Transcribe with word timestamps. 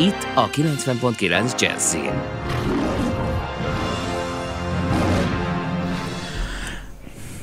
Itt 0.00 0.26
a 0.34 0.50
90.9 0.50 1.60
Jazzin. 1.60 2.12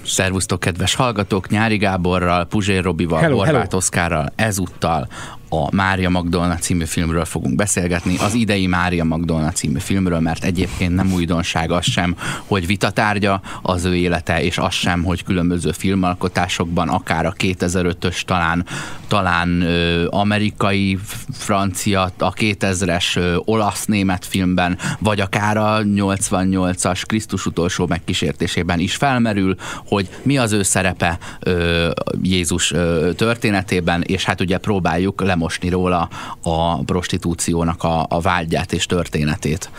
Szervusztok, 0.05 0.59
kedves 0.59 0.95
hallgatók! 0.95 1.50
Nyári 1.50 1.78
Gáborral, 1.78 2.45
Puzsér 2.45 2.84
Robival, 2.84 3.20
Hello, 3.20 3.38
Horváth 3.38 3.55
hello. 3.58 3.78
Oszkárral 3.78 4.34
ezúttal 4.36 5.08
a 5.50 5.76
Mária 5.76 6.09
Magdolna 6.09 6.55
című 6.55 6.86
filmről 6.86 7.26
fogunk 7.26 7.55
beszélgetni, 7.55 8.18
az 8.18 8.34
idei 8.34 8.67
Mária 8.67 9.03
Magdolna 9.03 9.52
című 9.52 9.80
filmről, 9.80 10.20
mert 10.20 10.44
egyébként 10.44 10.95
nem 10.95 11.14
újdonság 11.14 11.72
az 11.72 11.86
sem, 11.86 12.16
hogy 12.45 12.66
vitatárgya 12.66 13.42
az 13.62 13.86
ő 13.86 13.95
élete, 13.95 14.44
és 14.44 14.58
az 14.58 14.73
sem, 14.73 15.03
hogy 15.03 15.23
különböző 15.23 15.72
filmalkotásokban, 15.72 16.90
akár 16.90 17.26
a 17.26 17.34
2005-ös 17.38 18.22
talán, 18.22 18.66
talán 19.08 19.62
ö, 19.62 20.08
amerikai, 20.09 20.98
francia, 21.32 22.11
a 22.17 22.34
2000-es 22.34 23.17
ö, 23.17 23.36
olasz-német 23.45 24.25
filmben, 24.25 24.78
vagy 25.00 25.20
akár 25.20 25.58
a 25.58 25.81
88-as 25.84 27.02
Krisztus 27.06 27.45
utolsó 27.45 27.88
megkísértésében 27.88 28.80
is 28.80 28.95
felmerül, 28.95 29.56
hogy 29.88 30.09
mi 30.23 30.38
az 30.38 30.52
ő 30.52 30.64
szerepe 30.64 31.17
ö, 31.39 31.89
Jézus 32.22 32.72
ö, 32.72 33.09
történetében, 33.16 34.02
és 34.02 34.23
hát 34.23 34.42
ugye 34.42 34.58
próbáljuk 34.58 35.22
lemosni 35.22 35.69
róla 35.69 36.09
a 36.42 36.84
prostitúciónak 36.84 37.84
a, 37.84 38.06
a 38.09 38.22
vágyát 38.22 38.73
és 38.73 38.86
történetét. 38.86 39.69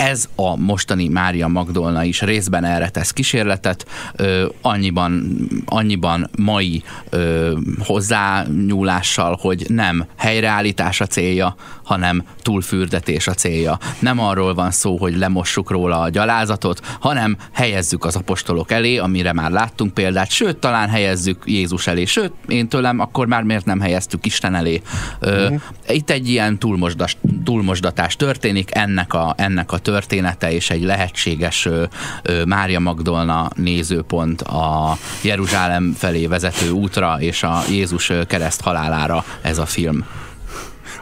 Ez 0.00 0.28
a 0.36 0.56
mostani 0.56 1.08
Mária 1.08 1.48
Magdolna 1.48 2.04
is 2.04 2.20
részben 2.20 2.64
erre 2.64 2.88
tesz 2.88 3.10
kísérletet, 3.10 3.86
ö, 4.16 4.48
annyiban, 4.60 5.36
annyiban 5.64 6.30
mai 6.38 6.82
ö, 7.10 7.52
hozzányúlással, 7.84 9.38
hogy 9.40 9.64
nem 9.68 10.06
helyreállítás 10.16 11.00
a 11.00 11.06
célja, 11.06 11.54
hanem 11.90 12.24
túlfürdetés 12.42 13.26
a 13.26 13.34
célja. 13.34 13.78
Nem 13.98 14.20
arról 14.20 14.54
van 14.54 14.70
szó, 14.70 14.96
hogy 14.96 15.16
lemossuk 15.16 15.70
róla 15.70 16.00
a 16.00 16.08
gyalázatot, 16.08 16.80
hanem 17.00 17.36
helyezzük 17.52 18.04
az 18.04 18.16
apostolok 18.16 18.70
elé, 18.70 18.96
amire 18.96 19.32
már 19.32 19.50
láttunk 19.50 19.94
példát, 19.94 20.30
sőt, 20.30 20.56
talán 20.56 20.88
helyezzük 20.88 21.42
Jézus 21.46 21.86
elé, 21.86 22.04
sőt, 22.04 22.32
én 22.48 22.68
tőlem 22.68 22.98
akkor 23.00 23.26
már 23.26 23.42
miért 23.42 23.64
nem 23.64 23.80
helyeztük 23.80 24.26
Isten 24.26 24.54
elé. 24.54 24.82
Ö, 25.18 25.54
Itt 25.88 26.10
egy 26.10 26.28
ilyen 26.28 26.58
túlmosdas, 26.58 27.16
túlmosdatás 27.44 28.16
történik, 28.16 28.74
ennek 28.74 29.14
a, 29.14 29.34
ennek 29.36 29.72
a 29.72 29.78
története 29.78 30.52
és 30.52 30.70
egy 30.70 30.82
lehetséges 30.82 31.66
ö, 31.66 31.84
ö, 32.22 32.44
Mária 32.44 32.80
Magdolna 32.80 33.50
nézőpont 33.54 34.42
a 34.42 34.96
Jeruzsálem 35.22 35.94
felé 35.98 36.26
vezető 36.26 36.70
útra 36.70 37.16
és 37.20 37.42
a 37.42 37.62
Jézus 37.70 38.12
kereszt 38.26 38.60
halálára 38.60 39.24
ez 39.42 39.58
a 39.58 39.66
film. 39.66 40.04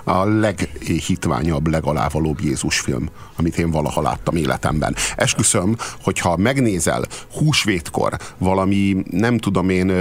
A 0.08 0.24
leghitványabb, 0.24 1.66
legalávalóbb 1.66 2.40
Jézus 2.40 2.78
film, 2.78 3.08
amit 3.36 3.58
én 3.58 3.70
valaha 3.70 4.02
láttam 4.02 4.36
életemben. 4.36 4.94
Esküszöm, 5.16 5.76
hogyha 6.02 6.36
megnézel 6.36 7.04
húsvétkor 7.38 8.16
valami, 8.38 8.96
nem 9.10 9.38
tudom 9.38 9.68
én, 9.68 9.92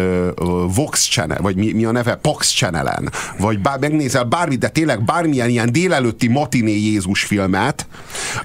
Vox 0.75 1.07
Channel, 1.09 1.41
vagy 1.41 1.55
mi, 1.55 1.71
mi 1.71 1.85
a 1.85 1.91
neve, 1.91 2.15
Pax 2.15 2.53
Channelen, 2.53 3.09
vagy 3.39 3.59
bár, 3.59 3.79
megnézel 3.79 4.23
bármi, 4.23 4.55
de 4.55 4.69
tényleg 4.69 5.03
bármilyen 5.03 5.49
ilyen 5.49 5.71
délelőtti 5.71 6.27
matiné 6.27 6.71
Jézus 6.77 7.23
filmet, 7.23 7.87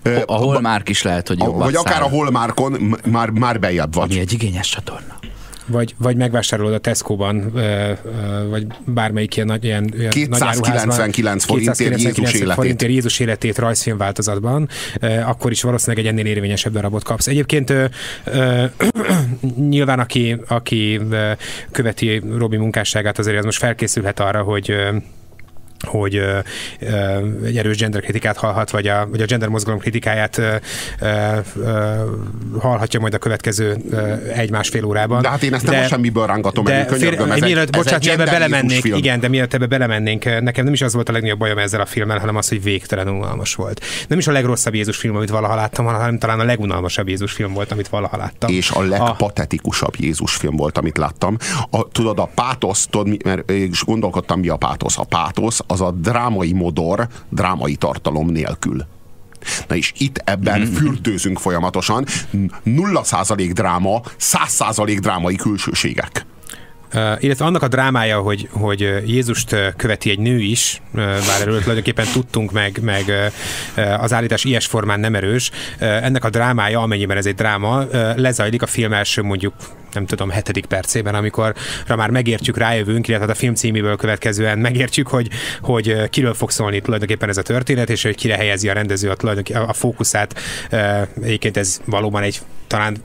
ö, 0.03 0.21
A 0.27 0.35
Hallmark 0.37 0.89
is 0.89 1.03
lehet, 1.03 1.29
hogy 1.29 1.41
a- 1.41 1.45
jobban 1.45 1.59
vagy 1.61 1.75
akár 1.75 2.03
a 2.03 2.05
száll, 2.05 2.19
Hallmarkon 2.19 2.73
m- 2.73 3.07
már, 3.07 3.31
már 3.31 3.61
bejebb 3.61 3.95
vagy. 3.95 4.11
ami 4.11 4.21
egy 4.21 4.33
igényes 4.33 4.69
csatorna. 4.69 5.21
Vagy, 5.73 5.95
vagy 5.99 6.17
megvásárolod 6.17 6.73
a 6.73 6.79
Tesco-ban, 6.79 7.53
vagy 8.51 8.67
bármelyik 8.85 9.37
ilyen 9.37 9.49
nagy, 9.49 9.65
ilyen, 9.65 9.93
ilyen 9.97 10.11
299 10.11 11.45
forintért 11.45 12.01
Jézus 12.01 12.33
életét. 12.33 12.55
forintért 12.55 12.93
Jézus 12.93 13.19
életét 13.19 13.59
rajzfilm 13.59 13.97
változatban, 13.97 14.69
akkor 15.27 15.51
is 15.51 15.63
valószínűleg 15.63 16.05
egy 16.05 16.11
ennél 16.11 16.27
érvényesebb 16.27 16.73
darabot 16.73 17.05
kapsz. 17.05 17.27
Egyébként 17.27 17.73
nyilván 19.69 19.99
aki, 19.99 20.37
aki 20.49 21.01
követi 21.71 22.23
Robi 22.37 22.57
munkásságát, 22.57 23.19
azért 23.19 23.39
az 23.39 23.45
most 23.45 23.59
felkészülhet 23.59 24.21
arra, 24.21 24.43
hogy 24.43 24.75
hogy 25.83 26.17
ö, 26.17 26.39
ö, 26.81 27.19
egy 27.45 27.59
erős 27.59 27.77
gender 27.77 28.01
kritikát 28.01 28.37
hallhat, 28.37 28.71
vagy 28.71 28.89
a, 28.89 29.07
vagy 29.11 29.21
a 29.21 29.25
gender 29.25 29.49
mozgalom 29.49 29.81
kritikáját 29.81 30.39
ö, 30.39 30.55
ö, 31.01 31.37
hallhatja 32.59 33.01
majd 33.01 33.15
a 33.15 33.19
következő 33.19 33.77
egy-másfél 34.35 34.85
órában. 34.85 35.23
De 35.23 35.29
hát 35.29 35.43
én 35.43 35.55
ezt 35.55 35.67
nem 35.67 35.83
a 35.85 35.87
semmiből 35.87 36.27
rángatom 36.27 36.65
de 36.65 36.73
el, 36.73 36.87
könyörgöm, 36.87 37.31
ez 37.31 37.41
mielőtt, 37.41 37.69
egy 37.69 37.77
bocsánat, 37.77 38.05
Jézus 38.05 38.25
belemennénk, 38.25 38.83
film. 38.83 38.97
igen, 38.97 39.21
de 39.21 39.29
mielőtt 39.29 39.55
ebbe 39.55 39.67
belemennénk, 39.67 40.41
nekem 40.41 40.65
nem 40.65 40.73
is 40.73 40.83
az 40.83 40.95
volt 40.95 41.09
a 41.09 41.13
legnagyobb 41.13 41.39
bajom 41.39 41.59
ezzel 41.59 41.81
a 41.81 41.87
filmmel, 41.87 42.19
hanem 42.19 42.37
az, 42.37 42.49
hogy 42.49 42.63
végtelen 42.63 43.09
unalmas 43.09 43.55
volt. 43.55 43.85
Nem 44.09 44.19
is 44.19 44.27
a 44.27 44.33
legrosszabb 44.33 44.75
Jézus 44.75 44.97
film, 44.97 45.17
amit 45.17 45.31
valaha 45.31 45.55
láttam, 45.55 45.85
hanem 45.85 46.19
talán 46.19 46.41
a 46.41 46.45
legunalmasabb 46.45 47.09
Jézus 47.09 47.33
film 47.33 47.53
volt, 47.53 47.73
amit 47.73 47.89
valaha 47.89 48.17
láttam. 48.17 48.51
és 48.51 48.71
a 48.71 48.83
legpatetikusabb 48.83 49.95
Jézus 49.99 50.35
film 50.35 50.57
volt, 50.57 50.79
amit 50.79 50.99
láttam. 50.99 51.37
A, 51.71 51.89
tudod, 51.89 52.19
a 52.19 52.31
pátosz, 52.35 52.87
tudod, 52.87 53.25
mert 53.25 53.51
és 53.51 53.85
gondolkodtam, 53.85 54.41
mi 54.41 54.49
a 54.49 54.57
pátosz. 54.57 54.99
A 54.99 55.05
pátosz 55.05 55.61
az 55.73 55.81
a 55.81 55.91
drámai 55.91 56.53
modor, 56.53 57.09
drámai 57.29 57.75
tartalom 57.77 58.29
nélkül. 58.29 58.87
Na 59.69 59.75
és 59.77 59.93
itt 59.99 60.17
ebben 60.25 60.61
Mhm. 60.61 60.73
fürdőzünk 60.73 61.39
folyamatosan. 61.39 62.05
Nulla 62.63 63.05
százalék 63.05 63.53
dráma, 63.53 64.01
száz 64.17 64.51
százalék 64.53 64.99
drámai 64.99 65.37
külsőségek. 65.37 66.27
Illetve 67.19 67.45
annak 67.45 67.63
a 67.63 67.69
drámája, 67.69 68.21
hogy, 68.21 68.49
hogy 68.53 68.81
Jézust 69.07 69.57
követi 69.77 70.11
egy 70.11 70.19
nő 70.19 70.39
is, 70.39 70.83
bár 70.93 71.41
erről 71.41 71.61
tulajdonképpen 71.61 72.07
tudtunk, 72.13 72.53
meg, 72.53 72.79
meg 72.83 73.31
az 73.99 74.13
állítás 74.13 74.45
ilyes 74.45 74.67
formán 74.67 75.01
nem 75.01 75.15
erős, 75.15 75.51
ennek 75.79 76.25
a 76.25 76.31
drámája, 76.31 76.81
amennyiben 76.81 77.17
ez 77.17 77.27
egy 77.27 77.35
dráma, 77.35 77.85
lezajlik 78.17 78.63
a 78.63 78.67
film 78.67 78.93
első 78.93 79.23
mondjuk 79.23 79.55
nem 79.93 80.07
tudom, 80.07 80.31
hetedik 80.31 80.67
percében, 80.67 81.15
amikor 81.15 81.55
már 81.89 82.11
megértjük, 82.11 82.57
rájövünk, 82.57 83.09
illetve 83.09 83.27
hát 83.27 83.37
a 83.37 83.39
film 83.39 83.55
címéből 83.55 83.97
következően 83.97 84.59
megértjük, 84.59 85.09
hogy, 85.09 85.29
hogy 85.61 86.09
kiről 86.11 86.35
fog 86.35 86.51
szólni 86.51 86.81
tulajdonképpen 86.81 87.29
ez 87.29 87.37
a 87.37 87.43
történet, 87.43 87.91
és 87.91 88.03
hogy 88.03 88.15
kire 88.15 88.37
helyezi 88.37 88.69
a 88.69 88.73
rendező 88.73 89.11
a, 89.11 89.37
a 89.53 89.73
fókuszát. 89.73 90.41
Egyébként 91.23 91.57
ez 91.57 91.81
valóban 91.85 92.23
egy 92.23 92.41
talán 92.67 92.97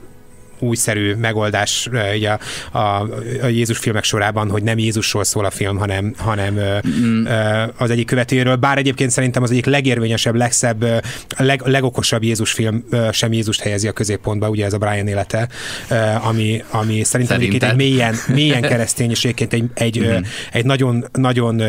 újszerű 0.58 1.14
megoldás 1.14 1.88
ugye 2.14 2.30
a, 2.30 2.38
a, 2.78 3.08
a 3.42 3.46
Jézus 3.46 3.78
filmek 3.78 4.04
sorában, 4.04 4.50
hogy 4.50 4.62
nem 4.62 4.78
Jézusról 4.78 5.24
szól 5.24 5.44
a 5.44 5.50
film, 5.50 5.76
hanem, 5.76 6.14
hanem 6.16 6.60
mm. 6.88 7.24
az 7.76 7.90
egyik 7.90 8.06
követőjéről. 8.06 8.56
Bár 8.56 8.78
egyébként 8.78 9.10
szerintem 9.10 9.42
az 9.42 9.50
egyik 9.50 9.66
legérvényesebb, 9.66 10.34
legszebb, 10.34 10.84
leg, 11.36 11.62
legokosabb 11.64 12.22
Jézus 12.22 12.52
film 12.52 12.84
sem 13.12 13.32
Jézust 13.32 13.60
helyezi 13.60 13.88
a 13.88 13.92
középpontba, 13.92 14.48
ugye 14.48 14.64
ez 14.64 14.72
a 14.72 14.78
Brian 14.78 15.06
élete, 15.06 15.48
ami, 16.22 16.62
ami 16.70 17.04
szerintem 17.04 17.36
egyébként 17.36 17.62
egy 17.62 17.68
Szerinted? 17.68 17.96
mélyen, 17.96 18.14
mélyen 18.26 18.62
keresztény, 18.62 19.10
és 19.10 19.24
egyébként 19.24 19.52
egy, 19.52 19.64
egy, 19.74 20.00
mm. 20.00 20.22
egy 20.52 20.64
nagyon, 20.64 21.04
nagyon 21.12 21.62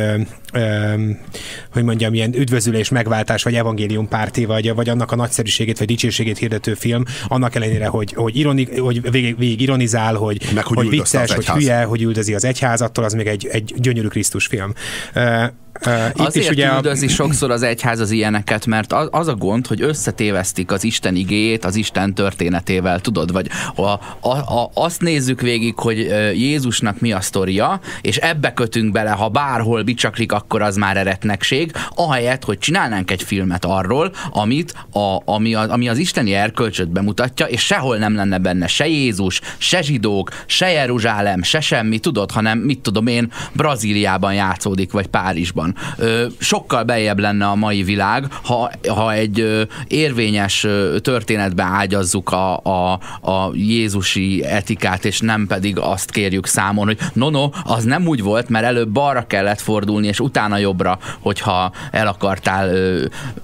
hogy 1.72 1.84
mondjam, 1.84 2.14
ilyen 2.14 2.36
üdvözülés, 2.36 2.90
megváltás, 2.90 3.44
vagy 3.44 3.56
evangélium 3.56 4.08
párti, 4.08 4.46
vagy, 4.46 4.74
vagy 4.74 4.90
annak 4.90 5.12
a 5.12 5.16
nagyszerűségét, 5.16 5.78
vagy 5.78 5.88
dicsőségét 5.88 6.38
hirdető 6.38 6.74
film, 6.74 7.04
annak 7.28 7.56
ellenére, 7.56 7.88
hogy, 7.88 8.14
hogy, 8.14 8.38
ironi, 8.38 8.80
hogy 8.80 9.12
végig, 9.12 9.38
végig 9.38 9.62
ironizál, 9.62 10.16
hogy, 10.16 10.42
Meg, 10.54 10.66
hogy 10.66 10.78
hogy 10.78 10.90
vicces, 10.90 11.32
hogy 11.32 11.48
hülye, 11.48 11.84
hogy 11.84 12.02
üldözi 12.02 12.34
az 12.34 12.46
egyház, 12.46 12.82
attól 12.82 13.04
az 13.04 13.14
még 13.14 13.28
egy, 13.28 13.48
egy 13.52 13.74
gyönyörű 13.78 14.08
Krisztus 14.08 14.46
film. 14.46 14.74
Uh, 15.16 15.44
itt 15.86 16.26
Azért 16.26 16.46
is 16.46 16.52
ugye 16.52 16.68
a, 16.68 16.76
üldözi 16.76 17.08
sokszor 17.08 17.52
az 17.52 17.62
egyház 17.62 18.00
az 18.00 18.12
ilyeneket, 18.12 18.66
mert 18.66 18.94
az, 18.94 19.08
az 19.12 19.28
a 19.28 19.36
gond, 19.36 19.68
hogy 19.68 19.82
összetévesztik 19.82 20.72
az 20.72 20.84
Isten 20.84 21.16
igéjét 21.16 21.66
az 21.66 21.76
Isten 21.76 22.14
történetével, 22.14 23.00
tudod? 23.00 23.32
Vagy 23.32 23.50
a, 23.76 23.82
a, 23.82 24.38
a, 24.38 24.72
azt 24.74 25.02
nézzük 25.02 25.42
végig, 25.42 25.80
hogy 25.80 25.98
Jézusnak 26.34 27.00
mi 27.00 27.12
a 27.12 27.22
sztoria, 27.22 27.80
és 28.02 28.18
ebbe 28.18 28.54
kötünk 28.54 28.92
bele, 28.92 29.10
ha 29.10 29.30
bárhol 29.30 29.84
bicsaklik, 29.84 30.32
akkor 30.32 30.62
az 30.62 30.76
már 30.76 30.98
eretnekség, 30.98 31.72
ahelyett, 31.96 32.44
hogy 32.44 32.58
csinálnánk 32.58 33.12
egy 33.12 33.24
filmet 33.24 33.66
arról, 33.66 34.12
amit 34.32 34.74
a, 34.92 35.22
ami, 35.26 35.54
a, 35.54 35.72
ami 35.72 35.90
az 35.90 35.98
isteni 35.98 36.34
erkölcsöt 36.34 36.90
bemutatja, 36.90 37.46
és 37.46 37.66
sehol 37.66 37.98
nem 37.98 38.16
lenne 38.16 38.38
benne 38.38 38.68
se 38.68 38.88
Jézus, 38.88 39.42
se 39.58 39.82
zsidók, 39.82 40.30
se 40.46 40.70
Jeruzsálem, 40.70 41.44
se 41.44 41.60
semmi, 41.60 42.00
tudod, 42.00 42.32
hanem 42.32 42.58
mit 42.58 42.80
tudom 42.80 43.08
én, 43.08 43.32
Brazíliában 43.54 44.34
játszódik, 44.34 44.92
vagy 44.92 45.08
Párizsban. 45.08 45.69
Van. 45.98 46.32
Sokkal 46.40 46.84
bejebb 46.84 47.20
lenne 47.20 47.46
a 47.46 47.56
mai 47.56 47.84
világ, 47.84 48.26
ha, 48.44 48.72
ha 48.88 49.14
egy 49.14 49.68
érvényes 49.88 50.68
történetbe 51.02 51.64
ágyazzuk 51.64 52.32
a, 52.32 52.58
a, 52.58 53.00
a 53.22 53.52
Jézusi 53.54 54.44
etikát, 54.46 55.06
és 55.06 55.20
nem 55.20 55.48
pedig 55.48 55.78
azt 55.78 56.12
kérjük 56.12 56.46
számon, 56.46 56.86
hogy 56.86 56.98
no, 57.14 57.30
no, 57.30 57.50
az 57.64 57.84
nem 57.84 58.08
úgy 58.08 58.22
volt, 58.22 58.50
mert 58.50 58.66
előbb 58.66 58.90
balra 58.90 59.28
kellett 59.28 59.62
fordulni, 59.62 60.08
és 60.08 60.20
utána 60.20 60.58
jobbra, 60.58 61.00
hogyha 61.20 61.72
el 61.92 62.08
akartál 62.08 62.70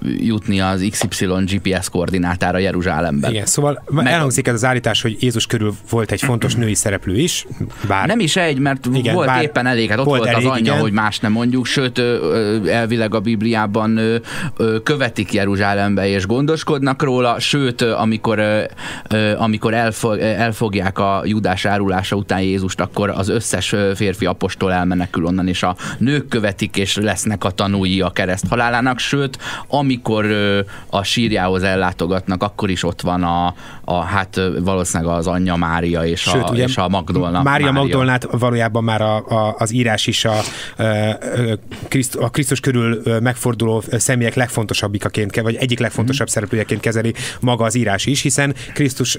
jutni 0.02 0.60
az 0.60 0.86
XY 0.90 1.26
GPS 1.26 1.88
koordinátára 1.88 2.58
Jeruzsálemben. 2.58 3.30
Igen, 3.30 3.46
szóval 3.46 3.82
Meg... 3.90 4.06
elhangzik 4.06 4.46
ez 4.46 4.54
az 4.54 4.64
állítás, 4.64 5.02
hogy 5.02 5.16
Jézus 5.20 5.46
körül 5.46 5.74
volt 5.90 6.12
egy 6.12 6.20
fontos 6.20 6.54
női 6.66 6.74
szereplő 6.74 7.18
is, 7.18 7.46
bár... 7.88 8.06
Nem 8.06 8.20
is 8.20 8.36
egy, 8.36 8.58
mert 8.58 8.86
igen, 8.92 9.14
volt 9.14 9.42
éppen 9.42 9.66
elég, 9.66 9.88
hát 9.88 9.98
ott 9.98 10.04
volt, 10.04 10.18
volt 10.18 10.32
elég, 10.32 10.46
az 10.46 10.52
anyja, 10.52 10.70
igen. 10.70 10.80
hogy 10.80 10.92
más 10.92 11.18
nem 11.18 11.32
mondjuk, 11.32 11.66
sőt, 11.66 12.02
elvileg 12.66 13.14
a 13.14 13.20
Bibliában 13.20 14.00
követik 14.82 15.32
Jeruzsálembe 15.32 16.08
és 16.08 16.26
gondoskodnak 16.26 17.02
róla, 17.02 17.38
sőt, 17.38 17.82
amikor, 17.82 18.40
amikor 19.36 19.74
elfog, 19.74 20.18
elfogják 20.18 20.98
a 20.98 21.22
judás 21.24 21.64
árulása 21.64 22.16
után 22.16 22.40
Jézust, 22.40 22.80
akkor 22.80 23.10
az 23.10 23.28
összes 23.28 23.74
férfi 23.94 24.26
apostol 24.26 24.72
elmenekül 24.72 25.24
onnan, 25.24 25.48
és 25.48 25.62
a 25.62 25.76
nők 25.98 26.28
követik, 26.28 26.76
és 26.76 26.96
lesznek 26.96 27.44
a 27.44 27.50
tanúi 27.50 28.00
a 28.00 28.10
kereszt 28.10 28.48
halálának, 28.48 28.98
sőt, 28.98 29.38
amikor 29.68 30.26
a 30.90 31.02
sírjához 31.02 31.62
ellátogatnak, 31.62 32.42
akkor 32.42 32.70
is 32.70 32.84
ott 32.84 33.00
van 33.00 33.22
a, 33.22 33.54
a 33.84 34.00
hát 34.00 34.40
valószínűleg 34.60 35.16
az 35.16 35.26
anyja 35.26 35.56
Mária 35.56 36.04
és, 36.04 36.20
sőt, 36.20 36.42
a, 36.42 36.50
ugye, 36.50 36.64
és 36.64 36.76
a 36.76 36.88
Magdolna. 36.88 37.42
Mária, 37.42 37.66
Mária 37.66 37.72
Magdolnát 37.72 38.28
valójában 38.30 38.84
már 38.84 39.00
a, 39.00 39.16
a, 39.16 39.54
az 39.58 39.72
írás 39.72 40.06
is 40.06 40.24
a, 40.24 40.38
a 40.38 41.88
Krisztus 42.30 42.60
körül 42.60 43.02
megforduló 43.20 43.82
személyek 43.90 44.34
legfontosabbikaként, 44.34 45.40
vagy 45.40 45.54
egyik 45.54 45.78
legfontosabb 45.78 46.26
mm. 46.26 46.32
szereplőjeként 46.32 46.80
kezeli 46.80 47.14
maga 47.40 47.64
az 47.64 47.74
írás 47.74 48.06
is, 48.06 48.22
hiszen 48.22 48.54
Krisztus 48.74 49.18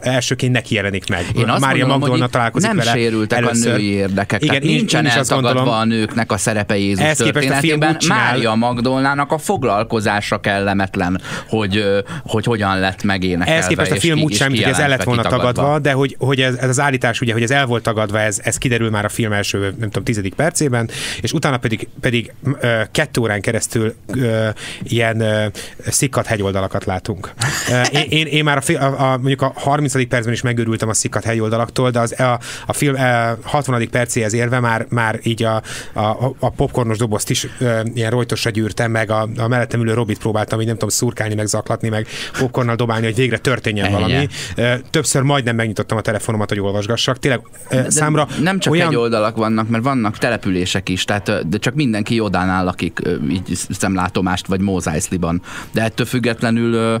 elsőként 0.00 0.52
neki 0.52 0.74
jelenik 0.74 1.08
meg. 1.08 1.26
Én 1.36 1.48
azt 1.48 1.60
Mária 1.60 1.86
Magdolna 1.86 2.26
találkozik 2.26 2.68
nem 2.68 2.76
vele 2.76 2.92
sérültek 2.92 3.38
először. 3.38 3.72
a 3.72 3.76
női 3.76 3.92
érdekek. 3.92 4.42
Igen, 4.42 4.54
Tehát 4.54 4.76
nincsen 4.76 5.04
én, 5.04 5.10
eltagadva 5.10 5.78
a 5.78 5.84
nőknek 5.84 6.32
a 6.32 6.36
szerepe 6.36 6.76
Jézus 6.76 7.16
történetében. 7.16 7.96
Mária 8.08 8.54
Magdolnának 8.54 9.32
a 9.32 9.38
foglalkozása 9.38 10.40
kellemetlen, 10.40 11.20
hogy, 11.48 11.84
hogy 12.24 12.44
hogyan 12.44 12.78
lett 12.78 13.02
megénekelve. 13.02 13.52
Ehhez 13.52 13.66
képest 13.66 13.90
a 13.90 13.96
film 13.96 14.22
úgy 14.22 14.34
sem, 14.34 14.48
hogy 14.48 14.62
ez 14.62 14.78
el 14.78 14.88
lett 14.88 15.02
volna 15.02 15.22
tagadva, 15.22 15.78
de 15.78 15.92
hogy, 15.92 16.16
hogy 16.18 16.40
ez, 16.40 16.54
ez, 16.54 16.68
az 16.68 16.80
állítás, 16.80 17.20
ugye, 17.20 17.32
hogy 17.32 17.42
ez 17.42 17.50
el 17.50 17.66
volt 17.66 17.82
tagadva, 17.82 18.20
ez, 18.20 18.40
ez 18.42 18.58
kiderül 18.58 18.90
már 18.90 19.04
a 19.04 19.08
film 19.08 19.32
első, 19.32 19.58
nem 19.58 19.88
tudom, 19.88 20.04
tizedik 20.04 20.34
percében, 20.34 20.90
és 21.20 21.32
utána 21.32 21.56
pedig, 21.56 21.88
pedig 22.00 22.17
uh, 22.42 22.82
kettő 22.90 23.20
órán 23.20 23.40
keresztül 23.40 23.94
uh, 24.06 24.48
ilyen 24.82 25.22
uh, 25.22 25.44
szikkat 25.86 26.26
hegyoldalakat 26.26 26.84
látunk. 26.84 27.32
Uh, 27.68 28.12
én, 28.12 28.26
én, 28.26 28.44
már 28.44 28.62
a, 28.66 28.72
a, 28.72 29.12
a, 29.12 29.16
mondjuk 29.16 29.42
a 29.42 29.52
30. 29.54 30.08
percben 30.08 30.32
is 30.32 30.42
megőrültem 30.42 30.88
a 30.88 30.94
szikkat 30.94 31.24
hegyoldalaktól, 31.24 31.90
de 31.90 31.98
az, 31.98 32.20
a, 32.20 32.40
a 32.66 32.72
film 32.72 32.94
uh, 32.94 33.00
60. 33.42 33.88
percéhez 33.90 34.32
érve 34.32 34.60
már, 34.60 34.86
már 34.88 35.20
így 35.22 35.42
a, 35.42 35.62
a, 35.92 36.34
a 36.38 36.50
popcornos 36.50 36.98
dobozt 36.98 37.30
is 37.30 37.44
uh, 37.60 37.80
ilyen 37.94 38.10
rojtosra 38.10 38.50
gyűrtem, 38.50 38.90
meg 38.90 39.10
a, 39.10 39.28
a 39.36 39.48
mellettem 39.48 39.80
ülő 39.80 39.94
Robit 39.94 40.18
próbáltam, 40.18 40.60
így 40.60 40.66
nem 40.66 40.74
tudom, 40.74 40.88
szurkálni, 40.88 41.34
meg 41.34 41.46
zaklatni, 41.46 41.88
meg 41.88 42.06
popcornnal 42.38 42.76
dobálni, 42.76 43.04
hogy 43.04 43.14
végre 43.14 43.38
történjen 43.38 43.84
Ennyi. 43.84 43.94
valami. 43.94 44.28
Uh, 44.56 44.72
többször 44.90 45.22
majdnem 45.22 45.56
megnyitottam 45.56 45.98
a 45.98 46.00
telefonomat, 46.00 46.48
hogy 46.48 46.60
olvasgassak. 46.60 47.18
Tényleg 47.18 47.40
uh, 47.70 47.88
számra 47.88 48.28
nem 48.42 48.58
csak 48.58 48.72
olyan... 48.72 48.88
egy 48.88 48.96
oldalak 48.96 49.36
vannak, 49.36 49.68
mert 49.68 49.84
vannak 49.84 50.18
települések 50.18 50.88
is, 50.88 51.04
tehát 51.04 51.48
de 51.48 51.58
csak 51.58 51.74
mindenki 52.08 52.14
Jodánál 52.14 52.64
lakik, 52.64 53.00
így 53.30 53.58
szemlátomást, 53.70 54.46
vagy 54.46 54.60
Mózájszliban. 54.60 55.42
De 55.72 55.82
ettől 55.82 56.06
függetlenül 56.06 57.00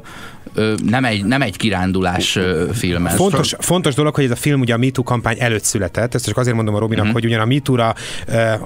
nem 0.84 1.04
egy, 1.04 1.24
nem 1.24 1.42
egy 1.42 1.56
kirándulás 1.56 2.38
film. 2.72 3.06
Ez. 3.06 3.14
Fontos, 3.14 3.54
fontos 3.58 3.94
dolog, 3.94 4.14
hogy 4.14 4.24
ez 4.24 4.30
a 4.30 4.36
film 4.36 4.60
ugye 4.60 4.74
a 4.74 4.76
MeToo 4.76 5.04
kampány 5.04 5.36
előtt 5.40 5.64
született, 5.64 6.14
ezt 6.14 6.26
csak 6.26 6.36
azért 6.36 6.56
mondom 6.56 6.74
a 6.74 6.78
Robinak, 6.78 7.04
mm-hmm. 7.04 7.12
hogy 7.12 7.24
ugyan 7.24 7.40
a 7.40 7.44
MeToo-ra, 7.44 7.94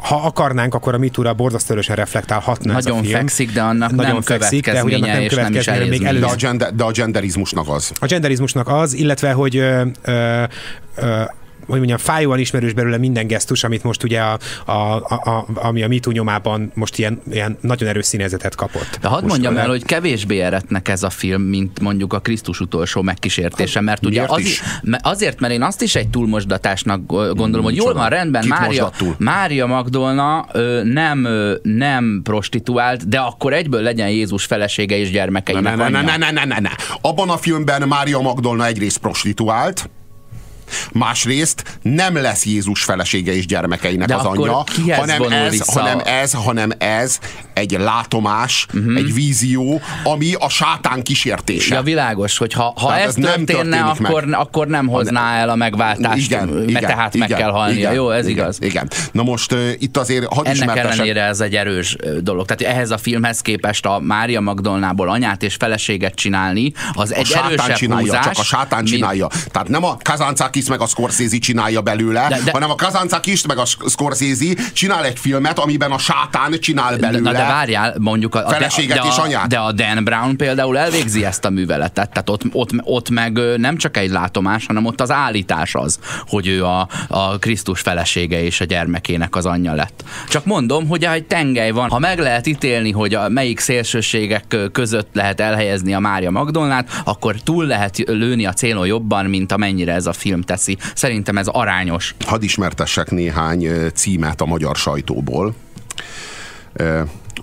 ha 0.02 0.16
akarnánk, 0.16 0.74
akkor 0.74 0.94
a 0.94 0.98
MeToo-ra 0.98 1.34
borzasztóan 1.34 1.82
reflektálhatna 1.86 2.72
Nagyon 2.72 2.96
ez 2.96 3.02
a 3.02 3.04
film. 3.04 3.18
fekszik, 3.18 3.52
de 3.52 3.62
annak 3.62 3.90
Nagyon 3.90 4.12
nem 4.12 4.22
fekszik, 4.22 4.64
de 4.64 4.80
hogy 4.80 4.94
annak 4.94 5.08
nem 5.08 5.20
és 5.20 5.34
nem 5.34 5.54
is 5.54 5.66
még 5.66 6.02
elő... 6.02 6.18
de, 6.18 6.26
a 6.26 6.34
gender, 6.36 6.74
de 6.74 6.84
a 6.84 6.90
genderizmusnak 6.90 7.68
az. 7.68 7.92
A 8.00 8.06
genderizmusnak 8.06 8.68
az, 8.68 8.94
illetve, 8.94 9.32
hogy 9.32 9.56
ö, 9.56 9.82
ö, 10.04 10.42
ö, 10.96 11.22
hogy 11.66 11.76
mondjam, 11.76 11.98
fájóan 11.98 12.38
ismerős 12.38 12.72
belőle 12.72 12.96
minden 12.96 13.26
gesztus, 13.26 13.64
amit 13.64 13.82
most 13.82 14.02
ugye 14.02 14.20
a, 14.20 14.38
a, 14.64 14.72
a, 14.72 15.30
a 15.30 15.46
ami 15.54 15.82
a 15.82 15.88
MeToo 15.88 16.12
nyomában 16.12 16.70
most 16.74 16.98
ilyen, 16.98 17.20
ilyen 17.30 17.58
nagyon 17.60 17.88
erős 17.88 18.06
színezetet 18.06 18.54
kapott. 18.54 18.98
De 19.00 19.08
hadd 19.08 19.24
mondjam 19.24 19.56
el, 19.56 19.68
hogy 19.68 19.84
kevésbé 19.84 20.40
eretnek 20.40 20.88
ez 20.88 21.02
a 21.02 21.10
film, 21.10 21.42
mint 21.42 21.80
mondjuk 21.80 22.12
a 22.12 22.18
Krisztus 22.18 22.60
utolsó 22.60 23.02
megkísértése, 23.02 23.80
mert 23.80 24.06
ugye 24.06 24.24
az, 24.26 24.60
azért, 25.02 25.40
mert 25.40 25.52
én 25.52 25.62
azt 25.62 25.82
is 25.82 25.94
egy 25.94 26.08
túlmosdatásnak 26.08 27.06
gondolom, 27.06 27.64
hogy 27.64 27.76
jól 27.76 27.94
van, 27.94 28.08
rendben, 28.08 28.46
Mária, 28.46 28.92
Mária 29.18 29.66
Magdolna 29.66 30.46
nem, 30.82 31.28
nem 31.62 32.20
prostituált, 32.24 33.08
de 33.08 33.18
akkor 33.18 33.52
egyből 33.52 33.82
legyen 33.82 34.08
Jézus 34.08 34.44
felesége 34.44 34.96
és 34.96 35.10
gyermekeinek 35.10 35.76
ne, 35.76 35.88
ne, 35.88 36.00
ne, 36.00 36.16
ne, 36.16 36.16
ne, 36.16 36.30
ne, 36.30 36.44
ne, 36.44 36.58
ne. 36.60 36.70
Abban 37.00 37.30
a 37.30 37.36
filmben 37.36 37.88
Mária 37.88 38.20
Magdolna 38.20 38.66
egyrészt 38.66 38.98
prostituált, 38.98 39.90
Másrészt 40.92 41.78
nem 41.82 42.16
lesz 42.16 42.44
Jézus 42.44 42.82
felesége 42.82 43.34
és 43.34 43.46
gyermekeinek 43.46 44.08
De 44.08 44.14
az 44.14 44.24
anyja, 44.24 44.64
hanem 44.96 45.22
ez, 45.22 45.72
hanem 45.72 46.00
ez, 46.04 46.32
hanem 46.32 46.70
ez 46.78 47.18
egy 47.54 47.76
látomás, 47.80 48.66
uh-huh. 48.74 48.96
egy 48.96 49.14
vízió, 49.14 49.80
ami 50.04 50.34
a 50.38 50.48
sátán 50.48 51.02
kísértése. 51.02 51.74
Ja, 51.74 51.82
világos, 51.82 52.38
hogy 52.38 52.52
ha, 52.52 52.72
ha 52.76 52.96
ez, 52.96 53.06
ez 53.06 53.14
történne, 53.14 53.76
nem 53.76 53.88
akkor, 53.88 54.24
meg. 54.24 54.40
akkor 54.40 54.66
nem 54.66 54.86
hozná 54.86 55.40
el 55.40 55.48
a 55.48 55.54
megváltást, 55.54 56.24
igen, 56.24 56.48
mert 56.48 56.68
igen, 56.68 56.82
tehát 56.82 57.14
igen, 57.14 57.28
meg 57.28 57.38
kell 57.38 57.50
halnia. 57.50 57.78
Igen, 57.78 57.92
Jó, 57.92 58.10
ez 58.10 58.26
igen, 58.26 58.42
igaz. 58.44 58.58
Igen. 58.60 58.90
Na 59.12 59.22
most 59.22 59.52
uh, 59.52 59.70
itt 59.78 59.96
azért 59.96 60.24
hadd 60.24 60.46
Ennek 60.46 60.76
ellenére 60.76 61.22
ez 61.22 61.40
egy 61.40 61.54
erős 61.54 61.96
dolog. 62.20 62.46
Tehát 62.46 62.74
ehhez 62.74 62.90
a 62.90 62.98
filmhez 62.98 63.40
képest 63.40 63.86
a 63.86 63.98
Mária 64.00 64.40
Magdolnából 64.40 65.08
anyát 65.08 65.42
és 65.42 65.54
feleséget 65.54 66.14
csinálni, 66.14 66.72
az 66.92 67.14
egy 67.14 67.32
a 67.32 67.44
erősebb 67.44 67.76
csinálja, 67.76 68.06
húzás, 68.06 68.24
csak 68.24 68.38
a 68.38 68.42
sátán 68.42 68.82
mint... 68.82 68.94
csinálja. 68.94 69.26
Tehát 69.50 69.68
nem 69.68 69.84
a 69.84 69.96
Kazancakis 70.62 70.68
meg 70.68 70.80
a 70.80 70.86
Scorsese 70.86 71.38
csinálja 71.38 71.80
belőle, 71.80 72.26
de, 72.28 72.40
de, 72.44 72.50
hanem 72.50 72.70
a 72.70 72.74
Kazancakis 72.74 73.46
meg 73.46 73.58
a 73.58 73.64
Scorsese 73.64 74.54
csinál 74.72 75.04
egy 75.04 75.18
filmet, 75.18 75.58
amiben 75.58 75.90
a 75.90 75.98
sátán 75.98 76.60
csinál 76.60 76.98
belőle. 76.98 77.30
De, 77.32 77.38
de 77.38 77.44
várjál, 77.44 77.94
mondjuk 77.98 78.34
a, 78.34 78.48
feleséget 78.48 78.98
de, 78.98 79.08
és 79.08 79.16
anyát. 79.16 79.48
De 79.48 79.58
a 79.58 79.72
Dan 79.72 80.04
Brown 80.04 80.36
például 80.36 80.78
elvégzi 80.78 81.24
ezt 81.24 81.44
a 81.44 81.50
műveletet, 81.50 82.12
tehát 82.12 82.30
ott, 82.30 82.42
ott, 82.52 82.70
ott 82.82 83.10
meg 83.10 83.38
nem 83.56 83.76
csak 83.76 83.96
egy 83.96 84.10
látomás, 84.10 84.66
hanem 84.66 84.84
ott 84.84 85.00
az 85.00 85.10
állítás 85.10 85.74
az, 85.74 85.98
hogy 86.26 86.46
ő 86.46 86.64
a, 86.64 86.88
a 87.08 87.38
Krisztus 87.38 87.80
felesége 87.80 88.42
és 88.42 88.60
a 88.60 88.64
gyermekének 88.64 89.36
az 89.36 89.46
anyja 89.46 89.72
lett. 89.72 90.04
Csak 90.28 90.44
mondom, 90.44 90.88
hogy 90.88 91.04
egy 91.04 91.24
tengely 91.24 91.70
van. 91.70 91.90
Ha 91.90 91.98
meg 91.98 92.18
lehet 92.18 92.46
ítélni, 92.46 92.90
hogy 92.90 93.14
a 93.14 93.28
melyik 93.28 93.60
szélsőségek 93.60 94.56
között 94.72 95.08
lehet 95.12 95.40
elhelyezni 95.40 95.94
a 95.94 95.98
Mária 95.98 96.30
Magdolnát, 96.30 97.00
akkor 97.04 97.34
túl 97.34 97.66
lehet 97.66 97.98
lőni 97.98 98.46
a 98.46 98.52
célon 98.52 98.86
jobban, 98.86 99.24
mint 99.24 99.52
amennyire 99.52 99.92
ez 99.92 100.06
a 100.06 100.12
film 100.12 100.40
teszi. 100.52 100.78
Szerintem 100.94 101.38
ez 101.38 101.46
arányos. 101.46 102.14
Hadd 102.26 102.42
ismertessek 102.42 103.10
néhány 103.10 103.68
címet 103.94 104.40
a 104.40 104.44
magyar 104.44 104.76
sajtóból 104.76 105.54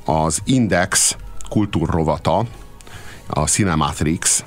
az 0.05 0.41
Index 0.45 1.15
kultúrrovata, 1.49 2.45
a 3.27 3.47
Cinematrix 3.47 4.43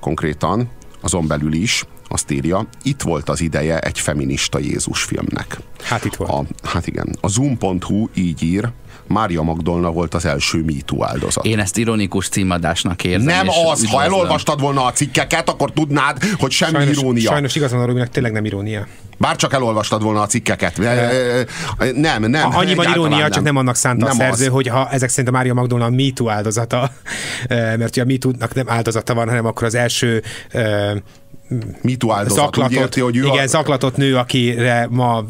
konkrétan, 0.00 0.68
azon 1.00 1.26
belül 1.26 1.52
is 1.52 1.84
azt 2.08 2.30
írja, 2.30 2.66
itt 2.82 3.02
volt 3.02 3.28
az 3.28 3.40
ideje 3.40 3.78
egy 3.78 3.98
feminista 3.98 4.58
Jézus 4.58 5.02
filmnek. 5.02 5.58
Hát 5.82 6.04
itt 6.04 6.14
volt. 6.14 6.30
A, 6.30 6.68
hát 6.68 6.86
igen. 6.86 7.16
A 7.20 7.28
Zoom.hu 7.28 8.08
így 8.14 8.42
ír, 8.42 8.70
Mária 9.12 9.42
Magdolna 9.42 9.90
volt 9.90 10.14
az 10.14 10.24
első 10.24 10.62
MeToo 10.64 11.04
áldozat. 11.04 11.44
Én 11.44 11.58
ezt 11.58 11.76
ironikus 11.76 12.28
címadásnak 12.28 13.04
érzem. 13.04 13.26
Nem 13.26 13.48
az, 13.48 13.56
üdvözlöm. 13.56 13.90
ha 13.90 14.02
elolvastad 14.02 14.60
volna 14.60 14.84
a 14.84 14.92
cikkeket, 14.92 15.48
akkor 15.48 15.72
tudnád, 15.72 16.24
hogy 16.38 16.50
semmi 16.50 16.72
sajnos, 16.72 16.98
irónia. 16.98 17.30
Sajnos 17.30 17.54
igazán 17.54 17.98
a 17.98 18.06
tényleg 18.06 18.32
nem 18.32 18.44
irónia. 18.44 18.86
Bár 19.18 19.36
csak 19.36 19.52
elolvastad 19.52 20.02
volna 20.02 20.20
a 20.20 20.26
cikkeket. 20.26 20.78
Nem, 21.94 22.24
nem. 22.24 22.54
Annyiban 22.54 22.90
irónia, 22.92 23.18
nem. 23.18 23.30
csak 23.30 23.42
nem 23.42 23.56
annak 23.56 23.74
szánta 23.74 24.06
nem 24.06 24.14
a 24.14 24.18
szerző, 24.18 24.46
az. 24.46 24.52
hogy 24.52 24.68
ha 24.68 24.88
ezek 24.90 25.08
szerint 25.08 25.28
a 25.28 25.32
Mária 25.36 25.54
Magdolna 25.54 25.84
a 25.84 25.90
MeToo 25.90 26.28
áldozata, 26.28 26.90
mert 27.48 27.88
ugye 27.88 28.02
a 28.02 28.04
MeToo-nak 28.04 28.54
nem 28.54 28.68
áldozata 28.68 29.14
van, 29.14 29.28
hanem 29.28 29.46
akkor 29.46 29.66
az 29.66 29.74
első 29.74 30.22
MeToo 31.82 32.12
áldozat. 32.12 32.44
Zaklatott, 32.44 32.78
érti, 32.78 33.00
hogy 33.00 33.16
ő 33.16 33.24
igen, 33.24 33.44
a... 33.44 33.46
zaklatott 33.46 33.96
nő, 33.96 34.16
akire 34.16 34.86
ma, 34.90 35.24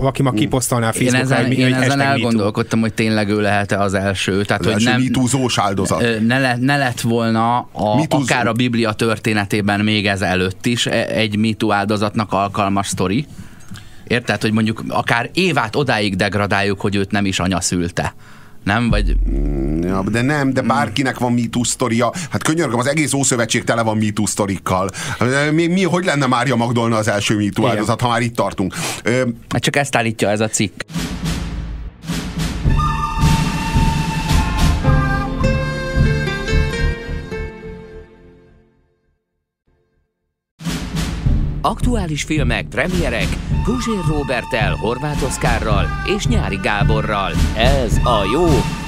aki 0.00 0.22
ma 0.22 0.30
kiposztolná 0.30 0.88
a 0.88 0.92
Facebookra, 0.92 1.18
én 1.18 1.24
ezen, 1.24 1.46
hogy, 1.46 1.58
én 1.58 1.74
ezen 1.74 2.00
elgondolkodtam, 2.00 2.80
hogy 2.80 2.94
tényleg 2.94 3.28
ő 3.28 3.40
lehet-e 3.40 3.80
az 3.80 3.94
első. 3.94 4.44
Tehát, 4.44 4.66
az 4.66 4.72
hogy 4.72 4.86
első 4.86 5.10
nem, 5.10 5.46
áldozat. 5.56 6.26
Ne, 6.26 6.38
le, 6.38 6.56
ne 6.60 6.76
lett 6.76 7.00
volna 7.00 7.56
a, 7.58 8.06
akár 8.08 8.46
a 8.46 8.52
Biblia 8.52 8.92
történetében 8.92 9.80
még 9.80 10.06
ez 10.06 10.22
előtt 10.22 10.66
is 10.66 10.86
e- 10.86 11.06
egy 11.06 11.36
MeToo 11.36 11.72
áldozatnak 11.72 12.32
alkalmas 12.32 12.86
sztori. 12.86 13.26
Érted, 14.06 14.42
hogy 14.42 14.52
mondjuk 14.52 14.82
akár 14.88 15.30
Évát 15.34 15.76
odáig 15.76 16.16
degradáljuk, 16.16 16.80
hogy 16.80 16.96
őt 16.96 17.10
nem 17.10 17.24
is 17.24 17.38
anya 17.38 17.60
szülte. 17.60 18.14
Nem? 18.66 18.88
Vagy... 18.90 19.16
Ja, 19.80 20.02
de 20.10 20.22
nem, 20.22 20.52
de 20.52 20.60
bárkinek 20.60 21.18
van 21.18 21.32
MeToo 21.32 21.64
sztoria. 21.64 22.12
Hát 22.30 22.42
könyörgöm, 22.42 22.78
az 22.78 22.86
egész 22.86 23.12
Ószövetség 23.12 23.64
tele 23.64 23.82
van 23.82 23.96
MeToo 23.96 24.26
sztorikkal. 24.26 24.90
Mi, 25.52 25.66
mi, 25.66 25.82
hogy 25.82 26.04
lenne 26.04 26.26
Mária 26.26 26.56
Magdolna 26.56 26.96
az 26.96 27.08
első 27.08 27.36
MeToo 27.36 27.66
áldozat, 27.66 28.00
ha 28.00 28.08
már 28.08 28.20
itt 28.20 28.34
tartunk? 28.34 28.74
Ö, 29.02 29.22
Hát 29.48 29.62
csak 29.62 29.76
ezt 29.76 29.96
állítja 29.96 30.28
ez 30.28 30.40
a 30.40 30.48
cikk. 30.48 30.80
Aktuális 41.66 42.22
filmek, 42.22 42.66
premierek 42.68 43.28
Puzsér 43.64 44.04
Robertel, 44.08 44.74
Horváth 44.74 45.24
Oszkárral 45.24 45.86
és 46.16 46.26
Nyári 46.26 46.56
Gáborral. 46.62 47.32
Ez 47.56 47.96
a 47.96 48.24
jó, 48.32 48.46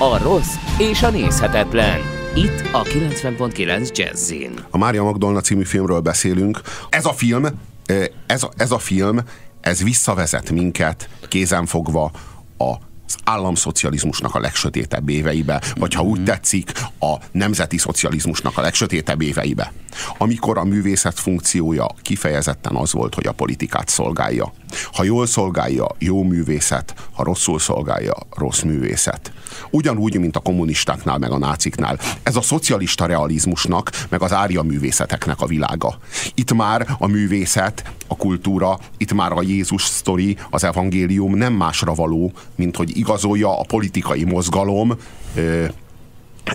a 0.08 0.18
rossz 0.22 0.54
és 0.78 1.02
a 1.02 1.10
nézhetetlen. 1.10 2.00
Itt 2.34 2.68
a 2.72 2.82
90.9 2.82 3.96
Jazzin. 3.96 4.52
A 4.70 4.78
Mária 4.78 5.02
Magdolna 5.02 5.40
című 5.40 5.64
filmről 5.64 6.00
beszélünk. 6.00 6.60
Ez 6.88 7.06
a 7.06 7.12
film, 7.12 7.44
ö, 7.86 8.04
ez 8.26 8.42
a, 8.42 8.50
ez 8.56 8.70
a 8.70 8.78
film, 8.78 9.18
ez 9.60 9.82
visszavezet 9.82 10.50
minket 10.50 11.08
kézenfogva 11.28 12.10
a 12.58 12.74
az 13.08 13.16
államszocializmusnak 13.24 14.34
a 14.34 14.40
legsötétebb 14.40 15.08
éveibe, 15.08 15.62
vagy 15.74 15.94
ha 15.94 16.02
úgy 16.02 16.24
tetszik, 16.24 16.72
a 17.00 17.14
nemzeti 17.32 17.78
szocializmusnak 17.78 18.58
a 18.58 18.60
legsötétebb 18.60 19.22
éveibe. 19.22 19.72
Amikor 20.18 20.58
a 20.58 20.64
művészet 20.64 21.18
funkciója 21.18 21.86
kifejezetten 22.02 22.76
az 22.76 22.92
volt, 22.92 23.14
hogy 23.14 23.26
a 23.26 23.32
politikát 23.32 23.88
szolgálja. 23.88 24.52
Ha 24.92 25.04
jól 25.04 25.26
szolgálja, 25.26 25.86
jó 25.98 26.22
művészet, 26.22 26.94
ha 27.12 27.24
rosszul 27.24 27.58
szolgálja, 27.58 28.14
rossz 28.30 28.62
művészet. 28.62 29.32
Ugyanúgy, 29.70 30.18
mint 30.18 30.36
a 30.36 30.40
kommunistáknál, 30.40 31.18
meg 31.18 31.30
a 31.30 31.38
náciknál. 31.38 31.98
Ez 32.22 32.36
a 32.36 32.42
szocialista 32.42 33.06
realizmusnak, 33.06 33.90
meg 34.08 34.22
az 34.22 34.32
árja 34.32 34.62
művészeteknek 34.62 35.40
a 35.40 35.46
világa. 35.46 35.98
Itt 36.34 36.52
már 36.52 36.86
a 36.98 37.06
művészet, 37.06 37.92
a 38.06 38.16
kultúra, 38.16 38.78
itt 38.96 39.12
már 39.12 39.32
a 39.32 39.42
Jézus 39.42 39.82
sztori, 39.82 40.36
az 40.50 40.64
evangélium 40.64 41.34
nem 41.34 41.52
másra 41.52 41.94
való, 41.94 42.32
mint 42.56 42.76
hogy 42.76 42.96
igazolja 42.98 43.58
a 43.58 43.64
politikai 43.68 44.24
mozgalom 44.24 44.96
ö, 45.34 45.64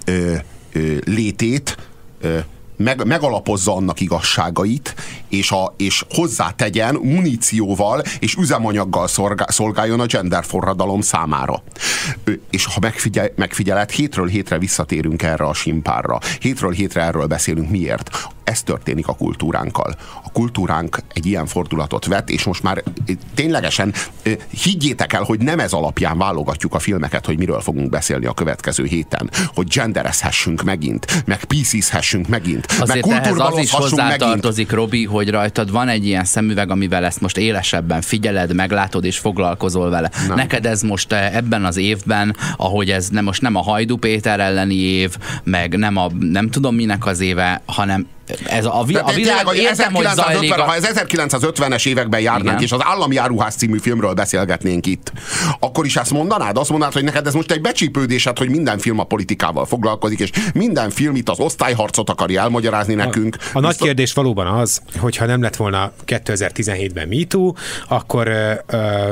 ö, 0.05 0.35
ö, 0.73 0.97
létét, 1.05 1.77
ö, 2.21 2.39
meg, 2.77 3.05
megalapozza 3.05 3.75
annak 3.75 3.99
igazságait, 3.99 4.95
és, 5.29 5.51
a, 5.51 5.73
és 5.77 6.03
hozzátegyen 6.09 6.95
munícióval 6.95 8.03
és 8.19 8.35
üzemanyaggal 8.35 9.07
szolgál, 9.07 9.47
szolgáljon 9.49 9.99
a 9.99 10.05
gender 10.05 10.45
forradalom 10.45 11.01
számára. 11.01 11.63
És 12.49 12.65
ha 12.65 12.79
megfigyel, 12.79 13.31
megfigyeled, 13.35 13.89
hétről 13.89 14.27
hétre 14.27 14.57
visszatérünk 14.57 15.23
erre 15.23 15.45
a 15.45 15.53
simpárra. 15.53 16.19
Hétről 16.39 16.71
hétre 16.71 17.01
erről 17.01 17.25
beszélünk. 17.25 17.69
Miért? 17.69 18.09
Ez 18.43 18.63
történik 18.63 19.07
a 19.07 19.13
kultúránkkal. 19.13 19.95
A 20.23 20.31
kultúránk 20.31 20.97
egy 21.13 21.25
ilyen 21.25 21.45
fordulatot 21.45 22.05
vett, 22.05 22.29
és 22.29 22.43
most 22.43 22.63
már 22.63 22.83
ö, 23.05 23.11
ténylegesen 23.33 23.93
ö, 24.23 24.31
higgyétek 24.63 25.13
el, 25.13 25.23
hogy 25.23 25.39
nem 25.39 25.59
ez 25.59 25.73
alapján 25.73 26.17
válogatjuk 26.17 26.73
a 26.73 26.79
filmeket, 26.79 27.25
hogy 27.25 27.37
miről 27.37 27.61
fogunk 27.61 27.89
beszélni 27.89 28.25
a 28.25 28.33
következő 28.33 28.85
héten. 28.85 29.29
Hogy 29.53 29.67
genderezhessünk 29.67 30.63
megint, 30.63 31.23
meg 31.25 31.43
píszízhessünk 31.43 32.27
megint, 32.27 32.67
meg 32.67 32.81
Azért 32.81 33.07
ehhez 33.07 33.21
az 33.21 33.23
is 33.23 33.29
kulturvalózhassunk 33.29 34.01
megint. 34.01 34.21
hozzátartozik, 34.21 34.71
Robi, 34.71 35.05
hogy 35.05 35.29
rajtad 35.29 35.71
van 35.71 35.87
egy 35.87 36.05
ilyen 36.05 36.25
szemüveg, 36.25 36.71
amivel 36.71 37.05
ezt 37.05 37.21
most 37.21 37.37
élesebben 37.37 38.01
figyeled, 38.01 38.53
meglátod 38.53 39.05
és 39.05 39.17
foglalkozol 39.17 39.89
vele. 39.89 40.11
Nem. 40.27 40.35
Neked 40.35 40.65
ez 40.65 40.81
most 40.81 41.11
eh, 41.11 41.35
ebben 41.35 41.65
az 41.65 41.77
évben, 41.77 42.35
ahogy 42.57 42.89
ez 42.89 43.09
nem, 43.09 43.23
most 43.23 43.41
nem 43.41 43.55
a 43.55 43.61
Hajdu 43.61 43.97
Péter 43.97 44.39
elleni 44.39 44.75
év, 44.75 45.17
meg 45.43 45.77
nem 45.77 45.97
a 45.97 46.11
nem 46.19 46.49
tudom 46.49 46.75
minek 46.75 47.05
az 47.05 47.19
éve, 47.19 47.61
hanem 47.65 48.07
ez 48.45 48.65
a, 48.65 48.83
vi- 48.85 48.95
a 48.95 49.03
világ, 49.03 49.13
tényleg, 49.15 49.45
hogy 49.45 49.57
értem, 49.57 49.93
hogy 49.93 50.05
1950, 50.05 50.15
zajlik 50.33 50.57
a... 50.57 50.61
Ha 50.63 50.75
ez 50.75 50.89
1950-es 51.05 51.87
években 51.87 52.19
járnánk, 52.21 52.45
Igen. 52.47 52.61
és 52.61 52.71
az 52.71 52.79
Állami 52.83 53.17
Áruház 53.17 53.55
című 53.55 53.77
filmről 53.77 54.13
beszélgetnénk 54.13 54.85
itt, 54.85 55.11
akkor 55.59 55.85
is 55.85 55.95
ezt 55.95 56.11
mondanád? 56.11 56.57
Azt 56.57 56.69
mondanád, 56.69 56.93
hogy 56.93 57.03
neked 57.03 57.27
ez 57.27 57.33
most 57.33 57.51
egy 57.51 57.61
becsípődésed, 57.61 58.37
hogy 58.37 58.49
minden 58.49 58.77
film 58.77 58.99
a 58.99 59.03
politikával 59.03 59.65
foglalkozik, 59.65 60.19
és 60.19 60.29
minden 60.53 60.89
film 60.89 61.15
itt 61.15 61.29
az 61.29 61.39
osztályharcot 61.39 62.09
akarja 62.09 62.41
elmagyarázni 62.41 62.93
nekünk. 62.93 63.35
A 63.39 63.59
nagy 63.59 63.61
Viszont- 63.61 63.77
kérdés 63.77 64.13
valóban 64.13 64.47
az, 64.47 64.81
hogy 64.99 65.17
ha 65.17 65.25
nem 65.25 65.41
lett 65.41 65.55
volna 65.55 65.91
2017-ben 66.05 67.07
MeToo, 67.07 67.53
akkor 67.87 68.27
ö, 68.27 68.51
ö, 68.67 69.11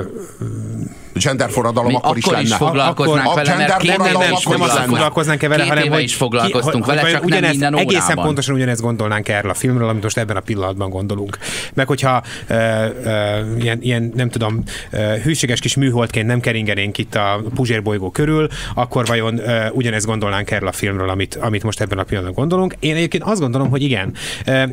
genderforradalom 1.14 1.88
Mi 1.92 1.96
akkor 1.96 2.18
is 2.18 2.24
akkor 2.26 2.42
is 2.42 2.50
lenne. 2.50 2.66
foglalkoznánk 2.66 3.26
Akkor- 3.28 3.36
vele, 3.46 3.54
a 3.54 3.58
mert 3.58 3.78
két 3.78 3.90
gender 3.90 4.06
éve 4.08 4.14
forradalom 4.14 4.38
is 4.38 4.46
akkor 4.46 4.58
nem 4.58 4.62
is 4.66 4.68
azzal 4.72 4.80
lenne. 4.82 4.92
foglalkoznánk-e 4.96 5.48
vele, 5.48 5.62
Két 5.62 5.70
hanem 5.70 5.84
éve 5.86 5.96
hogy 5.96 6.04
is 6.04 6.16
foglalkoztunk 6.16 6.86
hogy- 6.86 6.96
vele, 6.96 7.02
hogy 7.02 7.12
csak 7.12 7.20
nem 7.20 7.30
ugyanezt, 7.30 7.52
minden 7.52 7.76
Egészen 7.78 8.04
órában. 8.04 8.26
pontosan 8.26 8.56
ugyanezt 8.56 8.82
gondolnánk 9.02 9.30
erről 9.30 9.52
a 9.52 9.54
filmről, 9.54 9.90
amit 9.90 10.04
most 10.04 10.18
ebben 10.18 10.36
a 10.36 10.40
pillanatban 10.40 10.90
gondolunk. 10.90 11.38
Meg 11.74 11.88
hogyha 11.88 12.24
ö, 12.48 12.56
ö, 13.04 13.56
ilyen, 13.60 13.78
ilyen, 13.82 14.12
nem 14.16 14.30
tudom, 14.30 14.64
ö, 14.92 14.98
hűséges 14.98 15.60
kis 15.60 15.76
műholdként 15.76 16.28
nem 16.28 16.40
keringenénk 16.40 16.98
itt 16.98 17.16
a 17.16 17.42
Puzsér 17.56 17.82
bolygó 17.84 18.12
körül, 18.12 18.48
akkor 18.76 19.06
vajon 19.06 19.38
ö, 19.40 19.70
ugyanezt 19.70 20.06
gondolnánk 20.06 20.52
erről 20.52 20.68
a 20.68 20.72
filmről, 20.72 21.10
amit, 21.10 21.36
amit 21.36 21.64
most 21.64 21.82
ebben 21.82 21.98
a 21.98 22.04
pillanatban 22.04 22.40
gondolunk. 22.44 22.76
Én 22.80 22.96
egyébként 22.96 23.24
azt 23.24 23.40
gondolom, 23.40 23.70
hogy 23.70 23.82
igen. 23.82 24.14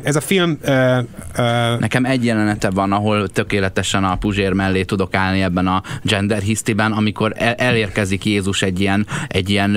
Ez 0.03 0.15
a 0.15 0.21
film 0.21 0.57
ö, 0.61 0.99
ö, 1.37 1.75
Nekem 1.79 2.05
egy 2.05 2.25
jelenete 2.25 2.69
van, 2.69 2.91
ahol 2.91 3.27
tökéletesen 3.27 4.03
a 4.03 4.15
Puzsér 4.15 4.53
mellé 4.53 4.83
tudok 4.83 5.15
állni 5.15 5.41
ebben 5.41 5.67
a 5.67 5.83
gender 6.03 6.41
hisztiben, 6.41 6.91
amikor 6.91 7.33
el- 7.35 7.53
elérkezik 7.53 8.25
Jézus 8.25 8.61
egy 8.61 8.79
ilyen, 8.79 9.07
egy 9.27 9.49
ilyen 9.49 9.69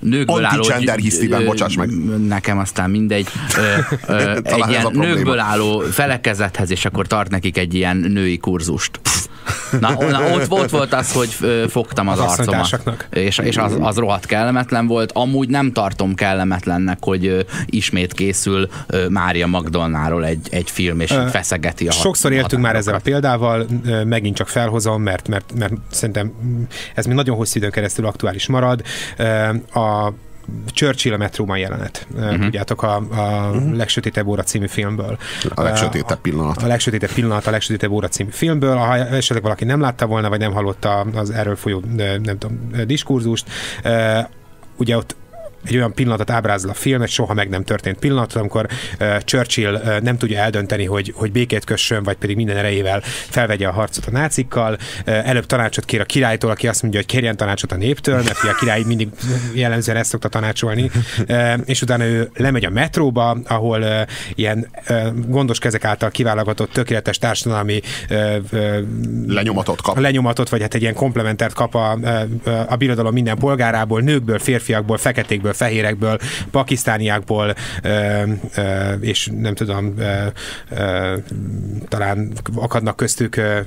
nőkből 0.00 0.44
álló... 0.44 0.62
Anti-gender 0.62 0.98
hisztiben, 0.98 1.44
bocsáss 1.44 1.76
meg. 1.76 1.88
Nekem 2.26 2.58
aztán 2.58 2.90
mindegy. 2.90 3.26
Ö, 3.56 3.96
egy 4.42 4.68
ilyen 4.68 4.90
nőkből 4.92 5.38
álló 5.38 5.80
felekezethez, 5.80 6.70
és 6.70 6.84
akkor 6.84 7.06
tart 7.06 7.30
nekik 7.30 7.58
egy 7.58 7.74
ilyen 7.74 7.96
női 7.96 8.38
kurzust. 8.38 9.00
Na, 9.80 9.96
na 10.10 10.34
ott, 10.34 10.50
ott 10.50 10.70
volt 10.70 10.92
az, 10.92 11.12
hogy 11.12 11.36
fogtam 11.68 12.08
az, 12.08 12.18
Az 12.18 12.38
arcomat. 12.38 13.08
És, 13.10 13.38
és 13.38 13.56
az, 13.56 13.76
az 13.80 13.96
rohadt 13.96 14.26
kellemetlen 14.26 14.86
volt. 14.86 15.12
Amúgy 15.12 15.48
nem 15.48 15.72
tartom 15.72 16.14
kellemetlennek, 16.14 16.98
hogy 17.00 17.46
ismét 17.66 18.12
készül 18.12 18.68
Mária 19.08 19.46
Magdolnáról 19.46 20.24
egy, 20.24 20.48
egy 20.50 20.70
film, 20.70 21.00
és 21.00 21.10
Ö, 21.10 21.26
feszeggeti 21.30 21.88
a 21.88 21.92
Sokszor 21.92 22.32
éltünk 22.32 22.62
már 22.62 22.76
ezzel 22.76 22.94
a 22.94 23.00
példával, 23.02 23.66
megint 24.04 24.36
csak 24.36 24.48
felhozom, 24.48 25.02
mert, 25.02 25.28
mert, 25.28 25.52
mert 25.58 25.72
szerintem 25.90 26.32
ez 26.94 27.06
még 27.06 27.14
nagyon 27.14 27.36
hosszú 27.36 27.58
időn 27.58 27.70
keresztül 27.70 28.06
aktuális 28.06 28.46
marad. 28.46 28.82
A 29.74 30.12
Churchill 30.66 31.12
a 31.12 31.16
metróban 31.16 31.58
jelenet. 31.58 32.06
Uh-huh. 32.14 32.38
Tudjátok, 32.38 32.82
a, 32.82 32.96
a 32.96 33.50
legsötétebb 33.72 34.26
óra 34.26 34.42
című 34.42 34.66
filmből. 34.66 35.18
A 35.54 35.62
legsötétebb 35.62 36.20
pillanat. 36.20 36.62
A 36.62 36.66
legsötétebb 36.66 37.12
pillanat, 37.12 37.46
a 37.46 37.50
legsötétebb 37.50 37.90
óra 37.90 38.08
című 38.08 38.30
filmből. 38.30 38.76
Ha 38.76 38.96
esetleg 38.96 39.42
valaki 39.42 39.64
nem 39.64 39.80
látta 39.80 40.06
volna, 40.06 40.28
vagy 40.28 40.38
nem 40.38 40.52
hallotta 40.52 41.00
az 41.00 41.30
erről 41.30 41.56
folyó, 41.56 41.82
nem 42.22 42.38
tudom, 42.38 42.70
diskurzust, 42.86 43.50
ugye 44.76 44.96
ott 44.96 45.16
egy 45.64 45.76
olyan 45.76 45.94
pillanatot 45.94 46.30
ábrázol 46.30 46.70
a 46.70 46.74
film, 46.74 47.02
egy 47.02 47.08
soha 47.08 47.34
meg 47.34 47.48
nem 47.48 47.64
történt 47.64 47.98
pillanatot, 47.98 48.40
amikor 48.40 48.66
uh, 49.00 49.18
Churchill 49.18 49.74
uh, 49.74 50.00
nem 50.00 50.18
tudja 50.18 50.38
eldönteni, 50.38 50.84
hogy, 50.84 51.12
hogy 51.16 51.32
békét 51.32 51.64
kössön, 51.64 52.02
vagy 52.02 52.16
pedig 52.16 52.36
minden 52.36 52.56
erejével 52.56 53.00
felvegye 53.04 53.66
a 53.68 53.72
harcot 53.72 54.06
a 54.06 54.10
nácikkal. 54.10 54.72
Uh, 55.06 55.28
előbb 55.28 55.46
tanácsot 55.46 55.84
kér 55.84 56.00
a 56.00 56.04
királytól, 56.04 56.50
aki 56.50 56.68
azt 56.68 56.82
mondja, 56.82 57.00
hogy 57.00 57.08
kérjen 57.08 57.36
tanácsot 57.36 57.72
a 57.72 57.76
néptől, 57.76 58.16
mert 58.22 58.38
a 58.42 58.54
király 58.58 58.82
mindig 58.86 59.08
jellemzően 59.54 59.96
ezt 59.96 60.10
szokta 60.10 60.28
tanácsolni. 60.28 60.90
Uh, 61.28 61.52
és 61.64 61.82
utána 61.82 62.04
ő 62.04 62.30
lemegy 62.34 62.64
a 62.64 62.70
metróba, 62.70 63.38
ahol 63.46 63.80
uh, 63.80 64.00
ilyen 64.34 64.70
uh, 64.88 65.06
gondos 65.26 65.58
kezek 65.58 65.84
által 65.84 66.10
kiválogatott 66.10 66.72
tökéletes 66.72 67.18
társadalmi 67.18 67.80
uh, 68.10 68.36
uh, 68.52 68.78
Lenyomatot 69.26 69.82
kap. 69.82 69.98
lenyomatot, 69.98 70.48
vagy 70.48 70.60
hát 70.60 70.74
egy 70.74 70.82
ilyen 70.82 70.94
komplementert 70.94 71.54
kap 71.54 71.74
a, 71.74 71.98
a 72.68 72.76
birodalom 72.76 73.12
minden 73.12 73.38
polgárából, 73.38 74.00
nőkből, 74.00 74.38
férfiakból, 74.38 74.96
feketékből, 74.96 75.47
fehérekből, 75.52 76.18
pakisztániákból, 76.50 77.54
ö, 77.82 78.22
ö, 78.56 78.92
és 79.00 79.28
nem 79.40 79.54
tudom, 79.54 79.94
ö, 79.98 80.26
ö, 80.70 81.16
talán 81.88 82.32
akadnak 82.54 82.96
köztük 82.96 83.36
ö, 83.36 83.58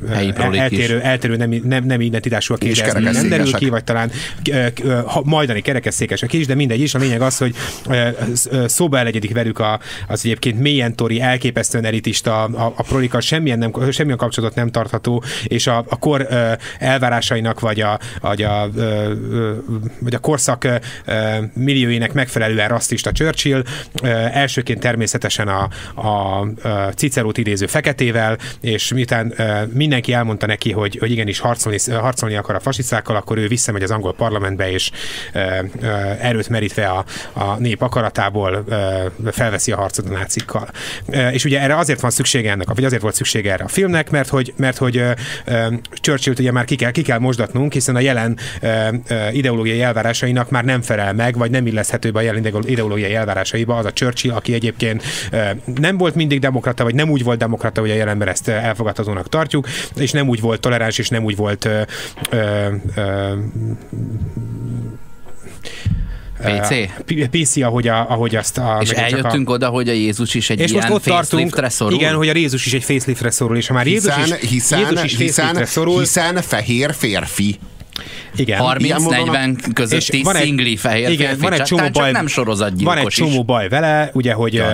eltérő, 0.59 0.97
is. 0.97 1.03
eltérő 1.03 1.35
nem, 1.35 1.49
nem, 1.63 1.85
nem 1.85 2.01
identitásúak, 2.01 2.63
És 2.63 2.79
ez 2.79 2.93
nem 2.93 3.29
derül 3.29 3.53
ki, 3.53 3.69
vagy 3.69 3.83
talán 3.83 4.11
ö, 4.51 4.67
majdani 5.23 5.61
kerekesszékesek 5.61 6.33
is, 6.33 6.45
de 6.45 6.55
mindegy 6.55 6.81
is. 6.81 6.93
A 6.93 6.97
lényeg 6.99 7.21
az, 7.21 7.37
hogy 7.37 7.55
ö, 7.89 8.07
sz- 8.33 8.51
ö, 8.51 8.67
szóba 8.67 8.97
elegyedik 8.97 9.33
velük 9.33 9.59
a, 9.59 9.79
az 10.07 10.21
egyébként 10.25 10.59
mélyen 10.59 10.95
tori, 10.95 11.21
elképesztően 11.21 11.85
elitista, 11.85 12.43
a, 12.43 12.73
a 12.77 12.83
prolikkal 12.83 13.21
semmilyen, 13.21 13.57
nem, 13.57 13.71
semmilyen 13.91 14.17
kapcsolatot 14.17 14.55
nem 14.55 14.69
tartható, 14.71 15.23
és 15.43 15.67
a, 15.67 15.77
a 15.89 15.99
kor 15.99 16.27
ö, 16.29 16.51
elvárásainak, 16.79 17.59
vagy 17.59 17.81
a, 17.81 17.99
vagy 18.21 18.41
a, 18.41 18.69
ö, 18.75 19.11
ö, 19.31 19.53
vagy 19.99 20.13
a 20.13 20.19
korszak 20.19 20.63
ö, 20.63 20.75
millióinek 21.71 22.13
megfelelően 22.13 22.67
rasszista 22.67 23.11
Churchill, 23.11 23.63
elsőként 24.31 24.79
természetesen 24.79 25.47
a, 25.47 25.69
a, 26.01 26.47
Cicerót 26.95 27.37
idéző 27.37 27.65
feketével, 27.65 28.37
és 28.61 28.93
miután 28.93 29.33
mindenki 29.73 30.13
elmondta 30.13 30.45
neki, 30.45 30.71
hogy, 30.71 30.97
hogy 30.99 31.11
igenis 31.11 31.39
harcolni, 31.39 31.77
harcolni 31.91 32.35
akar 32.35 32.55
a 32.55 32.59
fasisztákkal, 32.59 33.15
akkor 33.15 33.37
ő 33.37 33.47
visszamegy 33.47 33.83
az 33.83 33.91
angol 33.91 34.13
parlamentbe, 34.13 34.71
és 34.71 34.91
erőt 36.19 36.49
merítve 36.49 36.87
a, 36.87 37.05
a 37.33 37.55
nép 37.59 37.81
akaratából 37.81 38.65
felveszi 39.31 39.71
a 39.71 39.75
harcot 39.75 40.05
a 40.05 40.11
nácikkal. 40.11 40.69
És 41.31 41.45
ugye 41.45 41.61
erre 41.61 41.77
azért 41.77 42.01
van 42.01 42.11
szüksége 42.11 42.51
ennek, 42.51 42.67
vagy 42.67 42.85
azért 42.85 43.01
volt 43.01 43.15
szüksége 43.15 43.51
erre 43.51 43.63
a 43.63 43.67
filmnek, 43.67 44.09
mert 44.09 44.29
hogy, 44.29 44.53
mert 44.57 44.77
hogy 44.77 45.03
Churchill-t 45.93 46.39
ugye 46.39 46.51
már 46.51 46.65
ki 46.65 46.75
kell, 46.75 46.91
ki 46.91 47.01
kell 47.01 47.19
mosdatnunk, 47.19 47.73
hiszen 47.73 47.95
a 47.95 47.99
jelen 47.99 48.37
ideológiai 49.31 49.81
elvárásainak 49.81 50.49
már 50.49 50.63
nem 50.63 50.81
felel 50.81 51.13
meg, 51.13 51.37
vagy 51.37 51.51
nem 51.51 51.60
illeszhető 51.67 52.11
be 52.11 52.19
a 52.19 52.21
jelen 52.21 52.45
ideológiai 52.65 53.13
elvárásaiba 53.13 53.77
az 53.77 53.85
a 53.85 53.93
Churchill, 53.93 54.31
aki 54.31 54.53
egyébként 54.53 55.03
nem 55.75 55.97
volt 55.97 56.15
mindig 56.15 56.39
demokrata, 56.39 56.83
vagy 56.83 56.95
nem 56.95 57.09
úgy 57.09 57.23
volt 57.23 57.37
demokrata, 57.39 57.81
hogy 57.81 57.89
a 57.89 57.93
jelenben 57.93 58.27
ezt 58.27 58.47
elfogadhatónak 58.47 59.29
tartjuk, 59.29 59.67
és 59.95 60.11
nem 60.11 60.27
úgy 60.27 60.39
volt 60.39 60.59
toleráns, 60.59 60.97
és 60.97 61.09
nem 61.09 61.23
úgy 61.23 61.35
volt 61.35 61.65
ö, 61.65 61.81
ö, 62.29 62.67
ö, 62.95 63.33
PC? 66.43 67.29
PC, 67.29 67.57
ahogy, 67.57 67.87
a, 67.87 68.09
ahogy 68.09 68.35
azt... 68.35 68.57
A, 68.57 68.77
és 68.81 68.89
eljöttünk 68.89 69.49
a... 69.49 69.53
oda, 69.53 69.67
hogy 69.67 69.89
a 69.89 69.91
Jézus 69.91 70.33
is 70.33 70.49
egy 70.49 70.59
és 70.59 70.71
ilyen 70.71 70.89
most 70.89 71.07
ott 71.07 71.13
faceliftre 71.13 71.69
szorul? 71.69 71.93
Igen, 71.93 72.15
hogy 72.15 72.29
a 72.29 72.35
Jézus 72.35 72.65
is 72.65 72.73
egy 72.73 72.83
faceliftre 72.83 73.29
szorul, 73.29 73.57
és 73.57 73.67
ha 73.67 73.73
már 73.73 73.87
Jézus 73.87 74.15
hiszen, 74.15 74.37
is, 74.41 74.49
hiszen, 74.49 74.79
Jézus 74.79 75.03
is 75.03 75.17
hiszen, 75.17 75.65
szorul, 75.65 75.99
hiszen 75.99 76.41
fehér 76.41 76.93
férfi. 76.93 77.59
Igen. 78.35 78.59
30-40 78.63 79.69
közötti 79.73 80.21
van 80.21 80.35
egy, 80.35 80.43
szingli 80.43 80.75
fehér 80.75 81.09
igen, 81.09 81.27
férfi, 81.27 81.41
van 81.41 81.53
egy 81.53 81.61
csomó 81.61 81.81
baj, 81.81 81.91
csak 81.91 82.11
nem 82.11 82.27
sorozatgyilkos 82.27 82.95
Van 82.95 83.05
egy 83.05 83.07
csomó 83.07 83.39
is. 83.39 83.45
baj 83.45 83.69
vele, 83.69 84.09
ugye, 84.13 84.33
hogy 84.33 84.59
uh, 84.59 84.65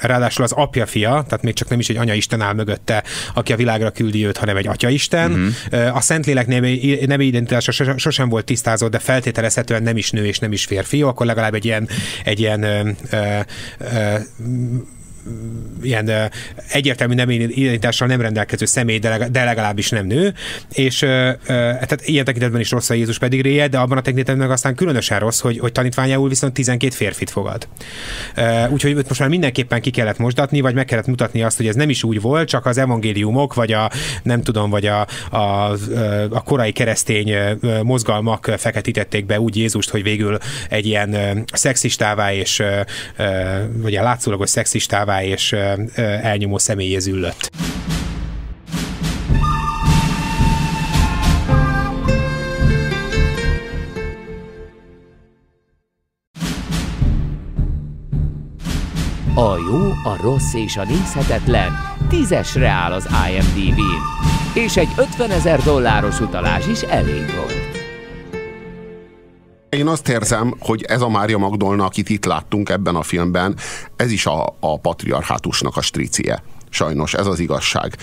ráadásul 0.00 0.44
az 0.44 0.52
apja 0.52 0.86
fia, 0.86 1.08
tehát 1.08 1.42
még 1.42 1.54
csak 1.54 1.68
nem 1.68 1.78
is 1.78 1.88
egy 1.88 1.96
anya 1.96 2.14
isten 2.14 2.40
áll 2.40 2.54
mögötte, 2.54 3.02
aki 3.34 3.52
a 3.52 3.56
világra 3.56 3.90
küldi 3.90 4.26
őt, 4.26 4.36
hanem 4.36 4.56
egy 4.56 4.66
atya 4.66 4.88
isten. 4.88 5.52
Uh-huh. 5.70 5.96
A 5.96 6.00
Szentlélek 6.00 6.46
nemi, 6.46 6.98
nemi 7.06 7.24
identitása 7.24 7.96
sosem 7.96 8.28
volt 8.28 8.44
tisztázott, 8.44 8.90
de 8.90 8.98
feltételezhetően 8.98 9.82
nem 9.82 9.96
is 9.96 10.10
nő 10.10 10.26
és 10.26 10.38
nem 10.38 10.52
is 10.52 10.64
férfi, 10.64 11.02
akkor 11.02 11.26
legalább 11.26 11.54
egy 11.54 11.64
ilyen, 11.64 11.88
egy 12.24 12.40
ilyen 12.40 12.64
uh, 13.12 13.40
uh, 13.80 14.20
ilyen 15.82 16.30
egyértelmű 16.68 17.14
nem 17.14 17.30
identitással 17.30 18.08
nem 18.08 18.20
rendelkező 18.20 18.64
személy, 18.64 18.98
de 18.98 19.44
legalábbis 19.44 19.90
nem 19.90 20.06
nő, 20.06 20.34
és 20.72 20.98
tehát 20.98 22.00
ilyen 22.04 22.24
tekintetben 22.24 22.60
is 22.60 22.70
rossz 22.70 22.90
a 22.90 22.94
Jézus 22.94 23.18
réje, 23.18 23.68
de 23.68 23.78
abban 23.78 23.98
a 23.98 24.00
tekintetben 24.00 24.36
meg 24.46 24.50
aztán 24.50 24.74
különösen 24.74 25.18
rossz, 25.18 25.40
hogy, 25.40 25.58
hogy 25.58 25.72
tanítványául 25.72 26.28
viszont 26.28 26.52
12 26.52 26.94
férfit 26.94 27.30
fogad. 27.30 27.68
Úgyhogy 28.68 28.94
most 28.94 29.20
már 29.20 29.28
mindenképpen 29.28 29.80
ki 29.80 29.90
kellett 29.90 30.18
mosdatni, 30.18 30.60
vagy 30.60 30.74
meg 30.74 30.84
kellett 30.84 31.06
mutatni 31.06 31.42
azt, 31.42 31.56
hogy 31.56 31.66
ez 31.66 31.74
nem 31.74 31.90
is 31.90 32.02
úgy 32.02 32.20
volt, 32.20 32.48
csak 32.48 32.66
az 32.66 32.78
evangéliumok, 32.78 33.54
vagy 33.54 33.72
a 33.72 33.90
nem 34.22 34.42
tudom, 34.42 34.70
vagy 34.70 34.86
a, 34.86 35.06
a, 35.30 35.70
a 36.30 36.42
korai 36.42 36.72
keresztény 36.72 37.34
mozgalmak 37.82 38.50
feketítették 38.56 39.26
be 39.26 39.40
úgy 39.40 39.56
Jézust, 39.56 39.90
hogy 39.90 40.02
végül 40.02 40.38
egy 40.68 40.86
ilyen 40.86 41.44
szexistává 41.52 42.32
és 42.32 42.62
vagy 43.72 43.96
a 43.96 44.02
látszólagos 44.02 44.50
szexistává 44.50 45.11
bravá 45.12 45.22
és 45.22 45.52
elnyomó 46.22 46.58
személyé 46.58 46.98
züllött. 46.98 47.50
A 59.34 59.56
jó, 59.56 59.90
a 60.04 60.16
rossz 60.22 60.54
és 60.54 60.76
a 60.76 60.84
nézhetetlen 60.84 61.72
tízesre 62.08 62.68
áll 62.68 62.92
az 62.92 63.08
IMDb-n, 63.30 64.58
és 64.58 64.76
egy 64.76 64.88
50 64.96 65.30
ezer 65.30 65.60
dolláros 65.60 66.20
utalás 66.20 66.66
is 66.66 66.82
elég 66.82 67.34
volt. 67.36 67.81
Én 69.76 69.86
azt 69.86 70.08
érzem, 70.08 70.54
hogy 70.58 70.82
ez 70.82 71.00
a 71.00 71.08
Mária 71.08 71.38
Magdolna, 71.38 71.84
akit 71.84 72.08
itt 72.08 72.24
láttunk 72.24 72.68
ebben 72.68 72.94
a 72.94 73.02
filmben, 73.02 73.56
ez 73.96 74.10
is 74.10 74.26
a, 74.26 74.56
a 74.60 74.78
patriarhátusnak 74.78 75.76
a 75.76 75.80
stricie. 75.80 76.42
Sajnos, 76.70 77.14
ez 77.14 77.26
az 77.26 77.38
igazság. 77.38 77.96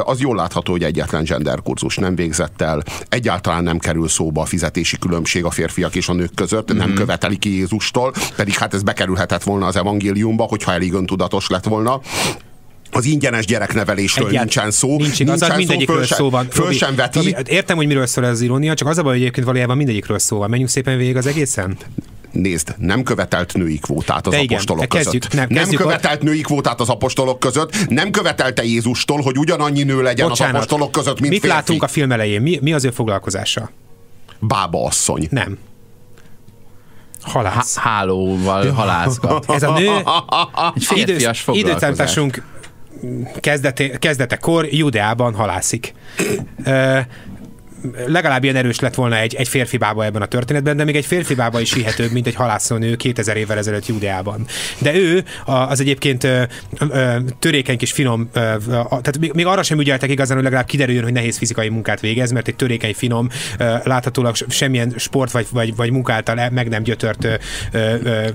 Az 0.00 0.20
jól 0.20 0.36
látható, 0.36 0.72
hogy 0.72 0.82
egyetlen 0.82 1.24
genderkurzus 1.24 1.96
nem 1.96 2.14
végzett 2.14 2.62
el, 2.62 2.82
egyáltalán 3.08 3.62
nem 3.62 3.78
kerül 3.78 4.08
szóba 4.08 4.40
a 4.42 4.44
fizetési 4.44 4.98
különbség 4.98 5.44
a 5.44 5.50
férfiak 5.50 5.94
és 5.94 6.08
a 6.08 6.12
nők 6.12 6.34
között, 6.34 6.72
nem 6.72 6.88
mhm. 6.88 6.96
követeli 6.96 7.36
ki 7.36 7.56
Jézustól, 7.56 8.12
pedig 8.36 8.54
hát 8.54 8.74
ez 8.74 8.82
bekerülhetett 8.82 9.42
volna 9.42 9.66
az 9.66 9.76
evangéliumba, 9.76 10.44
hogyha 10.44 10.72
elég 10.72 10.92
öntudatos 10.92 11.48
lett 11.48 11.64
volna 11.64 12.00
az 12.90 13.04
ingyenes 13.04 13.46
gyereknevelésről 13.46 14.28
Egyáltalán 14.28 14.66
nincsen 14.66 14.70
szó. 14.70 14.96
Nincs 14.96 15.20
igaz, 15.20 15.40
nincsen 15.40 15.56
mindegyikről 15.56 16.04
szó, 16.04 16.14
szó 16.14 16.30
van. 16.30 16.46
Föl 16.50 16.72
sem 16.72 16.94
veti. 16.94 17.18
Robi, 17.18 17.34
értem, 17.46 17.76
hogy 17.76 17.86
miről 17.86 18.06
szól 18.06 18.24
ez 18.24 18.30
az 18.30 18.40
irónia, 18.40 18.74
csak 18.74 18.88
az 18.88 18.98
a 18.98 19.02
baj, 19.02 19.12
hogy 19.12 19.20
egyébként 19.20 19.46
valójában 19.46 19.76
mindegyikről 19.76 20.18
szó 20.18 20.38
van. 20.38 20.50
Menjünk 20.50 20.70
szépen 20.70 20.96
végig 20.96 21.16
az 21.16 21.26
egészen. 21.26 21.76
Nézd, 22.32 22.74
nem 22.78 23.02
követelt 23.02 23.54
női 23.54 23.78
kvótát 23.78 24.26
az 24.26 24.32
De 24.32 24.38
igen, 24.40 24.52
apostolok 24.52 24.88
kezdjük, 24.88 25.22
között. 25.22 25.48
Nem, 25.48 25.66
nem 25.66 25.68
követelt 25.68 26.20
a... 26.20 26.24
női 26.24 26.40
kvótát 26.40 26.80
az 26.80 26.88
apostolok 26.88 27.38
között, 27.38 27.88
nem 27.88 28.10
követelte 28.10 28.64
Jézustól, 28.64 29.20
hogy 29.20 29.38
ugyanannyi 29.38 29.82
nő 29.82 30.02
legyen 30.02 30.28
Bocsánat, 30.28 30.54
az 30.54 30.60
apostolok 30.60 30.92
között, 30.92 31.20
mint 31.20 31.32
Mit 31.32 31.40
férfi. 31.40 31.56
látunk 31.56 31.82
a 31.82 31.88
film 31.88 32.12
elején? 32.12 32.42
Mi, 32.42 32.58
mi 32.62 32.72
az 32.72 32.84
ő 32.84 32.90
foglalkozása? 32.90 33.70
Bába 34.38 34.84
asszony. 34.84 35.26
Nem. 35.30 35.58
Halász. 37.20 37.76
hálóval 37.76 38.70
halászgat. 38.70 39.50
Ez 39.50 39.62
a 39.62 39.78
nő 39.78 39.90
egy 40.74 40.84
férfias 40.84 41.40
foglalkozás. 41.40 42.18
Kezdete, 43.40 43.98
kezdetekor 43.98 44.66
Judeában 44.70 45.34
halászik 45.34 45.92
legalább 48.06 48.44
ilyen 48.44 48.56
erős 48.56 48.80
lett 48.80 48.94
volna 48.94 49.16
egy, 49.16 49.34
egy 49.34 49.48
férfi 49.48 49.76
bába 49.76 50.04
ebben 50.04 50.22
a 50.22 50.26
történetben, 50.26 50.76
de 50.76 50.84
még 50.84 50.96
egy 50.96 51.06
férfi 51.06 51.34
bába 51.34 51.60
is 51.60 51.72
hihetőbb, 51.72 52.12
mint 52.12 52.26
egy 52.26 52.34
halászónő 52.34 52.96
2000 52.96 53.36
évvel 53.36 53.58
ezelőtt 53.58 53.86
Judeában. 53.86 54.46
De 54.78 54.94
ő 54.94 55.24
az 55.44 55.80
egyébként 55.80 56.28
törékeny 57.38 57.76
kis 57.76 57.92
finom, 57.92 58.30
tehát 58.32 59.18
még 59.18 59.46
arra 59.46 59.62
sem 59.62 59.80
ügyeltek 59.80 60.10
igazán, 60.10 60.34
hogy 60.36 60.44
legalább 60.44 60.66
kiderüljön, 60.66 61.02
hogy 61.02 61.12
nehéz 61.12 61.38
fizikai 61.38 61.68
munkát 61.68 62.00
végez, 62.00 62.32
mert 62.32 62.48
egy 62.48 62.56
törékeny 62.56 62.94
finom, 62.94 63.28
láthatólag 63.82 64.34
semmilyen 64.48 64.94
sport 64.96 65.30
vagy, 65.30 65.46
vagy, 65.50 65.76
vagy 65.76 65.90
munkáltal 65.90 66.50
meg 66.50 66.68
nem 66.68 66.82
gyötört 66.82 67.26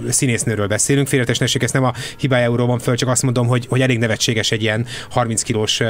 színésznőről 0.10 0.68
beszélünk. 0.68 1.08
Félretesnesség, 1.08 1.64
ezt 1.64 1.74
nem 1.74 1.84
a 1.84 1.94
hibájáról 2.18 2.68
van 2.68 2.80
föl, 2.80 2.96
csak 2.96 3.10
azt 3.10 3.24
mondom, 3.24 3.48
hogy, 3.48 3.66
hogy 3.70 3.82
elég 3.82 3.98
nevetséges 3.98 4.52
egy 4.52 4.62
ilyen 4.62 4.86
30 5.10 5.42
kilós 5.42 5.82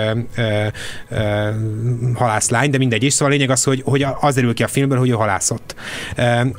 halászlány, 2.13 2.69
de 2.69 2.77
mindegy 2.77 3.03
is. 3.03 3.13
Szóval 3.13 3.33
lényeg 3.33 3.49
az, 3.51 3.63
hogy, 3.63 3.81
hogy 3.85 4.05
az 4.19 4.35
derül 4.35 4.53
ki 4.53 4.63
a 4.63 4.67
filmben, 4.67 4.97
hogy 4.97 5.09
ő 5.09 5.13
halászott. 5.13 5.75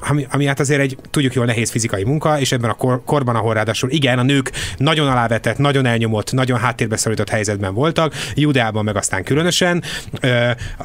Ami, 0.09 0.27
ami 0.31 0.47
hát 0.47 0.61
azért 0.61 0.81
egy, 0.81 0.97
tudjuk 1.11 1.35
jól, 1.35 1.45
nehéz 1.45 1.71
fizikai 1.71 2.05
munka, 2.05 2.41
és 2.41 2.53
ebben 2.53 2.71
a 2.71 2.75
kor, 2.75 3.03
korban, 3.05 3.37
ahol 3.37 3.55
ráadásul 3.55 3.91
igen, 3.91 4.19
a 4.19 4.23
nők 4.23 4.53
nagyon 4.77 5.09
alávetett, 5.09 5.59
nagyon 5.59 5.87
elnyomott, 5.87 6.33
nagyon 6.33 6.59
háttérbe 6.59 6.97
szorított 6.97 7.29
helyzetben 7.29 7.75
voltak, 7.75 8.15
Judeában 8.35 8.85
meg 8.85 8.97
aztán 8.97 9.25
különösen, 9.25 9.83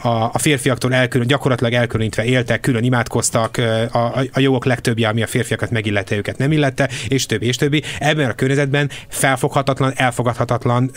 a, 0.02 0.08
a 0.08 0.38
férfiaktól 0.38 0.94
elkülön, 0.94 1.28
gyakorlatilag 1.28 1.74
elkülönítve 1.74 2.24
éltek, 2.24 2.60
külön 2.60 2.84
imádkoztak, 2.84 3.58
a, 3.92 3.98
a 4.32 4.40
jogok 4.40 4.66
legtöbbje, 4.66 5.08
ami 5.08 5.24
a 5.24 5.28
férfiakat 5.28 5.72
megillette, 5.72 6.16
őket 6.16 6.38
nem 6.38 6.52
illette, 6.52 6.90
és 7.08 7.26
többi, 7.26 7.46
és 7.46 7.56
többi. 7.56 7.84
Ebben 8.00 8.30
a 8.30 8.34
környezetben 8.34 8.90
felfoghatatlan, 9.08 9.92
elfogadhatatlan 9.96 10.92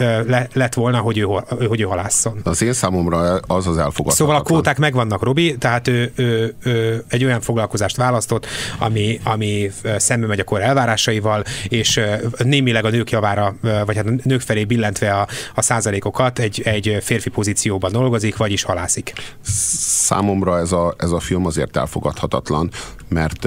lett 0.52 0.74
volna, 0.74 0.98
hogy 0.98 1.18
ő, 1.18 1.26
hogy 1.68 1.80
ő 1.80 1.84
halásszon. 1.84 2.40
Az 2.44 2.62
én 2.62 2.72
számomra 2.72 3.18
az 3.18 3.66
az 3.66 3.78
elfogadhatatlan. 3.78 4.14
Szóval 4.14 4.36
a 4.36 4.42
kvóták 4.42 4.78
megvannak, 4.90 5.22
Robi, 5.22 5.58
tehát 5.58 5.88
ő, 5.88 6.12
ő, 6.14 6.54
ő 6.62 7.04
egy 7.08 7.24
olyan 7.24 7.40
foglalkozást 7.40 7.96
választott, 7.96 8.46
ami, 8.78 9.20
ami 9.24 9.70
szembe 9.96 10.26
megy 10.26 10.40
a 10.40 10.44
kor 10.44 10.60
elvárásaival, 10.60 11.44
és 11.68 12.00
némileg 12.38 12.84
a 12.84 12.90
nők 12.90 13.10
javára, 13.10 13.54
vagy 13.60 13.96
hát 13.96 14.06
a 14.06 14.12
nők 14.22 14.40
felé 14.40 14.64
billentve 14.64 15.12
a, 15.12 15.26
a 15.54 15.62
százalékokat 15.62 16.38
egy, 16.38 16.60
egy 16.64 16.98
férfi 17.00 17.30
pozícióban 17.30 17.92
dolgozik, 17.92 18.36
vagyis 18.36 18.62
halászik. 18.62 19.12
Számomra 19.42 20.58
ez 20.58 20.72
a, 20.72 20.94
ez 20.98 21.10
a 21.10 21.20
film 21.20 21.46
azért 21.46 21.76
elfogadhatatlan, 21.76 22.70
mert, 23.08 23.46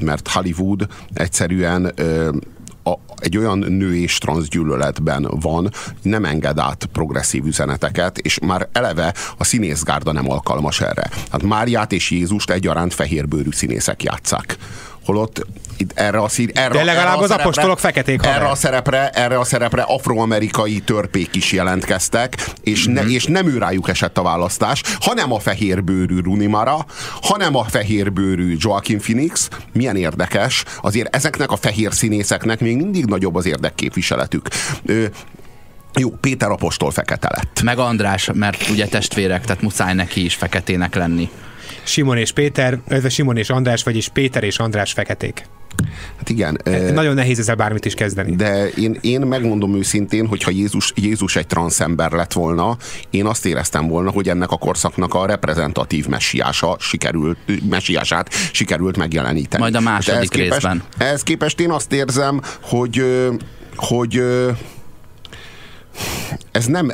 mert 0.00 0.28
Hollywood 0.28 0.86
egyszerűen 1.12 1.92
a, 2.84 2.92
egy 3.16 3.36
olyan 3.36 3.58
nő 3.58 3.96
és 3.96 4.18
transzgyűlöletben 4.18 5.28
van, 5.40 5.70
nem 6.02 6.24
enged 6.24 6.58
át 6.58 6.88
progresszív 6.92 7.46
üzeneteket, 7.46 8.18
és 8.18 8.38
már 8.38 8.68
eleve 8.72 9.14
a 9.38 9.44
színészgárda 9.44 10.12
nem 10.12 10.30
alkalmas 10.30 10.80
erre. 10.80 11.10
Hát 11.30 11.42
Máriát 11.42 11.92
és 11.92 12.10
Jézust 12.10 12.50
egyaránt 12.50 12.94
fehérbőrű 12.94 13.50
színészek 13.50 14.02
játszák 14.02 14.56
holott 15.04 15.46
itt 15.76 15.92
erre 15.94 16.22
a 16.22 16.28
szín, 16.28 16.50
erre, 16.54 16.68
De 16.74 16.84
legalább 16.84 17.06
erre 17.06 17.14
a 17.16 17.18
az 17.18 17.20
szerepre- 17.28 17.42
apostolok 17.46 17.78
feketék 17.78 18.20
haver. 18.20 18.36
erre 18.36 18.48
a 18.50 18.54
szerepre, 18.54 19.10
erre 19.10 19.38
a 19.38 19.44
szerepre 19.44 19.82
afroamerikai 19.82 20.78
törpék 20.80 21.34
is 21.36 21.52
jelentkeztek, 21.52 22.46
és, 22.62 22.86
ne, 22.86 23.00
Mhm. 23.02 23.10
és 23.10 23.24
nem 23.24 23.46
ő 23.46 23.58
rájuk 23.58 23.88
esett 23.88 24.18
a 24.18 24.22
választás, 24.22 24.82
hanem 25.00 25.32
a 25.32 25.38
fehérbőrű 25.38 26.20
Rooney 26.20 26.46
Mara, 26.46 26.84
hanem 27.22 27.56
a 27.56 27.64
fehérbőrű 27.64 28.56
Joaquin 28.58 28.98
Phoenix. 28.98 29.48
Milyen 29.72 29.96
érdekes, 29.96 30.64
azért 30.82 31.14
ezeknek 31.16 31.50
a 31.50 31.56
fehér 31.56 31.92
színészeknek 31.92 32.60
még 32.60 32.76
mindig 32.76 33.04
nagyobb 33.04 33.34
az 33.34 33.46
érdekképviseletük. 33.46 34.48
Ö, 34.86 35.04
jó, 35.94 36.10
Péter 36.10 36.50
Apostol 36.50 36.90
fekete 36.90 37.28
lett. 37.34 37.62
Meg 37.62 37.78
András, 37.78 38.30
mert 38.34 38.68
ugye 38.68 38.86
testvérek, 38.86 39.44
tehát 39.44 39.62
muszáj 39.62 39.94
neki 39.94 40.24
is 40.24 40.34
feketének 40.34 40.94
lenni. 40.94 41.30
Simon 41.90 42.16
és 42.16 42.32
Péter, 42.32 42.78
illetve 42.88 43.08
Simon 43.08 43.36
és 43.36 43.50
András, 43.50 43.82
vagyis 43.82 44.08
Péter 44.08 44.44
és 44.44 44.58
András 44.58 44.92
feketék. 44.92 45.46
Hát 46.18 46.28
igen. 46.28 46.58
ö, 46.64 46.92
Nagyon 46.92 47.14
nehéz 47.14 47.38
ezzel 47.38 47.54
bármit 47.54 47.84
is 47.84 47.94
kezdeni. 47.94 48.36
De 48.36 48.68
én, 48.68 48.98
én 49.00 49.20
megmondom 49.20 49.76
őszintén, 49.76 50.26
hogy 50.26 50.42
ha 50.42 50.50
Jézus, 50.50 50.92
Jézus 50.96 51.36
egy 51.36 51.46
transzember 51.46 52.12
lett 52.12 52.32
volna, 52.32 52.76
én 53.10 53.26
azt 53.26 53.46
éreztem 53.46 53.86
volna, 53.88 54.10
hogy 54.10 54.28
ennek 54.28 54.50
a 54.50 54.56
korszaknak 54.56 55.14
a 55.14 55.26
reprezentatív 55.26 56.06
messiása 56.06 56.76
sikerült, 56.78 57.38
messiását 57.68 58.34
sikerült 58.52 58.96
megjeleníteni. 58.96 59.62
Majd 59.62 59.74
a 59.74 59.80
második 59.80 60.14
ehhez 60.14 60.28
képest, 60.28 60.52
részben. 60.52 60.82
Ehhez 60.98 61.22
képest 61.22 61.60
én 61.60 61.70
azt 61.70 61.92
érzem, 61.92 62.40
hogy, 62.62 63.04
hogy 63.76 64.22
ez 66.52 66.66
nem 66.66 66.92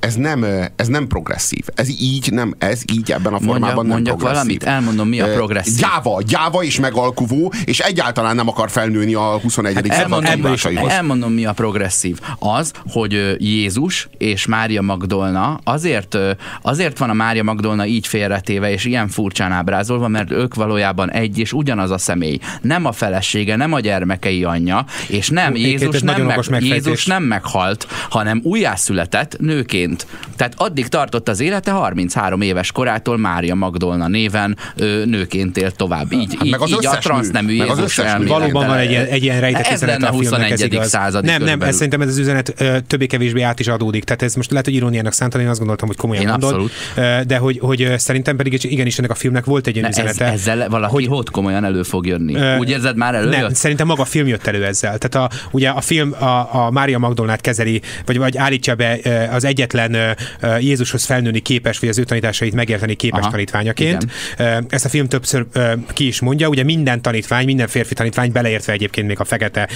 ez 0.00 0.14
nem, 0.14 0.46
ez 0.76 0.86
nem 0.86 1.06
progresszív. 1.06 1.64
Ez 1.74 1.88
így 1.88 2.32
nem, 2.32 2.54
ez 2.58 2.82
így 2.92 3.12
ebben 3.12 3.32
a 3.32 3.40
formában 3.40 3.60
Mondjak, 3.60 3.76
nem 3.76 3.86
mondjak 3.86 4.16
progresszív. 4.16 4.60
valamit, 4.60 4.64
elmondom 4.64 5.08
mi 5.08 5.20
a 5.20 5.32
progresszív. 5.32 5.78
Gyáva, 5.78 6.22
gyáva 6.22 6.62
és 6.62 6.80
megalkuvó, 6.80 7.52
és 7.64 7.78
egyáltalán 7.78 8.34
nem 8.34 8.48
akar 8.48 8.70
felnőni 8.70 9.14
a 9.14 9.38
21. 9.42 9.74
század 9.74 9.90
Elmondom, 9.90 10.88
elmondom, 10.88 11.32
mi 11.32 11.44
a 11.44 11.52
progresszív. 11.52 12.18
Az, 12.38 12.72
hogy 12.86 13.36
Jézus 13.38 14.08
és 14.18 14.46
Mária 14.46 14.82
Magdolna 14.82 15.60
azért, 15.64 16.18
azért 16.62 16.98
van 16.98 17.10
a 17.10 17.14
Mária 17.14 17.42
Magdolna 17.42 17.86
így 17.86 18.06
félretéve 18.06 18.72
és 18.72 18.84
ilyen 18.84 19.08
furcsán 19.08 19.52
ábrázolva, 19.52 20.08
mert 20.08 20.30
ők 20.30 20.54
valójában 20.54 21.10
egy 21.10 21.38
és 21.38 21.52
ugyanaz 21.52 21.90
a 21.90 21.98
személy. 21.98 22.38
Nem 22.60 22.84
a 22.84 22.92
felesége, 22.92 23.56
nem 23.56 23.72
a 23.72 23.80
gyermekei 23.80 24.44
anyja, 24.44 24.84
és 25.08 25.28
nem, 25.28 25.56
Jézus 25.56 26.00
nem, 26.00 26.32
meg. 26.50 26.64
Jézus 26.64 27.06
nem 27.06 27.22
meghalt, 27.22 27.86
hanem 28.10 28.40
újjászületett 28.42 29.36
nőként. 29.38 29.89
Tehát 30.36 30.52
addig 30.56 30.88
tartott 30.88 31.28
az 31.28 31.40
élete 31.40 31.70
33 31.70 32.40
éves 32.40 32.72
korától 32.72 33.18
Mária 33.18 33.54
Magdolna 33.54 34.08
néven 34.08 34.56
ö, 34.76 35.04
nőként 35.04 35.56
élt 35.56 35.76
tovább. 35.76 36.12
Így, 36.12 36.34
Hát 36.36 36.44
így, 36.44 36.50
meg 36.50 36.60
az 36.60 36.70
így 36.70 36.86
a 36.86 36.98
transznemű 36.98 37.56
Meg 37.56 37.68
az 37.68 37.78
Jézus 37.78 37.98
elmélet. 37.98 38.38
Valóban 38.38 38.66
van 38.66 38.76
egy 38.76 38.90
ilyen, 38.90 39.06
egy 39.06 39.22
ilyen 39.22 39.40
rejtett 39.40 39.66
Ez 39.66 39.72
üzenet 39.82 40.00
lenne 40.00 40.16
a 40.16 40.18
filmnek, 40.18 40.40
ez 40.50 40.50
21. 40.50 40.72
igaz. 40.72 40.88
századi 40.88 41.26
Nem, 41.26 41.42
nem, 41.42 41.62
ez 41.62 41.74
szerintem 41.74 42.00
ez 42.00 42.08
az 42.08 42.18
üzenet 42.18 42.54
ö, 42.58 42.76
többé-kevésbé 42.86 43.40
át 43.42 43.60
is 43.60 43.66
adódik. 43.68 44.04
Tehát 44.04 44.22
ez 44.22 44.34
most 44.34 44.50
lehet, 44.50 44.64
hogy 44.66 44.74
iróniának 44.74 45.12
szántani, 45.12 45.42
én 45.42 45.48
azt 45.48 45.58
gondoltam, 45.58 45.88
hogy 45.88 45.96
komolyan 45.96 46.22
Én 46.22 46.28
mondod. 46.28 46.48
abszolút. 46.50 46.72
De 47.26 47.36
hogy, 47.36 47.58
hogy 47.62 47.92
szerintem 47.96 48.36
pedig 48.36 48.64
igenis 48.64 48.98
ennek 48.98 49.10
a 49.10 49.14
filmnek 49.14 49.44
volt 49.44 49.66
egy 49.66 49.76
ilyen 49.76 49.90
Ne, 49.96 50.02
ez, 50.02 50.10
üzenete. 50.14 50.32
ezzel 50.32 50.68
valaki 50.68 50.92
hogy- 50.92 51.06
hogy, 51.06 51.16
hogy 51.16 51.28
komolyan 51.30 51.64
elő 51.64 51.82
fog 51.82 52.06
jönni? 52.06 52.34
Ö, 52.34 52.56
Úgy 52.58 52.70
érzed 52.70 52.96
már 52.96 53.12
Nem, 53.12 53.22
előjött? 53.22 53.54
szerintem 53.54 53.86
maga 53.86 54.02
a 54.02 54.04
film 54.04 54.26
jött 54.26 54.46
elő 54.46 54.64
ezzel. 54.64 54.98
Tehát 54.98 55.30
a, 55.32 55.36
ugye 55.50 55.68
a 55.68 55.80
film 55.80 56.12
a, 56.18 56.54
a 56.64 56.70
Mária 56.70 56.98
Magdolnát 56.98 57.40
kezeli, 57.40 57.80
vagy, 58.06 58.18
vagy 58.18 58.36
állítja 58.36 58.74
be 58.74 58.98
az 59.32 59.44
egyetlen 59.44 59.79
ö, 59.88 60.10
Jézushoz 60.58 61.04
felnőni 61.04 61.40
képes, 61.40 61.78
vagy 61.78 61.88
az 61.88 61.98
ő 61.98 62.04
tanításait 62.04 62.54
megérteni 62.54 62.94
képes 62.94 63.20
Aha, 63.20 63.30
tanítványaként. 63.30 64.06
Ö, 64.38 64.56
Ezt 64.68 64.84
a 64.84 64.88
film 64.88 65.08
többször 65.08 65.46
ki 65.92 66.06
is 66.06 66.20
mondja. 66.20 66.48
Ugye 66.48 66.62
minden 66.64 67.02
tanítvány, 67.02 67.44
minden 67.44 67.68
férfi 67.68 67.94
tanítvány, 67.94 68.32
beleértve 68.32 68.72
egyébként 68.72 69.06
még 69.06 69.20
a 69.20 69.24
fekete 69.24 69.68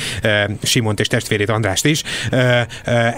Simont 0.63 1.01
és 1.01 1.07
testvérét 1.07 1.51
Andrást 1.51 1.85
is, 1.85 2.03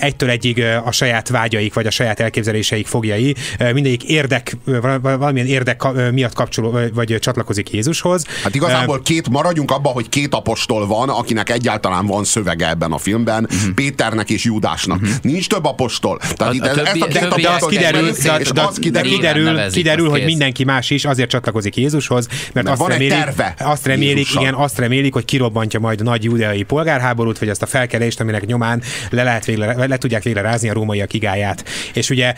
egytől 0.01 0.31
egyig 0.31 0.64
a 0.85 0.92
saját 0.92 1.29
vágyaik, 1.29 1.75
vagy 1.75 1.87
a 1.87 1.90
saját 1.90 2.20
elképzeléseik 2.20 2.87
fogjai, 2.87 3.35
mindegyik 3.59 4.03
érdek, 4.05 4.57
valamilyen 5.01 5.46
érdek 5.46 5.83
miatt 6.12 6.35
kapcsoló, 6.35 6.79
vagy 6.94 7.16
csatlakozik 7.20 7.70
Jézushoz. 7.70 8.25
Hát 8.42 8.55
igazából 8.55 9.03
két, 9.03 9.29
maradjunk 9.29 9.70
abban, 9.70 9.92
hogy 9.92 10.09
két 10.09 10.35
apostol 10.35 10.87
van, 10.87 11.09
akinek 11.09 11.51
egyáltalán 11.51 12.07
van 12.07 12.25
szövege 12.25 12.68
ebben 12.68 12.92
a 12.92 12.99
filmben, 12.99 13.44
uh-huh. 13.44 13.75
Péternek 13.75 14.31
és 14.31 14.44
Júdásnak. 14.44 15.01
Uh-huh. 15.01 15.16
Nincs 15.22 15.49
több 15.49 15.64
apostol. 15.64 16.18
Tehát 16.18 16.53
A- 16.53 16.57
itt 16.57 16.62
a 16.62 16.68
ez, 16.68 16.76
többi- 16.83 17.17
ezt 17.17 17.25
a 17.33 17.41
de 17.41 17.49
az 17.49 17.67
kiderül, 17.67 18.11
de, 18.23 18.33
az 18.33 18.49
de, 18.53 18.91
de 18.91 19.01
kiderül, 19.01 19.71
kiderül, 19.71 20.09
hogy 20.09 20.25
mindenki 20.25 20.65
más 20.65 20.91
is 20.91 21.05
azért 21.05 21.29
csatlakozik 21.29 21.77
Jézushoz, 21.77 22.29
mert, 22.53 22.69
azt 22.69 22.79
van 22.81 22.91
egy 22.91 22.99
remélik, 22.99 23.25
terve 23.25 23.55
azt 23.59 23.87
remélik, 23.87 24.17
Jézussal. 24.17 24.43
igen, 24.43 24.55
azt 24.55 24.79
remélik, 24.79 25.12
hogy 25.12 25.25
kirobbantja 25.25 25.81
majd 25.81 26.01
a 26.01 26.05
nagy 26.05 26.25
judeai 26.25 26.62
polgárháborút, 26.62 27.39
vagy 27.39 27.49
azt 27.49 27.62
a 27.62 27.67
felkelést, 27.67 28.21
aminek 28.21 28.47
nyomán 28.47 28.83
le, 29.11 29.23
lehet 29.23 29.45
végre, 29.45 29.87
le 29.87 29.97
tudják 29.97 30.23
végre 30.23 30.41
rázni 30.41 30.69
a 30.69 30.73
rómaiak 30.73 31.12
igáját. 31.12 31.65
És 31.95 32.11
ugye 32.11 32.35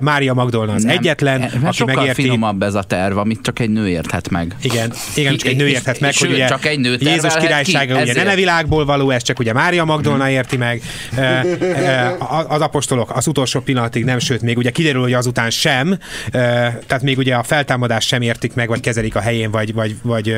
Mária 0.00 0.34
Magdolna 0.34 0.72
az 0.72 0.82
Nem, 0.82 0.96
egyetlen, 0.96 1.40
mert 1.40 1.54
aki 1.62 1.76
sokkal 1.76 1.94
megérti. 1.94 2.22
finomabb 2.22 2.62
ez 2.62 2.74
a 2.74 2.82
terv, 2.82 3.16
amit 3.18 3.38
csak 3.42 3.58
egy 3.58 3.70
nő 3.70 3.88
érthet 3.88 4.28
meg. 4.30 4.56
Igen, 4.62 4.92
igen, 5.14 5.36
csak 5.36 5.48
egy 5.48 5.56
nő 5.56 5.68
érthet 5.68 6.00
meg, 6.00 6.14
hogy 6.18 6.32
ugye 6.32 6.46
csak 6.46 6.64
egy 6.66 6.78
nő 6.78 6.90
Jézus 6.90 7.06
tervelhet 7.06 7.40
királysága 7.40 7.96
ki, 7.96 8.02
ugye 8.10 8.22
nem 8.22 8.32
a 8.32 8.34
világból 8.34 8.84
való, 8.84 9.10
ez 9.10 9.22
csak 9.22 9.38
ugye 9.38 9.52
Mária 9.52 9.84
Magdolna 9.84 10.30
érti 10.30 10.56
meg. 10.56 10.82
E, 11.16 11.22
e, 11.22 12.16
Az 12.48 12.60
apostolok 12.60 13.16
az 13.16 13.26
utolsó 13.26 13.60
pillanatig 13.90 14.04
nem, 14.04 14.18
sőt, 14.18 14.42
még 14.42 14.56
ugye 14.56 14.70
kiderül, 14.70 15.02
hogy 15.02 15.12
azután 15.12 15.50
sem, 15.50 15.98
tehát 16.30 17.02
még 17.02 17.18
ugye 17.18 17.34
a 17.34 17.42
feltámadást 17.42 18.08
sem 18.08 18.22
értik 18.22 18.54
meg, 18.54 18.68
vagy 18.68 18.80
kezelik 18.80 19.16
a 19.16 19.20
helyén, 19.20 19.50
vagy, 19.50 19.74
vagy, 19.74 19.96
vagy 20.02 20.36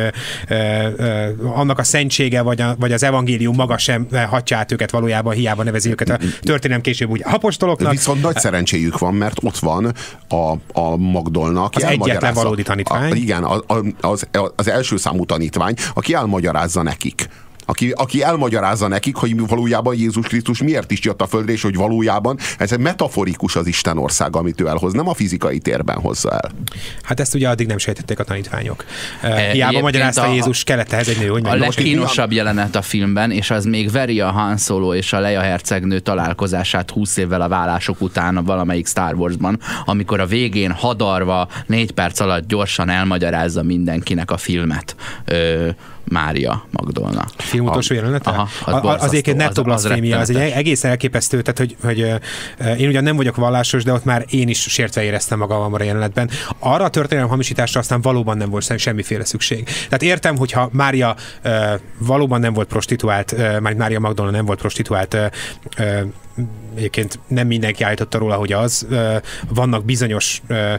annak 1.54 1.78
a 1.78 1.82
szentsége, 1.82 2.42
vagy, 2.42 2.60
a, 2.60 2.74
vagy 2.78 2.92
az 2.92 3.02
evangélium 3.02 3.54
maga 3.54 3.78
sem 3.78 4.06
hatja 4.28 4.56
át 4.56 4.72
őket 4.72 4.90
valójában, 4.90 5.34
hiába 5.34 5.62
nevezi 5.62 5.90
őket 5.90 6.08
a 6.08 6.18
történelem 6.40 6.82
később 6.82 7.10
úgy 7.10 7.22
apostoloknak. 7.24 7.90
Viszont 7.90 8.22
nagy 8.22 8.36
szerencséjük 8.36 8.98
van, 8.98 9.14
mert 9.14 9.36
ott 9.42 9.58
van 9.58 9.92
a, 10.28 10.52
a 10.80 10.96
Magdolna, 10.96 11.64
aki 11.64 11.82
Az 11.82 11.90
egyetlen 11.90 12.34
valódi 12.34 12.62
tanítvány. 12.62 13.12
A, 13.12 13.14
igen, 13.14 13.44
a, 13.44 13.62
a, 13.66 13.84
az, 14.00 14.26
az 14.56 14.68
első 14.68 14.96
számú 14.96 15.24
tanítvány, 15.24 15.74
aki 15.94 16.14
elmagyarázza 16.14 16.82
nekik. 16.82 17.28
Aki, 17.66 17.90
aki 17.90 18.22
elmagyarázza 18.22 18.88
nekik, 18.88 19.16
hogy 19.16 19.46
valójában 19.46 19.94
Jézus 19.94 20.26
Krisztus 20.26 20.62
miért 20.62 20.90
is 20.90 21.00
jött 21.00 21.20
a 21.20 21.26
földre, 21.26 21.52
és 21.52 21.62
hogy 21.62 21.74
valójában 21.74 22.38
ez 22.58 22.72
egy 22.72 22.78
metaforikus 22.78 23.56
az 23.56 23.66
Isten 23.66 23.98
országa, 23.98 24.38
amit 24.38 24.60
ő 24.60 24.66
elhoz, 24.66 24.92
nem 24.92 25.08
a 25.08 25.14
fizikai 25.14 25.58
térben 25.58 25.96
hozza 25.96 26.30
el. 26.30 26.50
Hát 27.02 27.20
ezt 27.20 27.34
ugye 27.34 27.48
addig 27.48 27.66
nem 27.66 27.78
sejtették 27.78 28.18
a 28.18 28.24
tanítványok. 28.24 28.84
E, 29.22 29.26
Hiába 29.28 29.48
egyébként 29.50 29.82
magyarázta 29.82 30.22
a- 30.22 30.32
Jézus, 30.32 30.64
kellett 30.64 30.92
ehhez 30.92 31.08
egy 31.08 31.18
nő, 31.18 31.26
hogy 31.26 31.46
A 31.46 31.54
legkínosabb 31.54 32.32
jelenet 32.32 32.76
a 32.76 32.82
filmben, 32.82 33.30
és 33.30 33.50
az 33.50 33.64
még 33.64 33.90
veri 33.90 34.20
a 34.20 34.30
Han 34.30 34.56
Solo 34.56 34.94
és 34.94 35.12
a 35.12 35.18
Leia 35.20 35.40
hercegnő 35.40 35.98
találkozását 35.98 36.90
20 36.90 37.16
évvel 37.16 37.40
a 37.40 37.48
vállások 37.48 38.00
után 38.00 38.36
a 38.36 38.42
valamelyik 38.42 38.86
Star 38.86 39.14
Warsban, 39.14 39.60
amikor 39.84 40.20
a 40.20 40.26
végén 40.26 40.70
hadarva 40.72 41.48
négy 41.66 41.90
perc 41.92 42.20
alatt 42.20 42.46
gyorsan 42.48 42.88
elmagyarázza 42.88 43.62
mindenkinek 43.62 44.30
a 44.30 44.36
filmet. 44.36 44.96
Ö, 45.24 45.68
Mária 46.04 46.64
Magdolna. 46.70 47.24
film 47.36 47.66
utolsó 47.66 47.94
jelenete? 47.94 48.30
Aha, 48.30 48.48
az 48.64 48.72
A- 48.72 48.86
a- 48.88 48.94
az 48.98 49.04
egyébként 49.04 49.36
nettó 49.36 49.62
az- 49.64 49.84
az 49.84 49.90
az 50.12 50.30
egy 50.30 50.36
egészen 50.36 50.90
elképesztő, 50.90 51.42
tehát 51.42 51.58
hogy, 51.58 51.76
hogy 51.82 51.98
én 52.80 52.88
ugyan 52.88 53.02
nem 53.02 53.16
vagyok 53.16 53.36
vallásos, 53.36 53.84
de 53.84 53.92
ott 53.92 54.04
már 54.04 54.24
én 54.30 54.48
is 54.48 54.60
sértve 54.60 55.02
éreztem 55.02 55.38
magam 55.38 55.74
a 55.74 55.82
jelenetben. 55.82 56.30
Arra 56.58 56.84
a 56.84 56.88
történelem 56.90 57.30
hamisításra 57.30 57.80
aztán 57.80 58.00
valóban 58.00 58.36
nem 58.36 58.50
volt 58.50 58.78
semmiféle 58.78 59.24
szükség. 59.24 59.64
Tehát 59.64 60.02
értem, 60.02 60.36
hogyha 60.36 60.68
Mária 60.72 61.16
valóban 61.98 62.40
nem 62.40 62.52
volt 62.52 62.68
prostituált, 62.68 63.60
már 63.60 63.74
Mária 63.74 63.98
Magdolna 64.00 64.30
nem 64.32 64.44
volt 64.44 64.58
prostituált, 64.58 65.16
egyébként 66.76 67.18
nem 67.26 67.46
mindenki 67.46 67.82
állította 67.82 68.18
róla, 68.18 68.34
hogy 68.34 68.52
az. 68.52 68.86
Vannak 69.48 69.84
bizonyos 69.84 70.42
ö, 70.46 70.74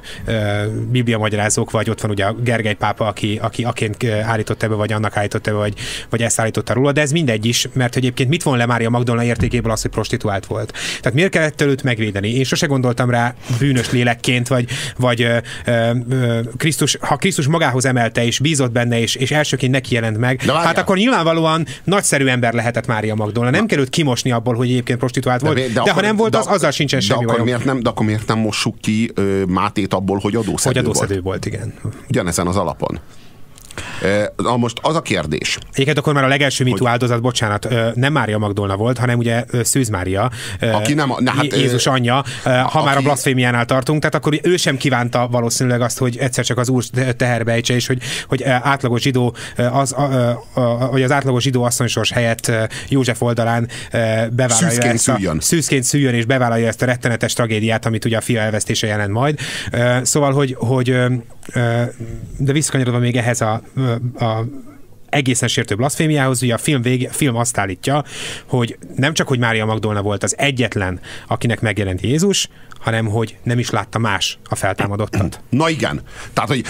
bibliamagyarázók, 0.91 1.71
vagy 1.71 1.89
ott 1.89 2.01
van 2.01 2.11
ugye 2.11 2.25
a 2.25 2.33
Gergely 2.33 2.73
pápa, 2.73 3.07
aki, 3.07 3.39
aki 3.41 3.63
aként 3.63 4.03
ö, 4.03 4.19
állította 4.19 4.67
be, 4.67 4.75
vagy 4.75 4.91
annak 4.91 5.17
állította 5.17 5.51
be, 5.51 5.57
vagy, 5.57 5.73
vagy 6.09 6.21
ezt 6.21 6.39
állította 6.39 6.73
róla, 6.73 6.91
de 6.91 7.01
ez 7.01 7.11
mindegy 7.11 7.45
is, 7.45 7.67
mert 7.73 7.95
egyébként 7.95 8.29
mit 8.29 8.43
von 8.43 8.57
le 8.57 8.65
Mária 8.65 8.89
Magdolna 8.89 9.23
értékéből 9.23 9.71
az, 9.71 9.81
hogy 9.81 9.91
prostituált 9.91 10.45
volt. 10.45 10.71
Tehát 10.99 11.13
miért 11.13 11.31
kellett 11.31 11.61
őt 11.61 11.83
megvédeni? 11.83 12.29
Én 12.35 12.43
sose 12.43 12.65
gondoltam 12.65 13.09
rá 13.09 13.33
bűnös 13.59 13.91
lélekként, 13.91 14.47
vagy, 14.47 14.69
vagy 14.97 15.21
ö, 15.21 15.37
ö, 15.65 15.91
ö, 16.09 16.39
Krisztus, 16.57 16.97
ha 16.99 17.15
Krisztus 17.15 17.47
magához 17.47 17.85
emelte, 17.85 18.25
és 18.25 18.39
bízott 18.39 18.71
benne, 18.71 18.99
és, 18.99 19.15
és 19.15 19.31
elsőként 19.31 19.71
neki 19.71 19.93
jelent 19.93 20.17
meg, 20.17 20.41
várjál. 20.45 20.65
hát 20.65 20.77
akkor 20.77 20.97
nyilvánvalóan 20.97 21.65
nagyszerű 21.83 22.25
ember 22.25 22.53
lehetett 22.53 22.87
Mária 22.87 23.15
Magdolna. 23.15 23.49
Nem 23.49 23.65
került 23.65 23.89
kimosni 23.89 24.31
abból, 24.31 24.55
hogy 24.55 24.69
egyébként 24.69 24.99
prostituált 24.99 25.41
volt, 25.41 25.55
de, 25.55 25.81
de, 25.83 25.84
akkor- 25.89 26.01
ha 26.03 26.07
nem 26.07 26.15
volt, 26.15 26.31
de 26.31 26.37
az 26.37 26.47
azzal 26.47 26.71
sincsen 26.71 26.99
de 26.99 27.05
semmi 27.05 27.17
akkor 27.23 27.31
bajom. 27.31 27.45
miért 27.45 27.65
nem, 27.65 27.79
De 27.79 27.89
akkor 27.89 28.05
miért 28.05 28.27
nem 28.27 28.37
mossuk 28.39 28.77
ki 28.79 29.11
ö, 29.13 29.43
Mátét 29.47 29.93
abból, 29.93 30.19
hogy 30.21 30.35
adószedő, 30.35 30.79
Hogy 30.79 30.89
adószedő 30.89 31.13
volt? 31.21 31.23
volt, 31.23 31.45
igen. 31.45 31.73
Ugyanezen 32.09 32.47
az 32.47 32.55
alapon. 32.57 32.99
Na 34.35 34.57
most 34.57 34.77
az 34.81 34.95
a 34.95 35.01
kérdés. 35.01 35.57
Egyébként 35.71 35.97
akkor 35.97 36.13
már 36.13 36.23
a 36.23 36.27
legelső 36.27 36.63
mitú 36.63 36.87
áldozat, 36.87 37.21
bocsánat, 37.21 37.67
nem 37.95 38.13
Mária 38.13 38.37
Magdolna 38.37 38.75
volt, 38.75 38.97
hanem 38.97 39.17
ugye 39.17 39.43
Szűz 39.63 39.89
Mária, 39.89 40.31
Aki 40.59 40.93
nem, 40.93 41.13
na 41.17 41.31
hát, 41.31 41.55
Jézus 41.55 41.87
anyja, 41.87 42.23
ha 42.43 42.51
aki, 42.51 42.85
már 42.85 42.97
a 42.97 43.01
blaszfémiánál 43.01 43.65
tartunk, 43.65 43.99
tehát 43.99 44.15
akkor 44.15 44.39
ő 44.41 44.57
sem 44.57 44.77
kívánta 44.77 45.27
valószínűleg 45.31 45.81
azt, 45.81 45.97
hogy 45.97 46.17
egyszer 46.17 46.45
csak 46.45 46.57
az 46.57 46.69
úr 46.69 46.83
teherbe 47.17 47.51
ejtse, 47.51 47.73
és 47.73 47.87
hogy, 47.87 48.01
hogy 48.27 48.43
átlagos 48.43 49.01
zsidó, 49.01 49.35
az, 49.71 49.93
a, 49.93 50.29
a, 50.53 50.61
a, 50.61 50.89
vagy 50.91 51.03
az 51.03 51.11
átlagos 51.11 51.43
zsidó 51.43 51.63
asszonysors 51.63 52.11
helyett 52.11 52.51
József 52.89 53.21
oldalán 53.21 53.67
bevállalja 53.91 54.69
szűzként 54.69 54.93
ezt 54.93 55.07
a, 55.07 55.13
szüljön. 55.13 55.39
szűzként 55.39 55.83
szüljön, 55.83 56.13
és 56.13 56.25
bevállalja 56.25 56.67
ezt 56.67 56.81
a 56.81 56.85
rettenetes 56.85 57.33
tragédiát, 57.33 57.85
amit 57.85 58.05
ugye 58.05 58.17
a 58.17 58.21
fia 58.21 58.41
elvesztése 58.41 58.87
jelent 58.87 59.11
majd. 59.11 59.39
Szóval, 60.01 60.33
hogy, 60.33 60.55
hogy 60.59 60.97
de 62.37 62.51
visszakanyarodva 62.51 62.99
még 62.99 63.15
ehhez 63.15 63.41
a, 63.41 63.61
a 64.19 64.45
egészen 65.09 65.47
sértő 65.47 65.75
blaszfémiához, 65.75 66.43
ugye 66.43 66.53
a 66.53 66.57
film, 66.57 66.81
vége, 66.81 67.09
a 67.09 67.13
film 67.13 67.35
azt 67.35 67.57
állítja, 67.57 68.03
hogy 68.45 68.77
nem 68.95 69.13
csak, 69.13 69.27
hogy 69.27 69.39
Mária 69.39 69.65
Magdolna 69.65 70.01
volt 70.01 70.23
az 70.23 70.37
egyetlen, 70.37 70.99
akinek 71.27 71.61
megjelent 71.61 72.01
Jézus, 72.01 72.49
hanem 72.79 73.05
hogy 73.05 73.37
nem 73.43 73.59
is 73.59 73.69
látta 73.69 73.99
más 73.99 74.39
a 74.49 74.55
feltámadottat. 74.55 75.39
Na 75.49 75.69
igen. 75.69 76.01
Tehát, 76.33 76.49
hogy 76.49 76.65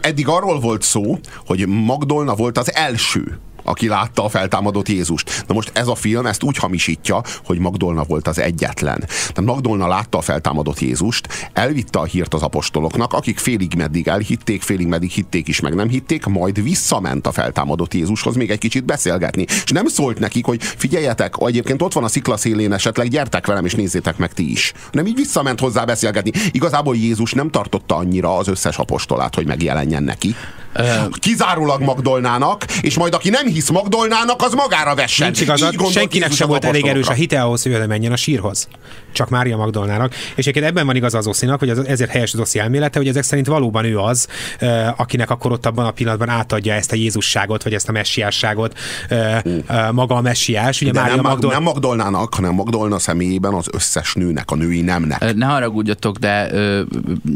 eddig 0.00 0.28
arról 0.28 0.60
volt 0.60 0.82
szó, 0.82 1.18
hogy 1.46 1.66
Magdolna 1.66 2.34
volt 2.34 2.58
az 2.58 2.74
első, 2.74 3.38
aki 3.66 3.88
látta 3.88 4.24
a 4.24 4.28
feltámadott 4.28 4.88
Jézust. 4.88 5.44
Na 5.46 5.54
most 5.54 5.70
ez 5.74 5.88
a 5.88 5.94
film 5.94 6.26
ezt 6.26 6.42
úgy 6.42 6.56
hamisítja, 6.56 7.22
hogy 7.44 7.58
Magdolna 7.58 8.04
volt 8.04 8.28
az 8.28 8.38
egyetlen. 8.38 8.98
Tehát 8.98 9.44
Magdolna 9.44 9.86
látta 9.86 10.18
a 10.18 10.20
feltámadott 10.20 10.80
Jézust, 10.80 11.50
elvitte 11.52 11.98
a 11.98 12.04
hírt 12.04 12.34
az 12.34 12.42
apostoloknak, 12.42 13.12
akik 13.12 13.38
félig 13.38 13.74
meddig 13.76 14.08
elhitték, 14.08 14.62
félig 14.62 14.86
meddig 14.86 15.10
hitték 15.10 15.48
is, 15.48 15.60
meg 15.60 15.74
nem 15.74 15.88
hitték, 15.88 16.24
majd 16.24 16.62
visszament 16.62 17.26
a 17.26 17.32
feltámadott 17.32 17.94
Jézushoz 17.94 18.36
még 18.36 18.50
egy 18.50 18.58
kicsit 18.58 18.84
beszélgetni. 18.84 19.44
És 19.64 19.70
nem 19.70 19.86
szólt 19.86 20.18
nekik, 20.18 20.44
hogy 20.44 20.62
figyeljetek, 20.62 21.34
egyébként 21.38 21.82
ott 21.82 21.92
van 21.92 22.04
a 22.04 22.08
sziklaszélén 22.08 22.72
esetleg, 22.72 23.08
gyertek 23.08 23.46
velem 23.46 23.64
és 23.64 23.74
nézzétek 23.74 24.16
meg 24.16 24.32
ti 24.32 24.50
is. 24.50 24.72
Nem 24.90 25.06
így 25.06 25.14
visszament 25.14 25.60
hozzá 25.60 25.84
beszélgetni. 25.84 26.30
Igazából 26.50 26.96
Jézus 26.96 27.32
nem 27.32 27.50
tartotta 27.50 27.96
annyira 27.96 28.36
az 28.36 28.48
összes 28.48 28.78
apostolát, 28.78 29.34
hogy 29.34 29.46
megjelenjen 29.46 30.02
neki. 30.02 30.34
Kizárólag 31.10 31.82
Magdolnának, 31.82 32.64
és 32.80 32.96
majd 32.96 33.14
aki 33.14 33.30
nem 33.30 33.46
hisz 33.46 33.70
Magdolnának, 33.70 34.42
az 34.42 34.52
magára 34.52 34.94
vessen. 34.94 35.26
Nincs 35.26 35.40
igazad, 35.40 35.90
senkinek 35.90 36.32
sem 36.32 36.48
volt 36.48 36.64
elég 36.64 36.86
erős 36.86 37.08
a 37.08 37.12
hite 37.12 37.42
ahhoz, 37.42 37.62
hogy 37.62 37.86
menjen 37.86 38.12
a 38.12 38.16
sírhoz. 38.16 38.68
Csak 39.12 39.28
Mária 39.28 39.56
Magdolnának. 39.56 40.14
És 40.14 40.46
egyébként 40.46 40.64
ebben 40.64 40.86
van 40.86 40.96
igaz 40.96 41.14
az 41.14 41.26
Oszinak, 41.26 41.58
hogy 41.58 41.70
az, 41.70 41.78
ezért 41.78 42.10
helyes 42.10 42.32
az 42.32 42.40
Oszi 42.40 42.58
elmélete, 42.58 42.98
hogy 42.98 43.08
ezek 43.08 43.22
szerint 43.22 43.46
valóban 43.46 43.84
ő 43.84 43.98
az, 43.98 44.26
akinek 44.96 45.30
akkor 45.30 45.52
ott 45.52 45.66
abban 45.66 45.86
a 45.86 45.90
pillanatban 45.90 46.28
átadja 46.28 46.74
ezt 46.74 46.92
a 46.92 46.96
Jézusságot, 46.96 47.62
vagy 47.62 47.74
ezt 47.74 47.88
a 47.88 47.92
messiásságot, 47.92 48.78
maga 49.92 50.14
a 50.14 50.20
messiás. 50.20 50.80
Ugye 50.80 50.90
De 50.90 51.00
Mária 51.00 51.14
nem, 51.14 51.24
Magdol... 51.24 51.52
nem 51.52 51.62
Magdolnának, 51.62 52.34
hanem 52.34 52.54
Magdolna 52.54 52.98
személyében 52.98 53.54
az 53.54 53.68
összes 53.72 54.14
nőnek, 54.14 54.50
a 54.50 54.54
női 54.54 54.80
nemnek. 54.80 55.34
Ne 55.34 55.46
haragudjatok, 55.46 56.16
de 56.16 56.52
ö, 56.52 56.82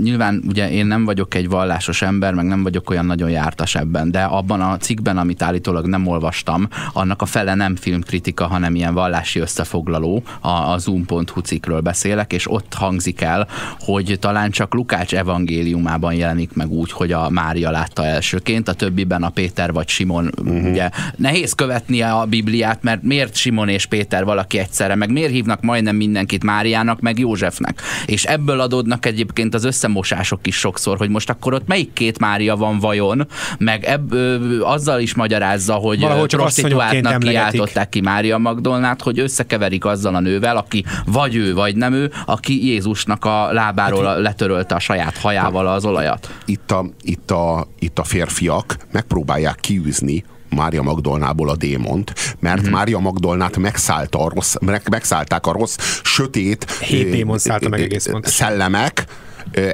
nyilván 0.02 0.42
ugye 0.48 0.70
én 0.70 0.86
nem 0.86 1.04
vagyok 1.04 1.34
egy 1.34 1.48
vallásos 1.48 2.02
ember, 2.02 2.34
meg 2.34 2.44
nem 2.44 2.62
vagyok 2.62 2.90
olyan 2.90 3.04
nagyon 3.04 3.29
jártas 3.30 3.74
ebben, 3.74 4.10
de 4.10 4.22
abban 4.22 4.60
a 4.60 4.76
cikkben, 4.76 5.18
amit 5.18 5.42
állítólag 5.42 5.86
nem 5.86 6.06
olvastam, 6.06 6.68
annak 6.92 7.22
a 7.22 7.26
fele 7.26 7.54
nem 7.54 7.76
filmkritika, 7.76 8.46
hanem 8.46 8.74
ilyen 8.74 8.94
vallási 8.94 9.38
összefoglaló, 9.38 10.22
a, 10.40 10.48
a 10.48 10.78
zoom.hu 10.78 11.40
cikkről 11.40 11.80
beszélek, 11.80 12.32
és 12.32 12.50
ott 12.50 12.74
hangzik 12.74 13.20
el, 13.20 13.48
hogy 13.78 14.16
talán 14.20 14.50
csak 14.50 14.74
Lukács 14.74 15.14
evangéliumában 15.14 16.14
jelenik 16.14 16.52
meg 16.54 16.70
úgy, 16.70 16.92
hogy 16.92 17.12
a 17.12 17.30
Mária 17.30 17.70
látta 17.70 18.04
elsőként, 18.04 18.68
a 18.68 18.72
többiben 18.72 19.22
a 19.22 19.28
Péter 19.28 19.72
vagy 19.72 19.88
Simon, 19.88 20.30
uh-huh. 20.36 20.70
ugye 20.70 20.90
nehéz 21.16 21.52
követnie 21.52 22.12
a 22.12 22.24
Bibliát, 22.24 22.82
mert 22.82 23.02
miért 23.02 23.36
Simon 23.36 23.68
és 23.68 23.86
Péter 23.86 24.24
valaki 24.24 24.58
egyszerre, 24.58 24.94
meg 24.94 25.10
miért 25.10 25.30
hívnak 25.30 25.62
majdnem 25.62 25.96
mindenkit 25.96 26.44
Máriának, 26.44 27.00
meg 27.00 27.18
Józsefnek. 27.18 27.82
És 28.06 28.24
ebből 28.24 28.60
adódnak 28.60 29.06
egyébként 29.06 29.54
az 29.54 29.64
összemosások 29.64 30.46
is 30.46 30.56
sokszor, 30.56 30.96
hogy 30.96 31.08
most 31.08 31.30
akkor 31.30 31.54
ott 31.54 31.66
melyik 31.66 31.92
két 31.92 32.18
Mária 32.18 32.56
van 32.56 32.78
vajon, 32.78 33.19
meg 33.58 33.84
ebb, 33.84 34.12
ö, 34.12 34.60
azzal 34.62 35.00
is 35.00 35.14
magyarázza, 35.14 35.74
hogy 35.74 36.00
Valahol 36.00 36.26
csak 36.26 36.40
prostituáltnak 36.40 37.18
kiáltották 37.18 37.88
ki 37.88 38.00
Mária 38.00 38.38
Magdolnát, 38.38 39.02
hogy 39.02 39.18
összekeverik 39.18 39.84
azzal 39.84 40.14
a 40.14 40.20
nővel, 40.20 40.56
aki 40.56 40.84
vagy 41.06 41.34
ő, 41.34 41.54
vagy 41.54 41.76
nem 41.76 41.92
ő, 41.92 42.12
aki 42.26 42.66
Jézusnak 42.66 43.24
a 43.24 43.52
lábáról 43.52 44.04
hát, 44.04 44.18
letörölte 44.18 44.74
a 44.74 44.78
saját 44.78 45.16
hajával 45.16 45.66
az 45.66 45.84
olajat. 45.84 46.34
Itt 46.44 46.70
a, 46.70 46.84
itt 47.02 47.30
a, 47.30 47.66
itt 47.78 47.98
a 47.98 48.04
férfiak 48.04 48.76
megpróbálják 48.92 49.58
kiűzni 49.60 50.24
Mária 50.56 50.82
Magdolnából 50.82 51.48
a 51.48 51.56
démont, 51.56 52.12
mert 52.40 52.58
uh-huh. 52.58 52.72
Mária 52.72 52.98
Magdolnát 52.98 53.56
megszállta 53.56 54.18
a 54.18 54.28
rossz, 54.34 54.54
meg, 54.60 54.82
megszállták 54.90 55.46
a 55.46 55.52
rossz, 55.52 56.00
sötét 56.02 56.70
Hét 56.70 57.10
démon 57.10 57.38
szállta 57.38 57.68
meg 57.68 57.80
egész 57.80 58.08
szellemek, 58.22 59.04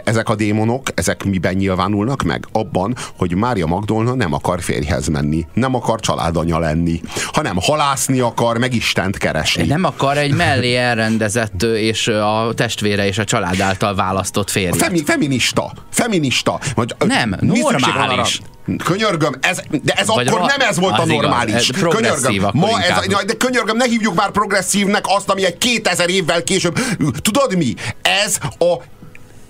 ezek 0.05 0.29
a 0.29 0.35
démonok, 0.35 0.89
ezek 0.95 1.25
miben 1.25 1.55
nyilvánulnak 1.55 2.23
meg? 2.23 2.47
Abban, 2.53 2.97
hogy 3.17 3.35
Mária 3.35 3.67
Magdolna 3.67 4.15
nem 4.15 4.33
akar 4.33 4.63
férjhez 4.63 5.07
menni, 5.07 5.47
nem 5.53 5.75
akar 5.75 6.01
családanya 6.01 6.59
lenni, 6.59 7.01
hanem 7.33 7.57
halászni 7.61 8.21
akar, 8.21 8.59
meg 8.59 8.75
Istent 8.75 9.19
keresni. 9.19 9.67
Nem 9.67 9.85
akar 9.85 10.19
egy 10.19 10.35
mellé 10.35 10.77
elrendezett 10.77 11.63
és 11.63 12.09
a 12.09 12.53
testvére 12.55 13.07
és 13.07 13.19
a 13.19 13.25
család 13.25 13.61
által 13.61 13.95
választott 13.95 14.51
férj. 14.51 14.79
Femi, 14.79 15.05
feminista. 15.05 15.73
Feminista. 15.91 16.61
Vagy, 16.75 16.95
nem, 17.07 17.37
normális. 17.41 18.41
Könyörgöm, 18.85 19.35
ez, 19.41 19.61
de 19.83 19.93
ez 19.93 20.07
Vagy 20.07 20.27
akkor 20.27 20.41
nem 20.41 20.69
ez 20.69 20.79
volt 20.79 20.99
a 20.99 21.07
normális. 21.07 21.69
Igaz, 21.69 21.95
könyörgöm, 21.95 22.51
ma 22.53 22.81
ez, 22.81 23.25
de 23.27 23.35
könyörgöm, 23.35 23.77
ne 23.77 23.85
hívjuk 23.85 24.15
már 24.15 24.31
progresszívnek 24.31 25.05
azt, 25.07 25.31
ami 25.31 25.45
egy 25.45 25.59
2000 25.59 26.09
évvel 26.09 26.43
később. 26.43 26.79
Tudod 27.23 27.57
mi? 27.57 27.75
Ez 28.03 28.39
a 28.59 28.83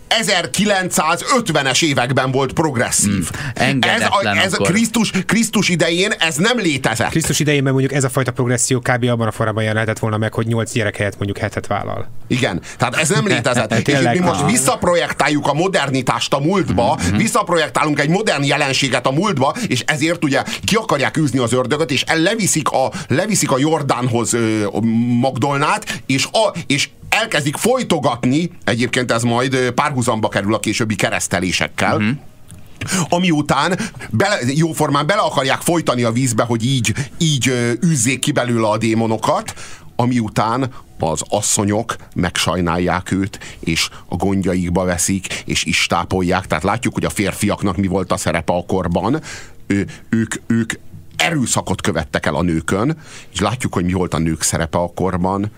1950-es 0.09 1.85
években 1.85 2.31
volt 2.31 2.53
progresszív. 2.53 3.31
Hmm, 3.55 3.79
ez 3.81 4.03
a, 4.03 4.37
ez 4.43 4.53
a 4.53 4.63
Krisztus, 4.63 5.11
Krisztus 5.27 5.69
idején 5.69 6.11
ez 6.19 6.37
nem 6.37 6.59
létezett. 6.59 7.11
Krisztus 7.11 7.41
idején 7.41 7.63
mondjuk 7.63 7.93
ez 7.93 8.05
a 8.05 8.09
fajta 8.09 8.33
progresszió 8.33 8.79
kb. 8.79 9.05
abban 9.05 9.27
a 9.27 9.31
formában 9.31 9.63
jelenhetett 9.63 9.99
volna 9.99 10.17
meg, 10.17 10.35
hogy 10.35 10.47
8 10.47 10.73
gyerek 10.73 10.97
helyett 10.97 11.17
mondjuk 11.17 11.39
hetet 11.39 11.67
vállal. 11.67 12.09
Igen, 12.27 12.61
tehát 12.77 12.97
ez 12.97 13.09
nem 13.09 13.27
létezett. 13.27 13.75
és 13.89 13.99
mi 14.13 14.19
most 14.19 14.45
visszaprojektáljuk 14.47 15.47
a 15.47 15.55
modernitást 15.55 16.33
a 16.33 16.39
múltba, 16.39 16.99
mm-hmm. 17.03 17.17
visszaprojektálunk 17.17 18.01
egy 18.01 18.09
modern 18.09 18.45
jelenséget 18.45 19.07
a 19.07 19.11
múltba, 19.11 19.55
és 19.67 19.83
ezért 19.87 20.25
ugye 20.25 20.43
ki 20.65 20.75
akarják 20.75 21.17
űzni 21.17 21.39
az 21.39 21.53
ördögöt, 21.53 21.91
és 21.91 22.05
leviszik 22.07 22.69
a, 22.69 22.93
leviszik 23.09 23.51
a 23.51 23.59
Jordánhoz 23.59 24.33
ö, 24.33 24.67
Magdolnát, 25.21 26.03
és, 26.07 26.25
a, 26.25 26.55
és 26.67 26.89
elkezdik 27.09 27.57
folytogatni, 27.57 28.51
egyébként 28.65 29.11
ez 29.11 29.23
majd 29.23 29.71
párhuzamba 29.71 30.29
kerül 30.29 30.55
a 30.55 30.61
későbbi 30.61 30.95
keresztelésekkel, 30.95 31.97
uh-huh 31.97 32.17
ami 33.09 33.31
után 33.31 33.79
bele, 34.11 34.39
jóformán 34.55 35.07
bele 35.07 35.21
akarják 35.21 35.61
folytani 35.61 36.03
a 36.03 36.13
vízbe, 36.13 36.43
hogy 36.43 36.65
így, 36.65 36.95
így 37.19 37.77
üzzék 37.81 38.19
ki 38.19 38.33
belőle 38.33 38.69
a 38.69 38.79
démonokat, 38.79 39.55
ami 39.97 40.19
után 40.19 40.71
az 40.99 41.23
asszonyok 41.29 41.97
megsajnálják 42.15 43.13
őt, 43.13 43.57
és 43.61 43.89
a 44.09 44.17
gondjaikba 44.17 44.85
veszik, 44.85 45.43
és 45.45 45.65
is 45.65 45.87
tápolják. 45.87 46.47
Tehát 46.47 46.65
látjuk, 46.65 46.95
hogy 46.95 47.05
a 47.05 47.11
férfiaknak 47.11 47.77
mi 47.77 47.87
volt 47.87 48.13
a 48.13 48.17
szerepe 48.17 48.53
a 48.53 48.65
korban. 48.67 49.23
Ő, 49.67 49.87
ők, 50.09 50.35
ők 50.47 50.73
erőszakot 51.17 51.81
követtek 51.81 52.27
el 52.27 52.35
a 52.35 52.43
nőkön, 52.43 52.97
és 53.33 53.41
látjuk, 53.41 53.75
hogy 53.75 53.85
mi 53.85 53.93
volt 53.93 54.15
a 54.15 54.19
nők 54.19 54.43
szerepe 54.43 54.79
a 54.79 54.93
korban 54.95 55.51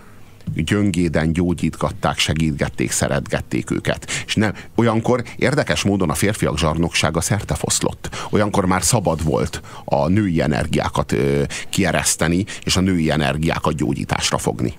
gyöngéden 0.55 1.33
gyógyítgatták, 1.33 2.17
segítgették, 2.17 2.91
szeretgették 2.91 3.71
őket. 3.71 4.11
És 4.25 4.35
nem, 4.35 4.53
olyankor 4.75 5.23
érdekes 5.35 5.83
módon 5.83 6.09
a 6.09 6.13
férfiak 6.13 6.57
zsarnoksága 6.57 7.21
szerte 7.21 7.55
foszlott. 7.55 8.09
Olyankor 8.29 8.65
már 8.65 8.83
szabad 8.83 9.23
volt 9.23 9.61
a 9.85 10.07
női 10.07 10.41
energiákat 10.41 11.11
ö, 11.11 11.43
kiereszteni, 11.69 12.45
és 12.63 12.77
a 12.77 12.81
női 12.81 13.11
energiákat 13.11 13.75
gyógyításra 13.75 14.37
fogni. 14.37 14.73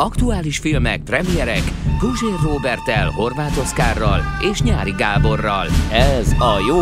Aktuális 0.00 0.58
filmek, 0.58 1.02
premierek 1.02 1.62
Guzsér 1.98 2.38
Robertel, 2.42 3.10
Horváth 3.10 3.58
Oszkárral 3.58 4.20
és 4.50 4.62
Nyári 4.62 4.94
Gáborral. 4.96 5.66
Ez 5.92 6.32
a 6.32 6.58
jó, 6.68 6.80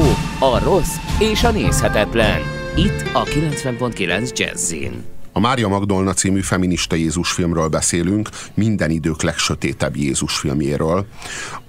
a 0.48 0.59
rossz 0.64 0.96
és 1.33 1.44
a 1.44 1.50
nézhetetlen. 1.50 2.40
Itt 2.76 3.11
a 3.12 3.24
90.9 3.24 4.38
Jazzin. 4.38 5.17
A 5.33 5.41
Mária 5.41 5.69
Magdolna 5.69 6.12
című 6.12 6.41
feminista 6.41 6.97
Jézus 6.97 7.31
filmről 7.31 7.69
beszélünk, 7.69 8.29
minden 8.55 8.91
idők 8.91 9.23
legsötétebb 9.23 9.97
Jézus 9.97 10.37
filmjéről. 10.37 11.07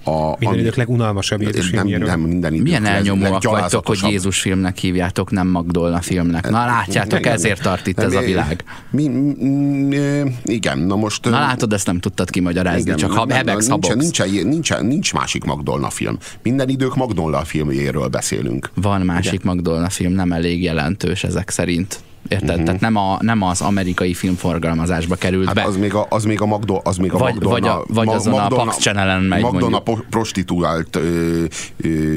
A, 0.04 0.10
minden 0.10 0.48
ami, 0.48 0.58
idők 0.58 0.74
legunalmasabb 0.74 1.40
Jézus 1.40 1.70
nem, 1.70 1.70
filmjéről. 1.70 2.06
Nem, 2.08 2.20
minden 2.20 2.52
idők 2.52 2.64
Milyen 2.64 2.84
elnyomóak 2.84 3.42
vagytok, 3.42 3.86
hogy 3.86 3.98
Jézus 4.08 4.40
filmnek 4.40 4.78
hívjátok, 4.78 5.30
nem 5.30 5.46
Magdolna 5.46 6.00
filmnek. 6.00 6.50
Na 6.50 6.64
látjátok, 6.64 7.20
nem, 7.20 7.32
ezért 7.32 7.62
tart 7.62 7.86
itt 7.86 7.96
nem, 7.96 8.06
ez 8.06 8.14
a 8.14 8.20
világ. 8.20 8.64
Mi, 8.90 9.08
mi, 9.08 9.96
igen, 10.44 10.78
na 10.78 10.96
most... 10.96 11.24
Na 11.24 11.38
látod, 11.38 11.72
ezt 11.72 11.86
nem 11.86 11.98
tudtad 11.98 12.30
kimagyarázni, 12.30 12.80
igen, 12.80 12.96
csak 12.96 13.12
ha 13.12 13.26
hebegsz, 13.28 13.66
nincs, 13.66 13.94
nincs, 13.94 14.42
nincs, 14.42 14.78
nincs 14.78 15.12
másik 15.12 15.44
Magdolna 15.44 15.90
film. 15.90 16.18
Minden 16.42 16.68
idők 16.68 16.96
Magdolna 16.96 17.44
filmjéről 17.44 18.08
beszélünk. 18.08 18.70
Van 18.74 19.00
másik 19.00 19.32
igen. 19.32 19.54
Magdolna 19.54 19.88
film, 19.88 20.12
nem 20.12 20.32
elég 20.32 20.62
jelentős 20.62 21.24
ezek 21.24 21.50
szerint. 21.50 22.00
Érted? 22.28 22.48
Uh-huh. 22.48 22.64
Tehát 22.64 22.80
nem, 22.80 22.96
a, 22.96 23.18
nem 23.20 23.42
az 23.42 23.60
amerikai 23.60 24.14
filmforgalmazásba 24.14 25.14
került 25.14 25.46
hát 25.46 25.54
be. 25.54 25.62
Az 25.62 25.76
még 25.76 25.94
a, 25.94 26.06
az 26.10 26.24
még 26.24 26.40
a, 26.40 26.46
Magdo, 26.46 26.80
az 26.84 26.96
még 26.96 27.12
a 27.12 27.18
vagy, 27.18 27.32
Magdolna, 27.32 27.58
vagy, 27.60 27.68
a, 27.68 27.84
vagy 27.88 28.08
azon 28.08 28.32
Magdolna, 28.32 28.62
a 28.62 28.66
Pax 28.66 28.78
Channel-en 28.78 29.22
megy 29.22 29.42
Magdolna 29.42 29.82
mondjuk. 29.84 30.10
prostituált 30.10 30.96
ö, 30.96 31.44
ö, 31.76 32.14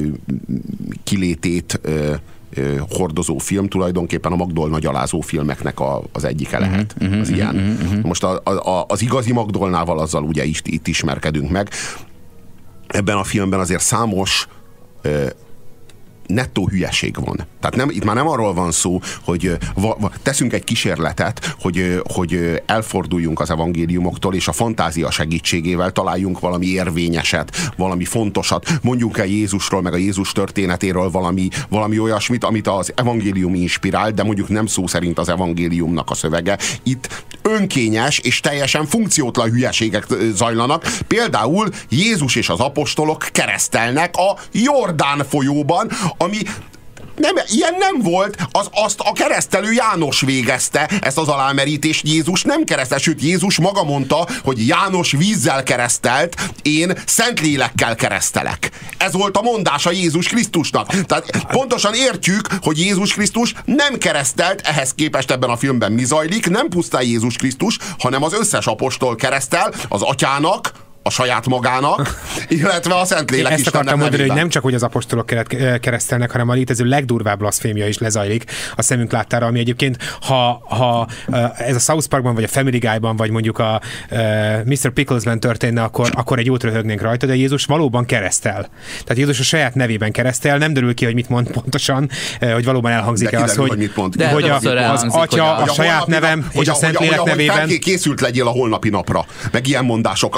kilétét 1.03 1.79
ö, 1.81 2.13
hordozó 2.89 3.37
film, 3.37 3.67
tulajdonképpen 3.67 4.31
a 4.31 4.35
Magdolna 4.35 4.79
gyalázó 4.79 5.21
filmeknek 5.21 5.79
a, 5.79 6.03
az 6.11 6.23
egyike 6.23 6.59
mhm, 6.59 6.69
lehet. 6.69 6.95
Uh-huh, 7.01 7.19
az 7.19 7.29
uh-huh, 7.29 7.35
ilyen. 7.37 7.77
Uh-huh. 7.83 8.03
Most 8.03 8.23
a, 8.23 8.41
a, 8.45 8.85
az 8.87 9.01
igazi 9.01 9.33
Magdolnával 9.33 9.99
azzal 9.99 10.23
ugye 10.23 10.43
itt, 10.43 10.67
itt 10.67 10.87
ismerkedünk 10.87 11.49
meg. 11.49 11.69
Ebben 12.87 13.17
a 13.17 13.23
filmben 13.23 13.59
azért 13.59 13.81
számos 13.81 14.47
nettó 16.27 16.67
hülyeség 16.67 17.15
van. 17.25 17.47
Tehát 17.59 17.75
nem, 17.75 17.89
itt 17.89 18.03
már 18.03 18.15
nem 18.15 18.27
arról 18.27 18.53
van 18.53 18.71
szó, 18.71 18.99
hogy 19.23 19.57
va, 19.75 19.97
va, 19.99 20.11
teszünk 20.23 20.53
egy 20.53 20.63
kísérletet, 20.63 21.55
hogy, 21.59 22.01
hogy 22.03 22.61
elforduljunk 22.65 23.39
az 23.39 23.49
evangéliumoktól, 23.49 24.35
és 24.35 24.47
a 24.47 24.51
fantázia 24.51 25.11
segítségével 25.11 25.91
találjunk 25.91 26.39
valami 26.39 26.65
érvényeset, 26.65 27.71
valami 27.77 28.05
fontosat. 28.05 28.69
Mondjunk 28.81 29.17
el 29.17 29.25
Jézusról, 29.25 29.81
meg 29.81 29.93
a 29.93 29.97
Jézus 29.97 30.31
történetéről 30.31 31.09
valami, 31.09 31.47
valami 31.69 31.99
olyasmit, 31.99 32.43
amit 32.43 32.67
az 32.67 32.91
evangélium 32.95 33.55
inspirál, 33.55 34.11
de 34.11 34.23
mondjuk 34.23 34.49
nem 34.49 34.65
szó 34.65 34.87
szerint 34.87 35.19
az 35.19 35.29
evangéliumnak 35.29 36.09
a 36.09 36.13
szövege. 36.13 36.57
Itt 36.83 37.23
önkényes 37.41 38.19
és 38.19 38.39
teljesen 38.39 38.85
funkciótlan 38.85 39.49
hülyeségek 39.49 40.05
zajlanak. 40.33 40.83
Például 41.07 41.69
Jézus 41.89 42.35
és 42.35 42.49
az 42.49 42.59
apostolok 42.59 43.27
keresztelnek 43.31 44.15
a 44.15 44.39
Jordán 44.51 45.25
folyóban, 45.29 45.89
ami 46.17 46.37
nem, 47.15 47.35
ilyen 47.47 47.75
nem 47.79 48.01
volt, 48.01 48.37
az, 48.51 48.69
azt 48.71 48.99
a 48.99 49.11
keresztelő 49.11 49.71
János 49.71 50.21
végezte, 50.21 50.89
ezt 51.01 51.17
az 51.17 51.27
alámerítést 51.27 52.07
Jézus 52.07 52.41
nem 52.41 52.63
keresztel, 52.63 52.97
sőt 52.97 53.21
Jézus 53.21 53.59
maga 53.59 53.83
mondta, 53.83 54.27
hogy 54.43 54.67
János 54.67 55.11
vízzel 55.11 55.63
keresztelt, 55.63 56.35
én 56.61 56.97
Szentlélekkel 57.05 57.95
keresztelek. 57.95 58.69
Ez 58.97 59.13
volt 59.13 59.37
a 59.37 59.41
mondása 59.41 59.91
Jézus 59.91 60.27
Krisztusnak. 60.27 61.05
Tehát 61.05 61.45
pontosan 61.47 61.93
értjük, 61.93 62.47
hogy 62.61 62.79
Jézus 62.79 63.13
Krisztus 63.13 63.53
nem 63.65 63.97
keresztelt, 63.97 64.61
ehhez 64.61 64.93
képest 64.93 65.31
ebben 65.31 65.49
a 65.49 65.57
filmben 65.57 65.91
mi 65.91 66.05
zajlik, 66.05 66.49
nem 66.49 66.69
pusztán 66.69 67.03
Jézus 67.03 67.35
Krisztus, 67.35 67.77
hanem 67.99 68.23
az 68.23 68.33
összes 68.33 68.67
apostol 68.67 69.15
keresztel, 69.15 69.73
az 69.87 70.01
atyának, 70.01 70.71
a 71.03 71.09
saját 71.09 71.47
magának, 71.47 72.21
illetve 72.47 72.95
a 72.95 73.05
Szentlélek 73.05 73.51
Ezt 73.51 73.67
akartam 73.67 73.99
mondani, 73.99 74.27
hogy 74.27 74.35
nem 74.35 74.49
csak 74.49 74.63
hogy 74.63 74.73
az 74.73 74.83
apostolok 74.83 75.25
keresztelnek, 75.79 76.31
hanem 76.31 76.49
a 76.49 76.53
létező 76.53 76.85
legdurvább 76.85 77.37
blaszfémia 77.37 77.87
is 77.87 77.97
lezajlik 77.97 78.43
a 78.75 78.81
szemünk 78.81 79.11
láttára, 79.11 79.45
ami 79.45 79.59
egyébként, 79.59 79.97
ha, 80.21 80.63
ha 80.67 81.07
ez 81.57 81.75
a 81.75 81.79
South 81.79 82.07
Parkban, 82.07 82.33
vagy 82.33 82.43
a 82.43 82.47
Family 82.47 82.77
Guy-ban, 82.77 83.15
vagy 83.15 83.29
mondjuk 83.29 83.59
a 83.59 83.81
Mr. 84.65 84.89
Picklesben 84.93 85.39
történne, 85.39 85.83
akkor, 85.83 86.09
akkor 86.13 86.39
egy 86.39 86.45
jót 86.45 86.63
röhögnénk 86.63 87.01
rajta, 87.01 87.25
de 87.25 87.35
Jézus 87.35 87.65
valóban 87.65 88.05
keresztel. 88.05 88.69
Tehát 88.91 89.17
Jézus 89.17 89.39
a 89.39 89.43
saját 89.43 89.75
nevében 89.75 90.11
keresztel, 90.11 90.57
nem 90.57 90.73
derül 90.73 90.93
ki, 90.93 91.05
hogy 91.05 91.13
mit 91.13 91.29
mond 91.29 91.51
pontosan, 91.51 92.09
hogy 92.53 92.65
valóban 92.65 92.91
elhangzik-e 92.91 93.41
az, 93.41 93.55
hogy, 93.55 93.69
hogy, 93.69 93.77
mit 93.77 93.95
mond. 93.95 94.15
De 94.15 94.29
hogy 94.29 94.49
a, 94.49 94.55
az 94.91 95.05
atya, 95.09 95.55
a, 95.55 95.61
a 95.61 95.73
saját 95.73 96.07
nevem 96.07 96.47
és 96.51 96.67
a 96.67 96.73
Szentlélek 96.73 97.23
nevében. 97.23 97.67
Készült 97.79 98.21
legyél 98.21 98.47
a 98.47 98.51
holnapi 98.51 98.89
napra, 98.89 99.25
meg 99.51 99.67
ilyen 99.67 99.85
mondások. 99.85 100.35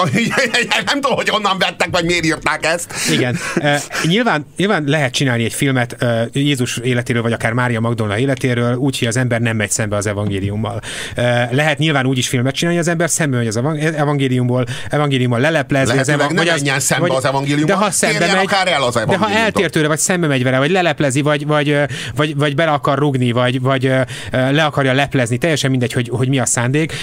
nem 0.86 1.02
tudom, 1.02 1.16
hogy 1.16 1.30
honnan 1.30 1.58
vettek, 1.58 1.88
vagy 1.92 2.06
miért 2.06 2.26
írták 2.26 2.66
ezt. 2.66 2.94
Igen. 3.12 3.38
Uh, 3.56 3.76
nyilván, 4.04 4.46
nyilván 4.58 4.84
lehet 4.86 5.14
csinálni 5.14 5.44
egy 5.44 5.54
filmet 5.54 5.96
uh, 6.02 6.22
Jézus 6.32 6.78
életéről, 6.78 7.22
vagy 7.22 7.34
akár 7.34 7.54
Mária 7.54 7.80
Magdolna 7.80 8.18
életéről, 8.18 8.76
úgy, 8.76 9.00
hogy 9.00 9.08
az 9.08 9.18
ember 9.18 9.42
nem 9.42 9.56
megy 9.56 9.72
szembe 9.72 9.96
az 9.96 10.08
evangéliummal. 10.08 10.82
Uh, 11.18 11.24
lehet 11.52 11.78
nyilván 11.78 12.06
úgy 12.06 12.18
is 12.18 12.28
filmet 12.28 12.56
csinálni, 12.56 12.80
az 12.80 12.88
ember 12.88 13.10
szembe 13.10 13.38
megy 13.38 13.48
az 13.48 13.58
evangéliumból, 13.96 14.66
evangéliummal 14.90 15.40
leleplezni. 15.40 15.88
Lehet, 15.88 16.02
az 16.02 16.10
evang- 16.14 16.38
vagy 16.38 16.48
az, 16.48 16.84
szembe 16.84 17.08
vagy, 17.08 17.18
az 17.18 17.26
evangéliummal, 17.26 17.78
de 17.78 17.84
ha 17.84 17.92
szembe 17.92 18.20
megy, 18.20 18.46
akár 18.46 18.68
el 18.68 18.84
az 18.84 18.94
de 18.94 19.18
ha 19.18 19.30
eltér 19.30 19.70
tőle, 19.70 19.88
vagy 19.88 20.00
szembe 20.00 20.28
megy 20.28 20.44
vele, 20.44 20.58
vagy 20.58 20.72
leleplezi, 20.72 21.22
vagy, 21.22 21.46
vagy, 21.46 21.78
vagy, 22.16 22.36
vagy 22.36 22.56
bele 22.56 22.72
akar 22.72 22.98
rugni, 22.98 23.32
vagy, 23.32 23.62
vagy 23.62 23.92
le 24.32 24.64
akarja 24.64 24.94
leplezni, 24.94 25.38
teljesen 25.38 25.70
mindegy, 25.70 25.94
hogy, 25.94 26.10
hogy 26.10 26.30
mi 26.30 26.40
a 26.40 26.46
szándék. 26.46 26.94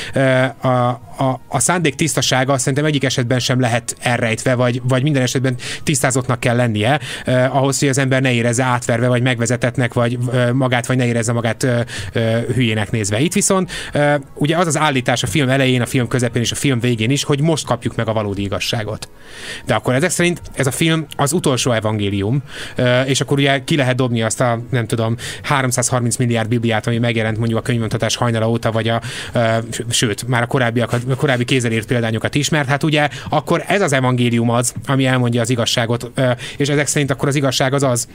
A, 0.61 0.69
a, 0.69 1.41
a 1.49 1.61
szándék 1.61 1.95
tisztasága 1.95 2.59
szerintem 2.59 2.85
egyik 2.85 3.05
esetben 3.05 3.38
sem 3.42 3.61
lehet 3.61 3.96
elrejtve, 4.00 4.55
vagy, 4.55 4.81
vagy 4.85 5.02
minden 5.02 5.22
esetben 5.22 5.57
tisztázottnak 5.83 6.40
kell 6.40 6.57
lennie, 6.57 7.00
eh, 7.24 7.57
ahhoz, 7.57 7.78
hogy 7.78 7.88
az 7.88 7.98
ember 7.98 8.22
ne 8.22 8.33
érezze 8.33 8.62
átverve, 8.62 9.09
vagy 9.09 9.22
megvezetetnek, 9.22 9.94
vagy 9.94 10.18
eh, 10.33 10.52
magát, 10.52 10.87
vagy 10.87 10.96
ne 10.96 11.07
érezze 11.07 11.33
magát 11.33 11.64
eh, 11.64 11.85
hülyének 12.55 12.90
nézve. 12.90 13.20
Itt 13.20 13.33
viszont 13.33 13.70
eh, 13.92 14.14
ugye 14.35 14.57
az 14.57 14.66
az 14.66 14.78
állítás 14.78 15.22
a 15.22 15.26
film 15.26 15.48
elején, 15.48 15.81
a 15.81 15.87
film 15.87 16.09
közepén 16.09 16.42
és 16.42 16.52
a 16.52 16.55
film 16.55 16.81
végén 16.81 17.11
is, 17.11 17.24
hogy 17.24 17.40
most 17.40 17.66
kapjuk 17.66 17.96
meg 17.96 18.09
a 18.09 18.12
valódi 18.12 18.42
igazságot. 18.42 19.09
De 19.66 19.74
akkor 19.74 19.94
ezek 19.94 20.11
szerint 20.11 20.40
ez 20.55 20.66
a 20.66 20.70
film 20.70 21.07
az 21.16 21.33
utolsó 21.33 21.70
evangélium, 21.72 22.42
eh, 22.76 23.09
és 23.09 23.20
akkor 23.20 23.38
ugye 23.38 23.64
ki 23.64 23.76
lehet 23.76 23.96
dobni 23.96 24.22
azt 24.22 24.40
a, 24.40 24.61
nem 24.70 24.87
tudom, 24.87 25.16
330 25.42 26.16
milliárd 26.16 26.48
bibliát, 26.48 26.87
ami 26.87 26.98
megjelent 26.98 27.38
mondjuk 27.38 27.59
a 27.59 27.62
könyvmontatás 27.62 28.16
hajnala 28.16 28.50
óta, 28.50 28.72
vagy 28.72 28.88
a, 28.88 29.00
eh, 29.33 29.59
sőt, 29.90 30.28
már 30.28 30.42
a 30.42 30.46
korábbiakat, 30.46 31.02
a 31.11 31.14
korábbi 31.14 31.44
kézzelírt 31.44 31.87
példányokat 31.87 32.35
is, 32.35 32.48
mert 32.48 32.68
hát 32.68 32.83
ugye 32.83 33.09
akkor 33.33 33.64
ez 33.66 33.81
az 33.81 33.92
evangélium 33.92 34.51
az, 34.51 34.75
ami 34.87 35.07
elmondja 35.07 35.40
az 35.40 35.51
igazságot, 35.51 36.11
és 36.57 36.68
ezek 36.68 36.87
szerint 36.87 37.11
akkor 37.11 37.29
az 37.29 37.35
igazság 37.35 37.75
az 37.75 37.83
az, 37.83 38.09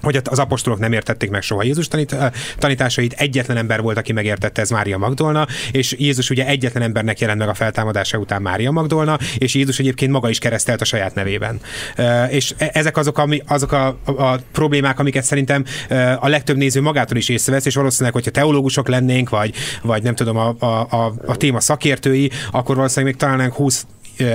hogy 0.00 0.20
az 0.24 0.38
apostolok 0.38 0.78
nem 0.78 0.92
értették 0.92 1.30
meg 1.30 1.42
soha 1.42 1.62
Jézus 1.62 1.88
tanít, 1.88 2.16
tanításait, 2.58 3.12
egyetlen 3.12 3.56
ember 3.56 3.80
volt, 3.80 3.98
aki 3.98 4.12
megértette, 4.12 4.60
ez 4.60 4.70
Mária 4.70 4.98
Magdolna, 4.98 5.46
és 5.72 5.94
Jézus 5.98 6.30
ugye 6.30 6.46
egyetlen 6.46 6.82
embernek 6.82 7.20
jelent 7.20 7.38
meg 7.38 7.48
a 7.48 7.54
feltámadása 7.54 8.18
után 8.18 8.42
Mária 8.42 8.70
Magdolna, 8.70 9.18
és 9.38 9.54
Jézus 9.54 9.78
egyébként 9.78 10.12
maga 10.12 10.28
is 10.28 10.38
keresztelt 10.38 10.80
a 10.80 10.84
saját 10.84 11.14
nevében. 11.14 11.60
És 12.28 12.54
e, 12.58 12.70
ezek 12.72 12.96
azok, 12.96 13.18
ami, 13.18 13.42
azok 13.46 13.72
a, 13.72 13.86
a, 14.04 14.38
problémák, 14.52 14.98
amiket 14.98 15.24
szerintem 15.24 15.64
a 16.18 16.28
legtöbb 16.28 16.56
néző 16.56 16.80
magától 16.80 17.16
is 17.16 17.28
észrevesz, 17.28 17.66
és 17.66 17.74
valószínűleg, 17.74 18.12
hogyha 18.12 18.30
teológusok 18.30 18.88
lennénk, 18.88 19.28
vagy, 19.28 19.54
vagy 19.82 20.02
nem 20.02 20.14
tudom, 20.14 20.36
a, 20.36 20.54
a, 20.58 20.86
a, 20.90 21.14
a 21.26 21.36
téma 21.36 21.60
szakértői, 21.60 22.30
akkor 22.50 22.76
valószínűleg 22.76 23.12
még 23.12 23.22
találnánk 23.22 23.54
20 23.54 23.86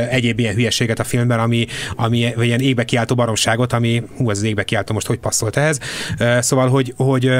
egyéb 0.09 0.39
ilyen 0.39 0.53
hülyeséget 0.53 0.99
a 0.99 1.03
filmben, 1.03 1.39
ami, 1.39 1.65
ami 1.95 2.33
vagy 2.35 2.45
ilyen 2.45 2.59
égbe 2.59 2.83
kiáltó 2.83 3.15
baromságot, 3.15 3.73
ami, 3.73 4.03
hú, 4.17 4.29
ez 4.29 4.37
az 4.37 4.43
égbe 4.43 4.63
kiáltó 4.63 4.93
most 4.93 5.07
hogy 5.07 5.19
passzolt 5.19 5.57
ehhez. 5.57 5.79
Szóval, 6.39 6.69
hogy, 6.69 6.93
hogy 6.97 7.31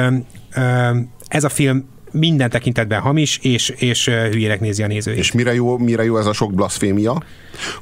ez 1.28 1.44
a 1.44 1.48
film 1.48 1.90
minden 2.12 2.50
tekintetben 2.50 3.00
hamis, 3.00 3.38
és, 3.42 3.68
és 3.68 4.08
hülyének 4.08 4.60
nézi 4.60 4.82
a 4.82 4.86
nézőt. 4.86 5.16
És 5.16 5.32
mire 5.32 5.54
jó, 5.54 5.78
mire 5.78 6.04
jó 6.04 6.18
ez 6.18 6.26
a 6.26 6.32
sok 6.32 6.54
blaszfémia? 6.54 7.22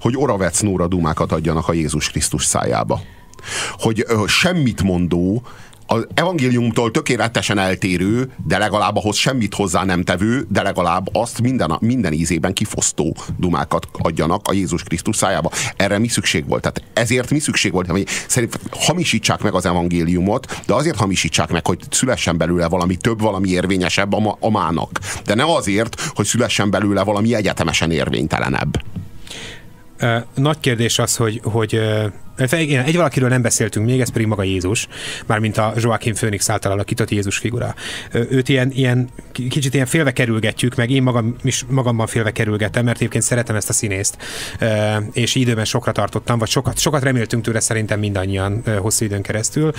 Hogy 0.00 0.14
Oravec 0.16 0.60
Nóra 0.60 0.88
dumákat 0.88 1.32
adjanak 1.32 1.68
a 1.68 1.72
Jézus 1.72 2.10
Krisztus 2.10 2.44
szájába. 2.44 3.00
Hogy 3.72 4.04
ö, 4.06 4.22
semmit 4.26 4.82
mondó, 4.82 5.42
az 5.92 6.06
evangéliumtól 6.14 6.90
tökéletesen 6.90 7.58
eltérő, 7.58 8.32
de 8.46 8.58
legalább 8.58 8.96
ahhoz 8.96 9.16
semmit 9.16 9.54
hozzá 9.54 9.84
nem 9.84 10.02
tevő, 10.02 10.46
de 10.48 10.62
legalább 10.62 11.08
azt 11.12 11.40
minden, 11.40 11.76
minden 11.80 12.12
ízében 12.12 12.52
kifosztó 12.52 13.16
dumákat 13.38 13.86
adjanak 13.92 14.48
a 14.48 14.52
Jézus 14.52 14.82
Krisztus 14.82 15.16
szájába. 15.16 15.50
Erre 15.76 15.98
mi 15.98 16.08
szükség 16.08 16.48
volt? 16.48 16.60
Tehát 16.60 16.82
ezért 16.92 17.30
mi 17.30 17.38
szükség 17.38 17.72
volt? 17.72 17.86
Hogy 17.90 18.06
szerint 18.28 18.60
hamisítsák 18.70 19.42
meg 19.42 19.54
az 19.54 19.66
evangéliumot, 19.66 20.60
de 20.66 20.74
azért 20.74 20.96
hamisítsák 20.96 21.50
meg, 21.50 21.66
hogy 21.66 21.78
szülessen 21.90 22.36
belőle 22.36 22.68
valami 22.68 22.96
több, 22.96 23.20
valami 23.20 23.48
érvényesebb 23.48 24.12
a, 24.12 24.36
a 24.40 24.50
mának. 24.50 24.98
De 25.24 25.34
ne 25.34 25.44
azért, 25.44 26.00
hogy 26.00 26.26
szülessen 26.26 26.70
belőle 26.70 27.02
valami 27.02 27.34
egyetemesen 27.34 27.90
érvénytelenebb. 27.90 28.80
Nagy 30.34 30.60
kérdés 30.60 30.98
az, 30.98 31.16
hogy, 31.16 31.40
hogy 31.44 31.80
igen, 32.52 32.84
egy 32.84 32.96
valakiről 32.96 33.28
nem 33.28 33.42
beszéltünk 33.42 33.86
még, 33.86 34.00
ez 34.00 34.10
pedig 34.10 34.26
maga 34.26 34.42
Jézus, 34.42 34.88
mármint 35.26 35.58
a 35.58 35.72
Joaquin 35.76 36.14
Phoenix 36.14 36.50
által 36.50 36.72
alakított 36.72 37.10
Jézus 37.10 37.38
figura. 37.38 37.74
Őt 38.12 38.48
ilyen, 38.48 38.70
ilyen 38.70 39.08
kicsit 39.32 39.74
ilyen 39.74 39.86
félve 39.86 40.12
kerülgetjük, 40.12 40.74
meg 40.74 40.90
én 40.90 41.02
magam 41.02 41.36
is 41.42 41.64
magamban 41.68 42.06
félve 42.06 42.30
kerülgetem, 42.30 42.84
mert 42.84 42.96
egyébként 42.96 43.24
szeretem 43.24 43.56
ezt 43.56 43.68
a 43.68 43.72
színészt, 43.72 44.16
és 45.12 45.34
időben 45.34 45.64
sokra 45.64 45.92
tartottam, 45.92 46.38
vagy 46.38 46.48
sokat, 46.48 46.78
sokat 46.78 47.02
reméltünk 47.02 47.42
tőle 47.42 47.60
szerintem 47.60 47.98
mindannyian 47.98 48.62
hosszú 48.78 49.04
időn 49.04 49.22
keresztül. 49.22 49.72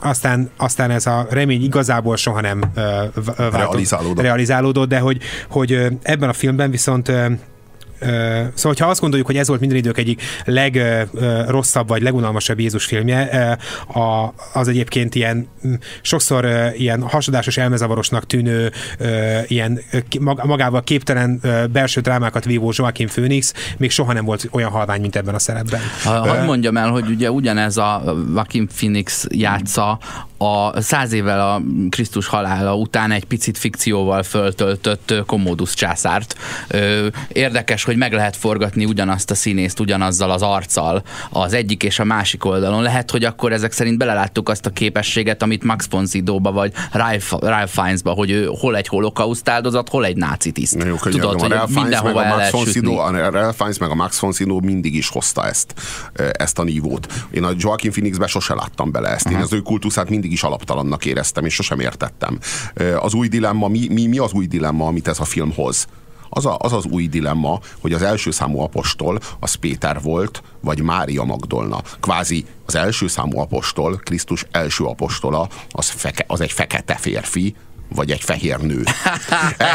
Aztán, 0.00 0.50
aztán 0.56 0.90
ez 0.90 1.06
a 1.06 1.26
remény 1.30 1.62
igazából 1.62 2.16
soha 2.16 2.40
nem 2.40 2.60
realizálódott. 3.36 4.24
realizálódott, 4.24 4.88
de 4.88 4.98
hogy, 4.98 5.22
hogy 5.48 5.72
ebben 6.02 6.28
a 6.28 6.32
filmben 6.32 6.70
viszont 6.70 7.12
Szóval, 8.54 8.76
ha 8.78 8.86
azt 8.86 9.00
gondoljuk, 9.00 9.26
hogy 9.26 9.36
ez 9.36 9.48
volt 9.48 9.60
minden 9.60 9.78
idők 9.78 9.98
egyik 9.98 10.22
legrosszabb 10.44 11.88
vagy 11.88 12.02
legunalmasabb 12.02 12.60
Jézus 12.60 12.84
filmje, 12.84 13.58
az 14.52 14.68
egyébként 14.68 15.14
ilyen 15.14 15.48
sokszor 16.02 16.72
ilyen 16.76 17.02
hasadásos 17.02 17.56
elmezavarosnak 17.56 18.26
tűnő, 18.26 18.72
ilyen 19.46 19.80
magával 20.20 20.82
képtelen 20.82 21.40
belső 21.72 22.00
drámákat 22.00 22.44
vívó 22.44 22.72
Joaquin 22.76 23.08
Phoenix 23.08 23.52
még 23.76 23.90
soha 23.90 24.12
nem 24.12 24.24
volt 24.24 24.48
olyan 24.50 24.70
halvány, 24.70 25.00
mint 25.00 25.16
ebben 25.16 25.34
a 25.34 25.38
szerepben. 25.38 25.80
Hadd 26.04 26.44
mondjam 26.44 26.76
el, 26.76 26.90
hogy 26.90 27.08
ugye 27.08 27.30
ugyanez 27.30 27.76
a 27.76 28.02
Joaquin 28.34 28.66
Phoenix 28.66 29.26
játsza 29.28 29.98
a 30.38 30.80
száz 30.80 31.12
évvel 31.12 31.40
a 31.40 31.62
Krisztus 31.90 32.26
halála 32.26 32.76
után 32.76 33.10
egy 33.10 33.24
picit 33.24 33.58
fikcióval 33.58 34.22
föltöltött 34.22 35.14
Commodus 35.26 35.74
császárt. 35.74 36.36
Érdekes, 37.28 37.84
hogy 37.84 37.91
meg 37.96 38.12
lehet 38.12 38.36
forgatni 38.36 38.84
ugyanazt 38.84 39.30
a 39.30 39.34
színészt, 39.34 39.80
ugyanazzal 39.80 40.30
az 40.30 40.42
arccal 40.42 41.02
az 41.30 41.52
egyik 41.52 41.82
és 41.82 41.98
a 41.98 42.04
másik 42.04 42.44
oldalon. 42.44 42.82
Lehet, 42.82 43.10
hogy 43.10 43.24
akkor 43.24 43.52
ezek 43.52 43.72
szerint 43.72 43.98
beleláttuk 43.98 44.48
azt 44.48 44.66
a 44.66 44.70
képességet, 44.70 45.42
amit 45.42 45.64
Max 45.64 45.86
von 45.90 46.06
Sydow-ba 46.06 46.52
vagy 46.52 46.72
Ralph, 46.92 47.32
Ralph 47.40 47.72
Fiennes-ba, 47.72 48.10
hogy 48.10 48.30
ő 48.30 48.48
hol 48.60 48.76
egy 48.76 48.88
holokauszt 48.88 49.48
áldozat, 49.48 49.88
hol 49.88 50.04
egy 50.04 50.16
náci 50.16 50.52
tiszt. 50.52 50.84
Jó, 50.84 50.96
Tudod, 50.96 51.40
hogy 51.40 51.50
Ralph 51.50 51.72
mindenhova 51.74 52.24
el 52.24 52.36
lehet 52.36 52.70
Sydow, 52.70 52.96
A 52.96 53.30
Ralph 53.30 53.56
Fiennes 53.56 53.78
meg 53.78 53.90
a 53.90 53.94
Max 53.94 54.18
von 54.18 54.32
Sydow 54.32 54.60
mindig 54.60 54.94
is 54.94 55.08
hozta 55.08 55.46
ezt, 55.46 55.74
ezt 56.32 56.58
a 56.58 56.62
nívót. 56.62 57.12
Én 57.30 57.44
a 57.44 57.50
Joaquin 57.56 57.90
Phoenixbe 57.90 58.26
sose 58.26 58.54
láttam 58.54 58.90
bele 58.90 59.08
ezt. 59.08 59.26
Én 59.26 59.32
uh-huh. 59.32 59.46
az 59.46 59.52
ő 59.52 59.60
kultuszát 59.60 60.08
mindig 60.08 60.32
is 60.32 60.42
alaptalannak 60.42 61.04
éreztem, 61.04 61.44
és 61.44 61.54
sosem 61.54 61.80
értettem. 61.80 62.38
Az 63.00 63.14
új 63.14 63.28
dilemma, 63.28 63.68
mi, 63.68 63.86
mi, 63.90 64.06
mi 64.06 64.18
az 64.18 64.32
új 64.32 64.46
dilemma, 64.46 64.86
amit 64.86 65.08
ez 65.08 65.20
a 65.20 65.24
film 65.24 65.52
hoz? 65.54 65.86
Az, 66.34 66.46
a, 66.46 66.56
az 66.58 66.72
az 66.72 66.84
új 66.84 67.08
dilemma, 67.08 67.60
hogy 67.80 67.92
az 67.92 68.02
első 68.02 68.30
számú 68.30 68.60
apostol 68.60 69.18
az 69.40 69.54
Péter 69.54 70.00
volt, 70.00 70.42
vagy 70.60 70.82
Mária 70.82 71.24
Magdolna. 71.24 71.82
Kvázi 72.00 72.44
az 72.66 72.74
első 72.74 73.06
számú 73.06 73.38
apostol, 73.38 73.96
Krisztus 73.96 74.46
első 74.50 74.84
apostola, 74.84 75.48
az, 75.70 75.88
feke, 75.88 76.24
az 76.26 76.40
egy 76.40 76.52
fekete 76.52 76.94
férfi, 76.94 77.54
vagy 77.88 78.10
egy 78.10 78.20
fehér 78.20 78.58
nő. 78.58 78.84
e, 79.58 79.68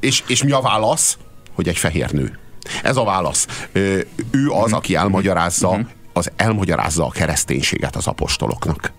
és, 0.00 0.22
és 0.26 0.42
mi 0.42 0.50
a 0.50 0.60
válasz? 0.60 1.18
Hogy 1.54 1.68
egy 1.68 1.78
fehér 1.78 2.10
nő. 2.10 2.38
Ez 2.82 2.96
a 2.96 3.04
válasz. 3.04 3.68
Ő 4.30 4.50
az, 4.50 4.72
aki 4.72 4.94
elmagyarázza, 4.94 5.70
mhm. 5.70 5.80
az 6.12 6.30
elmagyarázza 6.36 7.06
a 7.06 7.10
kereszténységet 7.10 7.96
az 7.96 8.06
apostoloknak. 8.06 8.92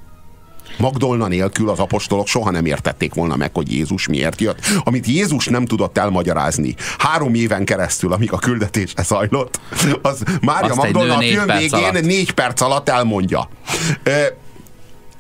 Magdolna 0.78 1.28
nélkül 1.28 1.70
az 1.70 1.80
apostolok 1.80 2.28
soha 2.28 2.52
nem 2.52 2.66
értették 2.66 3.14
volna 3.14 3.36
meg, 3.36 3.50
hogy 3.54 3.72
Jézus 3.72 4.08
miért 4.08 4.42
jött. 4.42 4.60
Amit 4.84 5.06
Jézus 5.06 5.46
nem 5.46 5.66
tudott 5.66 5.98
elmagyarázni 5.98 6.76
három 6.98 7.34
éven 7.34 7.66
keresztül, 7.66 8.14
amíg 8.14 8.32
a 8.32 8.38
küldetés 8.38 8.94
zajlott, 9.04 9.60
az 10.02 10.24
Mária 10.42 10.76
Magdolna 10.76 11.16
a 11.16 11.20
film 11.20 11.46
végén 11.46 11.74
alatt. 11.74 12.02
négy 12.02 12.32
perc 12.32 12.62
alatt 12.62 12.90
elmondja. 12.90 13.50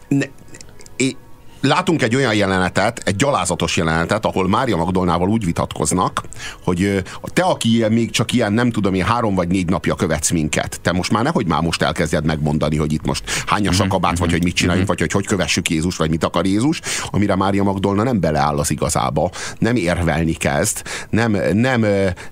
ne, 0.07 0.25
látunk 1.63 2.01
egy 2.01 2.15
olyan 2.15 2.35
jelenetet, 2.35 3.01
egy 3.05 3.15
gyalázatos 3.15 3.77
jelenetet, 3.77 4.25
ahol 4.25 4.47
Mária 4.47 4.75
Magdolnával 4.75 5.29
úgy 5.29 5.45
vitatkoznak, 5.45 6.23
hogy 6.63 7.03
te, 7.33 7.41
aki 7.41 7.85
még 7.89 8.11
csak 8.11 8.33
ilyen, 8.33 8.53
nem 8.53 8.71
tudom 8.71 8.93
én, 8.93 9.03
három 9.03 9.35
vagy 9.35 9.47
négy 9.47 9.69
napja 9.69 9.95
követsz 9.95 10.31
minket, 10.31 10.79
te 10.81 10.91
most 10.91 11.11
már 11.11 11.23
nehogy 11.23 11.45
már 11.45 11.61
most 11.61 11.81
elkezdjed 11.81 12.25
megmondani, 12.25 12.77
hogy 12.77 12.93
itt 12.93 13.05
most 13.05 13.23
hányas 13.45 13.79
a 13.79 13.83
mhm, 13.83 13.91
kabát, 13.91 14.17
vagy 14.17 14.27
mhm, 14.27 14.37
hogy 14.37 14.43
mit 14.43 14.55
csináljunk, 14.55 14.87
mhm. 14.87 14.97
vagy 14.97 15.11
hogy 15.11 15.21
hogy 15.21 15.35
kövessük 15.37 15.69
Jézus, 15.69 15.97
vagy 15.97 16.09
mit 16.09 16.23
akar 16.23 16.45
Jézus, 16.45 16.81
amire 17.11 17.35
Mária 17.35 17.63
Magdolna 17.63 18.03
nem 18.03 18.19
beleáll 18.19 18.57
az 18.57 18.71
igazába, 18.71 19.31
nem 19.59 19.75
érvelni 19.75 20.33
kezd, 20.33 20.81
nem, 21.09 21.37
nem, 21.53 21.85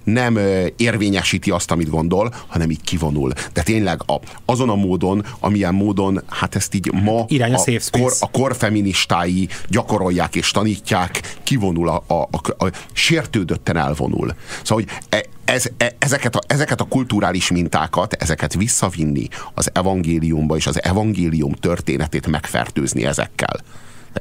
nem 0.04 0.40
érvényesíti 0.76 1.52
azt, 1.52 1.72
amit 1.72 1.90
gondol, 1.90 2.34
hanem 2.48 2.70
így 2.70 2.82
kivonul. 2.82 3.32
De 3.54 3.64
tényleg 3.64 4.02
a, 4.06 4.16
azon 4.46 4.70
a 4.70 4.76
módon, 4.76 5.26
amilyen 5.40 5.74
módon, 5.74 6.24
hát 6.30 6.56
ezt 6.56 6.74
így 6.74 6.92
ma 6.92 7.26
Irány 7.28 7.54
a, 7.54 7.60
a, 7.60 7.80
kor, 7.92 8.14
a 8.20 8.32
korfeministák 8.32 9.20
kollégái 9.22 9.48
gyakorolják 9.68 10.36
és 10.36 10.52
tanítják, 10.52 11.38
kivonul, 11.44 11.90
a, 11.90 12.04
a, 12.08 12.14
a, 12.14 12.66
a 12.66 12.72
sértődötten 12.92 13.78
elvonul. 13.78 14.36
Szóval, 14.64 14.84
hogy 14.84 14.88
e, 15.10 15.26
ez, 15.46 15.66
e, 15.78 15.96
ezeket, 16.00 16.36
a, 16.36 16.40
ezeket 16.48 16.82
a 16.82 16.84
kulturális 16.84 17.52
mintákat, 17.52 18.14
ezeket 18.14 18.54
visszavinni 18.54 19.28
az 19.54 19.70
evangéliumba, 19.74 20.56
és 20.56 20.68
az 20.68 20.84
evangélium 20.84 21.54
történetét 21.54 22.28
megfertőzni 22.28 23.06
ezekkel. 23.06 23.60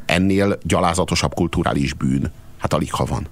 Ennél 0.07 0.59
gyalázatosabb 0.63 1.35
kulturális 1.35 1.93
bűn, 1.93 2.33
hát 2.59 2.73
alig 2.73 2.93
ha 2.93 3.05
van. 3.05 3.27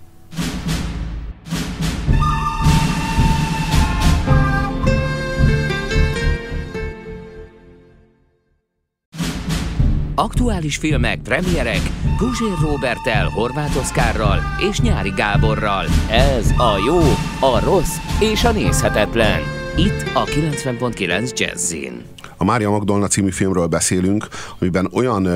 Aktuális 10.19 10.77
filmek, 10.77 11.21
premierek 11.21 11.81
Guzsér 12.19 12.59
Robertel, 12.61 13.29
Horváth 13.29 13.77
Oszkárral 13.77 14.39
és 14.71 14.81
Nyári 14.81 15.11
Gáborral. 15.11 15.85
Ez 16.11 16.51
a 16.51 16.83
jó, 16.87 16.99
a 17.41 17.61
rossz 17.65 17.97
és 18.21 18.45
a 18.45 18.53
nézhetetlen. 18.53 19.41
Itt 19.77 20.11
a 20.15 20.25
90.9 20.25 21.39
Jazzin. 21.39 22.03
A 22.37 22.45
Mária 22.45 22.71
Magdolna 22.71 23.07
című 23.07 23.31
filmről 23.31 23.67
beszélünk, 23.67 24.29
amiben 24.59 24.89
olyan 24.93 25.29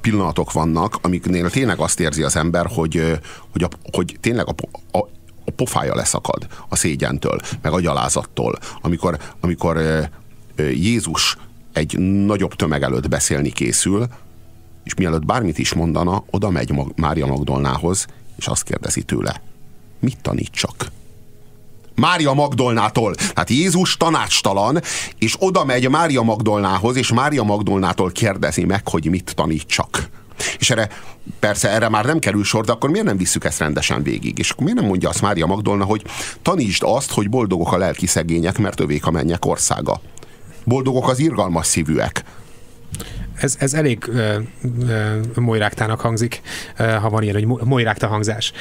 pillanatok 0.00 0.52
vannak, 0.52 0.98
amiknél 1.02 1.50
tényleg 1.50 1.78
azt 1.78 2.00
érzi 2.00 2.22
az 2.22 2.36
ember, 2.36 2.66
hogy, 2.66 3.18
hogy, 3.52 3.62
a, 3.62 3.68
hogy 3.92 4.16
tényleg 4.20 4.46
a, 4.48 4.54
a, 4.90 4.98
a 5.44 5.50
pofája 5.56 5.94
leszakad 5.94 6.46
a 6.68 6.76
szégyentől, 6.76 7.40
meg 7.62 7.72
a 7.72 7.80
gyalázattól, 7.80 8.58
amikor, 8.80 9.18
amikor 9.40 9.80
Jézus 10.56 11.36
egy 11.72 11.98
nagyobb 11.98 12.54
tömeg 12.54 12.82
előtt 12.82 13.08
beszélni 13.08 13.50
készül, 13.50 14.06
és 14.84 14.94
mielőtt 14.94 15.24
bármit 15.26 15.58
is 15.58 15.72
mondana, 15.72 16.24
oda 16.30 16.50
megy 16.50 16.72
Mária 16.96 17.26
Magdolnához, 17.26 18.06
és 18.36 18.46
azt 18.46 18.62
kérdezi 18.62 19.02
tőle, 19.02 19.40
mit 20.00 20.18
tanítsak? 20.22 20.90
Mária 21.94 22.32
Magdolnától. 22.32 23.14
Tehát 23.14 23.50
Jézus 23.50 23.96
tanácstalan, 23.96 24.80
és 25.18 25.36
oda 25.38 25.64
megy 25.64 25.88
Mária 25.88 26.22
Magdolnához, 26.22 26.96
és 26.96 27.12
Mária 27.12 27.42
Magdolnától 27.42 28.10
kérdezi 28.10 28.64
meg, 28.64 28.88
hogy 28.88 29.04
mit 29.04 29.32
tanítsak. 29.34 30.08
És 30.58 30.70
erre, 30.70 30.88
persze 31.38 31.70
erre 31.70 31.88
már 31.88 32.04
nem 32.04 32.18
kerül 32.18 32.44
sor, 32.44 32.64
de 32.64 32.72
akkor 32.72 32.90
miért 32.90 33.06
nem 33.06 33.16
visszük 33.16 33.44
ezt 33.44 33.58
rendesen 33.58 34.02
végig? 34.02 34.38
És 34.38 34.50
akkor 34.50 34.64
miért 34.64 34.78
nem 34.78 34.88
mondja 34.88 35.08
azt 35.08 35.20
Mária 35.20 35.46
Magdolna, 35.46 35.84
hogy 35.84 36.04
tanítsd 36.42 36.82
azt, 36.86 37.10
hogy 37.10 37.28
boldogok 37.28 37.72
a 37.72 37.76
lelki 37.76 38.06
szegények, 38.06 38.58
mert 38.58 38.80
övék 38.80 39.06
a 39.06 39.10
mennyek 39.10 39.44
országa. 39.44 40.00
Boldogok 40.64 41.08
az 41.08 41.18
irgalmas 41.18 41.66
szívűek, 41.66 42.24
ez, 43.40 43.56
ez 43.58 43.74
elég 43.74 44.04
uh, 44.08 44.34
molyráktának 45.34 46.00
hangzik, 46.00 46.40
ha 46.76 47.10
van 47.10 47.22
ilyen, 47.22 47.34
hogy 47.34 47.66
molyrákta 47.66 48.06
hangzás. 48.06 48.52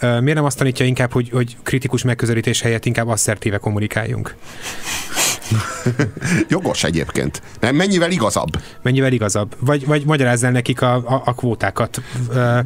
Miért 0.00 0.34
nem 0.34 0.44
azt 0.44 0.58
tanítja 0.58 0.86
inkább, 0.86 1.12
hogy, 1.12 1.30
hogy 1.30 1.56
kritikus 1.62 2.02
megközelítés 2.02 2.60
helyett 2.60 2.84
inkább 2.84 3.08
asszertíve 3.08 3.58
kommunikáljunk? 3.58 4.34
Jogos 6.48 6.84
egyébként. 6.84 7.42
Mennyivel 7.60 8.10
igazabb? 8.10 8.62
Mennyivel 8.82 9.12
igazabb. 9.12 9.56
Vagy, 9.58 9.86
vagy 9.86 10.04
magyarázz 10.04 10.44
el 10.44 10.50
nekik 10.50 10.82
a, 10.82 10.94
a, 10.94 11.22
a 11.24 11.34
kvótákat. 11.34 12.02
Vagy, 12.28 12.64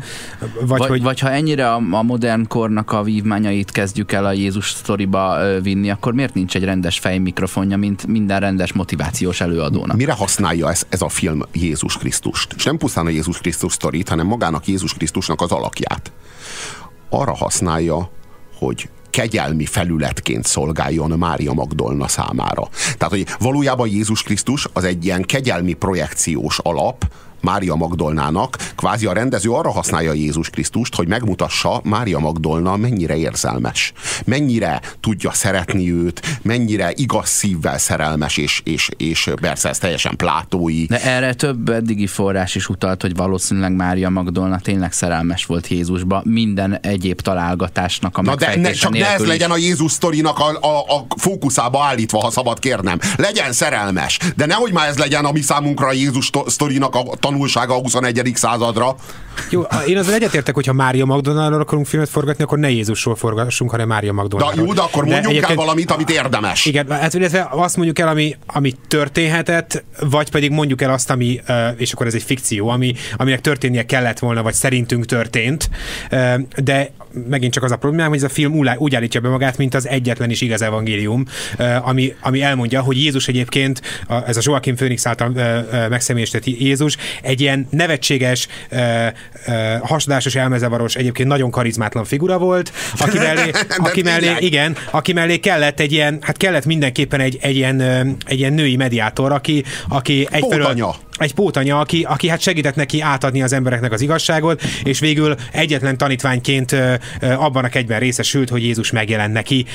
vagy, 0.61 0.87
hogy... 0.87 1.03
vagy 1.03 1.18
ha 1.20 1.31
ennyire 1.31 1.72
a, 1.72 1.83
a 1.91 2.03
modern 2.03 2.47
kornak 2.47 2.93
a 2.93 3.03
vívmányait 3.03 3.70
kezdjük 3.70 4.12
el 4.12 4.24
a 4.24 4.33
Jézus 4.33 4.70
sztoriba 4.70 5.39
vinni, 5.62 5.91
akkor 5.91 6.12
miért 6.12 6.35
nincs 6.35 6.57
egy 6.57 6.64
rendes 6.64 6.99
fejmikrofonja, 6.99 7.76
mint 7.76 8.07
minden 8.07 8.41
rendes 8.41 8.72
motivációs 8.72 9.41
előadónak? 9.41 9.97
Mire 9.97 10.12
használja 10.12 10.70
ez, 10.70 10.87
ez 10.89 11.03
a 11.03 11.09
film 11.09 11.43
Jézus 11.53 11.99
Krisztust? 11.99 12.53
És 12.57 12.64
nem 12.64 12.76
pusztán 12.76 13.07
a 13.07 13.11
Jézus 13.11 13.39
Krisztus 13.39 13.72
sztorit, 13.72 14.09
hanem 14.09 14.26
magának 14.26 14.66
Jézus 14.66 14.95
Krisztusnak 14.95 15.41
az 15.41 15.53
alakját. 15.53 16.12
Arra 17.09 17.35
használja, 17.35 18.11
hogy 18.59 18.89
kegyelmi 19.11 19.67
felületként 19.67 20.47
szolgáljon 20.47 21.11
Mária 21.11 21.53
Magdolna 21.53 22.09
számára. 22.09 22.69
Tehát, 22.99 23.15
hogy 23.15 23.27
valójában 23.39 23.89
Jézus 23.89 24.23
Krisztus 24.23 24.67
az 24.73 24.85
egy 24.85 25.05
ilyen 25.05 25.23
kegyelmi 25.23 25.73
projekciós 25.73 26.59
alap 26.59 27.05
Mária 27.41 27.74
Magdolnának, 27.74 28.57
kvázi 28.76 29.07
a 29.07 29.12
rendező 29.12 29.51
arra 29.51 29.70
használja 29.70 30.12
Jézus 30.12 30.51
Krisztust, 30.51 30.95
hogy 30.95 31.09
megmutassa 31.09 31.80
Mária 31.84 32.18
Magdolna 32.18 32.76
mennyire 32.76 33.16
érzelmes, 33.16 33.93
mennyire 34.24 34.80
tudja 35.01 35.32
szeretni 35.32 35.93
őt, 35.93 36.38
mennyire 36.43 36.93
igaz 36.95 37.28
szívvel 37.28 37.78
szerelmes, 37.78 38.36
és, 38.36 38.61
és, 38.64 38.88
és 38.97 39.30
persze 39.41 39.68
ez 39.68 39.78
teljesen 39.78 40.16
plátói. 40.16 40.86
De 40.86 41.03
erre 41.03 41.34
több 41.34 41.68
eddigi 41.68 42.07
forrás 42.07 42.55
is 42.55 42.68
utalt, 42.68 43.03
hogy 43.03 43.16
valószínűleg 43.16 43.72
Mária 43.72 44.09
Magdolna 44.09 44.59
tényleg 44.59 44.93
szerelmes 44.93 45.47
volt 45.47 45.68
Jézusba, 45.68 46.22
minden 46.24 46.78
egyéb 46.80 47.20
találgatásnak 47.20 48.18
a 48.18 48.22
Na 48.22 48.34
de 48.34 48.57
ne, 48.57 48.70
csak 48.70 48.93
ne 48.93 49.12
ez 49.12 49.20
is. 49.20 49.26
legyen 49.26 49.51
a 49.51 49.57
Jézus 49.57 49.93
sztorinak 49.93 50.38
a, 50.38 50.49
a, 50.61 50.78
a 50.78 51.07
fókuszába 51.16 51.84
állítva, 51.84 52.18
ha 52.18 52.30
szabad 52.30 52.59
kérnem. 52.59 52.99
Legyen 53.16 53.53
szerelmes, 53.53 54.18
de 54.36 54.47
nehogy 54.47 54.72
már 54.72 54.88
ez 54.88 54.99
legyen 54.99 55.24
a 55.24 55.32
mi 55.32 55.41
számunkra 55.41 55.86
a 55.86 55.93
Jézus 55.93 56.30
sztorinak 56.47 56.95
a 56.95 57.05
tanulsága 57.31 57.74
a 57.74 57.81
21. 57.81 58.31
századra. 58.35 58.97
Jó, 59.51 59.62
én 59.87 59.99
azért 59.99 60.16
egyetértek, 60.16 60.55
hogyha 60.55 60.72
Mária 60.72 61.05
Magdolnáról 61.05 61.61
akarunk 61.61 61.87
filmet 61.87 62.09
forgatni, 62.09 62.45
akkor 62.45 62.59
ne 62.59 62.70
Jézusról 62.70 63.16
forgassunk, 63.16 63.70
hanem 63.70 63.89
Mária 63.89 64.12
Magdolnáról. 64.12 64.55
De 64.55 64.62
jó, 64.62 64.72
de 64.72 64.81
akkor 64.81 65.05
mondjunk 65.05 65.41
de 65.41 65.47
el 65.49 65.55
valamit, 65.55 65.91
amit 65.91 66.11
érdemes. 66.11 66.64
Igen, 66.64 66.91
hát 66.91 67.14
illetve 67.14 67.49
azt 67.51 67.76
mondjuk 67.76 67.99
el, 67.99 68.09
ami, 68.09 68.37
ami 68.47 68.74
történhetett, 68.89 69.85
vagy 70.01 70.31
pedig 70.31 70.51
mondjuk 70.51 70.83
el 70.83 70.91
azt, 70.91 71.11
ami, 71.11 71.41
és 71.76 71.93
akkor 71.93 72.07
ez 72.07 72.14
egy 72.14 72.22
fikció, 72.22 72.68
ami, 72.68 72.95
aminek 73.16 73.41
történnie 73.41 73.87
kellett 73.87 74.18
volna, 74.18 74.43
vagy 74.43 74.55
szerintünk 74.55 75.05
történt, 75.05 75.70
de 76.57 76.91
megint 77.28 77.53
csak 77.53 77.62
az 77.62 77.70
a 77.70 77.76
problémám, 77.76 78.09
hogy 78.09 78.16
ez 78.16 78.24
a 78.24 78.28
film 78.28 78.53
úgy 78.76 78.95
állítja 78.95 79.20
be 79.20 79.28
magát, 79.28 79.59
mint 79.59 79.74
az 79.74 79.89
egyetlen 79.89 80.31
is 80.31 80.41
igaz 80.41 80.62
evangélium, 80.62 81.24
ami, 81.83 82.14
ami 82.20 82.43
elmondja, 82.43 82.81
hogy 82.81 82.97
Jézus 82.97 83.28
egyébként, 83.28 83.81
ez 84.26 84.37
a 84.37 84.41
Joachim 84.43 84.74
Phoenix 84.74 85.07
által 85.07 85.28
megszemélyesített 85.89 86.45
Jézus, 86.45 86.97
egy 87.23 87.41
ilyen 87.41 87.66
nevetséges, 87.71 88.49
hasadásos, 89.83 90.35
elmezavaros, 90.35 90.95
egyébként 90.95 91.29
nagyon 91.29 91.51
karizmátlan 91.51 92.05
figura 92.05 92.39
volt, 92.39 92.73
aki 92.99 93.18
mellé, 93.29 93.51
aki 93.77 94.03
mellé 94.03 94.37
igen, 94.39 94.77
aki 94.91 95.12
mellé 95.12 95.37
kellett 95.37 95.81
egy 95.81 95.93
ilyen, 95.93 96.18
hát 96.21 96.37
kellett 96.37 96.64
mindenképpen 96.64 97.21
egy, 97.21 97.39
egy, 97.41 97.57
ilyen, 97.57 97.81
egy 98.27 98.39
ilyen 98.39 98.53
női 98.53 98.77
mediátor, 98.77 99.33
aki, 99.33 99.64
aki 99.89 100.29
egyfelől, 100.31 100.99
egy 101.21 101.35
pótanya, 101.35 101.79
aki, 101.79 102.03
aki 102.09 102.29
hát 102.29 102.41
segített 102.41 102.75
neki 102.75 103.01
átadni 103.01 103.43
az 103.43 103.53
embereknek 103.53 103.93
az 103.93 104.01
igazságot, 104.01 104.62
és 104.85 105.01
végül 105.01 105.35
egyetlen 105.53 105.97
tanítványként 105.97 106.77
abban 107.21 107.64
a 107.64 107.68
kegyben 107.68 107.99
részesült, 107.99 108.49
hogy 108.49 108.62
Jézus 108.62 108.91
megjelent 108.91 109.33
neki 109.33 109.66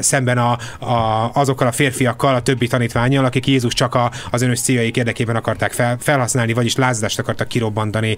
szemben 0.00 0.38
a, 0.38 0.58
a, 0.78 1.30
azokkal 1.34 1.66
a 1.66 1.72
férfiakkal, 1.72 2.34
a 2.34 2.42
többi 2.42 2.66
tanítványjal, 2.66 3.24
akik 3.24 3.46
Jézus 3.46 3.74
csak 3.74 3.94
a, 3.94 4.10
az 4.30 4.42
önös 4.42 4.60
céljaik 4.60 4.96
érdekében 4.96 5.36
akarták 5.36 5.72
fel, 5.72 5.96
felhasználni, 6.00 6.52
vagyis 6.52 6.76
lázadást 6.76 7.18
akartak 7.18 7.48
kirobbantani 7.48 8.16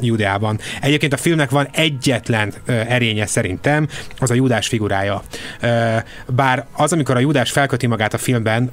Judeában. 0.00 0.58
Egyébként 0.80 1.12
a 1.12 1.16
filmnek 1.16 1.50
van 1.50 1.68
egyetlen 1.72 2.52
erénye 2.66 3.26
szerintem, 3.26 3.88
az 4.18 4.30
a 4.30 4.34
Judás 4.34 4.68
figurája. 4.68 5.22
Bár 6.26 6.66
az, 6.72 6.92
amikor 6.92 7.16
a 7.16 7.18
Judás 7.18 7.50
felköti 7.50 7.86
magát 7.86 8.14
a 8.14 8.18
filmben, 8.18 8.70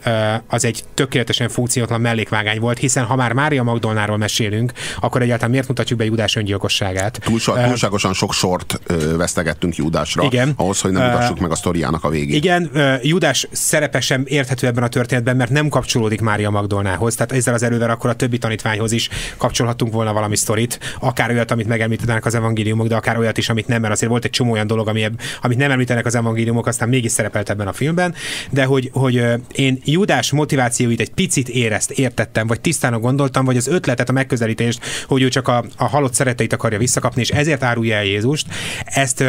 az 0.48 0.66
egy 0.66 0.84
tökéletesen 0.94 1.50
funkciótlan 1.50 2.02
mellékvágány 2.02 2.60
volt, 2.60 2.78
hiszen 2.78 3.06
ha 3.06 3.16
már 3.24 3.34
Mária 3.34 3.64
Magdolnáról 3.64 4.18
mesélünk, 4.18 4.72
akkor 5.00 5.22
egyáltalán 5.22 5.52
miért 5.52 5.68
mutatjuk 5.68 6.00
be 6.00 6.06
Judás 6.06 6.36
öngyilkosságát? 6.36 7.20
Túlsa, 7.24 7.64
túlságosan 7.64 8.14
sok 8.14 8.34
sort 8.34 8.80
vesztegettünk 9.18 9.76
Judásra, 9.76 10.24
igen. 10.24 10.54
ahhoz, 10.56 10.82
hogy 10.82 10.92
nem 10.92 11.12
mutassuk 11.12 11.40
meg 11.40 11.52
a 11.52 11.56
sztoriának 11.56 12.04
a 12.04 12.10
végét. 12.10 12.36
Igen, 12.36 12.72
Judás 13.02 13.48
szerepe 13.52 14.00
sem 14.00 14.24
érthető 14.26 14.68
ebben 14.68 14.84
a 14.84 14.88
történetben, 14.88 15.36
mert 15.36 15.52
nem 15.52 15.70
kapcsolódik 15.70 16.22
Mária 16.22 16.50
Magdolnához, 16.50 17.16
tehát 17.16 17.32
ezzel 17.32 17.54
az 17.54 17.64
erővel 17.64 17.90
akkor 17.90 18.10
a 18.10 18.16
többi 18.16 18.38
tanítványhoz 18.38 18.92
is 18.92 19.10
kapcsolhatunk 19.38 19.94
volna 19.94 20.14
valami 20.14 20.36
sztorit, 20.36 20.80
akár 21.00 21.30
olyat, 21.30 21.52
amit 21.52 21.68
megemlítenek 21.68 22.26
az 22.26 22.36
evangéliumok, 22.36 22.88
de 22.88 22.96
akár 22.96 23.18
olyat 23.18 23.38
is, 23.38 23.50
amit 23.50 23.68
nem, 23.68 23.82
mert 23.82 23.94
azért 23.94 24.12
volt 24.12 24.26
egy 24.26 24.32
csomó 24.32 24.52
olyan 24.52 24.68
dolog, 24.68 24.88
ami, 24.88 25.06
amit 25.42 25.58
nem 25.58 25.72
említenek 25.72 26.06
az 26.06 26.16
evangéliumok, 26.16 26.68
aztán 26.68 26.90
mégis 26.90 27.12
szerepelt 27.12 27.50
ebben 27.50 27.68
a 27.68 27.74
filmben, 27.74 28.16
de 28.50 28.64
hogy, 28.64 28.90
hogy 28.94 29.24
én 29.52 29.80
Judás 29.84 30.32
motivációit 30.32 31.00
egy 31.00 31.14
picit 31.14 31.50
érezt, 31.50 31.92
értettem, 31.92 32.48
vagy 32.48 32.62
tisztán 32.62 32.94
gondoltam, 33.04 33.45
vagy 33.45 33.58
az 33.58 33.68
ötletet, 33.68 34.10
a 34.10 34.12
megközelítést, 34.12 34.86
hogy 35.06 35.22
ő 35.22 35.28
csak 35.28 35.47
a, 35.47 35.64
a 35.78 35.88
halott 35.88 36.14
szereteit 36.14 36.54
akarja 36.54 36.78
visszakapni, 36.78 37.22
és 37.22 37.30
ezért 37.30 37.64
árulja 37.64 37.95
el 37.95 38.04
Jézust, 38.04 38.47
ezt, 38.86 39.24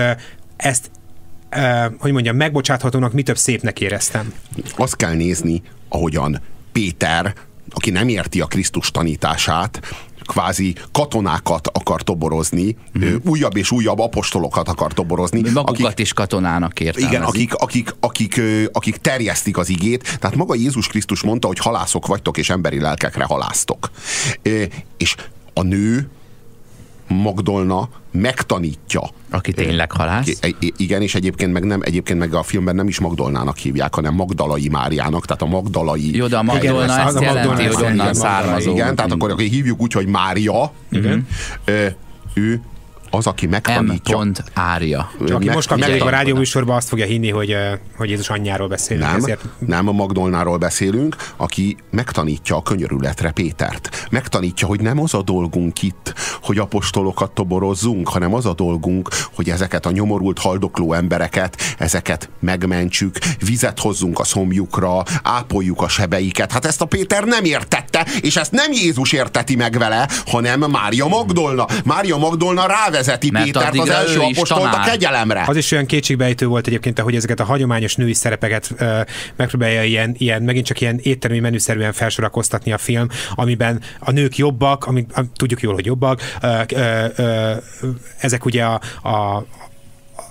ezt 0.57 0.91
hogy 1.99 2.13
mondjam, 2.13 2.37
megbocsáthatónak 2.37 3.13
mi 3.13 3.23
több 3.23 3.37
szépnek 3.37 3.81
éreztem. 3.81 4.33
Azt 4.77 4.97
kell 4.97 5.15
nézni, 5.15 5.63
ahogyan 5.89 6.41
Péter, 6.73 7.35
aki 7.71 7.91
nem 7.91 8.09
érti 8.09 8.41
a 8.41 8.47
Krisztus 8.47 8.91
tanítását, 8.91 9.81
kvázi 10.27 10.75
katonákat 10.93 11.69
akar 11.73 12.03
toborozni, 12.03 12.77
mm. 12.99 13.15
újabb 13.25 13.57
és 13.57 13.71
újabb 13.71 13.99
apostolokat 13.99 14.69
akar 14.69 14.93
toborozni. 14.93 15.51
Magukat 15.51 15.87
akik, 15.87 15.99
is 15.99 16.13
katonának 16.13 16.81
értelmezik. 16.81 17.11
Igen, 17.11 17.23
akik, 17.23 17.55
akik, 17.55 17.95
akik, 18.01 18.41
akik 18.73 18.97
terjesztik 18.97 19.57
az 19.57 19.69
igét. 19.69 20.19
Tehát 20.19 20.37
maga 20.37 20.55
Jézus 20.55 20.87
Krisztus 20.87 21.23
mondta, 21.23 21.47
hogy 21.47 21.59
halászok 21.59 22.07
vagytok, 22.07 22.37
és 22.37 22.51
emberi 22.51 22.81
lelkekre 22.81 23.25
halásztok. 23.25 23.91
És 24.97 25.15
a 25.55 25.63
nő 25.63 26.09
Magdolna 27.09 27.89
megtanítja. 28.11 29.03
Aki 29.31 29.53
tényleg 29.53 29.93
halász. 29.93 30.39
Igen, 30.77 31.03
és 31.03 31.15
egyébként 31.15 31.53
meg 31.53 31.65
nem, 31.65 31.81
egyébként 31.83 32.19
meg 32.19 32.35
a 32.35 32.43
filmben 32.43 32.75
nem 32.75 32.89
is 32.89 32.99
Magdolnának 32.99 33.57
hívják, 33.57 33.95
hanem 33.95 34.15
Magdalai 34.15 34.69
Máriának, 34.69 35.27
tehát 35.27 35.43
a 35.43 35.47
Magdalai... 35.47 36.17
Jó, 36.17 36.27
de 36.27 36.37
a 36.37 36.43
Magdolna 36.43 36.99
ezt 36.99 37.21
jelenti, 37.21 37.65
hogy 37.65 37.85
onnan 37.85 38.15
származó. 38.15 38.73
Igen, 38.73 38.95
tehát 38.95 39.13
akkor 39.13 39.39
hívjuk 39.39 39.81
úgy, 39.81 39.93
hogy 39.93 40.07
Mária. 40.07 40.73
Igen. 40.91 41.27
Ő 42.35 42.61
az, 43.15 43.27
aki 43.27 43.47
megtanítja. 43.47 44.19
M. 44.19 44.31
Ária. 44.55 45.11
Csak 45.27 45.37
aki 45.37 45.51
most 45.51 45.69
kapcsolódik 45.69 46.05
a 46.05 46.09
rádióműsorban, 46.09 46.77
azt 46.77 46.89
fogja 46.89 47.07
hinni, 47.07 47.31
hogy, 47.31 47.57
hogy 47.97 48.09
Jézus 48.09 48.29
anyjáról 48.29 48.69
beszélünk. 48.69 49.07
Nem, 49.07 49.17
ezért... 49.17 49.45
nem 49.59 49.89
a 49.89 49.93
Magdolnáról 49.93 50.57
beszélünk, 50.57 51.17
aki 51.37 51.77
megtanítja 51.91 52.57
a 52.57 52.63
könyörületre 52.63 53.31
Pétert. 53.31 54.07
Megtanítja, 54.11 54.67
hogy 54.67 54.81
nem 54.81 55.01
az 55.01 55.15
a 55.15 55.23
dolgunk 55.23 55.83
itt, 55.83 56.15
hogy 56.43 56.59
apostolokat 56.59 57.31
toborozzunk, 57.33 58.09
hanem 58.09 58.35
az 58.35 58.47
a 58.47 58.55
dolgunk, 58.55 59.09
hogy 59.35 59.51
ezeket 59.51 59.87
a 59.87 59.91
nyomorult, 59.91 60.39
haldokló 60.39 60.93
embereket, 60.93 61.57
ezeket 61.79 62.31
megmentsük, 62.41 63.19
vizet 63.45 63.81
hozzunk 63.81 64.19
a 64.19 64.25
szomjukra, 64.25 65.03
ápoljuk 65.23 65.83
a 65.83 65.89
sebeiket. 65.89 66.53
Hát 66.53 66.65
ezt 66.65 66.81
a 66.81 66.85
Péter 66.85 67.25
nem 67.25 67.45
értette, 67.45 68.07
és 68.21 68.37
ezt 68.37 68.53
nem 68.53 68.73
Jézus 68.73 69.13
érteti 69.13 69.57
meg 69.57 69.79
vele, 69.79 70.09
hanem 70.27 70.61
Mária 70.61 71.07
Magdolna. 71.07 71.67
Mária 71.85 72.17
Magdolna 72.17 72.67
rávez 72.67 73.04
vezeti 73.05 73.31
Mert 73.31 73.45
Pétert 73.45 73.79
az 73.79 73.89
első 73.89 74.19
apostolt 74.21 74.75
a 74.75 74.81
kegyelemre. 74.85 75.45
Az 75.47 75.57
is 75.57 75.73
olyan 75.73 75.87
kétségbejtő 75.87 76.47
volt 76.47 76.67
egyébként, 76.67 76.99
hogy 76.99 77.15
ezeket 77.15 77.41
a 77.41 77.45
hagyományos 77.45 77.95
női 77.95 78.15
szerepeket 78.15 78.71
ö, 78.79 79.01
megpróbálja 79.37 79.83
ilyen, 79.83 80.15
ilyen, 80.19 80.43
megint 80.43 80.67
csak 80.67 80.81
ilyen 80.81 80.99
éttermi 81.03 81.39
menüszerűen 81.39 81.93
felsorakoztatni 81.93 82.73
a 82.73 82.79
film, 82.79 83.09
amiben 83.35 83.81
a 83.99 84.11
nők 84.11 84.37
jobbak, 84.37 84.87
amit 84.87 85.13
tudjuk 85.37 85.61
jól, 85.61 85.75
hogy 85.75 85.87
jobbak, 85.87 86.21
ö, 86.43 86.61
ö, 86.75 87.05
ö, 87.17 87.53
ezek 88.19 88.45
ugye 88.45 88.65
a, 88.65 88.81
a, 89.03 89.47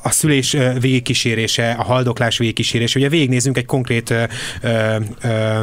a 0.04 0.12
szülés 0.12 0.58
végigkísérése, 0.80 1.72
a 1.72 1.84
haldoklás 1.84 2.38
végigkísérése. 2.38 3.00
Ugye 3.00 3.10
végignézünk 3.10 3.58
egy 3.58 3.66
konkrét 3.66 4.10
ö, 4.10 4.24
ö, 4.62 4.96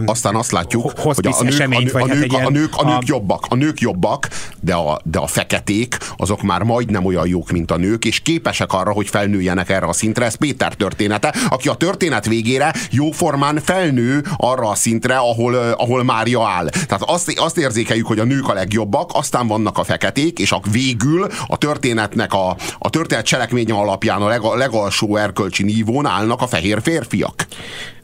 Aztán 0.04 0.34
azt 0.34 0.52
látjuk, 0.52 0.92
hogy 0.98 1.26
a 1.26 1.42
nők, 1.42 1.52
eseményt, 1.52 1.92
a, 1.92 1.98
a, 1.98 2.08
hát 2.08 2.18
nők, 2.18 2.32
a, 2.32 2.50
nők, 2.50 2.76
a 2.76 2.84
nők 2.84 3.06
jobbak, 3.06 3.46
a 3.48 3.54
nők 3.54 3.80
jobbak, 3.80 4.28
de 4.60 4.74
a, 4.74 5.00
de 5.04 5.18
a 5.18 5.26
feketék 5.26 5.96
azok 6.16 6.42
már 6.42 6.62
majdnem 6.62 7.04
olyan 7.04 7.26
jók, 7.26 7.50
mint 7.50 7.70
a 7.70 7.76
nők, 7.76 8.04
és 8.04 8.20
képesek 8.20 8.72
arra, 8.72 8.92
hogy 8.92 9.08
felnőjenek 9.08 9.70
erre 9.70 9.86
a 9.86 9.92
szintre. 9.92 10.24
Ez 10.24 10.34
Péter 10.34 10.74
története, 10.74 11.34
aki 11.48 11.68
a 11.68 11.74
történet 11.74 12.26
végére 12.26 12.74
jóformán 12.90 13.60
felnő 13.64 14.24
arra 14.36 14.68
a 14.68 14.74
szintre, 14.74 15.16
ahol, 15.16 15.54
ahol 15.54 16.02
Mária 16.02 16.48
áll. 16.48 16.68
Tehát 16.68 17.02
azt, 17.02 17.32
azt 17.38 17.58
érzékeljük, 17.58 18.06
hogy 18.06 18.18
a 18.18 18.24
nők 18.24 18.48
a 18.48 18.52
legjobbak, 18.52 19.10
aztán 19.14 19.46
vannak 19.46 19.78
a 19.78 19.84
feketék, 19.84 20.38
és 20.38 20.52
a 20.52 20.60
végül 20.70 21.26
a 21.46 21.56
történetnek 21.56 22.32
a, 22.32 22.56
a 22.78 22.90
történet 22.90 23.24
cselekménye 23.24 23.74
alapján 23.74 24.22
a 24.22 24.28
leg, 24.30 24.42
legalsó 24.42 25.16
erkölcsi 25.16 25.62
nívón 25.62 26.06
állnak 26.06 26.40
a 26.40 26.46
fehér 26.46 26.78
férfiak. 26.82 27.46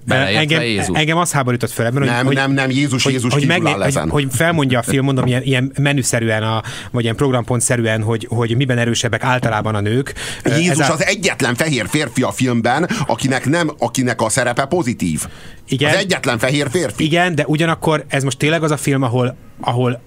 engem, 0.07 0.63
Jézus. 0.63 0.99
engem 0.99 1.17
az 1.17 1.33
háborított 1.33 1.71
fel 1.71 1.87
ebben, 1.87 2.03
nem, 2.03 2.27
hogy, 2.27 2.35
nem, 2.35 2.53
nem, 2.53 2.71
Jézus, 2.71 3.03
hogy, 3.03 3.13
Jézus 3.13 3.33
hogy, 3.33 3.47
megne, 3.47 3.71
hogy, 3.71 3.99
hogy 4.09 4.27
felmondja 4.31 4.79
a 4.79 4.83
film, 4.83 5.05
mondom, 5.05 5.27
ilyen, 5.27 5.43
ilyen 5.43 5.73
menüszerűen, 5.81 6.43
a, 6.43 6.63
vagy 6.91 7.03
ilyen 7.03 7.17
programpontszerűen, 7.17 8.03
hogy, 8.03 8.27
hogy 8.31 8.57
miben 8.57 8.79
erősebbek 8.79 9.23
általában 9.23 9.75
a 9.75 9.81
nők. 9.81 10.15
Jézus 10.45 10.79
Ez 10.79 10.91
a... 10.91 10.93
az 10.93 11.05
egyetlen 11.05 11.55
fehér 11.55 11.87
férfi 11.89 12.23
a 12.23 12.31
filmben, 12.31 12.89
akinek, 13.07 13.47
nem, 13.47 13.71
akinek 13.79 14.21
a 14.21 14.29
szerepe 14.29 14.65
pozitív. 14.65 15.27
Igen, 15.69 15.91
az 15.91 15.97
egyetlen 15.97 16.39
fehér 16.39 16.71
férfi. 16.71 17.05
Igen, 17.05 17.35
de 17.35 17.45
ugyanakkor 17.47 18.05
ez 18.09 18.23
most 18.23 18.39
tényleg 18.39 18.63
az 18.63 18.71
a 18.71 18.77
film, 18.77 19.03
ahol, 19.03 19.37
ahol 19.61 20.01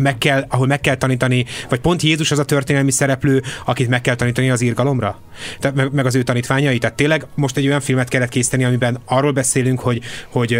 meg 0.00 0.18
kell, 0.18 0.44
ahol 0.48 0.66
meg 0.66 0.80
kell 0.80 0.94
tanítani, 0.94 1.44
vagy 1.68 1.80
pont 1.80 2.02
Jézus 2.02 2.30
az 2.30 2.38
a 2.38 2.44
történelmi 2.44 2.90
szereplő, 2.90 3.42
akit 3.64 3.88
meg 3.88 4.00
kell 4.00 4.14
tanítani 4.14 4.50
az 4.50 4.60
írgalomra? 4.60 5.20
Tehát, 5.58 5.76
meg, 5.76 5.92
meg 5.92 6.06
az 6.06 6.14
ő 6.14 6.22
tanítványai? 6.22 6.78
Tehát 6.78 6.96
tényleg 6.96 7.26
most 7.34 7.56
egy 7.56 7.66
olyan 7.66 7.80
filmet 7.80 8.08
kellett 8.08 8.28
készíteni, 8.28 8.64
amiben 8.64 8.98
arról 9.04 9.32
beszélünk, 9.32 9.80
hogy, 9.80 10.00
hogy 10.28 10.58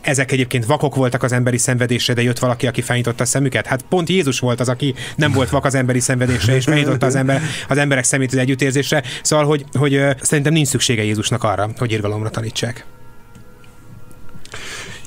ezek 0.00 0.32
egyébként 0.32 0.66
vakok 0.66 0.94
voltak 0.94 1.22
az 1.22 1.32
emberi 1.32 1.58
szenvedésre, 1.58 2.14
de 2.14 2.22
jött 2.22 2.38
valaki, 2.38 2.66
aki 2.66 2.80
felnyitotta 2.80 3.22
a 3.22 3.26
szemüket. 3.26 3.66
Hát 3.66 3.82
pont 3.82 4.08
Jézus 4.08 4.40
volt 4.40 4.60
az, 4.60 4.68
aki 4.68 4.94
nem 5.16 5.32
volt 5.32 5.50
vak 5.50 5.64
az 5.64 5.74
emberi 5.74 6.00
szenvedésre, 6.00 6.54
és 6.54 6.64
felnyitotta 6.64 7.06
az, 7.06 7.14
ember, 7.14 7.42
az 7.68 7.78
emberek 7.78 8.04
szemét 8.04 8.32
az 8.32 8.38
együttérzésre. 8.38 9.02
Szóval, 9.22 9.46
hogy, 9.46 9.64
hogy 9.72 10.00
szerintem 10.20 10.52
nincs 10.52 10.68
szüksége 10.68 11.04
Jézusnak 11.04 11.44
arra, 11.44 11.70
hogy 11.76 11.92
irgalomra 11.92 12.30
tanítsák. 12.30 12.84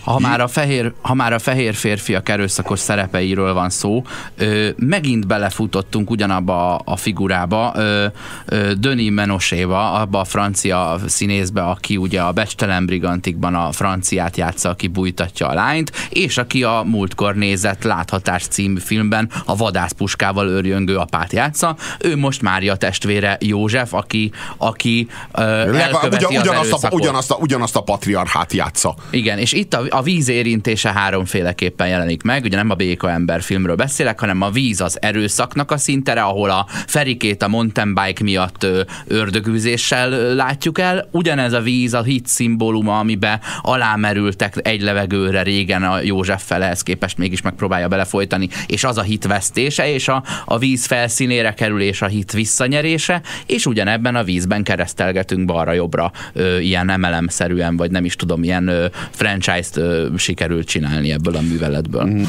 Ha 0.03 0.19
már, 0.19 0.41
a 0.41 0.47
fehér, 0.47 0.93
ha 1.01 1.13
már 1.13 1.33
a 1.33 1.39
fehér 1.39 1.73
férfiak 1.73 2.29
erőszakos 2.29 2.79
szerepeiről 2.79 3.53
van 3.53 3.69
szó, 3.69 4.03
ö, 4.37 4.69
megint 4.75 5.27
belefutottunk 5.27 6.09
ugyanabba 6.09 6.75
a, 6.75 6.81
a 6.85 6.95
figurába, 6.95 7.73
ö, 7.75 8.05
ö, 8.45 8.71
Denis 8.73 9.09
Menoséba, 9.11 9.91
abba 9.91 10.19
a 10.19 10.23
francia 10.23 10.99
színészbe, 11.07 11.61
aki 11.61 11.97
ugye 11.97 12.21
a 12.21 12.31
Becstelen 12.31 12.85
Brigantikban 12.85 13.55
a 13.55 13.71
franciát 13.71 14.37
játsza, 14.37 14.69
aki 14.69 14.87
bújtatja 14.87 15.47
a 15.47 15.53
lányt, 15.53 15.91
és 16.09 16.37
aki 16.37 16.63
a 16.63 16.83
múltkor 16.85 17.35
nézett 17.35 17.83
Láthatás 17.83 18.43
című 18.43 18.79
filmben 18.79 19.29
a 19.45 19.55
vadászpuskával 19.55 20.47
őrjöngő 20.47 20.97
apát 20.97 21.33
játsza. 21.33 21.75
Ő 21.99 22.17
most 22.17 22.41
Mária 22.41 22.75
testvére 22.75 23.37
József, 23.39 23.93
aki, 23.93 24.31
aki 24.57 25.07
ö, 25.33 25.41
elköveti 25.41 26.25
ugyan, 26.25 26.41
ugyanazt, 26.41 26.83
a, 26.83 26.89
ugyanazt, 26.91 27.31
a, 27.31 27.35
ugyanazt 27.35 27.75
a 27.75 27.81
patriarchát 27.81 28.53
játsza. 28.53 28.95
Igen, 29.09 29.37
és 29.37 29.51
itt 29.51 29.73
a, 29.73 29.90
a 29.91 30.01
víz 30.01 30.29
érintése 30.29 30.91
háromféleképpen 30.91 31.87
jelenik 31.87 32.23
meg, 32.23 32.43
ugye 32.43 32.57
nem 32.57 32.69
a 32.69 32.75
Béka 32.75 33.11
ember 33.11 33.41
filmről 33.41 33.75
beszélek, 33.75 34.19
hanem 34.19 34.41
a 34.41 34.49
víz 34.49 34.81
az 34.81 35.01
erőszaknak 35.01 35.71
a 35.71 35.77
szintere, 35.77 36.21
ahol 36.21 36.49
a 36.49 36.65
Ferikét 36.69 37.43
a 37.43 37.47
mountain 37.47 37.93
bike 37.93 38.23
miatt 38.23 38.67
ördögűzéssel 39.07 40.09
látjuk 40.35 40.79
el. 40.79 41.07
Ugyanez 41.11 41.53
a 41.53 41.61
víz 41.61 41.93
a 41.93 42.01
hit 42.01 42.27
szimbóluma, 42.27 42.99
amiben 42.99 43.39
alámerültek 43.61 44.55
egy 44.61 44.81
levegőre 44.81 45.41
régen 45.41 45.83
a 45.83 46.01
József 46.01 46.43
felehez 46.45 46.83
képest 46.83 47.17
mégis 47.17 47.41
megpróbálja 47.41 47.87
belefolytani, 47.87 48.49
és 48.67 48.83
az 48.83 48.97
a 48.97 49.01
hit 49.01 49.27
vesztése, 49.27 49.93
és 49.93 50.07
a, 50.07 50.23
a 50.45 50.57
víz 50.57 50.85
felszínére 50.85 51.53
kerül, 51.53 51.81
és 51.81 52.01
a 52.01 52.07
hit 52.07 52.31
visszanyerése, 52.31 53.21
és 53.45 53.65
ugyanebben 53.65 54.15
a 54.15 54.23
vízben 54.23 54.63
keresztelgetünk 54.63 55.45
balra-jobbra 55.45 56.11
ilyen 56.59 56.89
emelemszerűen, 56.89 57.77
vagy 57.77 57.91
nem 57.91 58.05
is 58.05 58.15
tudom, 58.15 58.43
ilyen 58.43 58.91
franchise-t 59.11 59.80
sikerült 60.17 60.67
csinálni 60.67 61.11
ebből 61.11 61.35
a 61.35 61.41
műveletből. 61.41 62.05
Mm. 62.05 62.23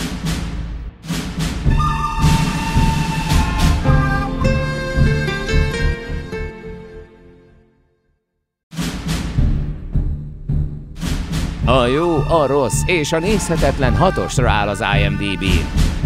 A 11.64 11.86
jó, 11.86 12.16
a 12.16 12.46
rossz 12.46 12.82
és 12.86 13.12
a 13.12 13.18
nézhetetlen 13.18 13.96
hatosra 13.96 14.50
áll 14.50 14.68
az 14.68 14.84
imdb 15.06 15.44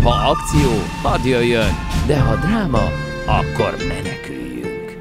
Ha 0.02 0.10
akció, 0.10 0.70
hadd 1.02 1.26
jöjjön, 1.26 1.70
de 2.06 2.20
ha 2.20 2.36
dráma, 2.36 2.82
akkor 3.26 3.76
meneküljünk. 3.88 4.96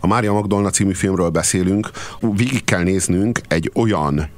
A 0.00 0.06
Mária 0.06 0.32
Magdolna 0.32 0.70
című 0.70 0.92
filmről 0.92 1.28
beszélünk, 1.28 1.90
végig 2.20 2.64
kell 2.64 2.82
néznünk 2.82 3.40
egy 3.48 3.70
olyan 3.74 4.28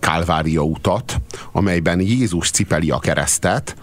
Kálvária 0.00 0.62
utat, 0.62 1.20
amelyben 1.52 2.00
Jézus 2.00 2.50
cipeli 2.50 2.90
a 2.90 2.98
keresztet, 2.98 3.76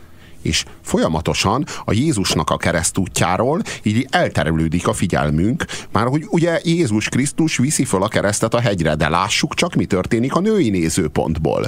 és 0.46 0.66
folyamatosan 0.82 1.66
a 1.86 1.93
Jézusnak 1.93 2.50
a 2.50 2.58
keresztútjáról 2.58 3.62
így 3.84 4.08
elterülődik 4.10 4.88
a 4.88 4.93
figyelmünk, 4.93 5.66
már 5.91 6.08
hogy 6.08 6.26
ugye 6.30 6.60
Jézus 6.64 7.10
Krisztus 7.10 7.58
viszi 7.58 7.86
föl 7.86 8.04
a 8.04 8.08
keresztet 8.08 8.54
a 8.54 8.60
hegyre, 8.60 8.96
de 8.96 9.10
lássuk 9.10 9.54
csak, 9.54 9.74
mi 9.76 9.86
történik 9.86 10.34
a 10.34 10.39
női 10.39 10.70
nézőpontból. 10.70 11.68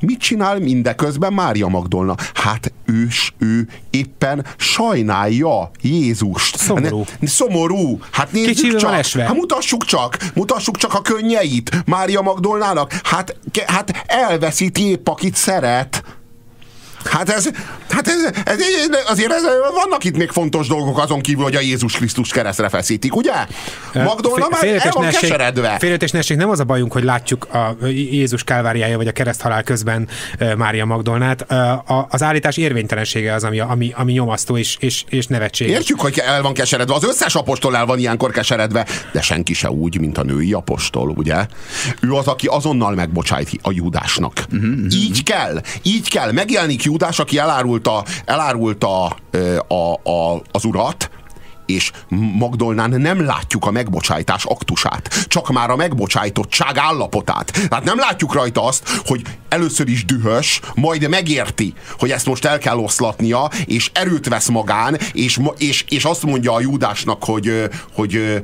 Mit 0.00 0.18
csinál 0.18 0.58
mindeközben 0.58 1.32
Mária 1.32 1.68
Magdolna? 1.68 2.14
Hát 2.34 2.72
ő, 2.84 3.08
ő 3.38 3.68
éppen 3.90 4.46
sajnálja 4.56 5.70
Jézust. 5.80 6.56
Szomorú. 6.56 7.04
Ne, 7.18 7.28
szomorú. 7.28 7.98
Hát 8.10 8.32
nézzük 8.32 8.54
Kicsivel 8.54 8.80
csak. 8.80 8.92
esve. 8.92 9.24
Hát 9.24 9.34
mutassuk 9.34 9.84
csak. 9.84 10.16
Mutassuk 10.34 10.76
csak 10.76 10.94
a 10.94 11.00
könnyeit 11.00 11.82
Mária 11.84 12.20
Magdolnának. 12.20 12.92
Hát, 13.02 13.36
hát 13.66 14.04
elveszíti 14.06 14.88
épp, 14.88 15.08
akit 15.08 15.34
szeret. 15.34 16.15
Hát 17.04 17.28
ez, 17.28 17.50
hát 17.88 18.08
ez, 18.08 18.32
ez, 18.44 18.58
azért 19.06 19.32
ez, 19.32 19.42
vannak 19.74 20.04
itt 20.04 20.16
még 20.16 20.30
fontos 20.30 20.66
dolgok 20.66 20.98
azon 20.98 21.20
kívül, 21.20 21.44
hogy 21.44 21.54
a 21.54 21.60
Jézus 21.60 21.92
Krisztus 21.92 22.30
keresztre 22.30 22.68
feszítik, 22.68 23.16
ugye? 23.16 23.32
Magdolna 23.94 24.46
már 24.50 24.64
el 24.64 24.90
van 24.92 25.08
keseredve. 25.08 25.76
Félretésnesség 25.78 26.36
nem 26.36 26.50
az 26.50 26.60
a 26.60 26.64
bajunk, 26.64 26.92
hogy 26.92 27.04
látjuk 27.04 27.54
a 27.54 27.76
Jézus 27.86 28.44
kálváriája 28.44 28.96
vagy 28.96 29.06
a 29.06 29.12
kereszthalál 29.12 29.62
közben 29.62 30.08
Mária 30.56 30.84
Magdolnát. 30.84 31.46
Az 32.08 32.22
állítás 32.22 32.56
érvénytelensége 32.56 33.34
az, 33.34 33.44
ami, 33.44 33.60
ami, 33.60 33.92
ami 33.96 34.12
nyomasztó 34.12 34.56
és, 34.56 34.76
és, 34.80 35.04
és 35.08 35.26
nevetséges. 35.26 35.74
Értjük, 35.74 36.00
hogy 36.00 36.22
el 36.26 36.42
van 36.42 36.54
keseredve. 36.54 36.94
Az 36.94 37.04
összes 37.04 37.34
apostol 37.34 37.76
el 37.76 37.86
van 37.86 37.98
ilyenkor 37.98 38.30
keseredve, 38.30 38.86
de 39.12 39.20
senki 39.20 39.54
se 39.54 39.70
úgy, 39.70 40.00
mint 40.00 40.18
a 40.18 40.22
női 40.22 40.52
apostol, 40.52 41.08
ugye? 41.16 41.46
Ő 42.00 42.12
az, 42.12 42.26
aki 42.26 42.46
azonnal 42.46 42.94
megbocsájt 42.94 43.50
a 43.62 43.72
Júdásnak. 43.72 44.44
Uh-huh, 44.52 44.92
így 44.92 45.22
kell, 45.22 45.60
így 45.82 46.08
kell. 46.08 46.32
Megjelenik 46.32 46.82
Júdás, 46.82 46.94
Júdás, 46.96 47.18
aki 47.18 47.38
elárulta, 47.38 48.04
elárulta 48.24 49.04
a, 49.68 50.10
a, 50.10 50.42
az 50.50 50.64
urat, 50.64 51.10
és 51.66 51.90
Magdolnán 52.38 52.90
nem 52.90 53.24
látjuk 53.24 53.66
a 53.66 53.70
megbocsájtás 53.70 54.44
aktusát, 54.44 55.26
csak 55.28 55.48
már 55.48 55.70
a 55.70 55.76
megbocsájtottság 55.76 56.76
állapotát. 56.76 57.66
Tehát 57.68 57.84
nem 57.84 57.98
látjuk 57.98 58.32
rajta 58.32 58.64
azt, 58.64 58.88
hogy 59.06 59.22
először 59.48 59.88
is 59.88 60.04
dühös, 60.04 60.60
majd 60.74 61.08
megérti, 61.08 61.74
hogy 61.98 62.10
ezt 62.10 62.26
most 62.26 62.44
el 62.44 62.58
kell 62.58 62.76
oszlatnia, 62.76 63.50
és 63.64 63.90
erőt 63.94 64.28
vesz 64.28 64.48
magán, 64.48 64.98
és, 65.12 65.40
és, 65.58 65.84
és 65.88 66.04
azt 66.04 66.22
mondja 66.22 66.52
a 66.52 66.60
Júdásnak, 66.60 67.24
hogy, 67.24 67.68
hogy, 67.92 68.12
hogy 68.22 68.42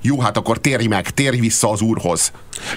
jó, 0.00 0.20
hát 0.20 0.36
akkor 0.36 0.58
térj 0.58 0.86
meg, 0.86 1.10
térj 1.10 1.38
vissza 1.38 1.70
az 1.70 1.80
Úrhoz. 1.80 2.32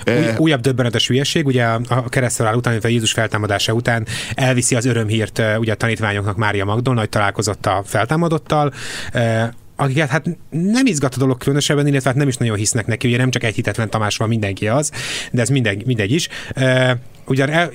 Új, 0.05 0.27
újabb 0.37 0.61
döbbenetes 0.61 1.07
hülyeség, 1.07 1.45
ugye 1.45 1.63
a 1.63 2.09
kereszthalál 2.09 2.55
után, 2.55 2.71
illetve 2.71 2.89
Jézus 2.89 3.11
feltámadása 3.11 3.73
után 3.73 4.07
elviszi 4.33 4.75
az 4.75 4.85
örömhírt 4.85 5.41
ugye 5.57 5.71
a 5.71 5.75
tanítványoknak 5.75 6.37
Mária 6.37 6.65
Magdolna, 6.65 6.99
hogy 6.99 7.09
találkozott 7.09 7.65
a 7.65 7.83
feltámadottal, 7.85 8.73
akiket 9.75 10.09
hát 10.09 10.25
nem 10.49 10.85
izgat 10.85 11.15
a 11.15 11.17
dolog 11.17 11.37
különösebben, 11.37 11.87
illetve 11.87 12.09
hát 12.09 12.17
nem 12.17 12.27
is 12.27 12.37
nagyon 12.37 12.57
hisznek 12.57 12.85
neki, 12.85 13.07
ugye 13.07 13.17
nem 13.17 13.29
csak 13.29 13.43
egy 13.43 13.55
hitetlen 13.55 13.89
Tamás 13.89 14.17
van, 14.17 14.27
mindenki 14.27 14.67
az, 14.67 14.91
de 15.31 15.41
ez 15.41 15.49
minden, 15.49 15.81
mindegy 15.85 16.11
is. 16.11 16.27
Ugyan 17.25 17.49
el, 17.49 17.71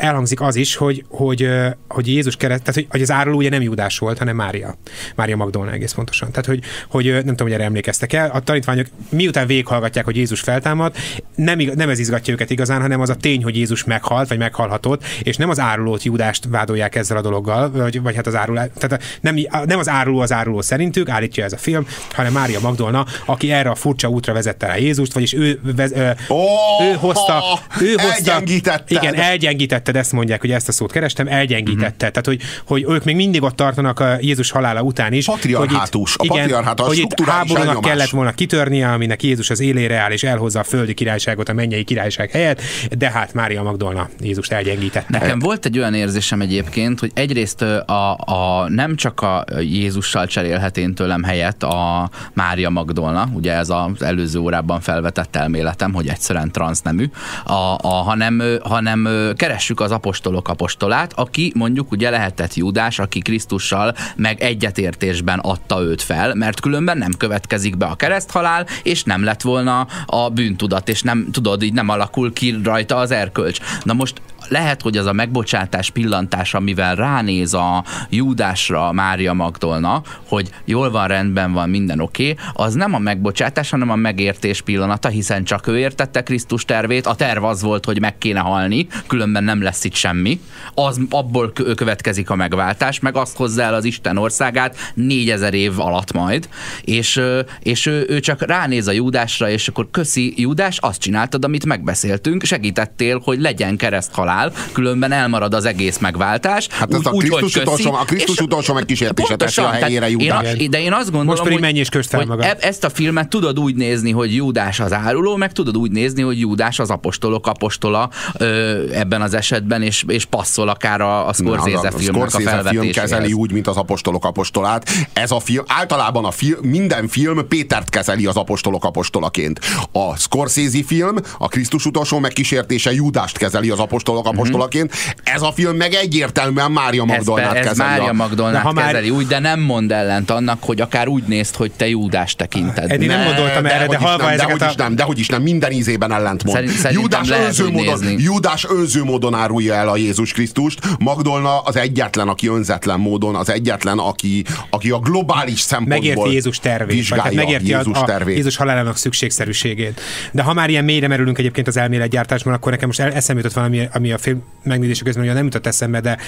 elhangzik 0.00 0.40
az 0.40 0.56
is, 0.56 0.76
hogy, 0.76 1.04
hogy, 1.08 1.48
hogy 1.88 2.08
Jézus 2.08 2.36
kereszt, 2.36 2.60
tehát 2.60 2.74
hogy, 2.74 2.86
hogy 2.90 3.02
az 3.02 3.10
áruló 3.10 3.36
ugye 3.36 3.48
nem 3.48 3.62
Júdás 3.62 3.98
volt, 3.98 4.18
hanem 4.18 4.36
Mária. 4.36 4.74
Mária 5.14 5.36
Magdolna 5.36 5.72
egész 5.72 5.92
pontosan. 5.92 6.30
Tehát, 6.30 6.46
hogy, 6.46 6.60
hogy 6.88 7.04
nem 7.04 7.22
tudom, 7.22 7.46
hogy 7.46 7.52
erre 7.52 7.64
emlékeztek 7.64 8.12
el. 8.12 8.30
A 8.30 8.40
tanítványok 8.40 8.86
miután 9.08 9.46
végighallgatják, 9.46 10.04
hogy 10.04 10.16
Jézus 10.16 10.40
feltámad, 10.40 10.94
nem, 11.34 11.58
nem 11.74 11.88
ez 11.88 11.98
izgatja 11.98 12.32
őket 12.32 12.50
igazán, 12.50 12.80
hanem 12.80 13.00
az 13.00 13.08
a 13.10 13.14
tény, 13.14 13.42
hogy 13.42 13.56
Jézus 13.56 13.84
meghalt, 13.84 14.28
vagy 14.28 14.38
meghalhatott, 14.38 15.04
és 15.22 15.36
nem 15.36 15.48
az 15.48 15.58
árulót 15.58 16.02
Júdást 16.02 16.44
vádolják 16.48 16.94
ezzel 16.94 17.16
a 17.16 17.20
dologgal, 17.20 17.70
vagy, 17.70 18.02
vagy 18.02 18.14
hát 18.14 18.26
az 18.26 18.34
áruló, 18.34 18.60
tehát 18.78 19.02
nem, 19.20 19.36
nem 19.64 19.78
az 19.78 19.88
áruló 19.88 20.18
az 20.18 20.32
áruló 20.32 20.60
szerintük, 20.60 21.08
állítja 21.08 21.44
ez 21.44 21.52
a 21.52 21.56
film, 21.56 21.86
hanem 22.12 22.32
Mária 22.32 22.60
Magdolna, 22.60 23.06
aki 23.24 23.52
erre 23.52 23.70
a 23.70 23.74
furcsa 23.74 24.08
útra 24.08 24.32
vezette 24.32 24.66
rá 24.66 24.76
Jézust, 24.76 25.12
vagyis 25.12 25.32
ő, 25.32 25.60
vez, 25.62 25.92
ö, 25.92 26.10
oh, 26.28 26.84
ő 26.84 26.92
hozta, 26.92 27.42
ő 27.80 27.94
hozta, 27.96 28.42
igen, 28.86 29.14
elgyengítette 29.14 29.89
elgyengítette, 29.90 29.98
ezt 29.98 30.12
mondják, 30.12 30.40
hogy 30.40 30.50
ezt 30.50 30.68
a 30.68 30.72
szót 30.72 30.92
kerestem, 30.92 31.26
elgyengítette. 31.26 32.06
Uh-huh. 32.06 32.22
Tehát, 32.22 32.26
hogy, 32.26 32.40
hogy 32.64 32.84
ők 32.94 33.04
még 33.04 33.16
mindig 33.16 33.42
ott 33.42 33.56
tartanak 33.56 34.00
a 34.00 34.16
Jézus 34.20 34.50
halála 34.50 34.82
után 34.82 35.12
is. 35.12 35.24
Patriarhátus. 35.24 36.16
Hogy 36.16 36.26
itt, 36.26 36.32
a 36.32 36.34
igen, 36.34 36.64
hogy 36.64 36.98
itt 36.98 37.20
háborúnak 37.20 37.66
elnyomás. 37.66 37.90
kellett 37.90 38.08
volna 38.08 38.32
kitörnie, 38.32 38.92
aminek 38.92 39.22
Jézus 39.22 39.50
az 39.50 39.60
élére 39.60 39.96
áll, 39.96 40.10
és 40.10 40.22
elhozza 40.22 40.60
a 40.60 40.64
földi 40.64 40.94
királyságot 40.94 41.48
a 41.48 41.52
mennyei 41.52 41.84
királyság 41.84 42.30
helyett, 42.30 42.60
de 42.98 43.10
hát 43.10 43.34
Mária 43.34 43.62
Magdolna 43.62 44.08
Jézust 44.20 44.52
elgyengítette. 44.52 45.18
Nekem 45.18 45.38
volt 45.38 45.64
egy 45.64 45.78
olyan 45.78 45.94
érzésem 45.94 46.40
egyébként, 46.40 47.00
hogy 47.00 47.10
egyrészt 47.14 47.62
a, 47.62 48.12
a 48.12 48.68
nem 48.68 48.96
csak 48.96 49.20
a 49.20 49.44
Jézussal 49.60 50.26
cserélhet 50.26 50.76
én 50.76 50.94
tőlem 50.94 51.22
helyet 51.22 51.62
a 51.62 52.10
Mária 52.32 52.70
Magdolna, 52.70 53.28
ugye 53.32 53.52
ez 53.52 53.70
az 53.70 54.02
előző 54.02 54.38
órában 54.38 54.80
felvetett 54.80 55.36
elméletem, 55.36 55.92
hogy 55.92 56.08
egyszerűen 56.08 56.52
transznemű, 56.52 57.10
a, 57.44 57.78
a, 57.80 57.88
hanem, 57.88 58.42
hanem 58.62 59.08
keressük 59.36 59.79
az 59.80 59.90
apostolok 59.90 60.48
apostolát, 60.48 61.12
aki 61.12 61.52
mondjuk 61.54 61.90
ugye 61.90 62.10
lehetett 62.10 62.54
Júdás, 62.54 62.98
aki 62.98 63.20
Krisztussal 63.20 63.94
meg 64.16 64.40
egyetértésben 64.40 65.38
adta 65.38 65.80
őt 65.80 66.02
fel, 66.02 66.34
mert 66.34 66.60
különben 66.60 66.98
nem 66.98 67.12
következik 67.12 67.76
be 67.76 67.86
a 67.86 67.94
kereszthalál, 67.94 68.66
és 68.82 69.04
nem 69.04 69.24
lett 69.24 69.42
volna 69.42 69.86
a 70.06 70.28
bűntudat, 70.30 70.88
és 70.88 71.02
nem 71.02 71.28
tudod, 71.32 71.62
így 71.62 71.72
nem 71.72 71.88
alakul 71.88 72.32
ki 72.32 72.56
rajta 72.64 72.96
az 72.96 73.10
erkölcs. 73.10 73.58
Na 73.82 73.92
most 73.92 74.20
lehet, 74.50 74.82
hogy 74.82 74.96
az 74.96 75.06
a 75.06 75.12
megbocsátás 75.12 75.90
pillantás, 75.90 76.54
amivel 76.54 76.94
ránéz 76.94 77.54
a 77.54 77.84
Júdásra 78.08 78.92
Mária 78.92 79.32
Magdolna, 79.32 80.02
hogy 80.28 80.50
jól 80.64 80.90
van, 80.90 81.08
rendben 81.08 81.52
van, 81.52 81.68
minden 81.68 82.00
oké, 82.00 82.30
okay, 82.30 82.44
az 82.52 82.74
nem 82.74 82.94
a 82.94 82.98
megbocsátás, 82.98 83.70
hanem 83.70 83.90
a 83.90 83.94
megértés 83.96 84.60
pillanata, 84.60 85.08
hiszen 85.08 85.44
csak 85.44 85.66
ő 85.66 85.78
értette 85.78 86.22
Krisztus 86.22 86.64
tervét, 86.64 87.06
a 87.06 87.14
terv 87.14 87.44
az 87.44 87.62
volt, 87.62 87.84
hogy 87.84 88.00
meg 88.00 88.18
kéne 88.18 88.40
halni, 88.40 88.86
különben 89.06 89.44
nem 89.44 89.62
lesz 89.62 89.84
itt 89.84 89.94
semmi. 89.94 90.40
Az, 90.74 91.00
abból 91.10 91.52
következik 91.52 92.30
a 92.30 92.34
megváltás, 92.34 93.00
meg 93.00 93.16
azt 93.16 93.36
hozzá 93.36 93.66
el 93.66 93.74
az 93.74 93.84
Isten 93.84 94.16
országát 94.16 94.76
négyezer 94.94 95.54
év 95.54 95.80
alatt 95.80 96.12
majd, 96.12 96.48
és, 96.84 97.20
és 97.62 97.86
ő, 97.86 98.06
ő 98.08 98.20
csak 98.20 98.42
ránéz 98.42 98.86
a 98.86 98.92
Júdásra, 98.92 99.50
és 99.50 99.68
akkor 99.68 99.88
köszi 99.90 100.34
Júdás, 100.36 100.78
azt 100.78 101.00
csináltad, 101.00 101.44
amit 101.44 101.66
megbeszéltünk, 101.66 102.44
segítettél, 102.44 103.20
hogy 103.24 103.40
legyen 103.40 103.76
kereszt 103.76 104.12
halál, 104.40 104.52
különben 104.72 105.12
elmarad 105.12 105.54
az 105.54 105.64
egész 105.64 105.98
megváltás. 105.98 106.68
Hát 106.70 106.94
ez 106.94 107.00
a 107.02 107.10
Krisztus, 107.10 107.40
köszi, 107.40 107.60
utolsó, 107.60 107.94
a 107.94 108.04
Krisztus 108.04 108.38
utolsó 108.38 108.74
megkísértése 108.74 109.36
teszi 109.36 109.60
a 109.60 109.68
helyére 109.68 110.10
Júdás. 110.10 110.54
Én, 110.54 110.70
de 110.70 110.80
én 110.80 110.92
azt 110.92 111.10
gondolom, 111.10 111.26
Most 111.26 111.42
hogy, 111.42 111.60
menj 111.60 111.78
és 111.78 111.88
hogy 112.10 112.26
magad. 112.26 112.44
E- 112.44 112.56
ezt 112.60 112.84
a 112.84 112.90
filmet 112.90 113.28
tudod 113.28 113.58
úgy 113.58 113.74
nézni, 113.74 114.10
hogy 114.10 114.34
Júdás 114.34 114.80
az 114.80 114.92
áruló, 114.92 115.36
meg 115.36 115.52
tudod 115.52 115.76
úgy 115.76 115.90
nézni, 115.90 116.22
hogy 116.22 116.40
Júdás 116.40 116.78
az 116.78 116.90
apostolok 116.90 117.46
apostola 117.46 118.10
ö, 118.38 118.82
ebben 118.92 119.22
az 119.22 119.34
esetben, 119.34 119.82
és, 119.82 120.04
és 120.06 120.24
passzol 120.24 120.68
akár 120.68 121.00
a, 121.00 121.28
a 121.28 121.32
Scorsese 121.32 121.78
a, 121.78 121.86
a 121.86 121.90
filmnek 121.90 122.28
Scorsese 122.30 122.58
a 122.58 122.68
film 122.68 122.90
kezeli 122.90 123.32
úgy, 123.32 123.52
mint 123.52 123.66
az 123.66 123.76
apostolok 123.76 124.24
apostolát. 124.24 124.90
Ez 125.12 125.30
a 125.30 125.40
film, 125.40 125.64
általában 125.66 126.24
a 126.24 126.30
film, 126.30 126.58
minden 126.62 127.08
film 127.08 127.48
Pétert 127.48 127.88
kezeli 127.88 128.26
az 128.26 128.36
apostolok 128.36 128.84
apostolaként. 128.84 129.60
A 129.92 130.16
Scorsese 130.16 130.84
film, 130.86 131.16
a 131.38 131.48
Krisztus 131.48 131.86
utolsó 131.86 132.18
megkísértése 132.18 132.92
Júdást 132.92 133.38
kezeli 133.38 133.70
az 133.70 133.78
apostolok. 133.78 134.26
Apostolaként. 134.30 134.94
Ez 135.24 135.42
a 135.42 135.52
film 135.52 135.76
meg 135.76 135.92
egyértelműen 135.92 136.72
Mária 136.72 137.04
Magdolnát 137.04 137.50
ez, 137.50 137.56
ez 137.56 137.66
kezeli. 137.66 137.88
Mária 137.88 138.12
Magdolnát 138.12 138.62
ha 138.62 138.72
kezeli 138.72 139.10
már... 139.10 139.18
úgy, 139.18 139.26
de 139.26 139.38
nem 139.38 139.60
mond 139.60 139.92
ellent 139.92 140.30
annak, 140.30 140.58
hogy 140.62 140.80
akár 140.80 141.08
úgy 141.08 141.22
nézd, 141.22 141.56
hogy 141.56 141.70
te 141.76 141.88
Júdást 141.88 142.36
tekinted. 142.36 142.90
Eddig 142.90 143.08
nem 143.08 143.24
gondoltam 143.24 143.66
erre, 143.66 143.86
de, 143.86 143.86
de 143.86 143.96
halva 143.96 144.22
nem, 144.22 144.32
ezeket 144.32 144.56
dehogy 144.56 144.70
is 144.70 144.76
nem, 144.76 144.96
dehogy 144.96 145.18
is 145.18 145.28
nem, 145.28 145.42
minden 145.42 145.72
ízében 145.72 146.12
ellent 146.12 146.44
mond. 146.44 146.68
Szerint, 146.68 147.00
Júdás, 147.00 147.30
önző 147.30 147.70
módon, 147.70 147.98
Júdás 148.16 148.66
önző 148.68 149.04
módon 149.04 149.34
árulja 149.34 149.74
el 149.74 149.88
a 149.88 149.96
Jézus 149.96 150.32
Krisztust, 150.32 150.78
Magdolna 150.98 151.60
az 151.60 151.76
egyetlen, 151.76 152.28
aki 152.28 152.48
önzetlen 152.48 153.00
módon, 153.00 153.34
az 153.34 153.50
egyetlen, 153.50 153.98
aki, 153.98 154.44
aki 154.70 154.90
a 154.90 154.98
globális 154.98 155.60
szempontból 155.60 155.98
megérti 155.98 156.32
Jézus 156.32 156.58
tervét, 156.58 157.08
vagy 157.08 157.18
hát 157.18 157.34
megérti 157.34 157.68
Jézus, 157.68 157.96
a, 157.96 158.04
tervét. 158.04 158.34
a 158.34 158.36
Jézus 158.36 158.56
halálának 158.56 158.96
szükségszerűségét. 158.96 160.00
De 160.32 160.42
ha 160.42 160.52
már 160.52 160.70
ilyen 160.70 160.84
mélyre 160.84 161.08
merülünk 161.08 161.38
egyébként 161.38 161.68
az 161.68 161.76
elméletgyártásban, 161.76 162.52
akkor 162.52 162.72
nekem 162.72 162.86
most 162.86 163.00
eszembe 163.00 163.42
jutott 163.42 163.56
valami, 163.56 163.88
ami 163.92 164.09
a 164.12 164.18
film 164.18 164.42
megnézése 164.62 165.04
közben 165.04 165.24
ugye 165.24 165.32
nem 165.32 165.44
jutott 165.44 165.66
eszembe, 165.66 166.00
de, 166.00 166.18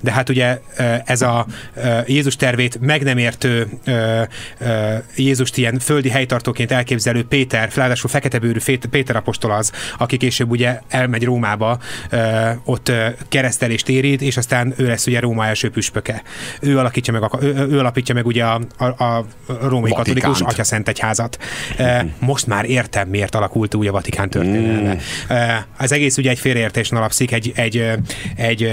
de 0.00 0.12
hát 0.12 0.28
ugye 0.28 0.58
ez 1.04 1.22
a 1.22 1.46
Jézus 2.06 2.36
tervét 2.36 2.80
meg 2.80 3.02
nem 3.02 3.18
értő 3.18 3.68
Jézust 5.16 5.56
ilyen 5.56 5.78
földi 5.78 6.08
helytartóként 6.08 6.70
elképzelő 6.72 7.24
Péter, 7.24 7.70
ráadásul 7.74 8.10
feketebőrű 8.10 8.58
Péter 8.90 9.16
apostol 9.16 9.50
az, 9.50 9.72
aki 9.98 10.16
később 10.16 10.50
ugye 10.50 10.80
elmegy 10.88 11.24
Rómába, 11.24 11.78
ott 12.64 12.92
keresztelést 13.28 13.88
érít, 13.88 14.22
és 14.22 14.36
aztán 14.36 14.74
ő 14.76 14.86
lesz 14.86 15.06
ugye 15.06 15.20
Róma 15.20 15.46
első 15.46 15.70
püspöke. 15.70 16.22
Ő 16.60 16.78
alakítja 16.78 17.12
meg, 17.12 17.22
a, 17.22 17.38
ő, 17.42 17.66
ő 17.70 17.78
alapítja 17.78 18.14
meg 18.14 18.26
ugye 18.26 18.44
a, 18.44 18.60
a, 18.76 18.84
a 18.84 19.26
római 19.46 19.90
Vatikánt. 19.90 19.96
katolikus 19.96 20.40
Atya 20.40 20.64
Szent 20.64 20.88
Egyházat. 20.88 21.38
Most 22.18 22.46
már 22.46 22.64
értem, 22.64 23.08
miért 23.08 23.34
alakult 23.34 23.74
úgy 23.74 23.86
a 23.86 23.92
Vatikán 23.92 24.30
történelme. 24.30 24.94
Mm. 24.94 25.38
Az 25.78 25.92
egész 25.92 26.16
ugye 26.16 26.30
egy 26.30 26.38
félreértésen 26.38 26.98
alapszik, 26.98 27.29
egy, 27.32 27.52
egy, 27.54 27.90
egy 28.36 28.72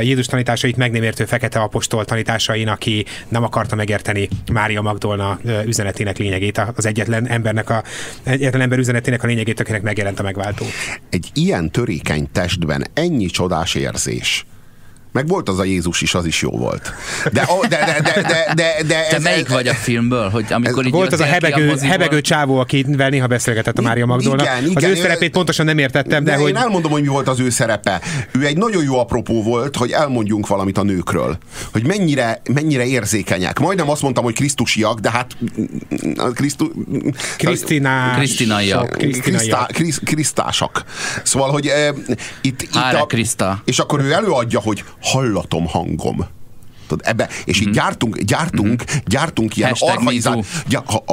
Jézus 0.00 0.26
tanításait 0.26 0.76
meg 0.76 0.90
nem 0.90 1.02
értő 1.02 1.24
fekete 1.24 1.58
apostol 1.60 2.04
tanításain, 2.04 2.68
aki 2.68 3.04
nem 3.28 3.42
akarta 3.42 3.76
megérteni 3.76 4.28
Mária 4.52 4.80
Magdolna 4.80 5.38
üzenetének 5.66 6.18
lényegét, 6.18 6.62
az 6.74 6.86
egyetlen 6.86 7.28
embernek 7.28 7.70
a 7.70 7.82
egyetlen 8.22 8.62
ember 8.62 8.78
üzenetének 8.78 9.22
a 9.22 9.26
lényegét, 9.26 9.60
akinek 9.60 9.82
megjelent 9.82 10.20
a 10.20 10.22
megváltó. 10.22 10.66
Egy 11.10 11.30
ilyen 11.34 11.70
törékeny 11.70 12.28
testben 12.32 12.84
ennyi 12.94 13.26
csodás 13.26 13.74
érzés 13.74 14.46
meg 15.12 15.26
volt 15.26 15.48
az 15.48 15.58
a 15.58 15.64
Jézus 15.64 16.00
is, 16.00 16.14
az 16.14 16.26
is 16.26 16.42
jó 16.42 16.50
volt. 16.50 16.92
De, 17.32 17.46
de, 17.68 17.68
de, 17.68 18.00
de, 18.02 18.22
de, 18.22 18.52
de, 18.54 18.82
de 18.86 19.06
Te 19.08 19.16
ez, 19.16 19.22
melyik 19.22 19.46
ez, 19.46 19.52
vagy 19.52 19.68
a 19.68 19.74
filmből? 19.74 20.28
Hogy 20.28 20.44
amikor 20.50 20.86
így 20.86 20.92
volt 20.92 21.12
az 21.12 21.20
a 21.20 21.24
hebegő, 21.24 21.70
a 21.70 21.84
hebegő 21.84 22.20
csávó, 22.20 22.58
akivel 22.58 23.08
néha 23.08 23.26
beszélgetett 23.26 23.78
a 23.78 23.82
Mária 23.82 24.06
Magdolna. 24.06 24.42
Igen, 24.42 24.64
igen, 24.64 24.76
az 24.76 24.84
ő 24.84 24.94
szerepét 24.94 25.30
pontosan 25.30 25.66
nem 25.66 25.78
értettem, 25.78 26.24
de, 26.24 26.30
de 26.30 26.36
hogy... 26.36 26.48
Én 26.48 26.56
elmondom, 26.56 26.90
hogy 26.90 27.02
mi 27.02 27.08
volt 27.08 27.28
az 27.28 27.40
ő 27.40 27.50
szerepe. 27.50 28.00
Ő 28.30 28.46
egy 28.46 28.56
nagyon 28.56 28.84
jó 28.84 28.98
apropó 28.98 29.42
volt, 29.42 29.76
hogy 29.76 29.90
elmondjunk 29.90 30.46
valamit 30.46 30.78
a 30.78 30.82
nőkről. 30.82 31.38
Hogy 31.72 31.86
mennyire, 31.86 32.42
mennyire 32.52 32.86
érzékenyek. 32.86 33.58
Majdnem 33.58 33.90
azt 33.90 34.02
mondtam, 34.02 34.24
hogy 34.24 34.34
krisztusiak, 34.34 34.98
de 34.98 35.10
hát 35.10 35.36
Krisztu... 36.34 36.70
Krisztinás... 37.36 38.16
Krisztinaiak. 38.16 38.90
Krisztá, 39.22 39.68
krisztásak. 40.04 40.84
Szóval, 41.22 41.50
hogy 41.50 41.66
e, 41.66 41.94
itt... 42.40 42.62
itt 42.62 42.74
a, 42.74 43.06
Krista. 43.06 43.62
És 43.64 43.78
akkor 43.78 44.00
ő 44.00 44.12
előadja, 44.12 44.60
hogy 44.60 44.84
hallatom 45.02 45.66
hangom. 45.66 46.26
Ebbe, 46.98 47.28
és 47.44 47.56
mm-hmm. 47.56 47.68
így 47.68 47.76
mhm. 47.76 47.84
gyártunk, 47.84 48.18
gyártunk, 48.18 48.66
mm-hmm. 48.66 48.98
gyártunk, 49.06 49.56
ilyen 49.56 49.72
arhaizált, 49.78 50.46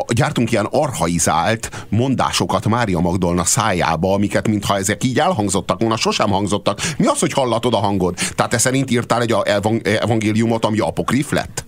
gyártunk 0.07 0.51
ilyen 0.51 0.67
arhaizált 0.71 1.85
mondásokat 1.89 2.67
Mária 2.67 2.99
Magdolna 2.99 3.43
szájába, 3.43 4.13
amiket 4.13 4.47
mintha 4.47 4.77
ezek 4.77 5.03
így 5.03 5.19
elhangzottak 5.19 5.79
volna, 5.79 5.97
sosem 5.97 6.29
hangzottak. 6.29 6.79
Mi 6.97 7.05
az, 7.05 7.19
hogy 7.19 7.33
hallatod 7.33 7.73
a 7.73 7.77
hangod? 7.77 8.15
Tehát 8.35 8.51
te 8.51 8.57
szerint 8.57 8.91
írtál 8.91 9.21
egy 9.21 9.35
evangéliumot, 9.83 10.65
ami 10.65 10.79
apokrif 10.79 11.31
lett? 11.31 11.65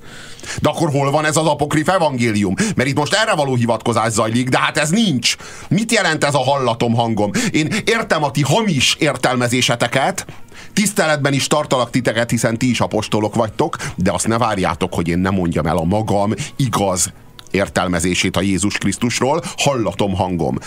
De 0.62 0.70
akkor 0.70 0.90
hol 0.90 1.12
van 1.12 1.26
ez 1.26 1.38
az 1.38 1.46
apokrif 1.46 1.88
evangélium? 1.88 2.54
Mert 2.76 2.90
itt 2.90 2.98
most 2.98 3.14
erre 3.14 3.34
való 3.34 3.56
hivatkozás 3.56 4.12
zajlik, 4.12 4.50
de 4.50 4.60
hát 4.60 4.78
ez 4.78 4.90
nincs. 4.90 5.36
Mit 5.70 5.92
jelent 5.92 6.24
ez 6.24 6.34
a 6.34 6.44
hallatom 6.44 6.94
hangom? 6.94 7.32
Én 7.52 7.74
értem 7.86 8.24
a 8.24 8.32
ti 8.32 8.42
hamis 8.42 8.96
értelmezéseteket, 9.00 10.26
tiszteletben 10.74 11.34
is 11.34 11.48
tartalak 11.48 11.90
titeket, 11.90 12.30
hiszen 12.30 12.58
ti 12.58 12.70
is 12.70 12.80
apostolok 12.80 13.36
vagytok, 13.36 13.78
de 13.96 14.12
azt 14.12 14.28
ne 14.28 14.38
várjátok, 14.38 14.94
hogy 14.94 15.08
én 15.08 15.20
nem 15.20 15.34
mondjam 15.34 15.66
el 15.66 15.78
a 15.78 15.84
magam 15.84 16.34
igaz 16.56 17.12
értelmezését 17.52 18.38
a 18.38 18.42
Jézus 18.42 18.78
Krisztusról, 18.78 19.44
hallatom 19.58 20.16
hangom. 20.16 20.58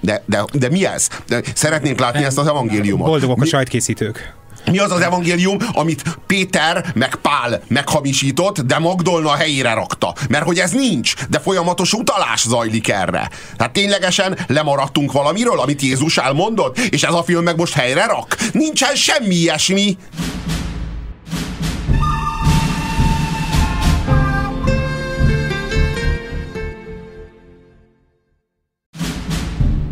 De, 0.00 0.22
de, 0.26 0.44
de 0.52 0.68
mi 0.68 0.86
ez? 0.86 1.08
De 1.26 1.42
szeretnénk 1.54 1.98
látni 1.98 2.24
ezt 2.24 2.38
az 2.38 2.46
evangéliumot. 2.46 3.06
Boldogok 3.06 3.42
a 3.42 3.44
sajtkészítők. 3.44 4.34
Mi 4.70 4.78
az 4.78 4.90
az 4.90 5.00
evangélium, 5.00 5.56
amit 5.72 6.02
Péter 6.26 6.92
meg 6.94 7.14
Pál 7.14 7.62
meghamisított, 7.68 8.60
de 8.60 8.78
Magdolna 8.78 9.34
helyére 9.34 9.74
rakta? 9.74 10.14
Mert 10.28 10.44
hogy 10.44 10.58
ez 10.58 10.70
nincs, 10.70 11.14
de 11.28 11.38
folyamatos 11.38 11.92
utalás 11.92 12.46
zajlik 12.46 12.88
erre. 12.88 13.30
Tehát 13.56 13.72
ténylegesen 13.72 14.38
lemaradtunk 14.46 15.12
valamiről, 15.12 15.60
amit 15.60 15.82
Jézus 15.82 16.18
elmondott, 16.18 16.78
és 16.78 17.02
ez 17.02 17.14
a 17.14 17.22
film 17.22 17.42
meg 17.42 17.56
most 17.56 17.74
helyre 17.74 18.06
rak? 18.06 18.36
Nincsen 18.52 18.94
semmi 18.94 19.34
ilyesmi. 19.34 19.96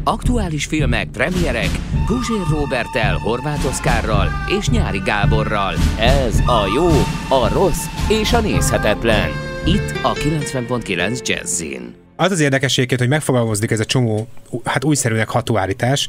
Aktuális 0.05 0.67
filmek, 0.67 1.11
premierek, 1.11 1.71
Guzsér 2.07 2.47
Robertel, 2.51 3.17
Horváth 3.17 3.67
Oszkárral 3.67 4.29
és 4.59 4.69
Nyári 4.69 5.01
Gáborral. 5.05 5.75
Ez 5.99 6.39
a 6.39 6.67
jó, 6.75 6.89
a 7.39 7.49
rossz 7.53 7.85
és 8.09 8.33
a 8.33 8.41
nézhetetlen. 8.41 9.31
Itt 9.65 9.99
a 10.03 10.13
90.9 10.13 11.27
Jazzin 11.27 12.02
az 12.17 12.33
az 12.33 12.41
érdekességét, 12.41 12.99
hogy 12.99 13.09
megfogalmazódik 13.09 13.71
ez 13.71 13.81
a 13.81 13.85
csomó, 13.85 14.29
hát 14.65 14.85
újszerűnek 14.85 15.29
ható 15.29 15.59
állítás. 15.59 16.09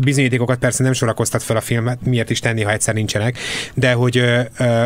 Bizonyítékokat 0.00 0.58
persze 0.58 0.82
nem 0.82 0.92
sorakoztat 0.92 1.42
fel 1.42 1.56
a 1.56 1.60
filmet, 1.60 1.98
miért 2.04 2.30
is 2.30 2.38
tenni, 2.38 2.62
ha 2.62 2.70
egyszer 2.70 2.94
nincsenek, 2.94 3.38
de 3.74 3.92
hogy 3.92 4.24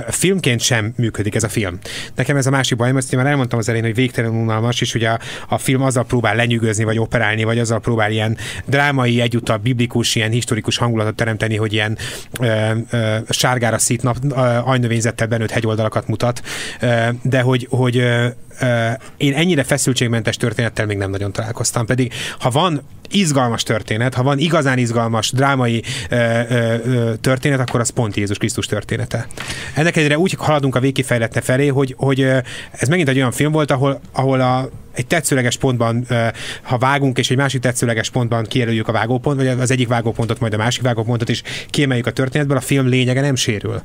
filmként 0.09 0.61
sem 0.61 0.93
működik 0.97 1.35
ez 1.35 1.43
a 1.43 1.49
film. 1.49 1.79
Nekem 2.15 2.37
ez 2.37 2.47
a 2.47 2.51
másik 2.51 2.79
bajom, 2.79 2.97
ezt 2.97 3.17
már 3.17 3.27
elmondtam 3.27 3.59
az 3.59 3.69
elején, 3.69 3.87
hogy 3.87 3.95
végtelenül 3.95 4.41
unalmas, 4.41 4.81
és 4.81 4.95
ugye 4.95 5.09
a, 5.09 5.19
a 5.49 5.59
film 5.59 5.83
azzal 5.83 6.05
próbál 6.05 6.37
lenyűgözni, 6.37 6.85
vagy 6.85 6.99
operálni, 6.99 7.45
vagy 7.45 7.59
azzal 7.59 7.81
próbál 7.81 8.11
ilyen 8.11 8.37
drámai, 8.67 9.21
egyúttal 9.21 9.57
biblikus, 9.57 10.15
ilyen 10.15 10.31
historikus 10.31 10.77
hangulatot 10.77 11.15
teremteni, 11.15 11.57
hogy 11.57 11.73
ilyen 11.73 11.99
ö, 12.41 12.71
ö, 12.91 13.17
sárgára 13.29 13.79
szít 13.79 14.03
nap, 14.03 14.17
ö, 14.31 14.35
ajnövényzettel 14.65 15.27
benőtt 15.27 15.51
hegyoldalakat 15.51 16.09
mutat, 16.09 16.43
ö, 16.81 17.09
de 17.23 17.41
hogy, 17.41 17.67
hogy 17.71 17.97
ö, 17.97 18.27
én 19.17 19.35
ennyire 19.35 19.63
feszültségmentes 19.63 20.26
történettel 20.35 20.87
még 20.87 20.97
nem 20.97 21.11
nagyon 21.11 21.33
találkoztam. 21.33 21.87
Pedig 21.87 22.13
ha 22.39 22.51
van 22.51 22.83
izgalmas 23.11 23.63
történet, 23.63 24.15
ha 24.15 24.23
van 24.23 24.39
igazán 24.39 24.79
izgalmas 24.79 25.31
drámai 25.33 25.83
ö, 26.11 26.17
ö, 26.17 26.75
ö, 26.85 27.15
történet, 27.21 27.61
akkor 27.61 27.81
az 27.81 27.91
pont 27.91 28.17
Jézus 28.17 28.39
Krisztus 28.39 28.67
története. 28.67 29.27
Ennek 29.75 29.97
egyre 29.97 30.19
úgy 30.19 30.35
haladunk 30.39 30.75
a 30.75 30.81
végkifejlette 30.81 31.41
felé, 31.41 31.67
hogy, 31.67 31.95
hogy 31.99 32.21
ez 32.71 32.89
megint 32.89 33.09
egy 33.09 33.17
olyan 33.17 33.33
film 33.33 33.53
volt, 33.53 33.71
ahol, 33.71 34.01
ahol 34.13 34.41
a 34.41 34.69
egy 34.97 35.07
tetszőleges 35.07 35.57
pontban, 35.57 36.07
ha 36.63 36.79
vágunk, 36.79 37.19
és 37.19 37.31
egy 37.31 37.37
másik 37.37 37.61
tetszőleges 37.61 38.11
pontban 38.11 38.45
kijelöljük 38.45 38.89
a 38.89 38.93
vágópont, 38.93 39.37
vagy 39.37 39.47
az 39.47 39.71
egyik 39.71 39.89
vágópontot, 39.89 40.41
majd 40.41 40.55
a 40.55 40.57
másik 40.57 40.83
vágópontot 40.83 41.29
is 41.29 41.43
kiemeljük 41.71 42.07
a 42.07 42.11
történetből, 42.11 42.57
a 42.57 42.61
film 42.61 42.87
lényege 42.87 43.21
nem 43.21 43.35
sérül. 43.35 43.83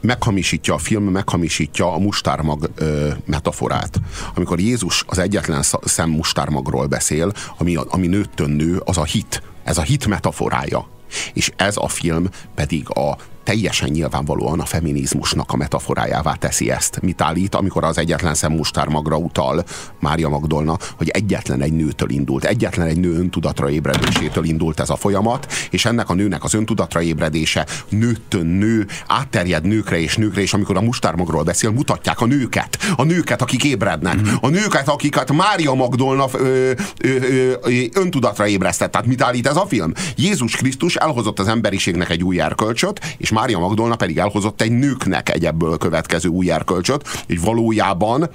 Meghamisítja 0.00 0.74
a 0.74 0.78
film, 0.78 1.04
meghamisítja 1.04 1.92
a 1.92 1.98
mustármag 1.98 2.70
ö, 2.74 3.08
metaforát. 3.24 4.00
Amikor 4.34 4.60
Jézus 4.60 5.04
az 5.06 5.18
egyetlen 5.18 5.62
szem 5.84 6.10
mustármagról 6.10 6.86
beszél, 6.86 7.32
ami, 7.58 7.76
ami 7.88 8.06
nőttön 8.06 8.50
nő, 8.56 8.80
az 8.84 8.98
a 8.98 9.04
hit. 9.04 9.42
Ez 9.64 9.78
a 9.78 9.82
hit 9.82 10.06
metaforája. 10.06 10.88
És 11.32 11.52
ez 11.56 11.76
a 11.76 11.88
film 11.88 12.28
pedig 12.54 12.88
a 12.88 13.16
teljesen 13.46 13.88
nyilvánvalóan 13.88 14.60
a 14.60 14.64
feminizmusnak 14.64 15.52
a 15.52 15.56
metaforájává 15.56 16.32
teszi 16.32 16.70
ezt. 16.70 17.00
Mit 17.02 17.20
állít, 17.20 17.54
amikor 17.54 17.84
az 17.84 17.98
egyetlen 17.98 18.34
szem 18.34 18.52
mustármagra 18.52 19.16
utal 19.16 19.64
Mária 20.00 20.28
Magdolna, 20.28 20.78
hogy 20.96 21.08
egyetlen 21.08 21.62
egy 21.62 21.72
nőtől 21.72 22.10
indult, 22.10 22.44
egyetlen 22.44 22.86
egy 22.86 23.00
nő 23.00 23.18
öntudatra 23.18 23.70
ébredésétől 23.70 24.44
indult 24.44 24.80
ez 24.80 24.90
a 24.90 24.96
folyamat, 24.96 25.52
és 25.70 25.84
ennek 25.84 26.08
a 26.08 26.14
nőnek 26.14 26.44
az 26.44 26.54
öntudatra 26.54 27.02
ébredése 27.02 27.66
nőttön 27.88 28.46
nő, 28.46 28.86
átterjed 29.06 29.64
nőkre 29.64 29.98
és 29.98 30.16
nőkre, 30.16 30.40
és 30.40 30.52
amikor 30.52 30.76
a 30.76 30.80
mustármagról 30.80 31.42
beszél, 31.42 31.70
mutatják 31.70 32.20
a 32.20 32.26
nőket, 32.26 32.78
a 32.96 33.04
nőket, 33.04 33.42
akik 33.42 33.64
ébrednek, 33.64 34.20
mm. 34.20 34.34
a 34.40 34.48
nőket, 34.48 34.88
akiket 34.88 35.32
Mária 35.32 35.74
Magdolna 35.74 36.26
ö, 36.32 36.72
ö, 37.04 37.16
ö, 37.62 37.80
öntudatra 37.92 38.46
ébresztett. 38.46 38.90
Tehát 38.90 39.06
mit 39.06 39.22
állít 39.22 39.46
ez 39.46 39.56
a 39.56 39.66
film? 39.66 39.92
Jézus 40.16 40.56
Krisztus 40.56 40.96
elhozott 40.96 41.38
az 41.38 41.48
emberiségnek 41.48 42.10
egy 42.10 42.22
új 42.22 42.40
erkölcsöt, 42.40 43.00
és 43.18 43.34
Mária 43.36 43.58
Magdolna 43.58 43.96
pedig 43.96 44.18
elhozott 44.18 44.60
egy 44.60 44.72
nőknek 44.72 45.30
egy 45.30 45.44
ebből 45.44 45.78
következő 45.78 46.28
új 46.28 46.50
erkölcsöt, 46.50 47.08
hogy 47.26 47.40
valójában 47.40 48.30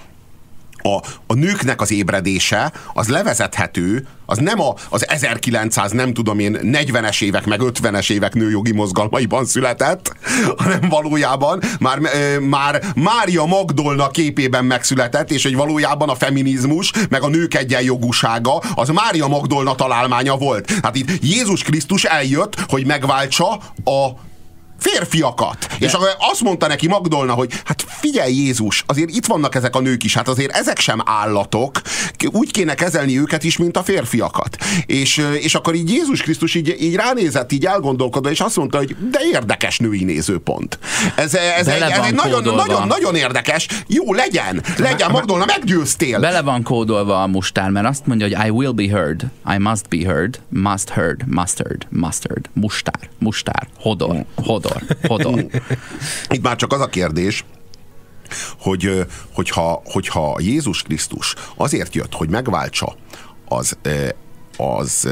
a, 0.83 0.95
a 1.27 1.33
nőknek 1.33 1.81
az 1.81 1.91
ébredése 1.91 2.71
az 2.93 3.07
levezethető, 3.07 4.07
az 4.25 4.37
nem 4.37 4.59
a, 4.59 4.73
az 4.89 5.09
1900, 5.09 5.91
nem 5.91 6.13
tudom 6.13 6.39
én, 6.39 6.57
40-es 6.61 7.21
évek, 7.21 7.45
meg 7.45 7.59
50-es 7.63 8.11
évek 8.11 8.33
nőjogi 8.33 8.71
mozgalmaiban 8.71 9.45
született, 9.45 10.15
hanem 10.57 10.89
valójában 10.89 11.61
már, 11.79 11.99
már 12.41 12.83
Mária 12.95 13.45
Magdolna 13.45 14.09
képében 14.09 14.65
megszületett, 14.65 15.31
és 15.31 15.43
hogy 15.43 15.55
valójában 15.55 16.09
a 16.09 16.15
feminizmus, 16.15 16.91
meg 17.09 17.21
a 17.21 17.27
nők 17.27 17.53
egyenjogúsága, 17.53 18.57
az 18.75 18.89
Mária 18.89 19.27
Magdolna 19.27 19.75
találmánya 19.75 20.35
volt. 20.35 20.71
Hát 20.81 20.95
itt 20.95 21.23
Jézus 21.23 21.63
Krisztus 21.63 22.03
eljött, 22.03 22.55
hogy 22.67 22.85
megváltsa 22.85 23.49
a 23.83 24.29
férfiakat. 24.81 25.67
De. 25.79 25.85
És 25.85 25.97
azt 26.31 26.41
mondta 26.41 26.67
neki 26.67 26.87
Magdolna, 26.87 27.33
hogy 27.33 27.51
hát 27.65 27.85
figyelj 27.87 28.33
Jézus, 28.33 28.83
azért 28.87 29.09
itt 29.09 29.25
vannak 29.25 29.55
ezek 29.55 29.75
a 29.75 29.79
nők 29.79 30.03
is, 30.03 30.15
hát 30.15 30.27
azért 30.27 30.51
ezek 30.51 30.79
sem 30.79 31.01
állatok, 31.05 31.81
úgy 32.31 32.51
kéne 32.51 32.73
kezelni 32.73 33.19
őket 33.19 33.43
is, 33.43 33.57
mint 33.57 33.77
a 33.77 33.83
férfiakat. 33.83 34.57
És, 34.85 35.25
és 35.41 35.55
akkor 35.55 35.75
így 35.75 35.89
Jézus 35.89 36.21
Krisztus 36.21 36.55
így, 36.55 36.75
így 36.79 36.95
ránézett, 36.95 37.51
így 37.51 37.65
elgondolkodva, 37.65 38.29
és 38.29 38.39
azt 38.39 38.55
mondta, 38.55 38.77
hogy 38.77 38.95
de 39.11 39.19
érdekes 39.33 39.77
női 39.77 40.03
nézőpont. 40.03 40.79
Ez, 41.15 41.33
ez, 41.33 41.67
egy, 41.67 41.81
ez 41.81 42.05
egy 42.05 42.13
nagyon, 42.13 42.55
nagyon, 42.55 42.87
nagyon 42.87 43.15
érdekes. 43.15 43.67
Jó, 43.87 44.13
legyen, 44.13 44.63
legyen, 44.77 45.11
Magdolna, 45.11 45.45
meggyőztél. 45.45 46.19
Bele 46.19 46.41
van 46.41 46.63
kódolva 46.63 47.21
a 47.21 47.27
mustár, 47.27 47.69
mert 47.69 47.87
azt 47.87 48.05
mondja, 48.05 48.27
hogy 48.27 48.47
I 48.47 48.49
will 48.49 48.71
be 48.71 48.87
heard, 48.87 49.21
I 49.55 49.57
must 49.57 49.87
be 49.89 50.05
heard, 50.05 50.39
must 50.49 50.89
heard, 50.89 51.23
mustard, 51.27 51.87
mustard, 51.89 52.49
mustár, 52.53 53.09
mustár, 53.19 53.67
hodor, 53.77 54.25
hodor 54.35 54.70
hodor, 54.71 54.97
hodor. 55.07 55.45
Itt 56.29 56.41
már 56.41 56.55
csak 56.55 56.73
az 56.73 56.81
a 56.81 56.87
kérdés, 56.87 57.45
hogy, 58.59 59.05
hogyha, 59.33 59.81
hogyha 59.83 60.37
Jézus 60.39 60.81
Krisztus 60.81 61.35
azért 61.55 61.95
jött, 61.95 62.13
hogy 62.13 62.29
megváltsa 62.29 62.95
az 63.47 63.77
az 64.57 65.05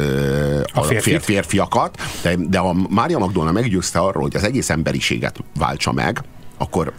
a, 0.74 0.80
a 0.80 0.84
férfi. 0.84 1.20
férfiakat, 1.20 2.02
de, 2.22 2.36
de 2.36 2.60
a 2.60 2.74
Mária 2.90 3.18
Magdolna 3.18 3.52
meggyőzte 3.52 4.00
arról, 4.00 4.22
hogy 4.22 4.36
az 4.36 4.44
egész 4.44 4.70
emberiséget 4.70 5.38
váltsa 5.58 5.92
meg, 5.92 6.24
akkor 6.58 6.94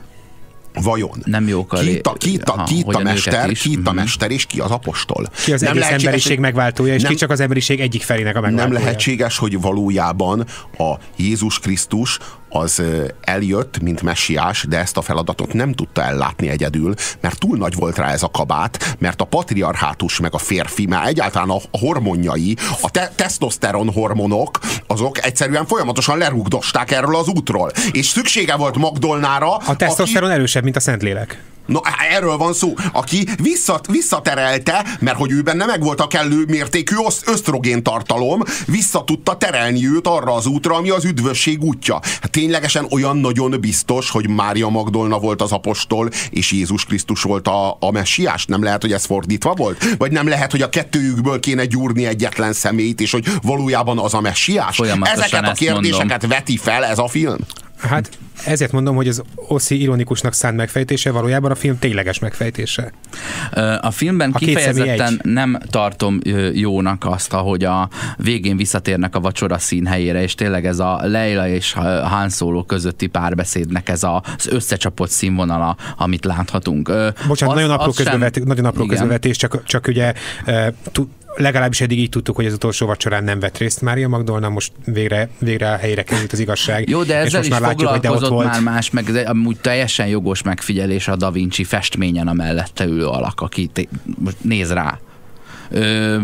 Vajon? 0.74 1.22
Nem 1.24 1.48
jó 1.48 1.66
ki 1.66 1.92
itt 1.92 2.06
a, 2.06 2.12
ki 2.12 2.32
itt 2.32 2.48
a, 2.48 2.62
ki 2.62 2.78
itt 2.78 2.94
a 2.94 3.02
mester, 3.02 3.52
ki 3.52 3.74
a 3.74 3.78
mhm. 3.90 3.94
mester, 3.94 4.30
és 4.30 4.46
ki 4.46 4.60
az 4.60 4.70
apostol? 4.70 5.30
Ki 5.44 5.52
az 5.52 5.60
nem 5.60 5.76
egész 5.76 5.90
emberiség 5.90 6.38
megváltója, 6.38 6.94
és 6.94 7.02
nem, 7.02 7.10
ki 7.10 7.16
csak 7.16 7.30
az 7.30 7.40
emberiség 7.40 7.80
egyik 7.80 8.02
felének 8.02 8.36
a 8.36 8.40
megváltója? 8.40 8.72
Nem 8.72 8.84
lehetséges, 8.84 9.38
hogy 9.38 9.60
valójában 9.60 10.46
a 10.78 10.94
Jézus 11.16 11.58
Krisztus 11.58 12.18
az 12.50 12.82
eljött, 13.20 13.80
mint 13.80 14.02
messiás, 14.02 14.64
de 14.68 14.78
ezt 14.78 14.96
a 14.96 15.02
feladatot 15.02 15.52
nem 15.52 15.72
tudta 15.72 16.02
ellátni 16.02 16.48
egyedül, 16.48 16.94
mert 17.20 17.38
túl 17.38 17.56
nagy 17.56 17.74
volt 17.74 17.96
rá 17.96 18.12
ez 18.12 18.22
a 18.22 18.30
kabát, 18.30 18.96
mert 18.98 19.20
a 19.20 19.24
patriarhátus 19.24 20.20
meg 20.20 20.34
a 20.34 20.38
férfi, 20.38 20.86
már 20.86 21.06
egyáltalán 21.06 21.50
a 21.50 21.78
hormonjai, 21.78 22.56
a 22.80 22.90
te- 22.90 23.12
tesztoszteron 23.14 23.92
hormonok, 23.92 24.58
azok 24.86 25.24
egyszerűen 25.24 25.66
folyamatosan 25.66 26.18
lerúgdosták 26.18 26.90
erről 26.90 27.16
az 27.16 27.28
útról. 27.28 27.70
És 27.92 28.06
szüksége 28.06 28.56
volt 28.56 28.76
Magdolnára. 28.76 29.56
A 29.56 29.76
tesztoszteron 29.76 30.28
aki... 30.28 30.38
erősebb, 30.38 30.62
mint 30.62 30.76
a 30.76 30.80
Szentlélek. 30.80 31.42
No, 31.70 31.80
erről 32.10 32.36
van 32.36 32.52
szó. 32.52 32.74
Aki 32.92 33.26
visszat, 33.42 33.86
visszaterelte, 33.86 34.86
mert 35.00 35.16
hogy 35.16 35.30
őben 35.30 35.56
nem 35.56 35.68
meg 35.68 35.82
volt 35.82 36.00
a 36.00 36.06
kellő 36.06 36.44
mértékű 36.48 36.94
ösztrogén 37.26 37.82
tartalom, 37.82 38.42
vissza 38.66 39.04
tudta 39.04 39.36
terelni 39.36 39.86
őt 39.86 40.06
arra 40.06 40.34
az 40.34 40.46
útra, 40.46 40.74
ami 40.74 40.90
az 40.90 41.04
üdvösség 41.04 41.62
útja. 41.62 42.00
Hát 42.20 42.30
ténylegesen 42.30 42.86
olyan 42.90 43.16
nagyon 43.16 43.60
biztos, 43.60 44.10
hogy 44.10 44.28
Mária 44.28 44.68
Magdolna 44.68 45.18
volt 45.18 45.42
az 45.42 45.52
apostol, 45.52 46.10
és 46.30 46.52
Jézus 46.52 46.84
Krisztus 46.84 47.22
volt 47.22 47.48
a, 47.48 47.76
a 47.80 47.90
messiás? 47.90 48.46
Nem 48.46 48.62
lehet, 48.62 48.80
hogy 48.80 48.92
ez 48.92 49.04
fordítva 49.04 49.54
volt? 49.54 49.96
Vagy 49.98 50.12
nem 50.12 50.28
lehet, 50.28 50.50
hogy 50.50 50.62
a 50.62 50.68
kettőjükből 50.68 51.40
kéne 51.40 51.64
gyúrni 51.64 52.06
egyetlen 52.06 52.52
szemét, 52.52 53.00
és 53.00 53.10
hogy 53.10 53.26
valójában 53.42 53.98
az 53.98 54.14
a 54.14 54.20
messiás? 54.20 54.78
Ezeket 54.78 55.48
a 55.48 55.52
kérdéseket 55.52 56.08
mondom. 56.08 56.28
veti 56.28 56.56
fel 56.56 56.84
ez 56.84 56.98
a 56.98 57.08
film? 57.08 57.38
Hát 57.80 58.18
ezért 58.44 58.72
mondom, 58.72 58.96
hogy 58.96 59.08
az 59.08 59.22
Oszi 59.34 59.80
ironikusnak 59.80 60.32
szánt 60.32 60.56
megfejtése 60.56 61.10
valójában 61.10 61.50
a 61.50 61.54
film 61.54 61.78
tényleges 61.78 62.18
megfejtése. 62.18 62.92
A 63.80 63.90
filmben 63.90 64.30
a 64.32 64.38
kifejezetten 64.38 65.20
nem 65.22 65.58
tartom 65.70 66.18
jónak 66.52 67.04
azt, 67.04 67.32
ahogy 67.32 67.64
a 67.64 67.88
végén 68.16 68.56
visszatérnek 68.56 69.16
a 69.16 69.20
vacsora 69.20 69.58
színhelyére, 69.58 70.22
és 70.22 70.34
tényleg 70.34 70.66
ez 70.66 70.78
a 70.78 71.00
Leila 71.02 71.48
és 71.48 71.72
Han 72.02 72.28
Solo 72.28 72.64
közötti 72.64 73.06
párbeszédnek 73.06 73.88
ez 73.88 74.02
az 74.02 74.46
összecsapott 74.48 75.10
színvonala, 75.10 75.76
amit 75.96 76.24
láthatunk. 76.24 76.92
Bocsánat, 77.28 77.54
az, 77.56 77.60
nagyon 77.62 77.70
apró, 77.70 77.92
közbevet, 77.92 78.34
sem, 78.34 78.44
nagyon 78.46 78.64
apró 78.64 78.86
közbevetés, 78.86 79.36
csak, 79.36 79.64
csak 79.64 79.86
ugye 79.86 80.12
legalábbis 81.36 81.80
eddig 81.80 81.98
így 81.98 82.08
tudtuk, 82.08 82.36
hogy 82.36 82.46
az 82.46 82.52
utolsó 82.52 82.86
vacsorán 82.86 83.24
nem 83.24 83.40
vett 83.40 83.58
részt 83.58 83.80
Mária 83.80 84.08
Magdolna, 84.08 84.48
most 84.48 84.72
végre, 84.84 85.28
végre 85.38 85.72
a 85.72 85.76
helyre 85.76 86.02
került 86.02 86.32
az 86.32 86.38
igazság. 86.38 86.88
Jó, 86.88 87.02
de 87.02 87.14
ezzel 87.14 87.26
és 87.26 87.32
most 87.32 87.44
is 87.44 87.50
már 87.50 87.60
látjuk, 87.60 87.88
hogy 87.88 88.06
ott 88.06 88.28
volt. 88.28 88.46
már 88.46 88.60
más, 88.60 88.90
meg 88.90 89.04
de 89.04 89.20
amúgy 89.20 89.60
teljesen 89.60 90.06
jogos 90.06 90.42
megfigyelés 90.42 91.08
a 91.08 91.16
Da 91.16 91.30
Vinci 91.30 91.64
festményen 91.64 92.28
a 92.28 92.32
mellette 92.32 92.84
ülő 92.84 93.06
alak, 93.06 93.40
aki 93.40 93.70
most 94.18 94.36
néz 94.42 94.72
rá. 94.72 94.98
Ö, 95.70 96.20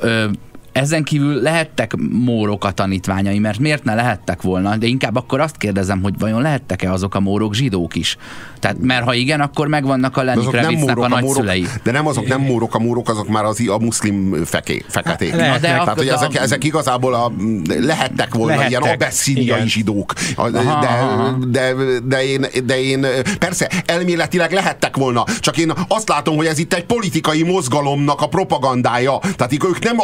ö, 0.00 0.28
ezen 0.72 1.04
kívül 1.04 1.40
lehettek 1.40 1.94
mórok 2.10 2.64
a 2.64 2.70
tanítványai, 2.70 3.38
mert 3.38 3.58
miért 3.58 3.84
ne 3.84 3.94
lehettek 3.94 4.42
volna, 4.42 4.76
de 4.76 4.86
inkább 4.86 5.16
akkor 5.16 5.40
azt 5.40 5.56
kérdezem, 5.56 6.02
hogy 6.02 6.18
vajon 6.18 6.42
lehettek-e 6.42 6.92
azok 6.92 7.14
a 7.14 7.20
mórok 7.20 7.54
zsidók 7.54 7.94
is? 7.94 8.16
Tehát, 8.58 8.76
mert 8.80 9.04
ha 9.04 9.14
igen, 9.14 9.40
akkor 9.40 9.66
megvannak 9.66 10.16
a 10.16 10.22
Lenny 10.22 10.44
Kravitznek 10.44 10.96
a 10.96 11.08
nagyszülei. 11.08 11.60
Mórok, 11.60 11.82
de 11.82 11.90
nem 11.90 12.06
azok 12.06 12.26
nem 12.26 12.40
mórok, 12.40 12.74
a 12.74 12.78
mórok 12.78 13.08
azok 13.08 13.28
már 13.28 13.44
az 13.44 13.60
a 13.68 13.78
muszlim 13.78 14.44
feké, 14.44 14.84
feketék. 14.88 15.34
Lehetnek, 15.34 15.60
de 15.60 15.68
Tehát, 15.68 15.96
hogy 15.96 16.08
ezek, 16.08 16.34
ezek 16.34 16.64
igazából 16.64 17.14
a, 17.14 17.32
lehettek 17.80 18.34
volna 18.34 18.56
lehettek, 18.56 18.80
ilyen 18.80 18.92
abeszíniai 18.92 19.68
zsidók. 19.68 20.12
De, 20.50 20.58
aha, 20.58 21.36
de, 21.48 21.74
de, 22.04 22.24
én, 22.24 22.46
de 22.64 22.82
én, 22.82 23.06
persze, 23.38 23.70
elméletileg 23.86 24.52
lehettek 24.52 24.96
volna, 24.96 25.24
csak 25.40 25.58
én 25.58 25.72
azt 25.88 26.08
látom, 26.08 26.36
hogy 26.36 26.46
ez 26.46 26.58
itt 26.58 26.74
egy 26.74 26.84
politikai 26.84 27.42
mozgalomnak 27.42 28.20
a 28.20 28.26
propagandája. 28.26 29.18
Tehát 29.36 29.52
ők 29.52 29.82
nem 29.84 30.00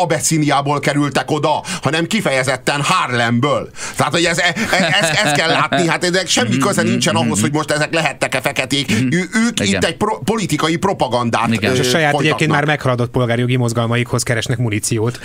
Abeszíniából 0.58 0.80
kerültek 0.80 1.30
oda, 1.30 1.62
hanem 1.82 2.06
kifejezetten 2.06 2.80
Harlemből. 2.82 3.70
Tehát, 3.96 4.12
hogy 4.12 4.24
ez, 4.24 4.38
ez, 4.38 4.52
ez, 5.00 5.08
ez 5.24 5.32
kell 5.32 5.48
látni, 5.48 5.88
hát 5.88 6.04
ezek 6.04 6.28
semmi 6.28 6.56
köze 6.56 6.82
nincsen 6.82 7.14
ahhoz, 7.14 7.40
hogy 7.40 7.52
most 7.52 7.70
ezek 7.70 7.94
lehettek-e 7.94 8.40
feketék, 8.40 8.90
ő, 9.10 9.28
ők 9.46 9.60
Igen. 9.60 9.66
itt 9.66 9.84
egy 9.84 9.96
pro, 9.96 10.18
politikai 10.18 10.76
propagandát 10.76 11.52
Igen. 11.52 11.74
És 11.74 11.80
a 11.80 11.82
saját 11.82 12.14
egyébként 12.20 12.50
már 12.50 12.64
meghaladott 12.64 13.10
polgárjogi 13.10 13.56
mozgalmaikhoz 13.56 14.22
keresnek 14.22 14.58
muníciót. 14.58 15.20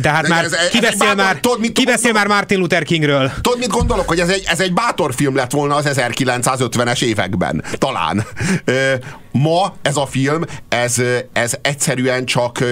De 0.00 0.10
hát 0.10 0.28
már 0.28 0.44
ez, 0.44 0.68
ki 0.70 0.80
beszél, 0.80 1.14
már, 1.14 1.36
tudod, 1.40 1.60
mit, 1.60 1.72
ki 1.72 1.84
beszél 1.84 2.12
már 2.12 2.26
Martin 2.26 2.58
Luther 2.58 2.82
Kingről? 2.82 3.32
Tudod, 3.40 3.58
mit 3.58 3.68
gondolok, 3.68 4.08
hogy 4.08 4.20
ez 4.20 4.28
egy, 4.28 4.44
ez 4.46 4.60
egy 4.60 4.72
bátor 4.72 5.14
film 5.14 5.36
lett 5.36 5.50
volna 5.50 5.74
az 5.74 5.88
1950-es 5.88 7.02
években. 7.02 7.64
Talán. 7.72 8.26
Ma 9.32 9.74
ez 9.82 9.96
a 9.96 10.06
film, 10.06 10.44
ez, 10.68 11.02
ez 11.32 11.54
egyszerűen 11.62 12.24
csak 12.24 12.64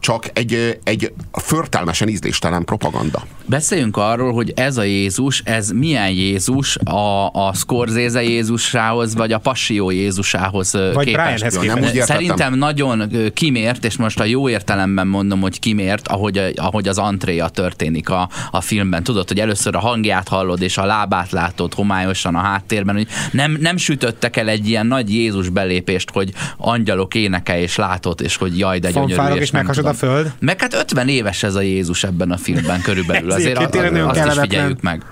csak 0.00 0.30
egy, 0.32 0.78
egy 0.84 1.12
förtelmesen 1.32 2.08
ízléstelen 2.08 2.64
propaganda. 2.64 3.26
Beszéljünk 3.48 3.96
arról, 3.96 4.32
hogy 4.32 4.52
ez 4.56 4.76
a 4.76 4.82
Jézus, 4.82 5.42
ez 5.44 5.70
milyen 5.70 6.10
Jézus 6.10 6.76
a, 6.76 7.32
a 7.32 7.52
Scorsese 7.54 8.22
Jézusához, 8.22 9.14
vagy 9.14 9.32
a 9.32 9.38
Passió 9.38 9.90
Jézusához 9.90 10.72
Vagy 10.72 11.04
képest. 11.04 11.04
Brianhez 11.04 11.54
nem 11.54 11.74
képest. 11.74 11.94
úgy. 11.94 12.02
Szerintem 12.02 12.54
nagyon 12.54 13.12
kimért, 13.34 13.84
és 13.84 13.96
most 13.96 14.20
a 14.20 14.24
jó 14.24 14.48
értelemben 14.48 15.06
mondom, 15.06 15.40
hogy 15.40 15.60
kimért, 15.60 16.08
ahogy, 16.08 16.52
ahogy 16.56 16.88
az 16.88 16.98
antréja 16.98 17.48
történik 17.48 18.08
a, 18.08 18.28
a 18.50 18.60
filmben. 18.60 19.02
Tudod, 19.02 19.28
hogy 19.28 19.40
először 19.40 19.76
a 19.76 19.78
hangját 19.78 20.28
hallod, 20.28 20.62
és 20.62 20.78
a 20.78 20.84
lábát 20.84 21.30
látod 21.30 21.74
homályosan 21.74 22.34
a 22.34 22.40
háttérben, 22.40 22.94
hogy 22.94 23.06
nem, 23.32 23.56
nem 23.60 23.76
sütöttek 23.76 24.36
el 24.36 24.48
egy 24.48 24.68
ilyen 24.68 24.86
nagy 24.86 25.14
Jézus 25.14 25.48
belépést, 25.48 26.10
hogy 26.10 26.32
angyalok 26.56 27.14
éneke, 27.14 27.60
és 27.60 27.76
látod, 27.76 28.20
és 28.20 28.36
hogy 28.36 28.58
jaj, 28.58 28.78
de 28.78 28.90
gyönyörű. 28.90 29.14
Fanfárok 29.14 29.40
és 29.40 29.50
nem 29.50 29.60
meghasad 29.60 29.86
a 29.86 29.94
föld. 29.94 30.32
Meg 30.38 30.60
hát 30.60 30.74
50 30.74 31.08
éves 31.08 31.42
ez 31.42 31.54
a 31.54 31.60
Jézus 31.60 32.04
ebben 32.04 32.30
a 32.30 32.36
filmben 32.36 32.80
körülbelül. 32.80 33.36
Ez 33.38 33.44
Azért 33.44 33.56
egyébként 33.56 33.70
tényleg 33.70 33.92
nagyon 33.92 34.08
azt 34.08 34.16
is 34.16 34.22
kellemetlen. 34.22 34.48
figyeljük 34.48 34.80
meg. 34.82 35.02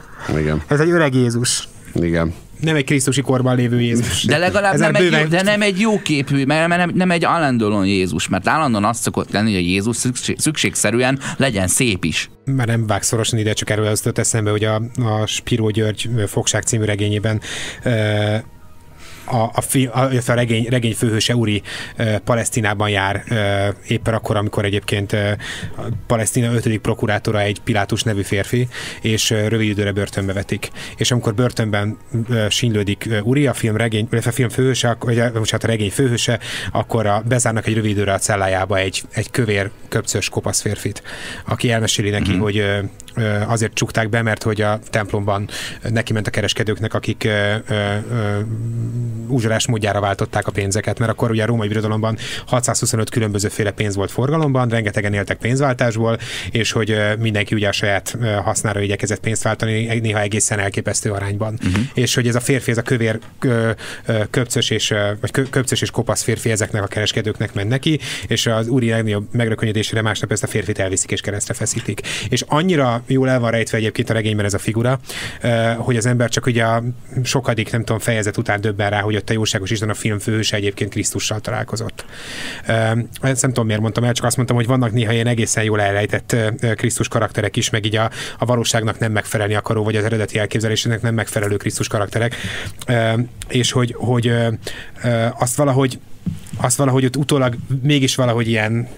Igen, 0.41 0.63
Ez 0.67 0.81
egy 0.81 0.91
öreg 0.91 1.15
Jézus. 1.15 1.69
igen. 1.95 2.35
Nem 2.61 2.77
egy 2.77 2.85
krisztusi 2.85 3.21
korban 3.21 3.57
lévő 3.57 3.81
Jézus. 3.81 4.25
De 4.25 4.37
legalább 4.39 4.77
nem 4.79 4.95
egy, 4.95 5.03
jó, 5.03 5.09
bőven- 5.11 5.29
de 5.29 5.43
nem 5.43 5.63
egy 5.63 5.81
jó 5.81 6.03
képű, 6.03 6.45
mert 6.45 6.69
nem, 6.69 6.91
nem 6.95 7.11
egy 7.11 7.21
Delon 7.57 7.87
Jézus, 7.87 8.29
mert 8.29 8.49
állandóan 8.49 8.85
azt 8.85 9.03
szokott 9.03 9.31
lenni, 9.33 9.51
hogy 9.55 9.63
a 9.63 9.67
Jézus 9.67 9.97
szükség, 9.97 10.39
szükségszerűen 10.39 11.19
legyen 11.37 11.67
szép 11.69 12.05
is. 12.05 12.31
már 12.45 12.67
nem 12.67 12.87
vág 12.87 13.03
szorosan 13.03 13.39
ide, 13.39 13.53
csak 13.53 13.71
erről 13.71 13.87
az 13.87 13.99
jutott 13.99 14.19
eszembe, 14.19 14.51
hogy 14.51 14.65
a, 14.65 14.75
a 14.97 15.27
Spiró 15.27 15.71
György 15.71 16.09
Fogság 16.27 16.63
című 16.63 16.85
regényében 16.85 17.41
ö, 17.83 18.35
a, 19.27 19.51
a, 19.55 19.61
fi, 19.61 19.87
a, 19.87 20.11
a 20.27 20.33
regény, 20.33 20.67
regény 20.69 20.95
főhőse 20.95 21.35
Uri 21.35 21.63
uh, 21.99 22.17
Palesztinában 22.17 22.89
jár 22.89 23.25
uh, 23.31 23.39
éppen 23.89 24.15
akkor, 24.15 24.37
amikor 24.37 24.65
egyébként 24.65 25.13
uh, 25.13 25.31
a 25.77 25.83
Palesztina 26.07 26.53
5. 26.53 26.79
prokurátora 26.79 27.41
egy 27.41 27.61
Pilátus 27.61 28.03
nevű 28.03 28.23
férfi, 28.23 28.69
és 29.01 29.31
uh, 29.31 29.49
rövid 29.49 29.69
időre 29.69 29.93
börtönbe 29.93 30.33
vetik. 30.33 30.71
És 30.97 31.11
amikor 31.11 31.35
börtönben 31.35 31.99
uh, 32.29 32.49
sínlődik 32.49 33.05
uh, 33.09 33.27
Uri, 33.27 33.47
a 33.47 33.55
film 33.55 33.77
regény, 33.77 34.09
a 34.11 34.31
film 34.31 34.49
főhőse, 34.49 34.97
vagy 35.01 35.19
a, 35.19 35.33
bocsánat, 35.33 35.65
a 35.65 35.67
regény 35.67 35.91
főhőse, 35.91 36.39
akkor 36.73 37.07
a, 37.07 37.23
bezárnak 37.29 37.67
egy 37.67 37.75
rövid 37.75 37.91
időre 37.91 38.13
a 38.13 38.19
cellájába 38.19 38.79
egy, 38.79 39.03
egy 39.13 39.31
kövér, 39.31 39.71
köpcös, 39.89 40.29
kopasz 40.29 40.61
férfit, 40.61 41.03
aki 41.45 41.71
elmeséli 41.71 42.11
neki, 42.11 42.31
mm-hmm. 42.31 42.41
hogy 42.41 42.65
azért 43.47 43.75
csukták 43.75 44.09
be, 44.09 44.23
mert 44.23 44.43
hogy 44.43 44.61
a 44.61 44.79
templomban 44.91 45.49
neki 45.89 46.13
ment 46.13 46.27
a 46.27 46.31
kereskedőknek, 46.31 46.95
akik 46.95 47.29
uzsorás 49.27 49.67
módjára 49.67 50.01
váltották 50.01 50.47
a 50.47 50.51
pénzeket, 50.51 50.99
mert 50.99 51.11
akkor 51.11 51.31
ugye 51.31 51.43
a 51.43 51.47
római 51.47 51.69
birodalomban 51.69 52.17
625 52.47 53.11
különbözőféle 53.11 53.71
pénz 53.71 53.97
volt 53.97 54.11
forgalomban, 54.11 54.69
rengetegen 54.69 55.13
éltek 55.13 55.39
pénzváltásból, 55.39 56.19
és 56.51 56.73
hogy 56.73 56.97
mindenki 57.19 57.55
ugye 57.55 57.69
a 57.69 57.73
saját 57.73 58.17
hasznára 58.45 58.81
igyekezett 58.81 59.21
pénzt 59.21 59.43
váltani, 59.43 59.99
néha 60.01 60.21
egészen 60.21 60.59
elképesztő 60.59 61.11
arányban. 61.11 61.59
Uh-huh. 61.65 61.85
És 61.95 62.15
hogy 62.15 62.29
ez 62.29 62.35
a 62.35 62.41
férfi, 62.41 62.71
ez 62.71 62.79
a 62.79 62.83
kövér 62.83 63.19
köpcös 64.31 64.71
és, 64.71 64.95
vagy 65.21 65.31
kö- 65.31 65.51
köpcös 65.51 65.83
és 65.83 65.91
kopasz 65.91 66.23
férfi 66.23 66.51
ezeknek 66.51 66.83
a 66.83 66.87
kereskedőknek 66.87 67.55
ment 67.55 67.69
neki, 67.69 68.01
és 68.27 68.47
az 68.47 68.69
úri 68.69 68.89
legnagyobb 68.91 69.27
megrökönyödésére 69.33 70.03
másnap 70.03 70.33
ezt 70.33 70.43
a 70.43 70.47
férfit 70.47 70.79
elviszik 70.79 71.11
és 71.11 71.21
keresztre 71.21 71.55
feszítik. 71.55 72.01
És 72.29 72.45
annyira 72.47 73.03
jól 73.07 73.31
el 73.31 73.41
van 73.41 73.51
rejtve 73.51 73.79
egyébként 73.79 74.11
a 74.11 74.13
regényben 74.13 74.45
ez 74.45 74.55
a 74.55 74.59
figura, 74.59 74.99
hogy 75.77 75.97
az 75.97 76.07
ember 76.07 76.29
csak 76.29 76.47
ugye 76.47 76.65
a 76.65 76.83
sokadik, 77.25 77.71
nem 77.73 77.85
tudom, 77.85 77.99
fejezet 77.99 78.37
után 78.37 78.61
döbben 78.61 78.91
rá, 78.91 79.01
hogy 79.01 79.17
ott 79.17 79.31
a 79.31 79.33
jóságos 79.33 79.71
Isten 79.71 79.89
a 79.89 79.95
film 79.95 80.19
főhőse 80.19 80.57
egyébként 80.57 80.91
Krisztussal 80.91 81.41
találkozott. 81.41 82.05
Ezt 83.21 83.43
nem 83.43 83.51
tudom, 83.51 83.67
miért 83.67 83.81
mondtam 83.81 84.05
el, 84.05 84.13
csak 84.13 84.25
azt 84.25 84.37
mondtam, 84.37 84.57
hogy 84.57 84.67
vannak 84.67 84.93
néha 84.93 85.13
ilyen 85.13 85.27
egészen 85.27 85.65
jól 85.65 85.81
elrejtett 85.81 86.37
Krisztus 86.75 87.09
karakterek 87.09 87.57
is, 87.57 87.71
meg 87.71 87.85
így 87.85 87.97
a, 87.97 88.11
a 88.39 88.45
valóságnak 88.45 88.99
nem 88.99 89.13
megfelelni 89.13 89.55
akaró, 89.55 89.85
vagy 89.85 89.97
az 89.97 90.05
eredeti 90.05 90.39
elképzelésének 90.39 91.03
nem 91.03 91.15
megfelelő 91.15 91.57
Krisztus 91.57 91.89
karakterek. 91.89 92.37
És 93.49 93.73
hogy, 93.73 93.95
hogy 93.99 94.33
azt 95.39 95.57
valahogy 95.57 95.99
azt 96.57 96.77
valahogy 96.77 97.05
ott 97.05 97.17
utólag 97.17 97.57
mégis 97.83 98.15
valahogy 98.15 98.49
ilyen 98.49 98.89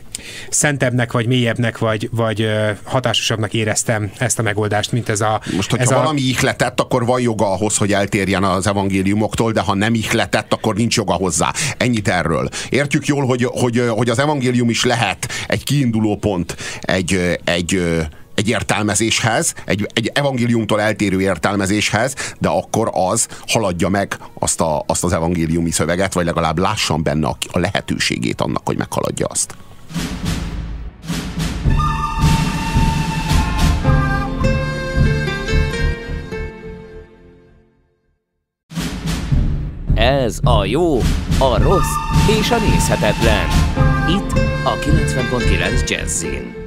szentebbnek, 0.50 1.12
vagy 1.12 1.26
mélyebbnek, 1.26 1.78
vagy, 1.78 2.08
vagy 2.12 2.50
hatásosabbnak 2.84 3.54
éreztem 3.54 4.10
ezt 4.18 4.38
a 4.38 4.42
megoldást, 4.42 4.92
mint 4.92 5.08
ez 5.08 5.20
a... 5.20 5.40
Most, 5.56 5.70
hogyha 5.70 5.84
ez 5.84 6.00
valami 6.00 6.20
ihletett, 6.20 6.80
akkor 6.80 7.06
van 7.06 7.20
joga 7.20 7.52
ahhoz, 7.52 7.76
hogy 7.76 7.92
eltérjen 7.92 8.44
az 8.44 8.66
evangéliumoktól, 8.66 9.52
de 9.52 9.60
ha 9.60 9.74
nem 9.74 9.94
ihletett, 9.94 10.52
akkor 10.52 10.74
nincs 10.74 10.96
joga 10.96 11.12
hozzá. 11.12 11.52
Ennyit 11.76 12.08
erről. 12.08 12.48
Értjük 12.68 13.06
jól, 13.06 13.26
hogy, 13.26 13.44
hogy, 13.44 13.82
hogy 13.88 14.08
az 14.08 14.18
evangélium 14.18 14.70
is 14.70 14.84
lehet 14.84 15.28
egy 15.46 15.64
kiinduló 15.64 16.16
pont, 16.16 16.56
egy, 16.80 17.38
egy 17.44 17.80
egy 18.38 18.48
értelmezéshez, 18.48 19.54
egy, 19.64 19.86
egy 19.92 20.10
evangéliumtól 20.14 20.80
eltérő 20.80 21.20
értelmezéshez, 21.20 22.14
de 22.38 22.48
akkor 22.48 22.90
az 22.92 23.28
haladja 23.46 23.88
meg 23.88 24.18
azt, 24.34 24.60
a, 24.60 24.84
azt 24.86 25.04
az 25.04 25.12
evangéliumi 25.12 25.70
szöveget, 25.70 26.12
vagy 26.12 26.24
legalább 26.24 26.58
lássam 26.58 27.02
benne 27.02 27.26
a, 27.26 27.36
a 27.52 27.58
lehetőségét 27.58 28.40
annak, 28.40 28.66
hogy 28.66 28.76
meghaladja 28.76 29.26
azt. 29.26 29.54
Ez 39.94 40.38
a 40.42 40.64
jó, 40.64 40.96
a 41.38 41.58
rossz 41.62 41.94
és 42.40 42.50
a 42.50 42.58
nézhetetlen. 42.58 43.46
Itt 44.08 44.32
a 44.64 44.78
90.9 44.78 45.88
Jazzin. 45.88 46.57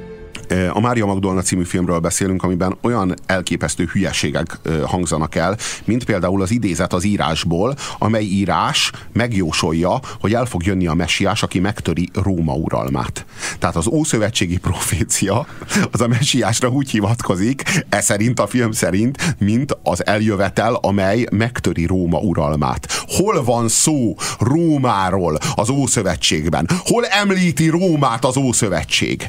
A 0.72 0.80
Mária 0.80 1.06
Magdolna 1.06 1.40
című 1.42 1.64
filmről 1.64 1.98
beszélünk, 1.98 2.42
amiben 2.42 2.76
olyan 2.82 3.14
elképesztő 3.26 3.88
hülyeségek 3.92 4.58
hangzanak 4.84 5.34
el, 5.34 5.56
mint 5.84 6.04
például 6.04 6.42
az 6.42 6.50
idézet 6.50 6.92
az 6.92 7.04
írásból, 7.04 7.76
amely 7.98 8.24
írás 8.24 8.90
megjósolja, 9.12 10.00
hogy 10.20 10.34
el 10.34 10.44
fog 10.44 10.66
jönni 10.66 10.86
a 10.86 10.94
messiás, 10.94 11.42
aki 11.42 11.58
megtöri 11.58 12.10
Róma 12.12 12.54
uralmát. 12.54 13.24
Tehát 13.58 13.76
az 13.76 13.86
ószövetségi 13.86 14.58
profécia 14.58 15.46
az 15.90 16.00
a 16.00 16.08
messiásra 16.08 16.68
úgy 16.68 16.90
hivatkozik, 16.90 17.84
e 17.88 18.00
szerint 18.00 18.40
a 18.40 18.46
film 18.46 18.72
szerint, 18.72 19.36
mint 19.38 19.76
az 19.82 20.06
eljövetel, 20.06 20.74
amely 20.74 21.26
megtöri 21.30 21.86
Róma 21.86 22.18
uralmát. 22.18 23.04
Hol 23.06 23.44
van 23.44 23.68
szó 23.68 24.16
Rómáról 24.38 25.38
az 25.54 25.68
Ószövetségben? 25.68 26.68
Hol 26.84 27.04
említi 27.04 27.68
Rómát 27.68 28.24
az 28.24 28.36
Ószövetség? 28.36 29.28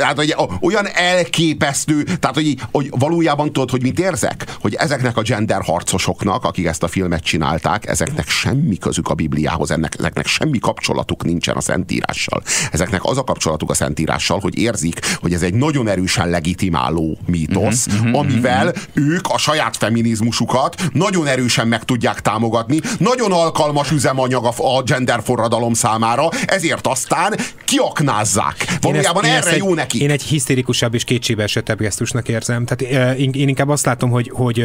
Hát, 0.00 0.16
hogy 0.16 0.31
olyan 0.60 0.86
elképesztő, 0.94 2.02
tehát 2.02 2.34
hogy, 2.34 2.54
hogy 2.72 2.90
valójában 2.90 3.52
tudod, 3.52 3.70
hogy 3.70 3.82
mit 3.82 3.98
érzek? 3.98 4.56
Hogy 4.60 4.74
ezeknek 4.74 5.16
a 5.16 5.22
gender 5.22 5.62
harcosoknak, 5.62 6.44
akik 6.44 6.66
ezt 6.66 6.82
a 6.82 6.88
filmet 6.88 7.22
csinálták, 7.22 7.86
ezeknek 7.86 8.28
semmi 8.28 8.76
közük 8.76 9.08
a 9.08 9.14
Bibliához, 9.14 9.70
ennek, 9.70 9.94
ezeknek 9.98 10.26
semmi 10.26 10.58
kapcsolatuk 10.58 11.24
nincsen 11.24 11.56
a 11.56 11.60
Szentírással. 11.60 12.42
Ezeknek 12.70 13.04
az 13.04 13.18
a 13.18 13.24
kapcsolatuk 13.24 13.70
a 13.70 13.74
Szentírással, 13.74 14.38
hogy 14.38 14.58
érzik, 14.58 15.16
hogy 15.20 15.32
ez 15.32 15.42
egy 15.42 15.54
nagyon 15.54 15.88
erősen 15.88 16.28
legitimáló 16.28 17.18
mítosz, 17.26 17.86
uh-huh, 17.86 18.18
amivel 18.18 18.66
uh-huh. 18.66 18.82
ők 18.94 19.28
a 19.28 19.38
saját 19.38 19.76
feminizmusukat 19.76 20.82
nagyon 20.92 21.26
erősen 21.26 21.68
meg 21.68 21.84
tudják 21.84 22.20
támogatni, 22.20 22.80
nagyon 22.98 23.32
alkalmas 23.32 23.90
üzemanyag 23.90 24.44
a, 24.44 24.76
a 24.76 24.82
gender 24.82 25.22
forradalom 25.24 25.74
számára, 25.74 26.28
ezért 26.46 26.86
aztán 26.86 27.34
kiaknázzák. 27.64 28.76
Valójában 28.80 29.24
én 29.24 29.30
erre 29.30 29.38
ezt 29.38 29.48
egy, 29.48 29.58
jó 29.58 29.74
neki. 29.74 30.02
Én 30.02 30.10
egy 30.10 30.21
hisztérikusabb 30.22 30.94
és 30.94 31.04
kétségbeesettebb 31.04 31.78
gesztusnak 31.78 32.28
érzem. 32.28 32.64
Tehát 32.64 33.16
én, 33.16 33.30
inkább 33.32 33.68
azt 33.68 33.86
látom, 33.86 34.10
hogy, 34.10 34.30
hogy 34.34 34.60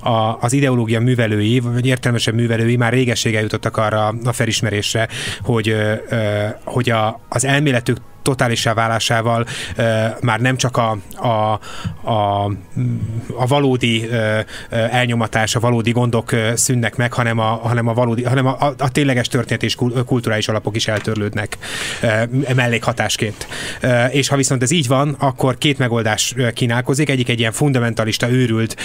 a, 0.00 0.38
az 0.40 0.52
ideológia 0.52 1.00
művelői, 1.00 1.60
vagy 1.60 1.86
értelmesebb 1.86 2.34
művelői 2.34 2.76
már 2.76 2.92
régeség 2.92 3.34
eljutottak 3.34 3.76
arra 3.76 4.14
a 4.24 4.32
felismerésre, 4.32 5.08
hogy, 5.40 5.76
hogy 6.64 6.90
a, 6.90 7.20
az 7.28 7.44
elméletük 7.44 7.96
totálisá 8.22 8.74
válásával 8.74 9.46
már 10.20 10.40
nem 10.40 10.56
csak 10.56 10.76
a, 10.76 10.98
a, 11.16 11.60
a, 12.10 12.44
a 13.36 13.46
valódi 13.46 14.06
uh, 14.06 14.38
elnyomatás, 14.70 15.54
a 15.54 15.60
valódi 15.60 15.90
gondok 15.90 16.32
uh, 16.32 16.54
szűnnek 16.54 16.96
meg, 16.96 17.12
hanem 17.12 17.38
a, 17.38 17.44
hanem 17.44 17.86
a, 17.86 17.94
valódi, 17.94 18.24
hanem 18.24 18.46
a, 18.46 18.74
a, 18.78 18.90
tényleges 18.90 19.28
történet 19.28 19.62
és 19.62 19.74
kul- 19.74 20.04
kulturális 20.04 20.48
alapok 20.48 20.76
is 20.76 20.88
eltörlődnek 20.88 21.58
mellékhatásként. 22.54 23.46
És 24.10 24.28
ha 24.28 24.36
viszont 24.36 24.62
ez 24.62 24.70
így 24.70 24.86
van, 24.86 25.16
akkor 25.18 25.58
két 25.58 25.78
megoldás 25.78 26.34
kínálkozik. 26.54 27.08
Egyik 27.08 27.28
egy 27.28 27.38
ilyen 27.38 27.52
fundamentalista, 27.52 28.30
őrült 28.30 28.76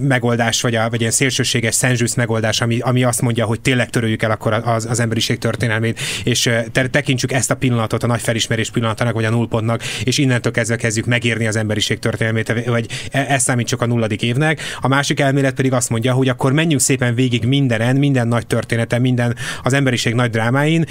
megoldás, 0.00 0.60
vagy, 0.60 0.74
a, 0.74 0.90
vagy 0.90 1.00
ilyen 1.00 1.12
szélsőséges, 1.12 1.74
szentzsűsz 1.74 2.14
megoldás, 2.14 2.60
ami, 2.60 2.78
ami 2.78 3.04
azt 3.04 3.20
mondja, 3.20 3.44
hogy 3.44 3.60
tényleg 3.60 3.90
töröljük 3.90 4.22
el 4.22 4.30
akkor 4.30 4.52
az, 4.52 4.86
az 4.86 5.00
emberiség 5.00 5.38
történelmét, 5.38 6.00
és 6.24 6.50
te, 6.72 6.88
tekintsük 7.26 7.32
ezt 7.32 7.50
a 7.50 7.54
pillanatot 7.54 8.02
a 8.02 8.06
nagy 8.06 8.20
felismerés 8.20 8.70
pillanatának, 8.70 9.14
vagy 9.14 9.24
a 9.24 9.30
nullpontnak, 9.30 9.82
és 10.04 10.18
innentől 10.18 10.52
kezdve 10.52 10.76
kezdjük 10.76 11.06
megírni 11.06 11.46
az 11.46 11.56
emberiség 11.56 11.98
történelmét, 11.98 12.64
vagy 12.66 12.86
e- 13.10 13.26
ezt 13.28 13.44
számítsuk 13.44 13.80
a 13.82 13.86
nulladik 13.86 14.22
évnek. 14.22 14.60
A 14.80 14.88
másik 14.88 15.20
elmélet 15.20 15.54
pedig 15.54 15.72
azt 15.72 15.90
mondja, 15.90 16.12
hogy 16.12 16.28
akkor 16.28 16.52
menjünk 16.52 16.80
szépen 16.80 17.14
végig 17.14 17.44
mindenen, 17.44 17.96
minden 17.96 18.28
nagy 18.28 18.46
történeten, 18.46 19.00
minden 19.00 19.36
az 19.62 19.72
emberiség 19.72 20.14
nagy 20.14 20.30
drámáin, 20.30 20.84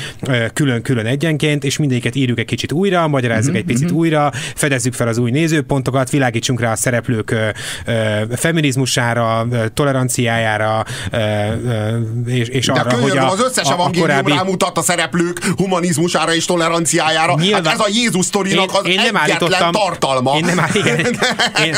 külön-külön 0.54 1.06
egyenként, 1.06 1.64
és 1.64 1.78
mindegyiket 1.78 2.16
írjuk 2.16 2.40
egy 2.40 2.46
kicsit 2.46 2.72
újra, 2.72 3.08
magyarázzuk 3.08 3.54
uh-huh, 3.54 3.60
egy 3.60 3.66
picit 3.66 3.84
uh-huh. 3.84 4.00
újra, 4.00 4.32
fedezzük 4.56 4.94
fel 4.94 5.08
az 5.08 5.18
új 5.18 5.32
nézőpontokat, 5.32 6.10
világítsunk 6.10 6.60
rá 6.60 6.72
a 6.72 6.76
szereplők 6.76 7.36
feminizmusára, 8.36 9.48
toleranciájára, 9.74 10.86
és, 12.26 12.48
és 12.48 12.66
De 12.66 12.72
arra, 12.72 12.94
hogy 12.94 13.18
a, 13.18 13.32
az 13.32 13.42
összes 13.42 13.70
a, 13.70 13.86
a 13.86 13.90
korábbi... 14.00 14.32
rámutat 14.32 14.78
a 14.78 14.82
szereplők 14.82 15.44
humanizmusára 15.58 16.23
és 16.32 16.46
toleranciájára. 16.46 17.36
Nyilván, 17.40 17.66
hát 17.66 17.74
ez 17.74 17.80
a 17.80 17.88
Jézus 17.94 18.26
sztorinak 18.26 18.74
az 18.74 18.88
én 18.88 18.96
nem 18.96 19.16
egyetlen 19.16 19.72
tartalma. 19.72 20.36
Én 20.38 20.46
nem 20.46 20.60
áll, 20.60 20.70
igen, 20.74 20.98
én, 21.66 21.76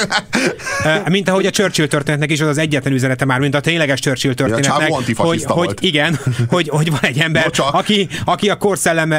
mint 1.16 1.30
ahogy 1.30 1.46
a 1.46 1.50
Churchill 1.50 1.88
történetnek 1.88 2.32
is 2.32 2.42
az 2.42 2.48
az 2.48 2.58
egyetlen 2.58 2.94
üzenete 2.94 3.26
már, 3.26 3.40
mint 3.40 3.56
a 3.56 3.60
tényleges 3.60 4.00
Churchill 4.00 4.34
történetnek, 4.34 4.92
hogy, 5.16 5.44
hogy 5.44 5.74
igen, 5.80 6.20
hogy, 6.50 6.70
hogy 6.70 6.90
van 6.90 7.00
egy 7.02 7.20
ember, 7.20 7.52
aki, 7.72 8.08
aki 8.26 8.50
a 8.50 8.58
korszellem 8.58 9.14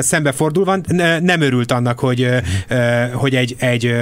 szembe 0.00 0.32
fordul 0.32 0.64
van, 0.64 0.84
nem 1.20 1.40
örült 1.40 1.72
annak, 1.72 1.98
hogy, 1.98 2.28
hogy 3.12 3.34
egy, 3.34 3.56
egy 3.58 3.94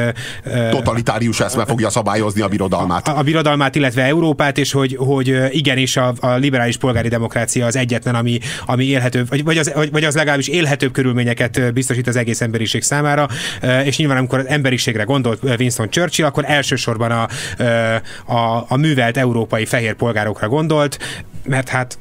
totalitárius 0.70 1.40
eszme 1.40 1.64
fogja 1.64 1.90
szabályozni 1.90 2.40
a 2.40 2.48
birodalmát. 2.48 3.08
A, 3.08 3.18
a 3.18 3.22
birodalmát, 3.22 3.74
illetve 3.74 4.02
Európát, 4.02 4.58
és 4.58 4.72
hogy, 4.72 4.96
hogy 4.98 5.40
igenis 5.50 5.96
a, 5.96 6.12
a 6.20 6.30
liberális 6.30 6.76
polgári 6.76 7.08
demokrácia 7.08 7.66
az 7.66 7.76
egyetlen, 7.76 8.14
ami, 8.14 8.38
ami 8.66 8.84
élhető, 8.84 9.24
vagy, 9.28 9.44
vagy, 9.44 9.58
az, 9.58 9.72
vagy 9.90 10.04
az 10.04 10.16
legalábbis 10.40 10.48
élhetőbb 10.48 10.92
körülményeket 10.92 11.72
biztosít 11.72 12.06
az 12.06 12.16
egész 12.16 12.40
emberiség 12.40 12.82
számára, 12.82 13.28
és 13.84 13.96
nyilván 13.96 14.16
amikor 14.16 14.38
az 14.38 14.46
emberiségre 14.46 15.02
gondolt 15.02 15.42
Winston 15.42 15.90
Churchill, 15.90 16.26
akkor 16.26 16.44
elsősorban 16.46 17.10
a, 17.10 17.28
a, 18.32 18.64
a 18.68 18.76
művelt 18.76 19.16
európai 19.16 19.64
fehér 19.64 19.94
polgárokra 19.94 20.48
gondolt, 20.48 20.98
mert 21.44 21.68
hát 21.68 21.98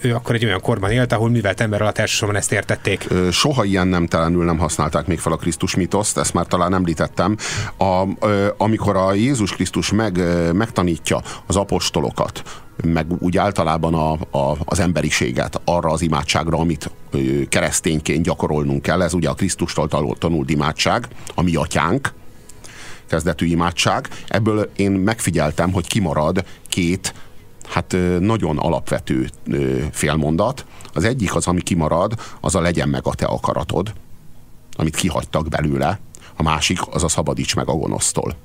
ő 0.00 0.14
akkor 0.14 0.34
egy 0.34 0.44
olyan 0.44 0.60
korban 0.60 0.90
élt, 0.90 1.12
ahol 1.12 1.30
művelt 1.30 1.60
ember 1.60 1.80
alatt 1.80 1.98
elsősorban 1.98 2.36
ezt 2.36 2.52
értették. 2.52 3.06
Soha 3.30 3.64
ilyen 3.64 3.88
nem 3.88 4.06
telenül 4.06 4.44
nem 4.44 4.58
használták 4.58 5.06
még 5.06 5.18
fel 5.18 5.32
a 5.32 5.36
Krisztus 5.36 5.74
mitoszt, 5.74 6.18
ezt 6.18 6.34
már 6.34 6.46
talán 6.46 6.74
említettem. 6.74 7.36
A, 7.78 8.04
amikor 8.56 8.96
a 8.96 9.14
Jézus 9.14 9.52
Krisztus 9.52 9.92
meg, 9.92 10.20
megtanítja 10.52 11.22
az 11.46 11.56
apostolokat, 11.56 12.42
meg 12.84 13.06
úgy 13.18 13.36
általában 13.36 13.94
a, 13.94 14.12
a, 14.38 14.56
az 14.64 14.80
emberiséget 14.80 15.60
arra 15.64 15.90
az 15.90 16.02
imádságra, 16.02 16.58
amit 16.58 16.90
keresztényként 17.48 18.22
gyakorolnunk 18.22 18.82
kell. 18.82 19.02
Ez 19.02 19.14
ugye 19.14 19.28
a 19.28 19.34
Krisztustól 19.34 19.88
tanult 20.18 20.50
imádság, 20.50 21.08
a 21.34 21.42
mi 21.42 21.54
atyánk, 21.54 22.12
kezdetű 23.06 23.46
imádság. 23.46 24.08
Ebből 24.28 24.70
én 24.76 24.90
megfigyeltem, 24.90 25.72
hogy 25.72 25.86
kimarad 25.86 26.44
két 26.68 27.14
hát 27.68 27.96
nagyon 28.18 28.58
alapvető 28.58 29.28
félmondat. 29.90 30.64
Az 30.92 31.04
egyik 31.04 31.34
az, 31.34 31.46
ami 31.46 31.60
kimarad, 31.60 32.14
az 32.40 32.54
a 32.54 32.60
legyen 32.60 32.88
meg 32.88 33.06
a 33.06 33.14
te 33.14 33.26
akaratod, 33.26 33.92
amit 34.76 34.96
kihagytak 34.96 35.48
belőle. 35.48 36.00
A 36.36 36.42
másik 36.42 36.78
az 36.90 37.02
a 37.02 37.08
szabadíts 37.08 37.54
meg 37.56 37.68
a 37.68 37.72
gonosztól. 37.72 38.36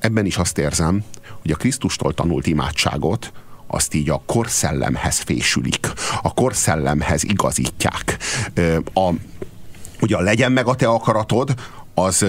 Ebben 0.00 0.26
is 0.26 0.36
azt 0.36 0.58
érzem, 0.58 1.04
hogy 1.42 1.50
a 1.50 1.56
Krisztustól 1.56 2.14
tanult 2.14 2.46
imádságot 2.46 3.32
azt 3.66 3.94
így 3.94 4.10
a 4.10 4.22
korszellemhez 4.26 5.18
fésülik, 5.18 5.92
a 6.22 6.34
korszellemhez 6.34 7.24
igazítják. 7.24 8.18
A, 8.94 9.10
ugye 10.00 10.16
a 10.16 10.20
legyen 10.20 10.52
meg 10.52 10.66
a 10.66 10.74
te 10.74 10.88
akaratod, 10.88 11.54
az, 11.94 12.24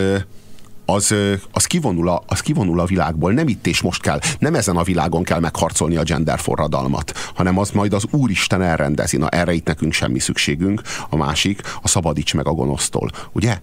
az, 0.85 1.15
az, 1.51 1.65
kivonul 1.65 2.09
a, 2.09 2.23
az 2.27 2.39
kivonul 2.39 2.79
a 2.79 2.85
világból. 2.85 3.31
Nem 3.31 3.47
itt 3.47 3.67
és 3.67 3.81
most 3.81 4.01
kell, 4.01 4.19
nem 4.39 4.55
ezen 4.55 4.77
a 4.77 4.83
világon 4.83 5.23
kell 5.23 5.39
megharcolni 5.39 5.95
a 5.95 6.03
gender 6.03 6.39
forradalmat, 6.39 7.13
hanem 7.35 7.57
az 7.57 7.69
majd 7.69 7.93
az 7.93 8.05
Úristen 8.11 8.61
elrendezi. 8.61 9.17
Na 9.17 9.29
erre 9.29 9.53
itt 9.53 9.65
nekünk 9.65 9.93
semmi 9.93 10.19
szükségünk. 10.19 10.81
A 11.09 11.15
másik, 11.15 11.61
a 11.81 11.87
szabadíts 11.87 12.33
meg 12.33 12.47
a 12.47 12.51
gonosztól. 12.51 13.11
Ugye? 13.31 13.59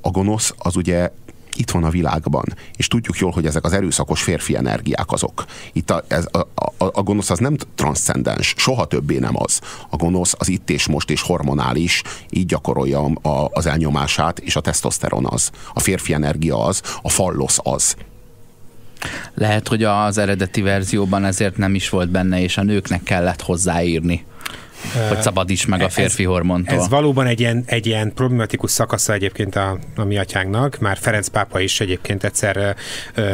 A 0.00 0.10
gonosz 0.10 0.54
az 0.58 0.76
ugye 0.76 1.10
itt 1.56 1.70
van 1.70 1.84
a 1.84 1.90
világban, 1.90 2.44
és 2.76 2.88
tudjuk 2.88 3.18
jól, 3.18 3.30
hogy 3.30 3.46
ezek 3.46 3.64
az 3.64 3.72
erőszakos 3.72 4.22
férfi 4.22 4.56
energiák 4.56 5.12
azok. 5.12 5.44
Itt 5.72 5.90
a, 5.90 6.04
ez, 6.08 6.26
a, 6.30 6.38
a, 6.38 6.90
a 6.92 7.02
gonosz 7.02 7.30
az 7.30 7.38
nem 7.38 7.56
transzcendens, 7.74 8.54
soha 8.56 8.84
többé 8.84 9.18
nem 9.18 9.34
az. 9.36 9.60
A 9.90 9.96
gonosz 9.96 10.34
az 10.38 10.48
itt 10.48 10.70
és 10.70 10.86
most 10.86 11.10
és 11.10 11.22
hormonális, 11.22 12.02
így 12.30 12.46
gyakorolja 12.46 13.04
a, 13.04 13.48
az 13.52 13.66
elnyomását, 13.66 14.38
és 14.38 14.56
a 14.56 14.60
tesztoszteron 14.60 15.26
az. 15.26 15.50
A 15.74 15.80
férfi 15.80 16.12
energia 16.12 16.64
az, 16.64 16.82
a 17.02 17.08
fallosz 17.08 17.58
az. 17.62 17.96
Lehet, 19.34 19.68
hogy 19.68 19.82
az 19.82 20.18
eredeti 20.18 20.60
verzióban 20.60 21.24
ezért 21.24 21.56
nem 21.56 21.74
is 21.74 21.88
volt 21.88 22.10
benne, 22.10 22.40
és 22.40 22.56
a 22.56 22.62
nőknek 22.62 23.02
kellett 23.02 23.42
hozzáírni 23.42 24.24
hogy 25.08 25.22
szabadíts 25.22 25.66
meg 25.66 25.80
a 25.80 25.88
férfi 25.88 26.22
ez, 26.22 26.28
hormontól. 26.28 26.78
Ez 26.78 26.88
valóban 26.88 27.26
egy 27.26 27.40
ilyen, 27.40 27.62
egy 27.66 27.86
ilyen 27.86 28.12
problematikus 28.14 28.70
szakasza 28.70 29.12
egyébként 29.12 29.56
a, 29.56 29.78
a 29.96 30.04
mi 30.04 30.18
atyánknak. 30.18 30.78
Már 30.78 30.98
Ferenc 31.00 31.28
pápa 31.28 31.60
is 31.60 31.80
egyébként 31.80 32.24
egyszer 32.24 32.76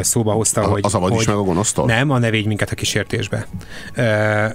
szóba 0.01 0.31
hozta, 0.31 0.61
a, 0.61 0.67
hogy... 0.67 0.81
A 0.83 0.89
szabadíts 0.89 1.17
hogy, 1.17 1.27
meg 1.27 1.35
a 1.35 1.41
gonosztól? 1.41 1.85
Nem, 1.85 2.09
a 2.09 2.17
ne 2.17 2.29
védj 2.29 2.47
minket 2.47 2.71
a 2.71 2.75
kísértésbe. 2.75 3.47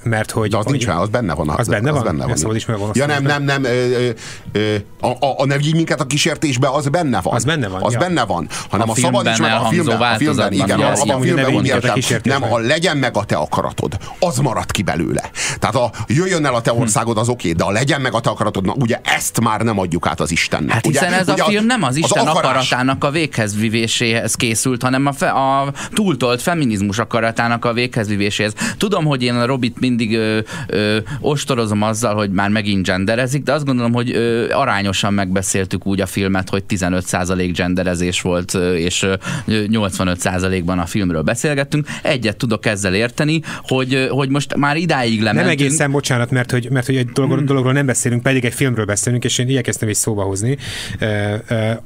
mert 0.02 0.30
hogy... 0.30 0.50
De 0.50 0.56
az 0.56 0.62
hogy, 0.62 0.72
nincs 0.72 0.86
már, 0.86 0.96
az 0.96 1.08
benne 1.08 1.34
van. 1.34 1.48
Az, 1.48 1.58
az 1.58 1.68
benne 1.68 1.90
van? 1.90 2.00
Az 2.00 2.06
benne 2.06 2.26
van. 2.26 2.36
Szabadíts 2.36 2.66
meg 2.66 2.76
a 2.76 2.78
gonosztól. 2.78 3.08
Ja 3.08 3.20
nem, 3.20 3.22
nem, 3.22 3.42
nem. 3.42 3.64
Ö, 3.64 4.10
ö, 4.52 4.74
a, 5.00 5.06
a, 5.06 5.34
a 5.36 5.46
ne 5.46 5.56
vigy 5.56 5.74
minket 5.74 6.00
a 6.00 6.06
kísértésbe, 6.06 6.68
az 6.68 6.88
benne 6.88 7.20
van. 7.20 7.34
Az 7.34 7.44
benne 7.44 7.68
van. 7.68 7.82
Az 7.82 7.92
ja. 7.92 7.98
benne 7.98 8.24
van. 8.24 8.48
Hanem 8.70 8.88
a, 8.88 8.92
a 8.92 8.94
szabadíts 8.94 9.38
meg 9.38 9.52
a 9.52 9.66
filmben. 9.68 10.00
A 10.00 10.16
filmben, 10.16 10.52
igen, 10.52 10.80
a, 10.80 10.92
a 10.92 11.20
filmben 11.20 11.54
úgy 11.54 11.66
értem. 11.66 12.00
Nem, 12.22 12.52
a 12.52 12.58
legyen 12.58 12.96
meg 12.96 13.16
a 13.16 13.24
te 13.24 13.36
akaratod. 13.36 13.98
Az 14.18 14.38
marad 14.38 14.70
ki 14.70 14.82
belőle. 14.82 15.30
Tehát 15.58 15.76
a 15.76 15.90
jöjjön 16.06 16.46
el 16.46 16.54
a 16.54 16.60
te. 16.60 16.70
Országod, 16.86 17.18
az 17.18 17.28
oké, 17.28 17.52
de 17.52 17.64
a 17.64 17.70
legyen 17.70 18.00
meg 18.00 18.14
a 18.14 18.20
te 18.20 18.30
akaratod, 18.30 18.64
na 18.64 18.72
ugye 18.72 19.00
ezt 19.02 19.40
már 19.40 19.60
nem 19.60 19.78
adjuk 19.78 20.06
át 20.06 20.20
az 20.20 20.30
Istennek. 20.30 20.72
Hát 20.72 20.86
ugye, 20.86 20.98
hiszen 20.98 21.14
ez 21.14 21.28
ugye 21.28 21.42
a 21.42 21.46
film 21.46 21.66
nem 21.66 21.82
az 21.82 21.96
Isten 21.96 22.26
az 22.26 22.36
akaratának 22.36 23.04
a 23.04 23.10
vivéséhez 23.58 24.34
készült, 24.34 24.82
hanem 24.82 25.06
a, 25.06 25.12
fe, 25.12 25.28
a 25.28 25.72
túltolt 25.92 26.42
feminizmus 26.42 26.98
akaratának 26.98 27.64
a 27.64 27.72
vivéséhez. 28.06 28.52
Tudom, 28.76 29.04
hogy 29.04 29.22
én 29.22 29.34
a 29.34 29.46
Robit 29.46 29.80
mindig 29.80 30.16
ö, 30.16 30.38
ö, 30.66 30.98
ostorozom 31.20 31.82
azzal, 31.82 32.14
hogy 32.14 32.30
már 32.30 32.48
megint 32.48 32.86
genderezik, 32.86 33.42
de 33.42 33.52
azt 33.52 33.64
gondolom, 33.64 33.92
hogy 33.92 34.10
ö, 34.10 34.52
arányosan 34.52 35.14
megbeszéltük 35.14 35.86
úgy 35.86 36.00
a 36.00 36.06
filmet, 36.06 36.50
hogy 36.50 36.64
15% 36.68 37.50
genderezés 37.54 38.20
volt, 38.20 38.54
ö, 38.54 38.74
és 38.74 39.06
85%-ban 39.46 40.78
a 40.78 40.86
filmről 40.86 41.22
beszélgettünk. 41.22 41.86
Egyet 42.02 42.36
tudok 42.36 42.66
ezzel 42.66 42.94
érteni, 42.94 43.40
hogy, 43.62 44.08
hogy 44.10 44.28
most 44.28 44.56
már 44.56 44.76
idáig 44.76 45.22
lementünk. 45.22 45.58
Nem 45.58 45.66
egészen, 45.66 45.90
bocsánat, 45.90 46.30
mert 46.30 46.50
hogy, 46.50 46.68
mert 46.76 46.88
hogy 46.88 46.96
egy 46.96 47.06
dolog, 47.06 47.36
hmm. 47.36 47.46
dologról 47.46 47.72
nem 47.72 47.86
beszélünk, 47.86 48.22
pedig 48.22 48.44
egy 48.44 48.54
filmről 48.54 48.84
beszélünk, 48.84 49.24
és 49.24 49.38
én 49.38 49.48
igyekeztem 49.48 49.88
is 49.88 49.96
szóba 49.96 50.22
hozni, 50.22 50.56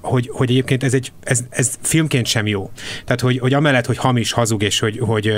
hogy, 0.00 0.30
hogy 0.32 0.50
egyébként 0.50 0.82
ez, 0.82 0.94
egy, 0.94 1.12
ez, 1.22 1.40
ez 1.50 1.78
filmként 1.82 2.26
sem 2.26 2.46
jó. 2.46 2.70
Tehát, 3.04 3.20
hogy, 3.20 3.38
hogy 3.38 3.54
amellett, 3.54 3.86
hogy 3.86 3.96
hamis, 3.96 4.32
hazug, 4.32 4.62
és 4.62 4.78
hogy, 4.78 4.98
hogy 4.98 5.32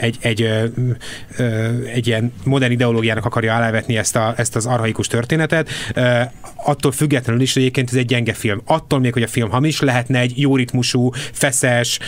egy, 0.00 0.16
egy, 0.20 0.42
egy 1.94 2.06
ilyen 2.06 2.32
modern 2.44 2.72
ideológiának 2.72 3.24
akarja 3.24 3.54
alávetni 3.56 3.96
ezt, 3.96 4.16
a, 4.16 4.34
ezt 4.36 4.56
az 4.56 4.66
arhaikus 4.66 5.06
történetet, 5.06 5.68
attól 6.64 6.92
függetlenül 6.92 7.42
is, 7.42 7.52
hogy 7.52 7.62
egyébként 7.62 7.90
ez 7.90 7.96
egy 7.96 8.06
gyenge 8.06 8.32
film. 8.32 8.60
Attól 8.64 9.00
még, 9.00 9.12
hogy 9.12 9.22
a 9.22 9.26
film 9.28 9.50
hamis, 9.50 9.80
lehetne 9.80 10.18
egy 10.18 10.40
jó 10.40 10.56
ritmusú, 10.56 11.10
feszes, 11.32 11.98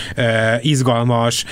izgalmas 0.60 1.44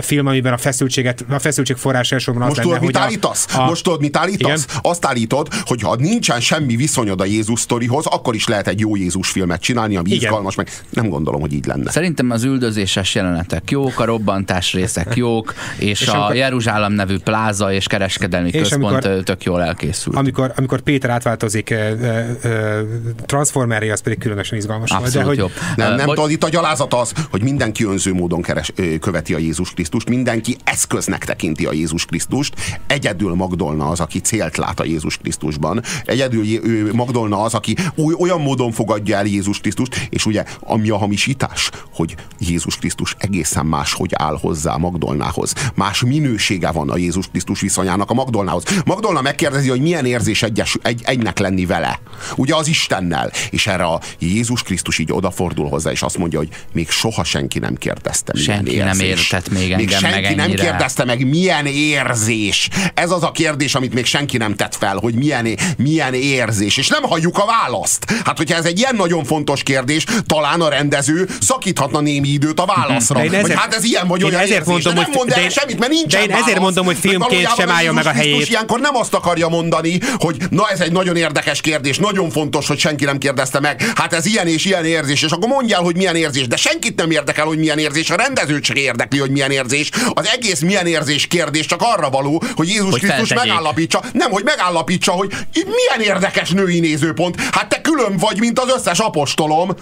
film, 0.00 0.26
amiben 0.26 0.52
a 0.52 0.56
feszültséget, 0.56 1.24
a 1.28 1.38
feszültség 1.38 1.76
forrás 1.76 2.12
elsősorban 2.12 2.42
az 2.42 2.48
Most 2.48 2.58
lenne, 2.60 2.78
tudod, 2.78 2.86
mit 2.86 3.02
állítasz? 3.02 3.56
A... 3.56 3.64
Most 3.64 3.84
tudod, 3.84 4.00
mit 4.00 4.16
állítasz? 4.16 4.31
Igen? 4.40 4.60
Azt 4.82 5.06
állítod, 5.06 5.48
hogy 5.64 5.82
ha 5.82 5.96
nincsen 5.96 6.40
semmi 6.40 6.76
viszonyod 6.76 7.20
a 7.20 7.24
Jézus 7.24 7.60
sztorihoz, 7.60 8.06
akkor 8.06 8.34
is 8.34 8.46
lehet 8.46 8.68
egy 8.68 8.80
jó 8.80 8.96
Jézus 8.96 9.30
filmet 9.30 9.60
csinálni, 9.60 9.96
ami 9.96 10.08
Igen. 10.08 10.22
izgalmas, 10.22 10.54
meg 10.54 10.70
nem 10.90 11.08
gondolom, 11.08 11.40
hogy 11.40 11.52
így 11.52 11.66
lenne. 11.66 11.90
Szerintem 11.90 12.30
az 12.30 12.42
üldözéses 12.42 13.14
jelenetek 13.14 13.70
jók, 13.70 14.00
a 14.00 14.04
robbantás 14.04 14.72
részek 14.72 15.16
jók, 15.16 15.54
és, 15.78 16.00
és 16.00 16.08
a 16.08 16.16
amikor, 16.16 16.36
Jeruzsálem 16.36 16.92
nevű 16.92 17.18
pláza 17.18 17.72
és 17.72 17.86
kereskedelmi 17.86 18.48
és 18.48 18.58
központ 18.58 19.04
amikor, 19.04 19.22
tök 19.22 19.44
jól 19.44 19.62
elkészült. 19.62 20.16
Amikor, 20.16 20.52
amikor 20.56 20.80
Péter 20.80 21.10
átváltozik 21.10 21.70
e, 21.70 21.76
e, 21.76 22.84
transformeré, 23.26 23.90
az 23.90 24.00
pedig 24.00 24.18
különösen 24.18 24.58
izgalmas 24.58 24.90
Abszolút 24.90 25.12
de, 25.14 25.22
hogy, 25.22 25.36
jobb. 25.36 25.50
Nem, 25.76 25.94
nem 25.94 26.06
tudod, 26.06 26.30
itt 26.30 26.44
a 26.44 26.48
gyalázat 26.48 26.94
az, 26.94 27.12
hogy 27.30 27.42
mindenki 27.42 27.84
önző 27.84 28.12
módon 28.12 28.42
keres, 28.42 28.72
követi 29.00 29.34
a 29.34 29.38
Jézus 29.38 29.70
Krisztust, 29.70 30.08
mindenki 30.08 30.56
eszköznek 30.64 31.24
tekinti 31.24 31.66
a 31.66 31.72
Jézus 31.72 32.04
Krisztust, 32.04 32.54
egyedül 32.86 33.34
Magdolna 33.34 33.88
az, 33.88 34.00
aki 34.00 34.20
célt 34.22 34.56
lát 34.56 34.80
a 34.80 34.84
Jézus 34.84 35.16
Krisztusban. 35.16 35.82
Egyedül 36.04 36.44
Magdolna 36.92 37.42
az, 37.42 37.54
aki 37.54 37.76
olyan 38.18 38.40
módon 38.40 38.72
fogadja 38.72 39.16
el 39.16 39.26
Jézus 39.26 39.60
Krisztust, 39.60 40.06
és 40.10 40.26
ugye 40.26 40.44
ami 40.60 40.90
a 40.90 40.96
hamisítás, 40.96 41.70
hogy 41.94 42.14
Jézus 42.38 42.76
Krisztus 42.76 43.14
egészen 43.18 43.66
más, 43.66 43.92
hogy 43.92 44.10
áll 44.14 44.38
hozzá 44.40 44.76
Magdolnához. 44.76 45.54
Más 45.74 46.02
minősége 46.02 46.70
van 46.70 46.90
a 46.90 46.96
Jézus 46.96 47.26
Krisztus 47.26 47.60
viszonyának 47.60 48.10
a 48.10 48.14
Magdolnához. 48.14 48.64
Magdolna 48.84 49.20
megkérdezi, 49.20 49.68
hogy 49.68 49.80
milyen 49.80 50.04
érzés 50.04 50.42
egyes, 50.42 50.78
egy, 50.82 51.00
egynek 51.04 51.38
lenni 51.38 51.66
vele. 51.66 52.00
Ugye 52.36 52.54
az 52.54 52.68
Istennel. 52.68 53.30
És 53.50 53.66
erre 53.66 53.84
a 53.84 54.00
Jézus 54.18 54.62
Krisztus 54.62 54.98
így 54.98 55.12
odafordul 55.12 55.68
hozzá, 55.68 55.90
és 55.90 56.02
azt 56.02 56.18
mondja, 56.18 56.38
hogy 56.38 56.48
még 56.72 56.90
soha 56.90 57.24
senki 57.24 57.58
nem 57.58 57.74
kérdezte, 57.74 58.32
milyen 58.34 58.56
senki 58.56 58.72
érzés. 58.72 58.98
nem 58.98 59.06
értett 59.06 59.50
még 59.50 59.62
engem 59.62 59.78
még 59.78 59.88
senki 59.90 60.20
meg 60.20 60.36
nem 60.36 60.50
kérdezte 60.50 61.04
meg, 61.04 61.28
milyen 61.28 61.66
érzés. 61.66 62.68
Ez 62.94 63.10
az 63.10 63.22
a 63.22 63.30
kérdés, 63.30 63.74
amit 63.74 63.94
még 63.94 64.04
senki 64.12 64.36
nem 64.36 64.54
tett 64.56 64.76
fel, 64.76 64.96
hogy 64.96 65.14
milyen, 65.14 65.48
milyen 65.76 66.14
érzés. 66.14 66.76
És 66.76 66.88
nem 66.88 67.02
halljuk 67.02 67.38
a 67.38 67.44
választ. 67.46 68.04
Hát, 68.24 68.36
hogyha 68.36 68.56
ez 68.56 68.64
egy 68.64 68.78
ilyen 68.78 68.96
nagyon 68.96 69.24
fontos 69.24 69.62
kérdés, 69.62 70.04
talán 70.26 70.60
a 70.60 70.68
rendező 70.68 71.28
szakíthatna 71.40 72.00
némi 72.00 72.28
időt 72.28 72.60
a 72.60 72.64
válaszra. 72.64 73.26
De 73.28 73.38
ezért- 73.38 73.58
hát 73.58 73.74
ez 73.74 73.84
ilyen 73.84 74.06
vagy 74.08 74.22
olyan 74.24 74.40
ezért 74.40 74.50
érzés. 74.52 74.66
mondom, 74.72 74.94
de 74.94 75.00
nem 75.00 75.10
mond 75.14 75.30
el 75.30 75.48
semmit, 75.48 75.78
mert 75.78 75.92
nincsen 75.92 76.20
de 76.20 76.26
én 76.26 76.30
ezért 76.32 76.44
válasz. 76.46 76.62
mondom, 76.62 76.84
hogy 76.84 76.96
filmként 76.96 77.54
sem 77.56 77.68
a 77.68 77.72
álljon 77.72 77.94
meg 77.94 78.06
a 78.06 78.10
helyét. 78.12 78.48
Ilyenkor 78.48 78.80
nem 78.80 78.96
azt 78.96 79.14
akarja 79.14 79.48
mondani, 79.48 79.98
hogy 80.16 80.36
na 80.50 80.68
ez 80.68 80.80
egy 80.80 80.92
nagyon 80.92 81.16
érdekes 81.16 81.60
kérdés, 81.60 81.98
nagyon 81.98 82.30
fontos, 82.30 82.66
hogy 82.68 82.78
senki 82.78 83.04
nem 83.04 83.18
kérdezte 83.18 83.60
meg. 83.60 83.92
Hát 83.94 84.12
ez 84.12 84.26
ilyen 84.26 84.46
és 84.46 84.64
ilyen 84.64 84.84
érzés, 84.84 85.22
és 85.22 85.30
akkor 85.30 85.48
mondjál, 85.48 85.80
hogy 85.82 85.96
milyen 85.96 86.16
érzés, 86.16 86.46
de 86.46 86.56
senkit 86.56 86.96
nem 86.96 87.10
érdekel, 87.10 87.44
hogy 87.44 87.58
milyen 87.58 87.78
érzés, 87.78 88.10
a 88.10 88.16
rendezőt 88.16 88.64
sem 88.64 88.76
érdekli, 88.76 89.18
hogy 89.18 89.30
milyen 89.30 89.50
érzés. 89.50 89.90
Az 90.14 90.28
egész 90.34 90.60
milyen 90.60 90.86
érzés 90.86 91.26
kérdés 91.26 91.66
csak 91.66 91.80
arra 91.82 92.10
való, 92.10 92.42
hogy 92.54 92.68
Jézus 92.68 92.90
Hogy 92.90 93.00
Krisztus 93.00 93.28
feltegyék. 93.28 93.52
megállapítsa, 93.52 94.01
nem, 94.12 94.30
hogy 94.30 94.44
megállapítsa, 94.44 95.12
hogy 95.12 95.32
milyen 95.52 96.14
érdekes 96.14 96.50
női 96.50 96.80
nézőpont. 96.80 97.40
Hát 97.40 97.68
te 97.68 97.80
külön 97.80 98.16
vagy, 98.16 98.38
mint 98.38 98.58
az 98.58 98.72
összes 98.76 98.98
apostolom. 98.98 99.74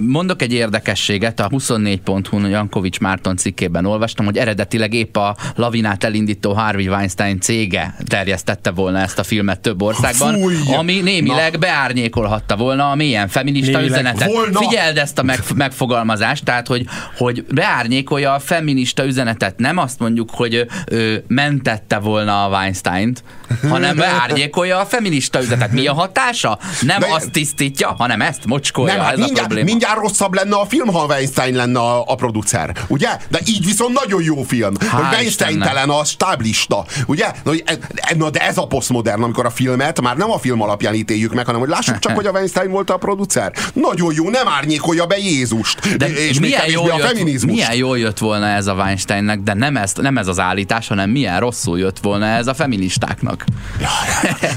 Mondok 0.00 0.42
egy 0.42 0.52
érdekességet, 0.52 1.40
a 1.40 1.48
24.hu-n 1.48 2.48
Jankovics 2.48 3.00
Márton 3.00 3.36
cikkében 3.36 3.86
olvastam, 3.86 4.24
hogy 4.24 4.36
eredetileg 4.38 4.94
épp 4.94 5.16
a 5.16 5.36
lavinát 5.56 6.04
elindító 6.04 6.52
Harvey 6.52 6.88
Weinstein 6.88 7.40
cége 7.40 7.96
terjesztette 8.08 8.70
volna 8.70 8.98
ezt 8.98 9.18
a 9.18 9.22
filmet 9.22 9.60
több 9.60 9.82
országban, 9.82 10.34
Fúj! 10.34 10.54
ami 10.76 11.00
némileg 11.00 11.52
Na. 11.52 11.58
beárnyékolhatta 11.58 12.56
volna 12.56 12.90
a 12.90 12.94
mélyen 12.94 13.28
feminista 13.28 13.78
Némileg 13.78 13.90
üzenetet. 13.90 14.32
volna. 14.32 14.58
Figyeld 14.58 14.96
ezt 14.96 15.18
a 15.18 15.22
meg, 15.22 15.38
megfogalmazást, 15.54 16.44
tehát 16.44 16.66
hogy, 16.66 16.86
hogy 17.16 17.44
beárnyékolja 17.50 18.32
a 18.34 18.38
feminista 18.38 19.04
üzenetet. 19.04 19.58
Nem 19.58 19.78
azt 19.78 19.98
mondjuk, 19.98 20.30
hogy 20.30 20.66
ö, 20.86 21.14
mentette 21.26 21.98
volna 21.98 22.44
a 22.44 22.48
Weinstein-t, 22.48 23.24
hanem 23.68 23.96
beárnyékolja 23.96 24.78
a 24.78 24.84
feminista 24.86 25.42
üzenetet. 25.42 25.72
Mi 25.72 25.86
a 25.86 25.94
hatása? 25.94 26.58
Nem 26.80 27.00
De- 27.00 27.06
azt 27.10 27.30
tisztítja, 27.30 27.94
hanem 27.98 28.20
ezt 28.20 28.46
mocskolja. 28.46 28.94
Nem, 28.94 29.04
hát 29.04 29.16
mindjárt, 29.16 29.53
probléma. 29.54 29.78
mindjárt 29.78 29.98
rosszabb 30.00 30.34
lenne 30.34 30.56
a 30.56 30.66
film, 30.66 30.88
ha 30.88 31.04
Weinstein 31.04 31.54
lenne 31.54 31.78
a, 31.78 32.04
a 32.06 32.14
producer, 32.14 32.72
ugye? 32.88 33.08
De 33.28 33.38
így 33.44 33.64
viszont 33.64 34.00
nagyon 34.00 34.22
jó 34.22 34.42
film. 34.42 34.74
Hál' 34.78 34.90
hogy 34.90 35.04
Weinstein-telen 35.12 35.90
a 35.90 36.04
stáblista, 36.04 36.84
ugye? 37.06 37.26
Na, 37.44 37.50
hogy 37.50 37.62
ez, 37.66 37.78
na, 38.16 38.30
de 38.30 38.40
ez 38.40 38.58
a 38.58 38.66
posztmodern, 38.66 39.22
amikor 39.22 39.46
a 39.46 39.50
filmet 39.50 40.00
már 40.00 40.16
nem 40.16 40.30
a 40.30 40.38
film 40.38 40.60
alapján 40.60 40.94
ítéljük 40.94 41.34
meg, 41.34 41.44
hanem 41.46 41.60
hogy 41.60 41.68
lássuk 41.68 41.98
csak, 41.98 42.14
hogy 42.18 42.26
a 42.26 42.30
Weinstein 42.30 42.70
volt 42.70 42.90
a 42.90 42.96
producer. 42.96 43.52
Nagyon 43.72 44.12
jó, 44.14 44.30
nem 44.30 44.48
árnyékolja 44.48 45.06
be 45.06 45.18
Jézust. 45.18 45.96
De 45.96 46.06
és 46.12 46.40
milyen 46.40 46.70
jól, 46.70 46.90
a 46.90 46.96
jött, 46.96 47.06
feminizmus. 47.06 47.52
milyen 47.52 47.74
jól 47.74 47.98
jött 47.98 48.18
volna 48.18 48.46
ez 48.46 48.66
a 48.66 48.72
Weinsteinnek, 48.72 49.40
de 49.40 49.54
nem 49.54 49.76
ez, 49.76 49.92
nem 49.94 50.18
ez 50.18 50.28
az 50.28 50.38
állítás, 50.38 50.88
hanem 50.88 51.10
milyen 51.10 51.40
rosszul 51.40 51.78
jött 51.78 51.98
volna 51.98 52.26
ez 52.26 52.46
a 52.46 52.54
feministáknak. 52.54 53.44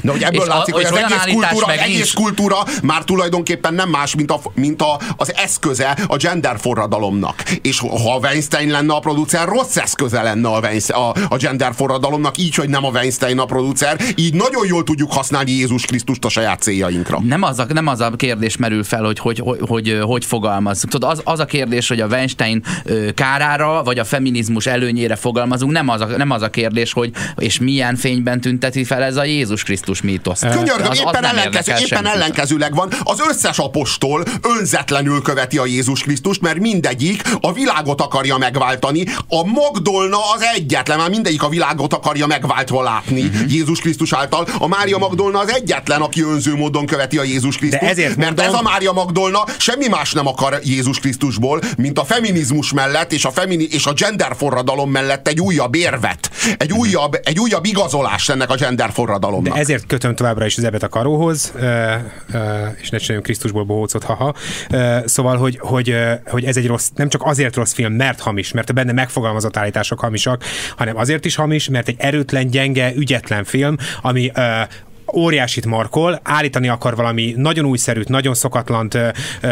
De 0.01 0.11
hogy 0.11 0.23
ebből 0.23 0.41
És 0.41 0.47
a- 0.47 0.55
látszik, 0.55 0.73
hogy 0.73 0.83
és 0.83 0.89
az 0.89 0.97
egész, 0.97 1.33
kultúra, 1.33 1.71
egész 1.71 2.13
kultúra 2.13 2.57
már 2.83 3.03
tulajdonképpen 3.03 3.73
nem 3.73 3.89
más, 3.89 4.15
mint, 4.15 4.31
a, 4.31 4.39
mint 4.53 4.81
a, 4.81 4.86
az 5.17 5.33
eszköze 5.35 5.97
a 6.07 6.15
gender 6.15 6.59
forradalomnak. 6.59 7.43
És 7.61 7.79
ha 7.79 8.17
Weinstein 8.21 8.69
lenne 8.69 8.93
a 8.93 8.99
producer, 8.99 9.47
rossz 9.47 9.75
eszköze 9.77 10.21
lenne 10.21 10.47
a, 10.47 10.59
Weinstein, 10.59 10.99
a, 11.01 11.13
a 11.29 11.37
gender 11.37 11.73
forradalomnak, 11.75 12.37
így, 12.37 12.55
hogy 12.55 12.69
nem 12.69 12.85
a 12.85 12.89
Weinstein 12.89 13.39
a 13.39 13.45
producer, 13.45 14.01
így 14.15 14.33
nagyon 14.33 14.65
jól 14.67 14.83
tudjuk 14.83 15.13
használni 15.13 15.51
Jézus 15.51 15.85
Krisztust 15.85 16.25
a 16.25 16.29
saját 16.29 16.61
céljainkra. 16.61 17.19
Nem 17.23 17.43
az 17.43 17.59
a, 17.59 17.65
nem 17.73 17.87
az 17.87 17.99
a 17.99 18.09
kérdés 18.09 18.57
merül 18.57 18.83
fel, 18.83 19.03
hogy 19.03 19.19
hogy, 19.19 19.39
hogy, 19.39 19.59
hogy, 19.67 19.99
hogy 20.01 20.25
fogalmazzuk. 20.25 20.89
Tudod, 20.89 21.09
az, 21.09 21.21
az 21.23 21.39
a 21.39 21.45
kérdés, 21.45 21.87
hogy 21.87 21.99
a 21.99 22.07
Weinstein 22.07 22.63
kárára, 23.15 23.83
vagy 23.83 23.99
a 23.99 24.03
feminizmus 24.03 24.65
előnyére 24.65 25.15
fogalmazunk, 25.15 25.71
nem 25.71 25.89
az 25.89 26.01
a, 26.01 26.05
nem 26.05 26.31
az 26.31 26.41
a 26.41 26.49
kérdés, 26.49 26.93
hogy 26.93 27.11
és 27.37 27.59
milyen 27.59 27.95
fényben 27.95 28.41
tünteti 28.41 28.83
fel 28.83 29.03
ez 29.03 29.15
a 29.15 29.23
Jézus 29.23 29.63
Krisztus 29.63 30.01
mítoszt. 30.01 30.41
Könyörgöm, 30.47 30.87
Az- 30.89 30.89
az 30.89 30.99
éppen, 30.99 31.25
ellenkező, 31.25 31.73
éppen 31.85 32.05
ellenkezőleg 32.05 32.75
van. 32.75 32.89
Az 33.03 33.21
összes 33.29 33.57
apostol 33.57 34.23
önzetlenül 34.77 35.21
követi 35.21 35.57
a 35.57 35.65
Jézus 35.65 36.01
Krisztust, 36.01 36.41
mert 36.41 36.59
mindegyik 36.59 37.21
a 37.41 37.53
világot 37.53 38.01
akarja 38.01 38.37
megváltani. 38.37 39.03
A 39.27 39.43
Magdolna 39.45 40.17
az 40.35 40.41
egyetlen, 40.55 40.97
már 40.97 41.09
mindegyik 41.09 41.43
a 41.43 41.49
világot 41.49 41.93
akarja 41.93 42.27
megváltva 42.27 42.83
látni 42.83 43.21
Mhm. 43.21 43.35
uh-huh. 43.35 43.51
Jézus 43.53 43.79
Krisztus 43.79 44.13
által. 44.13 44.47
A 44.59 44.67
Mária 44.67 44.97
Magdolna 44.97 45.39
az 45.39 45.49
egyetlen, 45.53 46.01
aki 46.01 46.21
önző 46.23 46.55
módon 46.55 46.85
követi 46.85 47.17
a 47.17 47.23
Jézus 47.23 47.57
Krisztust. 47.57 47.81
De 47.83 47.89
ezért 47.89 48.15
mert 48.15 48.27
mondom- 48.29 48.45
ez 48.47 48.53
a 48.53 48.61
Mária 48.61 48.91
Magdolna 48.91 49.43
semmi 49.57 49.87
más 49.87 50.11
nem 50.13 50.27
akar 50.27 50.59
Jézus 50.63 50.99
Krisztusból, 50.99 51.61
mint 51.77 51.99
a 51.99 52.03
feminizmus 52.05 52.73
mellett 52.73 53.11
és 53.11 53.25
a, 53.25 53.31
femini- 53.31 53.73
és 53.73 53.85
a 53.85 53.93
gender 53.93 54.35
forradalom 54.37 54.91
mellett 54.91 55.27
egy 55.27 55.39
újabb 55.41 55.75
érvet. 55.75 56.29
Egy 56.57 56.71
újabb, 56.71 57.19
egy 57.23 57.39
újabb 57.39 57.65
igazolás 57.65 58.29
ennek 58.29 58.49
a 58.49 58.55
gender 58.55 58.91
forradalomnak. 58.93 59.53
De 59.53 59.59
ezért 59.59 59.85
kötöm 59.87 60.15
továbbra 60.15 60.45
is 60.45 60.57
az 60.57 60.63
ebet 60.63 60.83
a 60.83 60.89
karóhoz, 60.89 61.51
és 62.81 62.89
ne 62.89 62.97
csináljunk 62.97 63.23
Krisztusból 63.23 63.63
bohócot, 63.63 64.03
haha. 64.03 64.33
Szóval, 65.05 65.37
hogy, 65.37 65.57
hogy, 65.59 65.95
hogy 66.25 66.43
ez 66.43 66.57
egy 66.57 66.67
rossz, 66.67 66.89
nem 66.95 67.09
csak 67.09 67.21
azért 67.25 67.55
rossz 67.55 67.73
film, 67.73 67.93
mert 67.93 68.19
hamis, 68.19 68.51
mert 68.51 68.69
a 68.69 68.73
benne 68.73 68.91
megfogalmazott 68.91 69.57
állítások 69.57 69.99
hamisak, 69.99 70.43
hanem 70.77 70.97
azért 70.97 71.25
is 71.25 71.35
hamis, 71.35 71.69
mert 71.69 71.87
egy 71.87 71.95
erőtlen, 71.97 72.47
gyenge, 72.47 72.95
ügyetlen 72.95 73.43
film, 73.43 73.75
ami 74.01 74.31
óriásit 75.13 75.65
markol, 75.65 76.19
állítani 76.23 76.67
akar 76.67 76.95
valami 76.95 77.33
nagyon 77.37 77.65
újszerűt, 77.65 78.07
nagyon 78.09 78.33
szokatlant, 78.33 78.93
ö, 78.93 79.07
ö, 79.41 79.47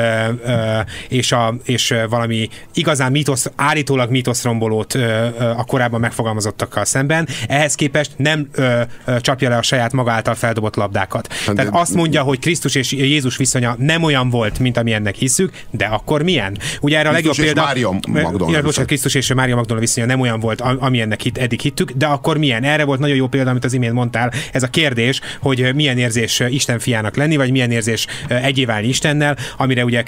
ö, 0.46 0.80
és, 1.10 1.32
a, 1.32 1.56
és 1.64 1.94
valami 2.10 2.50
igazán 2.74 3.12
mítosz, 3.12 3.52
állítólag 3.56 4.10
mítoszrombolót 4.10 4.96
ö, 4.96 5.00
ö, 5.40 5.44
a 5.44 5.64
korábban 5.64 6.00
megfogalmazottakkal 6.00 6.86
szemben. 6.86 7.28
Ehhez 7.48 7.76
képest 7.76 8.12
nem 8.18 8.50
ö, 8.52 8.82
ö, 9.06 9.20
csapja 9.20 9.50
le 9.50 9.58
a 9.58 9.62
saját 9.62 9.94
maga 9.94 10.12
által 10.12 10.36
feldobott 10.36 10.76
labdákat. 10.76 11.34
Hát 11.34 11.56
Tehát 11.56 11.72
de- 11.72 11.80
azt 11.80 11.94
mondja, 11.94 12.22
hogy 12.22 12.40
Krisztus 12.40 12.76
és 12.76 12.92
Jézus 12.92 13.38
viszonya 13.38 13.76
nem 13.80 14.04
olyan 14.04 14.30
volt, 14.30 14.60
mint 14.60 14.78
amilyennek 14.78 15.16
hiszük, 15.16 15.52
de 15.72 15.86
akkor 15.86 16.22
milyen? 16.24 16.58
Ugye 16.82 16.98
erre 16.98 17.10
a 17.10 17.12
legjobb 17.12 17.36
példa... 17.36 17.62
Mária 17.64 17.92
Magdolna 18.08 18.62
bocsánat, 18.62 18.88
Krisztus 18.88 19.16
és 19.16 19.34
Mária 19.34 19.56
Magdolna 19.56 19.82
viszonya 19.82 20.08
nem 20.08 20.20
olyan 20.20 20.40
volt, 20.40 20.62
am- 20.62 20.78
amilyennek 20.80 21.22
hit, 21.22 21.38
eddig 21.38 21.60
hittük, 21.60 21.92
de 21.92 22.06
akkor 22.06 22.38
milyen? 22.38 22.64
Erre 22.64 22.84
volt 22.84 23.00
nagyon 23.00 23.16
jó 23.16 23.28
példa, 23.28 23.50
amit 23.50 23.66
az 23.66 23.74
imént 23.74 23.94
mondtál, 23.94 24.32
ez 24.52 24.64
a 24.64 24.68
kérdés, 24.68 25.20
hogy 25.46 25.76
milyen 25.76 25.98
érzés 25.98 26.44
Isten 26.50 26.80
fiának 26.80 27.16
lenni, 27.16 27.36
vagy 27.36 27.52
milyen 27.52 27.72
érzés 27.72 28.08
ö, 28.28 28.36
egyé 28.36 28.66
válni 28.66 28.88
Istennel, 28.88 29.38
amire 29.58 29.84
ugye 29.84 30.04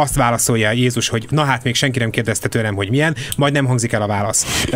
azt 0.00 0.14
válaszolja 0.14 0.70
Jézus, 0.70 1.08
hogy 1.08 1.26
na 1.30 1.44
hát 1.44 1.64
még 1.64 1.74
senki 1.74 1.98
nem 1.98 2.10
kérdezte 2.10 2.48
tőlem, 2.48 2.74
hogy 2.74 2.90
milyen, 2.90 3.16
majd 3.36 3.52
nem 3.52 3.66
hangzik 3.66 3.92
el 3.92 4.02
a 4.02 4.06
válasz. 4.06 4.68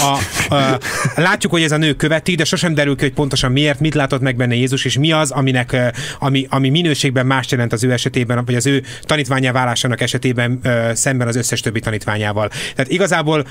A, 0.00 0.18
a, 0.54 0.78
látjuk, 1.14 1.52
hogy 1.52 1.62
ez 1.62 1.72
a 1.72 1.76
nő 1.76 1.92
követi, 1.92 2.34
de 2.34 2.44
sosem 2.44 2.74
derül 2.74 2.96
ki, 2.96 3.02
hogy 3.02 3.12
pontosan 3.12 3.52
miért, 3.52 3.80
mit 3.80 3.94
látott 3.94 4.20
meg 4.20 4.36
benne 4.36 4.54
Jézus, 4.54 4.84
és 4.84 4.98
mi 4.98 5.12
az, 5.12 5.30
aminek, 5.30 5.76
ami, 6.18 6.46
ami 6.50 6.68
minőségben 6.68 7.26
más 7.26 7.50
jelent 7.50 7.72
az 7.72 7.84
ő 7.84 7.92
esetében, 7.92 8.44
vagy 8.44 8.54
az 8.54 8.66
ő 8.66 8.82
tanítványá 9.02 9.52
válásának 9.52 10.00
esetében 10.00 10.60
szemben 10.92 11.28
az 11.28 11.36
összes 11.36 11.60
többi 11.60 11.80
tanítványával. 11.80 12.48
Tehát 12.48 12.90
igazából 12.90 13.46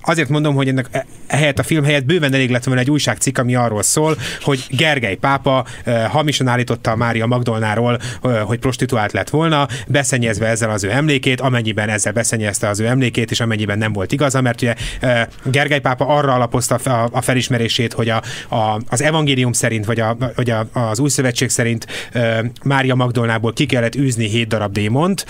azért 0.00 0.28
mondom, 0.28 0.54
hogy 0.54 0.68
ennek 0.68 0.86
e- 0.90 1.06
ehelyett 1.26 1.58
a 1.58 1.62
film 1.62 1.84
helyett 1.84 2.04
bőven 2.04 2.34
elég 2.34 2.50
lett 2.50 2.64
volna 2.64 2.80
egy 2.80 2.90
újságcikk, 2.90 3.38
ami 3.38 3.54
arról 3.54 3.82
szól, 3.82 4.16
hogy 4.40 4.66
Gergely 4.70 5.14
pápa 5.14 5.66
hamisan 6.08 6.48
állította 6.48 6.90
a 6.90 6.96
Mária 6.96 7.26
Magdolnáról, 7.26 7.98
hogy 8.44 8.58
prostituált 8.58 9.12
lett 9.12 9.30
volna, 9.30 9.68
beszennyezve 9.86 10.46
ezzel 10.54 10.70
az 10.70 10.84
ő 10.84 10.90
emlékét, 10.90 11.40
amennyiben 11.40 11.88
ezzel 11.88 12.12
beszennyezte 12.12 12.68
az 12.68 12.80
ő 12.80 12.86
emlékét, 12.86 13.30
és 13.30 13.40
amennyiben 13.40 13.78
nem 13.78 13.92
volt 13.92 14.12
igaza, 14.12 14.40
mert 14.40 14.62
ugye 14.62 14.74
Gergely 15.44 15.80
pápa 15.80 16.06
arra 16.06 16.32
alapozta 16.34 16.74
a, 17.12 17.20
felismerését, 17.20 17.92
hogy 17.92 18.08
a, 18.08 18.22
a, 18.48 18.80
az 18.88 19.02
evangélium 19.02 19.52
szerint, 19.52 19.84
vagy, 19.84 20.00
a, 20.00 20.16
vagy 20.36 20.50
a, 20.50 20.66
az 20.72 20.98
új 20.98 21.08
szövetség 21.08 21.48
szerint 21.48 21.86
Mária 22.64 22.94
Magdolnából 22.94 23.52
ki 23.52 23.66
kellett 23.66 23.94
űzni 23.94 24.28
hét 24.28 24.48
darab 24.48 24.72
démont, 24.72 25.26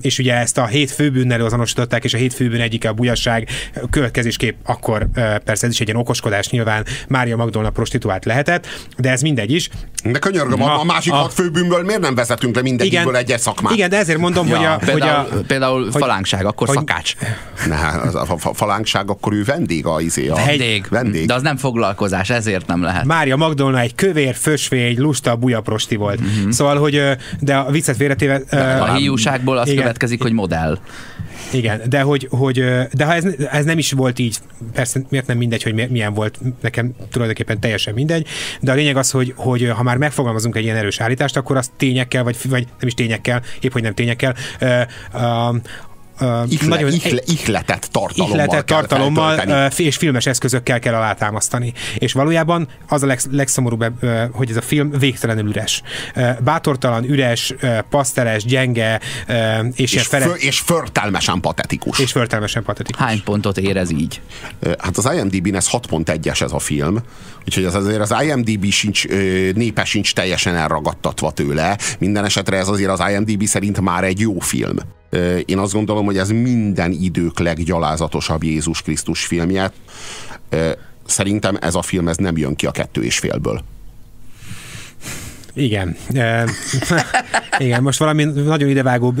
és 0.00 0.18
ugye 0.18 0.34
ezt 0.34 0.58
a 0.58 0.66
hét 0.66 0.90
főbűnnel 0.90 1.40
azonosították, 1.40 2.04
és 2.04 2.14
a 2.14 2.18
hét 2.18 2.34
főbűn 2.34 2.60
egyike 2.60 2.88
a 2.88 2.92
bujasság, 2.92 3.48
következésképp 3.90 4.54
akkor 4.64 5.06
persze 5.44 5.66
ez 5.66 5.72
is 5.72 5.80
egy 5.80 5.88
ilyen 5.88 6.00
okoskodás 6.00 6.48
nyilván, 6.48 6.86
Mária 7.08 7.36
Magdolna 7.36 7.70
prostituált 7.70 8.24
lehetett, 8.24 8.66
de 8.96 9.10
ez 9.10 9.20
mindegy 9.22 9.52
is. 9.52 9.68
De 10.04 10.18
könyörgöm, 10.18 10.62
a, 10.62 10.80
a 10.80 10.84
másik 10.84 11.12
a- 11.12 11.16
hat 11.16 11.32
főbűnből 11.32 11.82
miért 11.82 12.00
nem 12.00 12.14
vezetünk 12.14 12.54
le 12.54 12.62
mindegyikből 12.62 13.16
egyes 13.16 13.40
szakmát? 13.40 13.72
Igen, 13.72 13.88
de 13.88 13.96
ezért 13.96 14.18
mondom, 14.18 14.39
mondom, 14.42 14.62
Ja, 14.62 14.70
hogy 14.72 14.82
a... 14.82 14.92
például, 14.92 15.28
hogy 15.30 15.38
a 15.38 15.44
például 15.46 15.82
hogy- 15.82 16.00
falánkság, 16.02 16.44
akkor 16.46 16.66
hogy- 16.66 16.76
szakács. 16.76 17.14
Ne, 17.66 17.88
az 17.88 18.14
a 18.14 18.24
fa- 18.38 18.56
falánkság, 18.56 19.10
akkor 19.10 19.32
ő 19.32 19.44
vendég 19.44 19.86
a, 19.86 20.00
izé, 20.00 20.28
a 20.28 20.34
Vendég. 20.34 20.86
vendég. 20.90 21.26
De 21.26 21.34
az 21.34 21.42
nem 21.42 21.56
foglalkozás, 21.56 22.30
ezért 22.30 22.66
nem 22.66 22.82
lehet. 22.82 23.04
Mária 23.04 23.36
Magdolna 23.36 23.78
egy 23.80 23.94
kövér, 23.94 24.34
fösvény, 24.34 24.98
lusta, 24.98 25.36
bujaprosti 25.36 25.96
volt. 25.96 26.20
Mhm. 26.20 26.28
Mm-hmm. 26.40 26.50
Szóval, 26.50 26.78
hogy 26.78 27.02
de 27.40 27.56
a 27.56 27.70
viccet 27.70 27.96
félretéve... 27.96 28.40
A 28.80 28.94
hiúságból 28.94 29.58
az 29.58 29.68
Igen. 29.68 29.80
következik, 29.80 30.22
hogy 30.22 30.32
modell. 30.32 30.78
Igen, 31.52 31.80
de 31.88 32.00
hogy, 32.00 32.26
hogy 32.30 32.64
de 32.92 33.04
ha 33.04 33.14
ez, 33.14 33.24
ez 33.50 33.64
nem 33.64 33.78
is 33.78 33.92
volt 33.92 34.18
így, 34.18 34.38
persze 34.72 35.02
miért 35.08 35.26
nem 35.26 35.36
mindegy, 35.36 35.62
hogy 35.62 35.74
mi- 35.74 35.86
milyen 35.90 36.14
volt, 36.14 36.38
nekem 36.60 36.94
tulajdonképpen 37.10 37.60
teljesen 37.60 37.94
mindegy, 37.94 38.26
de 38.60 38.72
a 38.72 38.74
lényeg 38.74 38.96
az, 38.96 39.10
hogy, 39.10 39.32
hogy 39.36 39.68
ha 39.68 39.82
már 39.82 39.96
megfogalmazunk 39.96 40.56
egy 40.56 40.64
ilyen 40.64 40.76
erős 40.76 41.00
állítást, 41.00 41.36
akkor 41.36 41.56
azt 41.56 41.70
tényekkel, 41.76 42.22
vagy, 42.22 42.36
vagy 42.48 42.66
nem 42.78 42.86
is 42.86 42.94
tényekkel, 42.94 43.42
épp 43.60 43.72
hogy 43.72 43.82
nem 43.82 43.94
tényekkel, 43.94 44.34
ö, 46.20 46.42
Ihle, 46.48 46.86
ihle, 46.90 47.22
ihletett 47.26 47.88
tartalommal 47.90 48.36
ihletett 48.36 48.66
tartalommal 48.66 49.70
és 49.76 49.96
filmes 49.96 50.26
eszközökkel 50.26 50.78
kell 50.78 50.94
alátámasztani. 50.94 51.72
És 51.98 52.12
valójában 52.12 52.68
az 52.88 53.02
a 53.02 53.06
leg, 53.06 53.20
legszomorúbb, 53.30 53.84
hogy 54.32 54.50
ez 54.50 54.56
a 54.56 54.62
film 54.62 54.90
végtelenül 54.90 55.48
üres. 55.48 55.82
Bátortalan, 56.44 57.04
üres, 57.04 57.54
paszteles, 57.90 58.44
gyenge, 58.44 59.00
és, 59.72 59.74
és, 59.74 59.94
és, 59.94 60.06
fele, 60.06 60.24
fö, 60.24 60.32
és 60.32 60.58
förtelmesen 60.58 61.40
patetikus. 61.40 61.98
és 61.98 62.12
förtelmesen 62.12 62.62
patetikus. 62.62 63.00
Hány 63.00 63.22
pontot 63.24 63.58
érez 63.58 63.90
így? 63.90 64.20
Hát 64.78 64.96
az 64.96 65.10
IMDb-n 65.16 65.54
ez 65.54 65.68
6.1-es 65.70 66.42
ez 66.42 66.52
a 66.52 66.58
film, 66.58 66.98
úgyhogy 67.46 67.64
ez 67.64 67.74
azért 67.74 68.00
az 68.00 68.14
IMDb 68.22 68.70
sincs, 68.70 69.08
népe 69.54 69.84
sincs 69.84 70.14
teljesen 70.14 70.54
elragadtatva 70.56 71.30
tőle. 71.30 71.78
Minden 71.98 72.24
esetre 72.24 72.56
ez 72.56 72.68
azért 72.68 72.90
az 72.90 73.02
IMDb 73.10 73.44
szerint 73.44 73.80
már 73.80 74.04
egy 74.04 74.20
jó 74.20 74.38
film. 74.38 74.76
Én 75.44 75.58
azt 75.58 75.72
gondolom, 75.72 76.04
hogy 76.04 76.18
ez 76.18 76.28
minden 76.28 76.92
idők 76.92 77.38
leggyalázatosabb 77.38 78.42
Jézus 78.42 78.82
Krisztus 78.82 79.24
filmje. 79.24 79.72
Szerintem 81.06 81.56
ez 81.60 81.74
a 81.74 81.82
film 81.82 82.08
ez 82.08 82.16
nem 82.16 82.36
jön 82.36 82.54
ki 82.54 82.66
a 82.66 82.70
kettő 82.70 83.02
és 83.02 83.18
félből. 83.18 83.62
Igen. 85.54 85.96
E, 86.14 86.44
igen, 87.58 87.82
most 87.82 87.98
valami 87.98 88.24
nagyon 88.24 88.68
idevágó 88.68 89.14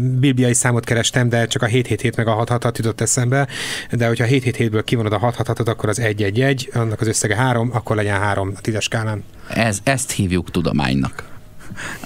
bibliai 0.00 0.54
számot 0.54 0.84
kerestem, 0.84 1.28
de 1.28 1.46
csak 1.46 1.62
a 1.62 1.66
777 1.66 2.16
meg 2.16 2.26
a 2.26 2.32
666 2.32 2.78
jutott 2.78 3.00
eszembe, 3.00 3.48
de 3.90 4.06
hogyha 4.06 4.24
a 4.24 4.28
777-ből 4.28 4.82
kivonod 4.84 5.12
a 5.12 5.18
666-ot, 5.18 5.68
akkor 5.68 5.88
az 5.88 5.96
111, 5.96 6.70
annak 6.74 7.00
az 7.00 7.06
összege 7.06 7.36
3, 7.36 7.70
akkor 7.72 7.96
legyen 7.96 8.18
3 8.18 8.52
a 8.56 8.60
tízes 8.60 8.84
skálán. 8.84 9.24
Ez, 9.48 9.78
ezt 9.82 10.10
hívjuk 10.10 10.50
tudománynak. 10.50 11.29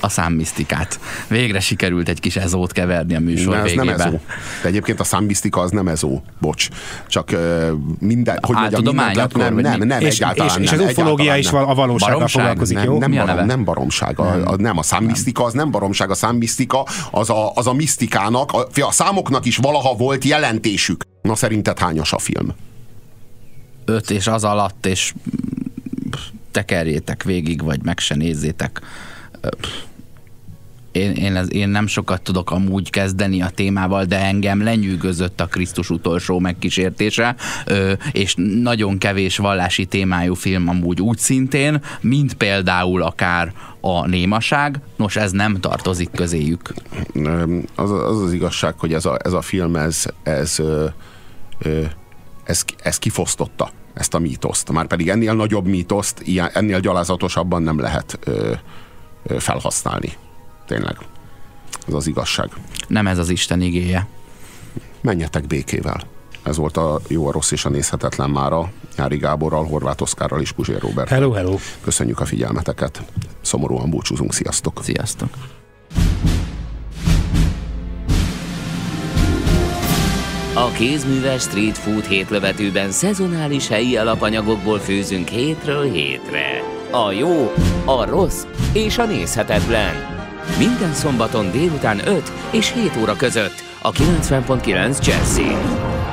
A 0.01 0.09
számmisztikát. 0.09 1.01
Végre 1.29 1.61
sikerült 1.61 2.09
egy 2.09 2.21
kis 2.21 2.37
ezót 2.37 2.73
keverni 2.73 3.15
a 3.15 3.21
műsor 3.21 3.55
De 3.55 3.61
ez 3.63 3.73
nem 3.73 3.87
végébe. 3.87 4.05
ezó. 4.05 4.21
De 4.63 4.69
egyébként 4.69 5.01
a 5.01 5.05
számmisztika 5.05 5.61
az 5.61 5.71
nem 5.71 5.89
ezó. 5.89 6.23
Bocs. 6.41 6.69
Csak 7.09 7.33
ö, 7.33 7.73
minden, 7.99 8.39
hogy 8.43 8.57
mondjam, 8.57 8.83
mindent 8.83 9.19
akkor, 9.19 9.43
nem, 9.43 9.55
nem, 9.55 9.87
nem, 9.89 10.01
és, 10.01 10.15
egyáltalán 10.15 10.61
és, 10.61 10.65
és 10.65 10.71
nem, 10.71 10.81
az 10.81 10.91
ufológia 10.91 11.37
is 11.37 11.51
nem. 11.51 11.69
a 11.69 11.75
valósággal 11.75 12.15
Baromság? 12.15 12.43
foglalkozik, 12.43 12.77
nem, 12.77 12.85
jó? 12.85 12.99
nem, 12.99 13.11
barom, 13.27 13.47
nem 13.47 13.65
baromság. 13.65 14.19
A, 14.19 14.51
a, 14.51 14.57
nem, 14.57 14.79
a 14.79 14.83
számmisztika 14.83 15.45
az 15.45 15.53
nem 15.53 15.71
baromság, 15.71 16.11
a 16.11 16.15
számmisztika 16.15 16.87
az 17.11 17.31
a, 17.31 17.53
az 17.55 17.67
a 17.67 17.73
misztikának, 17.73 18.53
a, 18.53 18.67
a 18.81 18.93
számoknak 18.93 19.45
is 19.45 19.57
valaha 19.57 19.95
volt 19.95 20.25
jelentésük. 20.25 21.05
Na 21.23 21.35
szerinted 21.35 21.79
hányas 21.79 22.13
a 22.13 22.19
film? 22.19 22.55
Öt 23.85 24.11
és 24.11 24.27
az 24.27 24.45
alatt, 24.45 24.87
és 24.87 25.15
tekerjétek 26.51 27.23
végig, 27.23 27.63
vagy 27.63 27.83
meg 27.83 27.99
se 27.99 28.15
nézzétek. 28.15 28.81
Én, 30.95 31.13
én, 31.13 31.37
ez, 31.37 31.53
én 31.53 31.69
nem 31.69 31.87
sokat 31.87 32.23
tudok 32.23 32.51
amúgy 32.51 32.91
kezdeni 32.91 33.43
a 33.43 33.49
témával, 33.49 34.05
de 34.05 34.19
engem 34.19 34.63
lenyűgözött 34.63 35.41
a 35.41 35.47
Krisztus 35.47 35.91
utolsó 35.91 36.39
megkísértése, 36.39 37.37
ö, 37.67 37.93
és 38.13 38.35
nagyon 38.63 38.99
kevés 38.99 39.37
vallási 39.37 39.85
témájú 39.85 40.35
film 40.35 40.69
amúgy 40.69 41.01
úgy 41.01 41.19
szintén, 41.19 41.83
mint 42.01 42.35
például 42.35 43.03
akár 43.03 43.53
a 43.81 44.07
némaság. 44.07 44.81
Nos, 44.97 45.17
ez 45.17 45.31
nem 45.31 45.61
tartozik 45.61 46.11
közéjük. 46.11 46.75
Az 47.75 47.91
az, 47.91 48.23
az 48.23 48.33
igazság, 48.33 48.75
hogy 48.79 48.93
ez 48.93 49.05
a, 49.05 49.19
ez 49.25 49.33
a 49.33 49.41
film, 49.41 49.77
ez, 49.77 50.05
ez, 50.23 50.59
ö, 50.59 50.87
ö, 51.59 51.83
ez, 52.45 52.65
ez 52.83 52.99
kifosztotta 52.99 53.71
ezt 53.95 54.15
a 54.15 54.19
mítoszt. 54.19 54.73
Már 54.73 54.87
pedig 54.87 55.09
ennél 55.09 55.35
nagyobb 55.35 55.67
mítoszt, 55.67 56.21
ilyen, 56.25 56.51
ennél 56.53 56.81
gyalázatosabban 56.81 57.63
nem 57.63 57.81
lehet 57.81 58.19
ö, 58.25 58.53
felhasználni. 59.39 60.13
Tényleg. 60.67 60.97
Ez 61.89 61.95
az 61.95 62.07
igazság. 62.07 62.51
Nem 62.89 63.07
ez 63.07 63.19
az 63.19 63.29
Isten 63.29 63.61
igéje. 63.61 64.07
Menjetek 65.01 65.47
békével. 65.47 66.01
Ez 66.43 66.57
volt 66.57 66.77
a 66.77 67.01
Jó, 67.09 67.27
a 67.27 67.33
Rossz 67.33 67.51
és 67.51 67.65
a 67.65 67.69
Nézhetetlen 67.69 68.31
mára. 68.31 68.73
Nyári 68.97 69.17
Gáborral, 69.17 69.65
Horváth 69.65 70.03
Oszkárral 70.03 70.41
és 70.41 70.53
Puzsér 70.53 70.81
Robert. 70.81 71.09
Hello, 71.09 71.31
hello. 71.31 71.57
Köszönjük 71.81 72.21
a 72.21 72.25
figyelmeteket. 72.25 73.03
Szomorúan 73.41 73.91
búcsúzunk. 73.91 74.33
Sziasztok! 74.33 74.81
Sziasztok! 74.83 75.29
A 80.55 80.71
kézműves 80.71 81.43
street 81.43 81.79
food 81.79 82.05
hétlövetőben 82.05 82.91
szezonális 82.91 83.69
helyi 83.69 83.97
alapanyagokból 83.97 84.79
főzünk 84.79 85.29
hétről 85.29 85.91
hétre. 85.93 86.63
A 86.95 87.13
jó, 87.13 87.53
a 87.85 88.05
rossz 88.05 88.47
és 88.73 88.99
a 88.99 89.05
nézhetetlen. 89.05 89.95
Minden 90.59 90.93
szombaton 90.93 91.51
délután 91.51 92.09
5 92.09 92.33
és 92.51 92.73
7 92.73 92.97
óra 93.03 93.17
között 93.17 93.63
a 93.83 93.91
90.9 93.93 95.07
Jazzin. 95.07 96.04